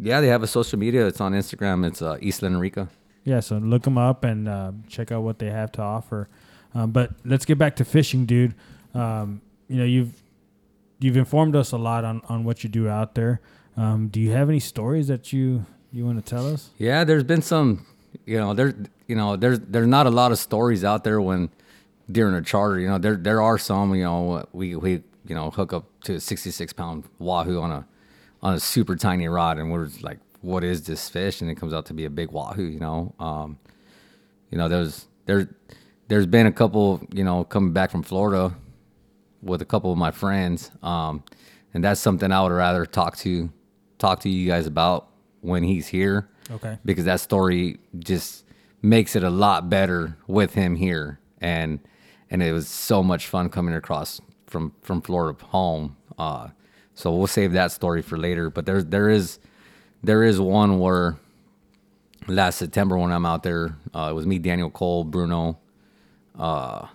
[0.00, 1.06] Yeah, they have a social media.
[1.06, 1.86] It's on Instagram.
[1.86, 2.88] It's uh, Isla Enrica.
[3.24, 6.28] Yeah, so look them up and uh, check out what they have to offer.
[6.74, 8.54] Um, but let's get back to fishing, dude.
[8.94, 10.22] Um, you know, you've
[11.00, 13.40] you've informed us a lot on, on what you do out there.
[13.76, 16.70] Um, do you have any stories that you you want to tell us?
[16.78, 17.86] Yeah, there's been some,
[18.24, 18.74] you know, there's
[19.06, 21.50] you know, there's there's not a lot of stories out there when
[22.10, 22.80] during a charter.
[22.80, 23.94] You know, there there are some.
[23.94, 27.86] You know, we we you know hook up to a 66 pound wahoo on a
[28.42, 31.40] on a super tiny rod, and we're like, what is this fish?
[31.40, 32.64] And it comes out to be a big wahoo.
[32.64, 33.58] You know, um,
[34.50, 35.48] you know, there's there
[36.08, 37.06] there's been a couple.
[37.12, 38.54] You know, coming back from Florida
[39.42, 41.22] with a couple of my friends, um,
[41.74, 43.52] and that's something I would rather talk to
[43.98, 45.08] talk to you guys about
[45.40, 46.28] when he's here.
[46.48, 46.78] Okay.
[46.84, 48.44] because that story just
[48.80, 51.18] makes it a lot better with him here.
[51.40, 51.80] And
[52.30, 55.96] and it was so much fun coming across from from Florida home.
[56.18, 56.48] Uh
[56.94, 58.48] so we'll save that story for later.
[58.48, 59.40] But there's there is
[60.04, 61.16] there is one where
[62.28, 65.58] last September when I'm out there uh it was me Daniel Cole Bruno
[66.38, 66.86] uh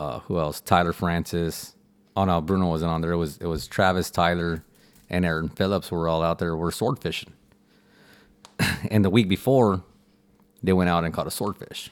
[0.00, 0.62] uh who else?
[0.62, 1.76] Tyler Francis.
[2.16, 3.12] Oh no Bruno wasn't on there.
[3.12, 4.64] It was it was Travis Tyler
[5.12, 7.32] and Aaron Phillips were all out there were sword fishing
[8.90, 9.82] and the week before,
[10.62, 11.90] they went out and caught a swordfish.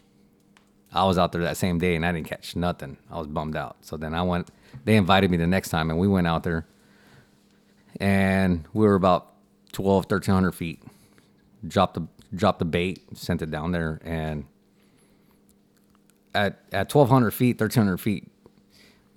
[0.92, 2.96] I was out there that same day and I didn't catch nothing.
[3.10, 3.76] I was bummed out.
[3.82, 4.48] So then I went.
[4.84, 6.66] They invited me the next time and we went out there,
[8.00, 9.32] and we were about
[9.72, 10.82] 12, 1300 feet.
[11.66, 14.44] Dropped the dropped the bait, sent it down there, and
[16.34, 18.30] at at 1200 feet, 1300 feet,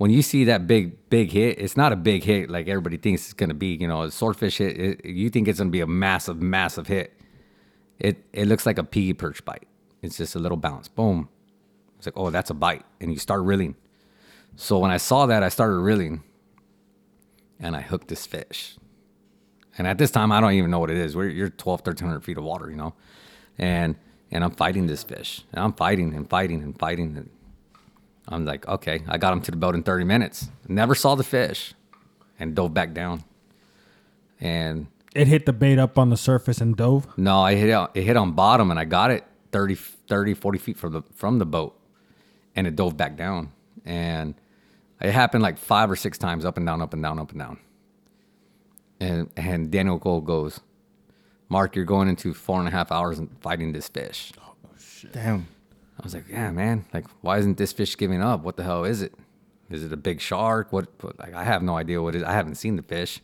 [0.03, 3.23] when you see that big big hit, it's not a big hit like everybody thinks
[3.23, 3.67] it's gonna be.
[3.67, 4.77] You know, a swordfish hit.
[4.77, 7.17] It, you think it's gonna be a massive, massive hit.
[7.99, 9.65] It it looks like a pea perch bite.
[10.01, 10.89] It's just a little bounce.
[10.89, 11.29] Boom.
[11.95, 13.75] It's like, oh, that's a bite, and you start reeling.
[14.57, 16.21] So when I saw that, I started reeling,
[17.57, 18.75] and I hooked this fish.
[19.77, 21.15] And at this time, I don't even know what it is.
[21.15, 22.93] We're, you're 12, 1300 feet of water, you know,
[23.57, 23.95] and
[24.31, 27.29] and I'm fighting this fish, and I'm fighting and fighting and fighting, and
[28.27, 30.49] I'm like, okay, I got him to the boat in 30 minutes.
[30.67, 31.73] Never saw the fish,
[32.39, 33.23] and dove back down.
[34.39, 37.07] And It hit the bait up on the surface and dove.
[37.17, 40.57] no, I hit it, it hit on bottom, and I got it 30, 30 40
[40.57, 41.77] feet from the from the boat,
[42.55, 43.51] and it dove back down.
[43.85, 44.35] And
[45.01, 47.39] it happened like five or six times, up and down, up and down, up and
[47.39, 47.57] down.
[48.99, 50.61] And and Daniel Cole goes,
[51.49, 54.31] Mark, you're going into four and a half hours and fighting this fish.
[54.39, 55.11] Oh, shit.
[55.11, 55.47] Damn.
[55.99, 56.85] I was like, yeah, man.
[56.93, 58.41] Like, why isn't this fish giving up?
[58.41, 59.13] What the hell is it?
[59.69, 60.71] Is it a big shark?
[60.71, 60.87] What?
[61.01, 62.23] what like, I have no idea what it is.
[62.23, 63.21] I haven't seen the fish.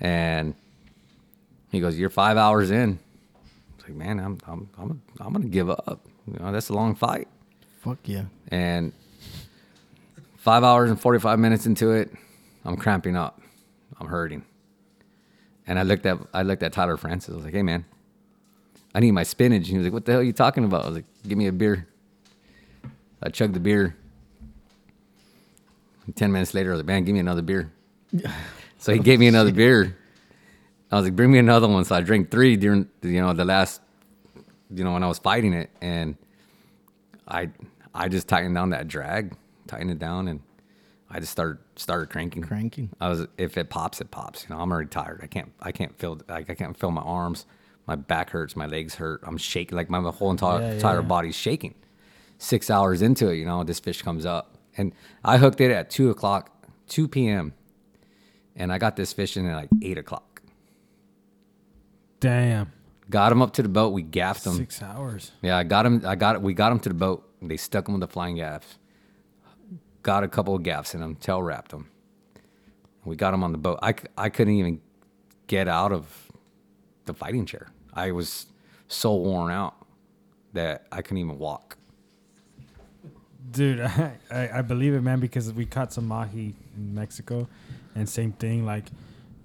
[0.00, 0.54] And
[1.70, 2.98] he goes, "You're five hours in."
[3.34, 6.00] I was like, man, I'm I'm I'm I'm gonna give up.
[6.26, 7.28] You know, that's a long fight.
[7.80, 8.24] Fuck yeah.
[8.48, 8.92] And
[10.36, 12.10] five hours and forty five minutes into it,
[12.64, 13.40] I'm cramping up.
[13.98, 14.44] I'm hurting.
[15.66, 17.32] And I looked at I looked at Tyler Francis.
[17.32, 17.84] I was like, hey man,
[18.94, 19.68] I need my spinach.
[19.68, 20.84] He was like, what the hell are you talking about?
[20.84, 21.86] I was like, give me a beer.
[23.22, 23.96] I chugged the beer.
[26.06, 27.72] And Ten minutes later, I was like, man, give me another beer.
[28.78, 29.96] so he gave me another beer.
[30.90, 31.84] I was like, bring me another one.
[31.84, 33.80] So I drank three during you know the last,
[34.70, 36.16] you know when I was fighting it, and
[37.26, 37.50] I
[37.94, 39.34] I just tightened down that drag,
[39.66, 40.40] tightened it down, and
[41.10, 42.42] I just started started cranking.
[42.42, 42.90] Cranking.
[43.00, 44.44] I was if it pops, it pops.
[44.44, 45.20] You know, I'm already tired.
[45.22, 47.46] I can't I can't feel like I can't feel my arms.
[47.86, 48.56] My back hurts.
[48.56, 49.20] My legs hurt.
[49.24, 49.76] I'm shaking.
[49.76, 51.06] Like my whole entire Yeah, entire yeah.
[51.06, 51.74] body's shaking.
[52.38, 54.92] Six hours into it, you know, this fish comes up, and
[55.24, 56.50] I hooked it at two o'clock,
[56.86, 57.54] two p.m.
[58.54, 60.42] And I got this fish in at like eight o'clock.
[62.20, 62.72] Damn.
[63.08, 63.92] Got him up to the boat.
[63.92, 64.54] We gaffed him.
[64.54, 65.30] Six hours.
[65.42, 66.02] Yeah, I got him.
[66.04, 66.42] I got it.
[66.42, 67.26] we got him to the boat.
[67.40, 68.78] They stuck him with the flying gaffs.
[70.02, 71.14] Got a couple of gaffs in him.
[71.16, 71.88] Tail wrapped him.
[73.04, 73.78] We got him on the boat.
[73.82, 74.80] I, I couldn't even
[75.46, 76.30] get out of
[77.04, 77.68] the fighting chair.
[77.96, 78.46] I was
[78.88, 79.74] so worn out
[80.52, 81.76] that I couldn't even walk.
[83.50, 87.48] Dude, I, I, I believe it, man, because we caught some mahi in Mexico,
[87.94, 88.64] and same thing.
[88.66, 88.84] Like,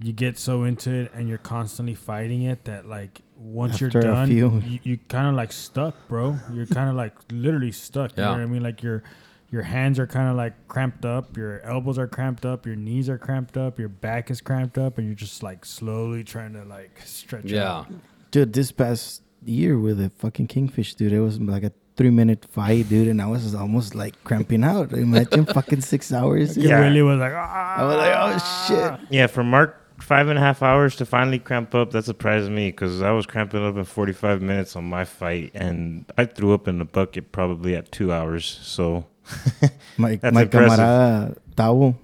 [0.02, 4.02] you get so into it, and you're constantly fighting it that, like, once After you're
[4.04, 6.38] done, you, you kind of like stuck, bro.
[6.54, 8.12] You're kind of like literally stuck.
[8.16, 8.38] You know Yeah.
[8.38, 8.62] what I mean?
[8.62, 9.02] Like your
[9.50, 13.10] your hands are kind of like cramped up, your elbows are cramped up, your knees
[13.10, 16.64] are cramped up, your back is cramped up, and you're just like slowly trying to
[16.66, 17.46] like stretch.
[17.46, 17.68] Yeah.
[17.80, 17.88] out.
[18.32, 22.46] Dude, this past year with the fucking kingfish, dude, it was like a three minute
[22.50, 24.94] fight, dude, and I was almost like cramping out.
[24.94, 26.58] Imagine fucking six hours.
[26.58, 27.76] It really was like, ah.
[27.78, 29.10] I was like, oh shit.
[29.12, 32.72] Yeah, for Mark, five and a half hours to finally cramp up, that surprised me
[32.72, 36.68] because I was cramping up in 45 minutes on my fight, and I threw up
[36.68, 38.46] in the bucket probably at two hours.
[38.64, 39.06] So,
[39.98, 40.80] My That's my impressive.
[40.80, 41.96] camarada Tavo,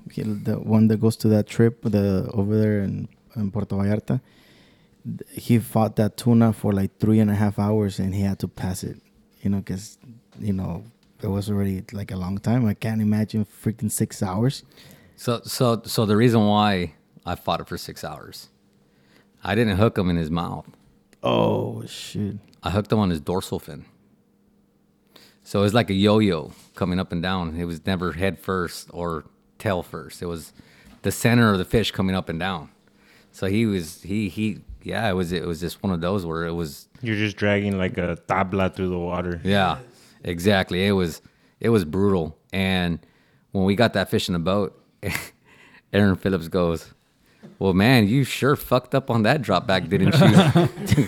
[0.46, 4.22] the one that goes to that trip, the over there in, in Puerto Vallarta, th-
[5.32, 8.48] he fought that tuna for like three and a half hours, and he had to
[8.48, 8.98] pass it.
[9.42, 9.98] You know, because
[10.40, 10.84] you know
[11.22, 12.66] it was already like a long time.
[12.66, 14.64] I can't imagine freaking six hours.
[15.16, 16.94] So so so the reason why
[17.26, 18.50] I fought it for six hours,
[19.44, 20.68] I didn't hook him in his mouth.
[21.24, 22.38] Oh shit!
[22.64, 23.86] I hooked him on his dorsal fin.
[25.44, 27.56] So it was like a yo-yo coming up and down.
[27.56, 29.24] It was never head first or
[29.58, 30.22] tail first.
[30.22, 30.52] It was
[31.04, 32.70] the center of the fish coming up and down.
[33.32, 35.10] So he was he he yeah.
[35.10, 37.98] It was it was just one of those where it was you're just dragging like
[37.98, 39.40] a tabla through the water.
[39.44, 39.80] yeah
[40.24, 40.86] exactly.
[40.86, 41.22] It was
[41.60, 42.38] it was brutal.
[42.54, 43.00] And
[43.52, 44.80] when we got that fish in the boat,
[45.94, 46.94] Aaron Phillips goes,
[47.60, 50.16] "Well, man, you sure fucked up on that drop back, didn't
[50.98, 51.08] you?"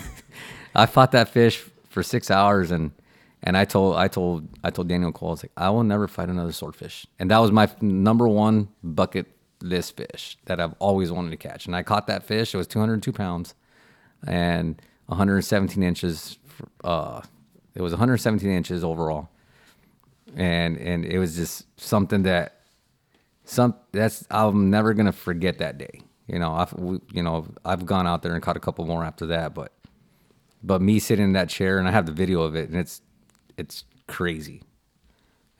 [0.74, 2.92] I fought that fish for six hours, and
[3.42, 6.06] and I told I told I told Daniel Cole, I was like, I will never
[6.08, 9.26] fight another swordfish, and that was my number one bucket
[9.62, 12.54] list fish that I've always wanted to catch, and I caught that fish.
[12.54, 13.54] It was 202 pounds,
[14.26, 16.38] and 117 inches.
[16.84, 17.22] Uh,
[17.74, 19.28] it was 117 inches overall,
[20.36, 22.60] and and it was just something that
[23.44, 26.02] some that's I'm never gonna forget that day.
[26.26, 29.04] You know, I've we, you know I've gone out there and caught a couple more
[29.04, 29.72] after that, but
[30.62, 33.02] but me sitting in that chair and I have the video of it and it's
[33.56, 34.62] it's crazy.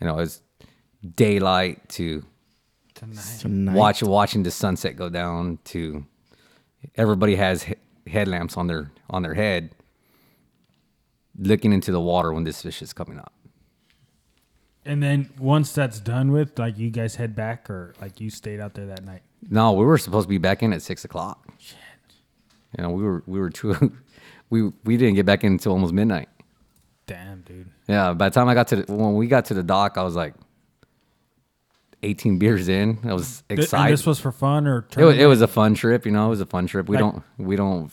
[0.01, 0.43] You know, it's
[1.17, 2.25] daylight to
[2.95, 3.75] Tonight.
[3.75, 6.05] watch watching the sunset go down to
[6.97, 7.75] everybody has he-
[8.07, 9.75] headlamps on their on their head
[11.39, 13.33] looking into the water when this fish is coming up.
[14.85, 18.61] And then once that's done with, like you guys head back, or like you stayed
[18.61, 19.23] out there that night.
[19.49, 21.47] No, we were supposed to be back in at six o'clock.
[21.59, 21.77] Shit.
[22.77, 23.75] You know, we were we were too
[24.51, 26.29] we we didn't get back in until almost midnight.
[27.07, 27.69] Damn, dude.
[27.89, 30.03] Yeah, by the time I got to the, when we got to the dock, I
[30.03, 30.35] was like
[32.03, 32.99] eighteen beers in.
[33.05, 33.85] I was excited.
[33.85, 36.27] And this was for fun, or it, was, it was a fun trip, you know.
[36.27, 36.89] It was a fun trip.
[36.89, 37.91] We Like- don't we don't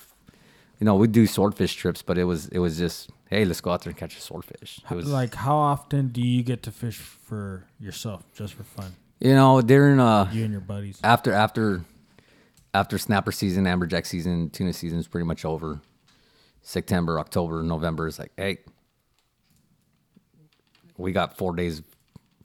[0.80, 3.72] you know we do swordfish trips, but it was it was just hey, let's go
[3.72, 4.80] out there and catch a swordfish.
[4.90, 8.94] It was like how often do you get to fish for yourself, just for fun?
[9.20, 11.00] you know during uh You and your buddies.
[11.04, 11.84] after after
[12.74, 15.80] after snapper season, amberjack season, tuna season is pretty much over.
[16.62, 18.60] September, October, November is like, hey,
[20.98, 21.82] we got four days,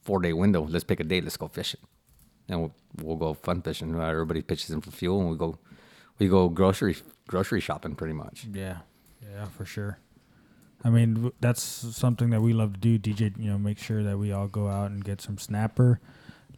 [0.03, 0.67] four day window.
[0.69, 1.25] Let's pick a date.
[1.25, 1.81] Let's go fishing,
[2.49, 3.99] and we'll, we'll go fun fishing.
[3.99, 5.59] Everybody pitches in for fuel, and we go
[6.19, 8.47] we go grocery grocery shopping pretty much.
[8.53, 8.79] Yeah,
[9.23, 9.99] yeah, for sure.
[10.85, 12.99] I mean, that's something that we love to do.
[12.99, 16.01] DJ, you know, make sure that we all go out and get some snapper,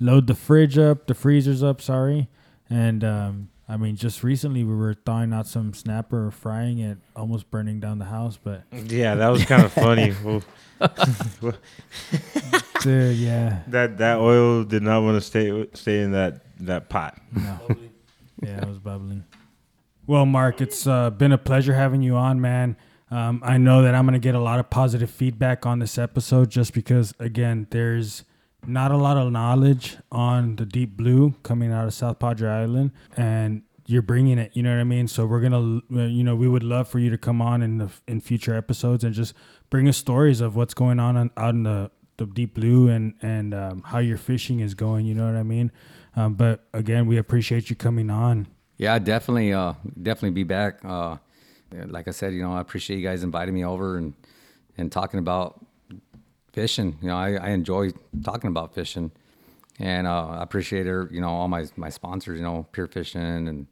[0.01, 1.83] load the fridge up, the freezers up.
[1.83, 2.29] Sorry,
[2.71, 7.51] and um, I mean, just recently we were thawing out some snapper, frying it, almost
[7.51, 8.39] burning down the house.
[8.43, 10.15] But Yeah, that was kind of funny.
[12.85, 16.89] Well, dude, yeah, that that oil did not want to stay stay in that that
[16.89, 17.21] pot.
[17.33, 17.59] no,
[18.43, 19.25] yeah, it was bubbling.
[20.07, 22.77] Well, Mark, it's uh, been a pleasure having you on, man.
[23.11, 25.99] Um, I know that I'm going to get a lot of positive feedback on this
[25.99, 28.25] episode just because, again, there's
[28.67, 32.91] not a lot of knowledge on the deep blue coming out of South Padre Island,
[33.17, 34.51] and you're bringing it.
[34.55, 35.09] You know what I mean?
[35.09, 37.79] So we're gonna, uh, you know, we would love for you to come on in
[37.79, 39.35] the in future episodes and just
[39.71, 43.15] bring us stories of what's going on, on out in the the deep blue and
[43.23, 45.07] and um, how your fishing is going.
[45.07, 45.73] You know what I mean?
[46.17, 48.47] Um, but again, we appreciate you coming on.
[48.77, 50.85] Yeah, definitely, uh, definitely be back.
[50.85, 51.17] Uh,
[51.87, 54.15] like I said, you know, I appreciate you guys inviting me over and
[54.77, 55.65] and talking about
[56.53, 56.99] fishing.
[57.01, 57.91] You know, I, I enjoy
[58.23, 59.11] talking about fishing,
[59.79, 61.09] and uh, I appreciate her.
[61.11, 62.39] You know, all my my sponsors.
[62.39, 63.67] You know, Pure Fishing and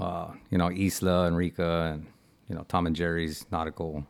[0.00, 2.06] uh, you know Isla, Enrica, and
[2.48, 4.06] you know Tom and Jerry's Nautical,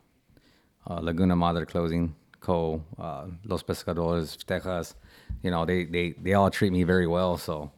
[0.89, 2.83] uh, Laguna Madre Clothing Co.
[2.99, 4.95] Uh, Los Pescadores, Texas.
[5.43, 7.37] You know, they they they all treat me very well.
[7.37, 7.71] So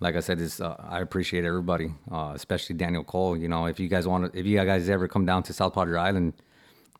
[0.00, 3.36] like I said, it's, uh, I appreciate everybody, uh, especially Daniel Cole.
[3.36, 5.74] You know, if you guys want to, if you guys ever come down to South
[5.74, 6.34] Padre Island,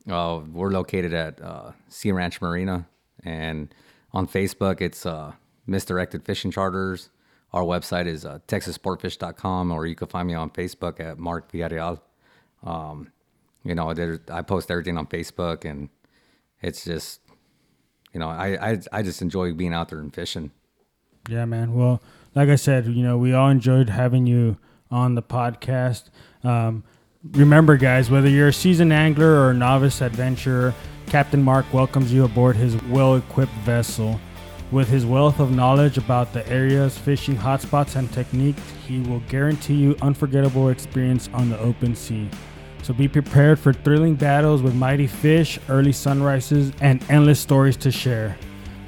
[0.09, 2.87] uh, we're located at uh, Sea Ranch Marina,
[3.23, 3.73] and
[4.11, 5.33] on Facebook, it's uh,
[5.67, 7.09] Miss Directed Fishing Charters.
[7.53, 12.01] Our website is uh, TexasSportfish.com, or you can find me on Facebook at Mark Villarreal.
[12.63, 13.11] Um,
[13.63, 13.93] you know,
[14.31, 15.89] I post everything on Facebook, and
[16.61, 17.21] it's just,
[18.13, 20.51] you know, I, I I just enjoy being out there and fishing.
[21.29, 21.73] Yeah, man.
[21.73, 22.01] Well,
[22.35, 24.57] like I said, you know, we all enjoyed having you
[24.91, 26.09] on the podcast.
[26.43, 26.83] Um,
[27.31, 30.73] remember, guys, whether you're a seasoned angler or a novice adventurer,
[31.07, 34.19] Captain Mark welcomes you aboard his well equipped vessel.
[34.71, 39.75] With his wealth of knowledge about the area's fishing hotspots and techniques, he will guarantee
[39.75, 42.29] you unforgettable experience on the open sea.
[42.85, 47.89] So be prepared for thrilling battles with mighty fish, early sunrises, and endless stories to
[47.89, 48.37] share.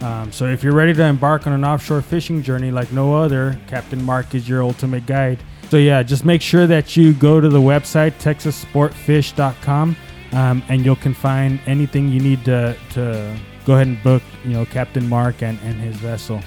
[0.01, 3.59] Um, so if you're ready to embark on an offshore fishing journey like no other,
[3.65, 5.39] Captain Mark is your ultimate guide.
[5.71, 9.95] So yeah, just make sure that you go to the website texassportfish.com,
[10.33, 13.35] um, and you'll can find anything you need to, to
[13.65, 16.39] go ahead and book, you know, Captain Mark and, and his vessel.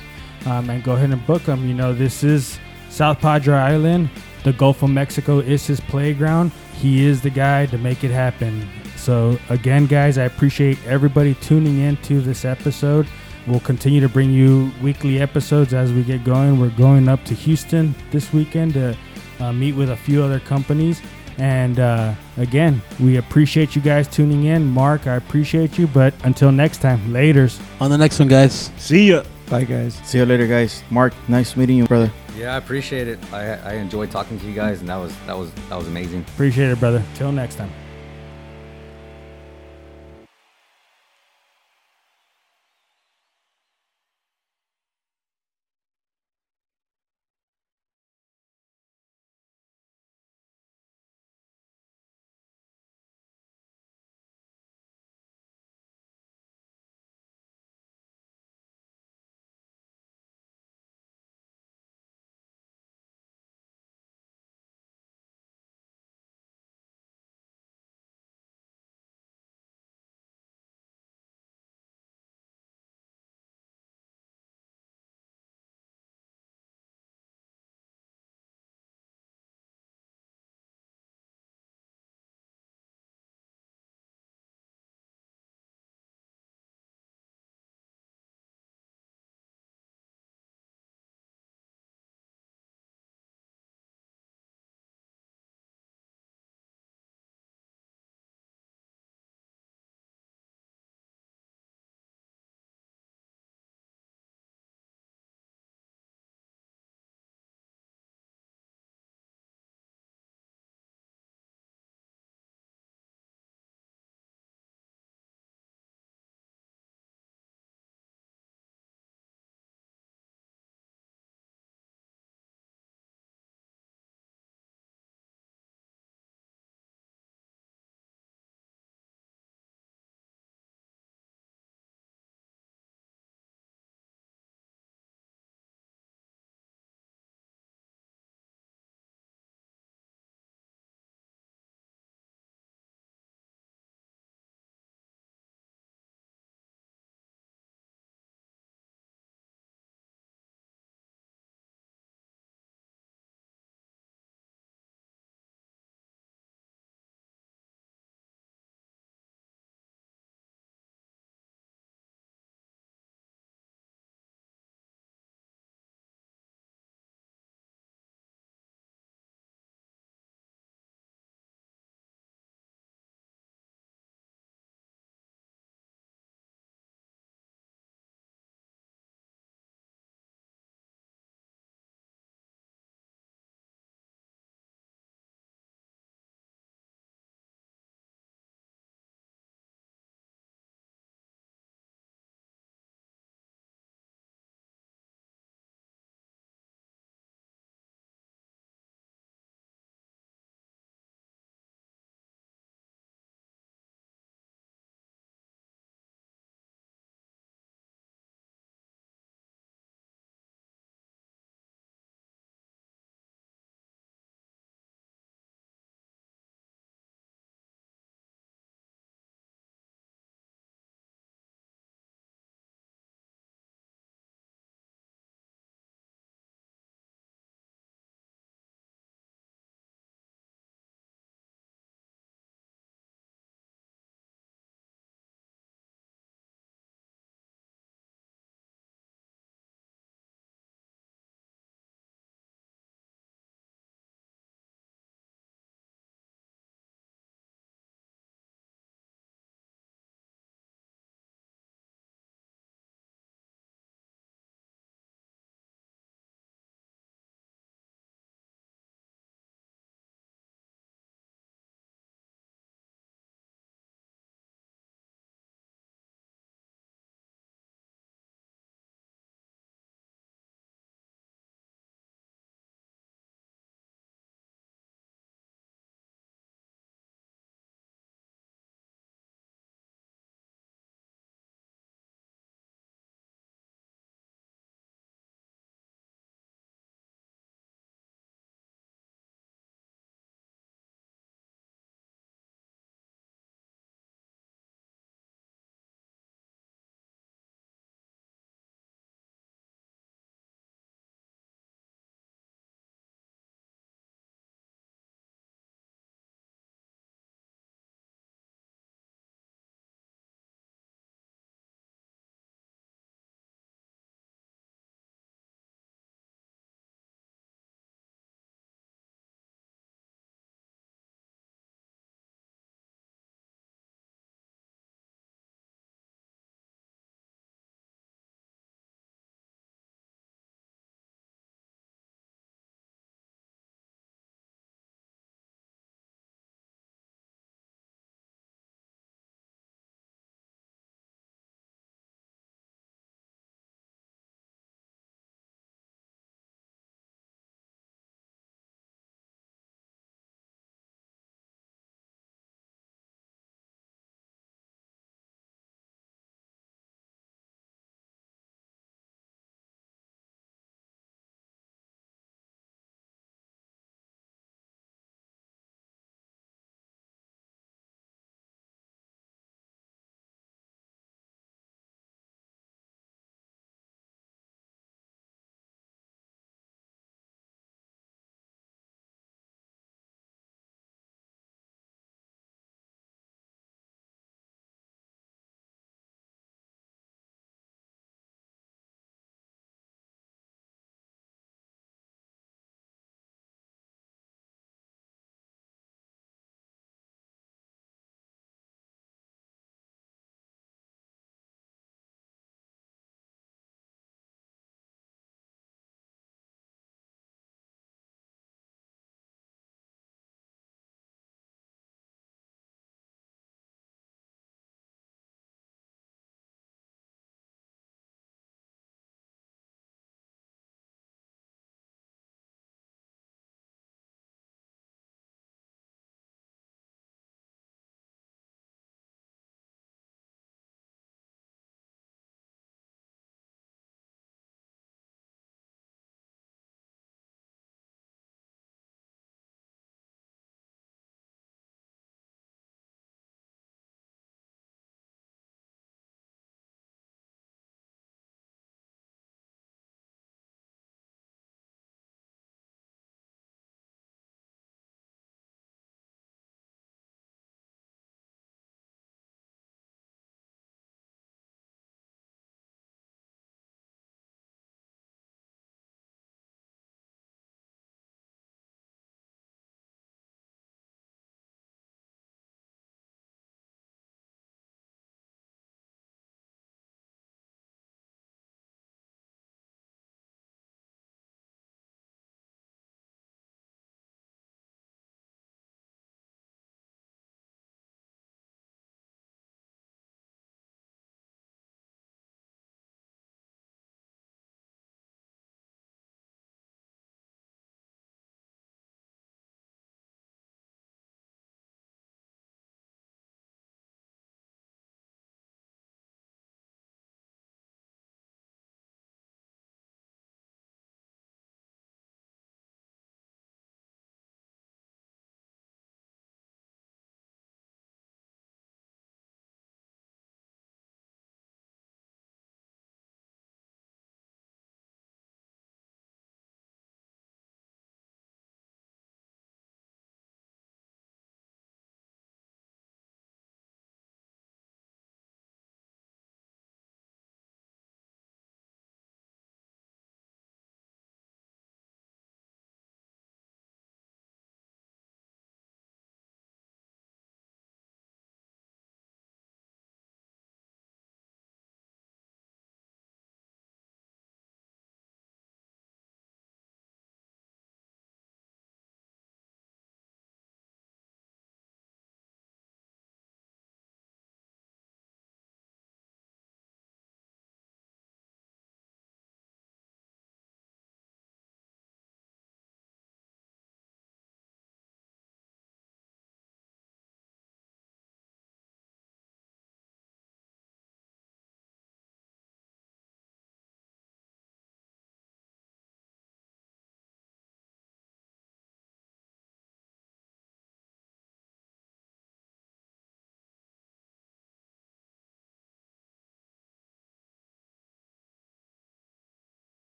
[0.46, 1.66] Um, and go ahead and book them.
[1.66, 4.08] You know, this is South Padre Island.
[4.42, 6.52] The Gulf of Mexico is his playground.
[6.74, 8.68] He is the guy to make it happen.
[8.96, 13.06] So again, guys, I appreciate everybody tuning in to this episode.
[13.46, 16.60] We'll continue to bring you weekly episodes as we get going.
[16.60, 18.96] We're going up to Houston this weekend to
[19.40, 21.00] uh, meet with a few other companies.
[21.38, 24.66] And uh, again, we appreciate you guys tuning in.
[24.66, 25.86] Mark, I appreciate you.
[25.86, 27.58] But until next time, laters.
[27.80, 28.70] On the next one, guys.
[28.76, 29.24] See ya.
[29.48, 29.94] Bye, guys.
[30.04, 30.84] See you later, guys.
[30.90, 32.12] Mark, nice meeting you, brother.
[32.40, 33.18] Yeah, I appreciate it.
[33.34, 36.24] I I enjoyed talking to you guys, and that was that was that was amazing.
[36.32, 37.02] Appreciate it, brother.
[37.14, 37.70] Till next time.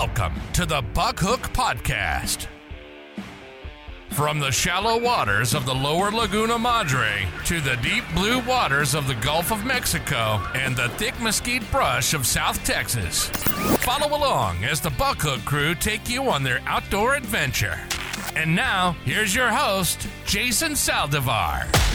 [0.00, 2.46] Welcome to the Buckhook Podcast.
[4.08, 9.06] From the shallow waters of the lower Laguna Madre to the deep blue waters of
[9.06, 13.26] the Gulf of Mexico and the thick mesquite brush of South Texas.
[13.84, 17.78] Follow along as the Buckhook crew take you on their outdoor adventure.
[18.34, 21.89] And now, here's your host, Jason Saldivar.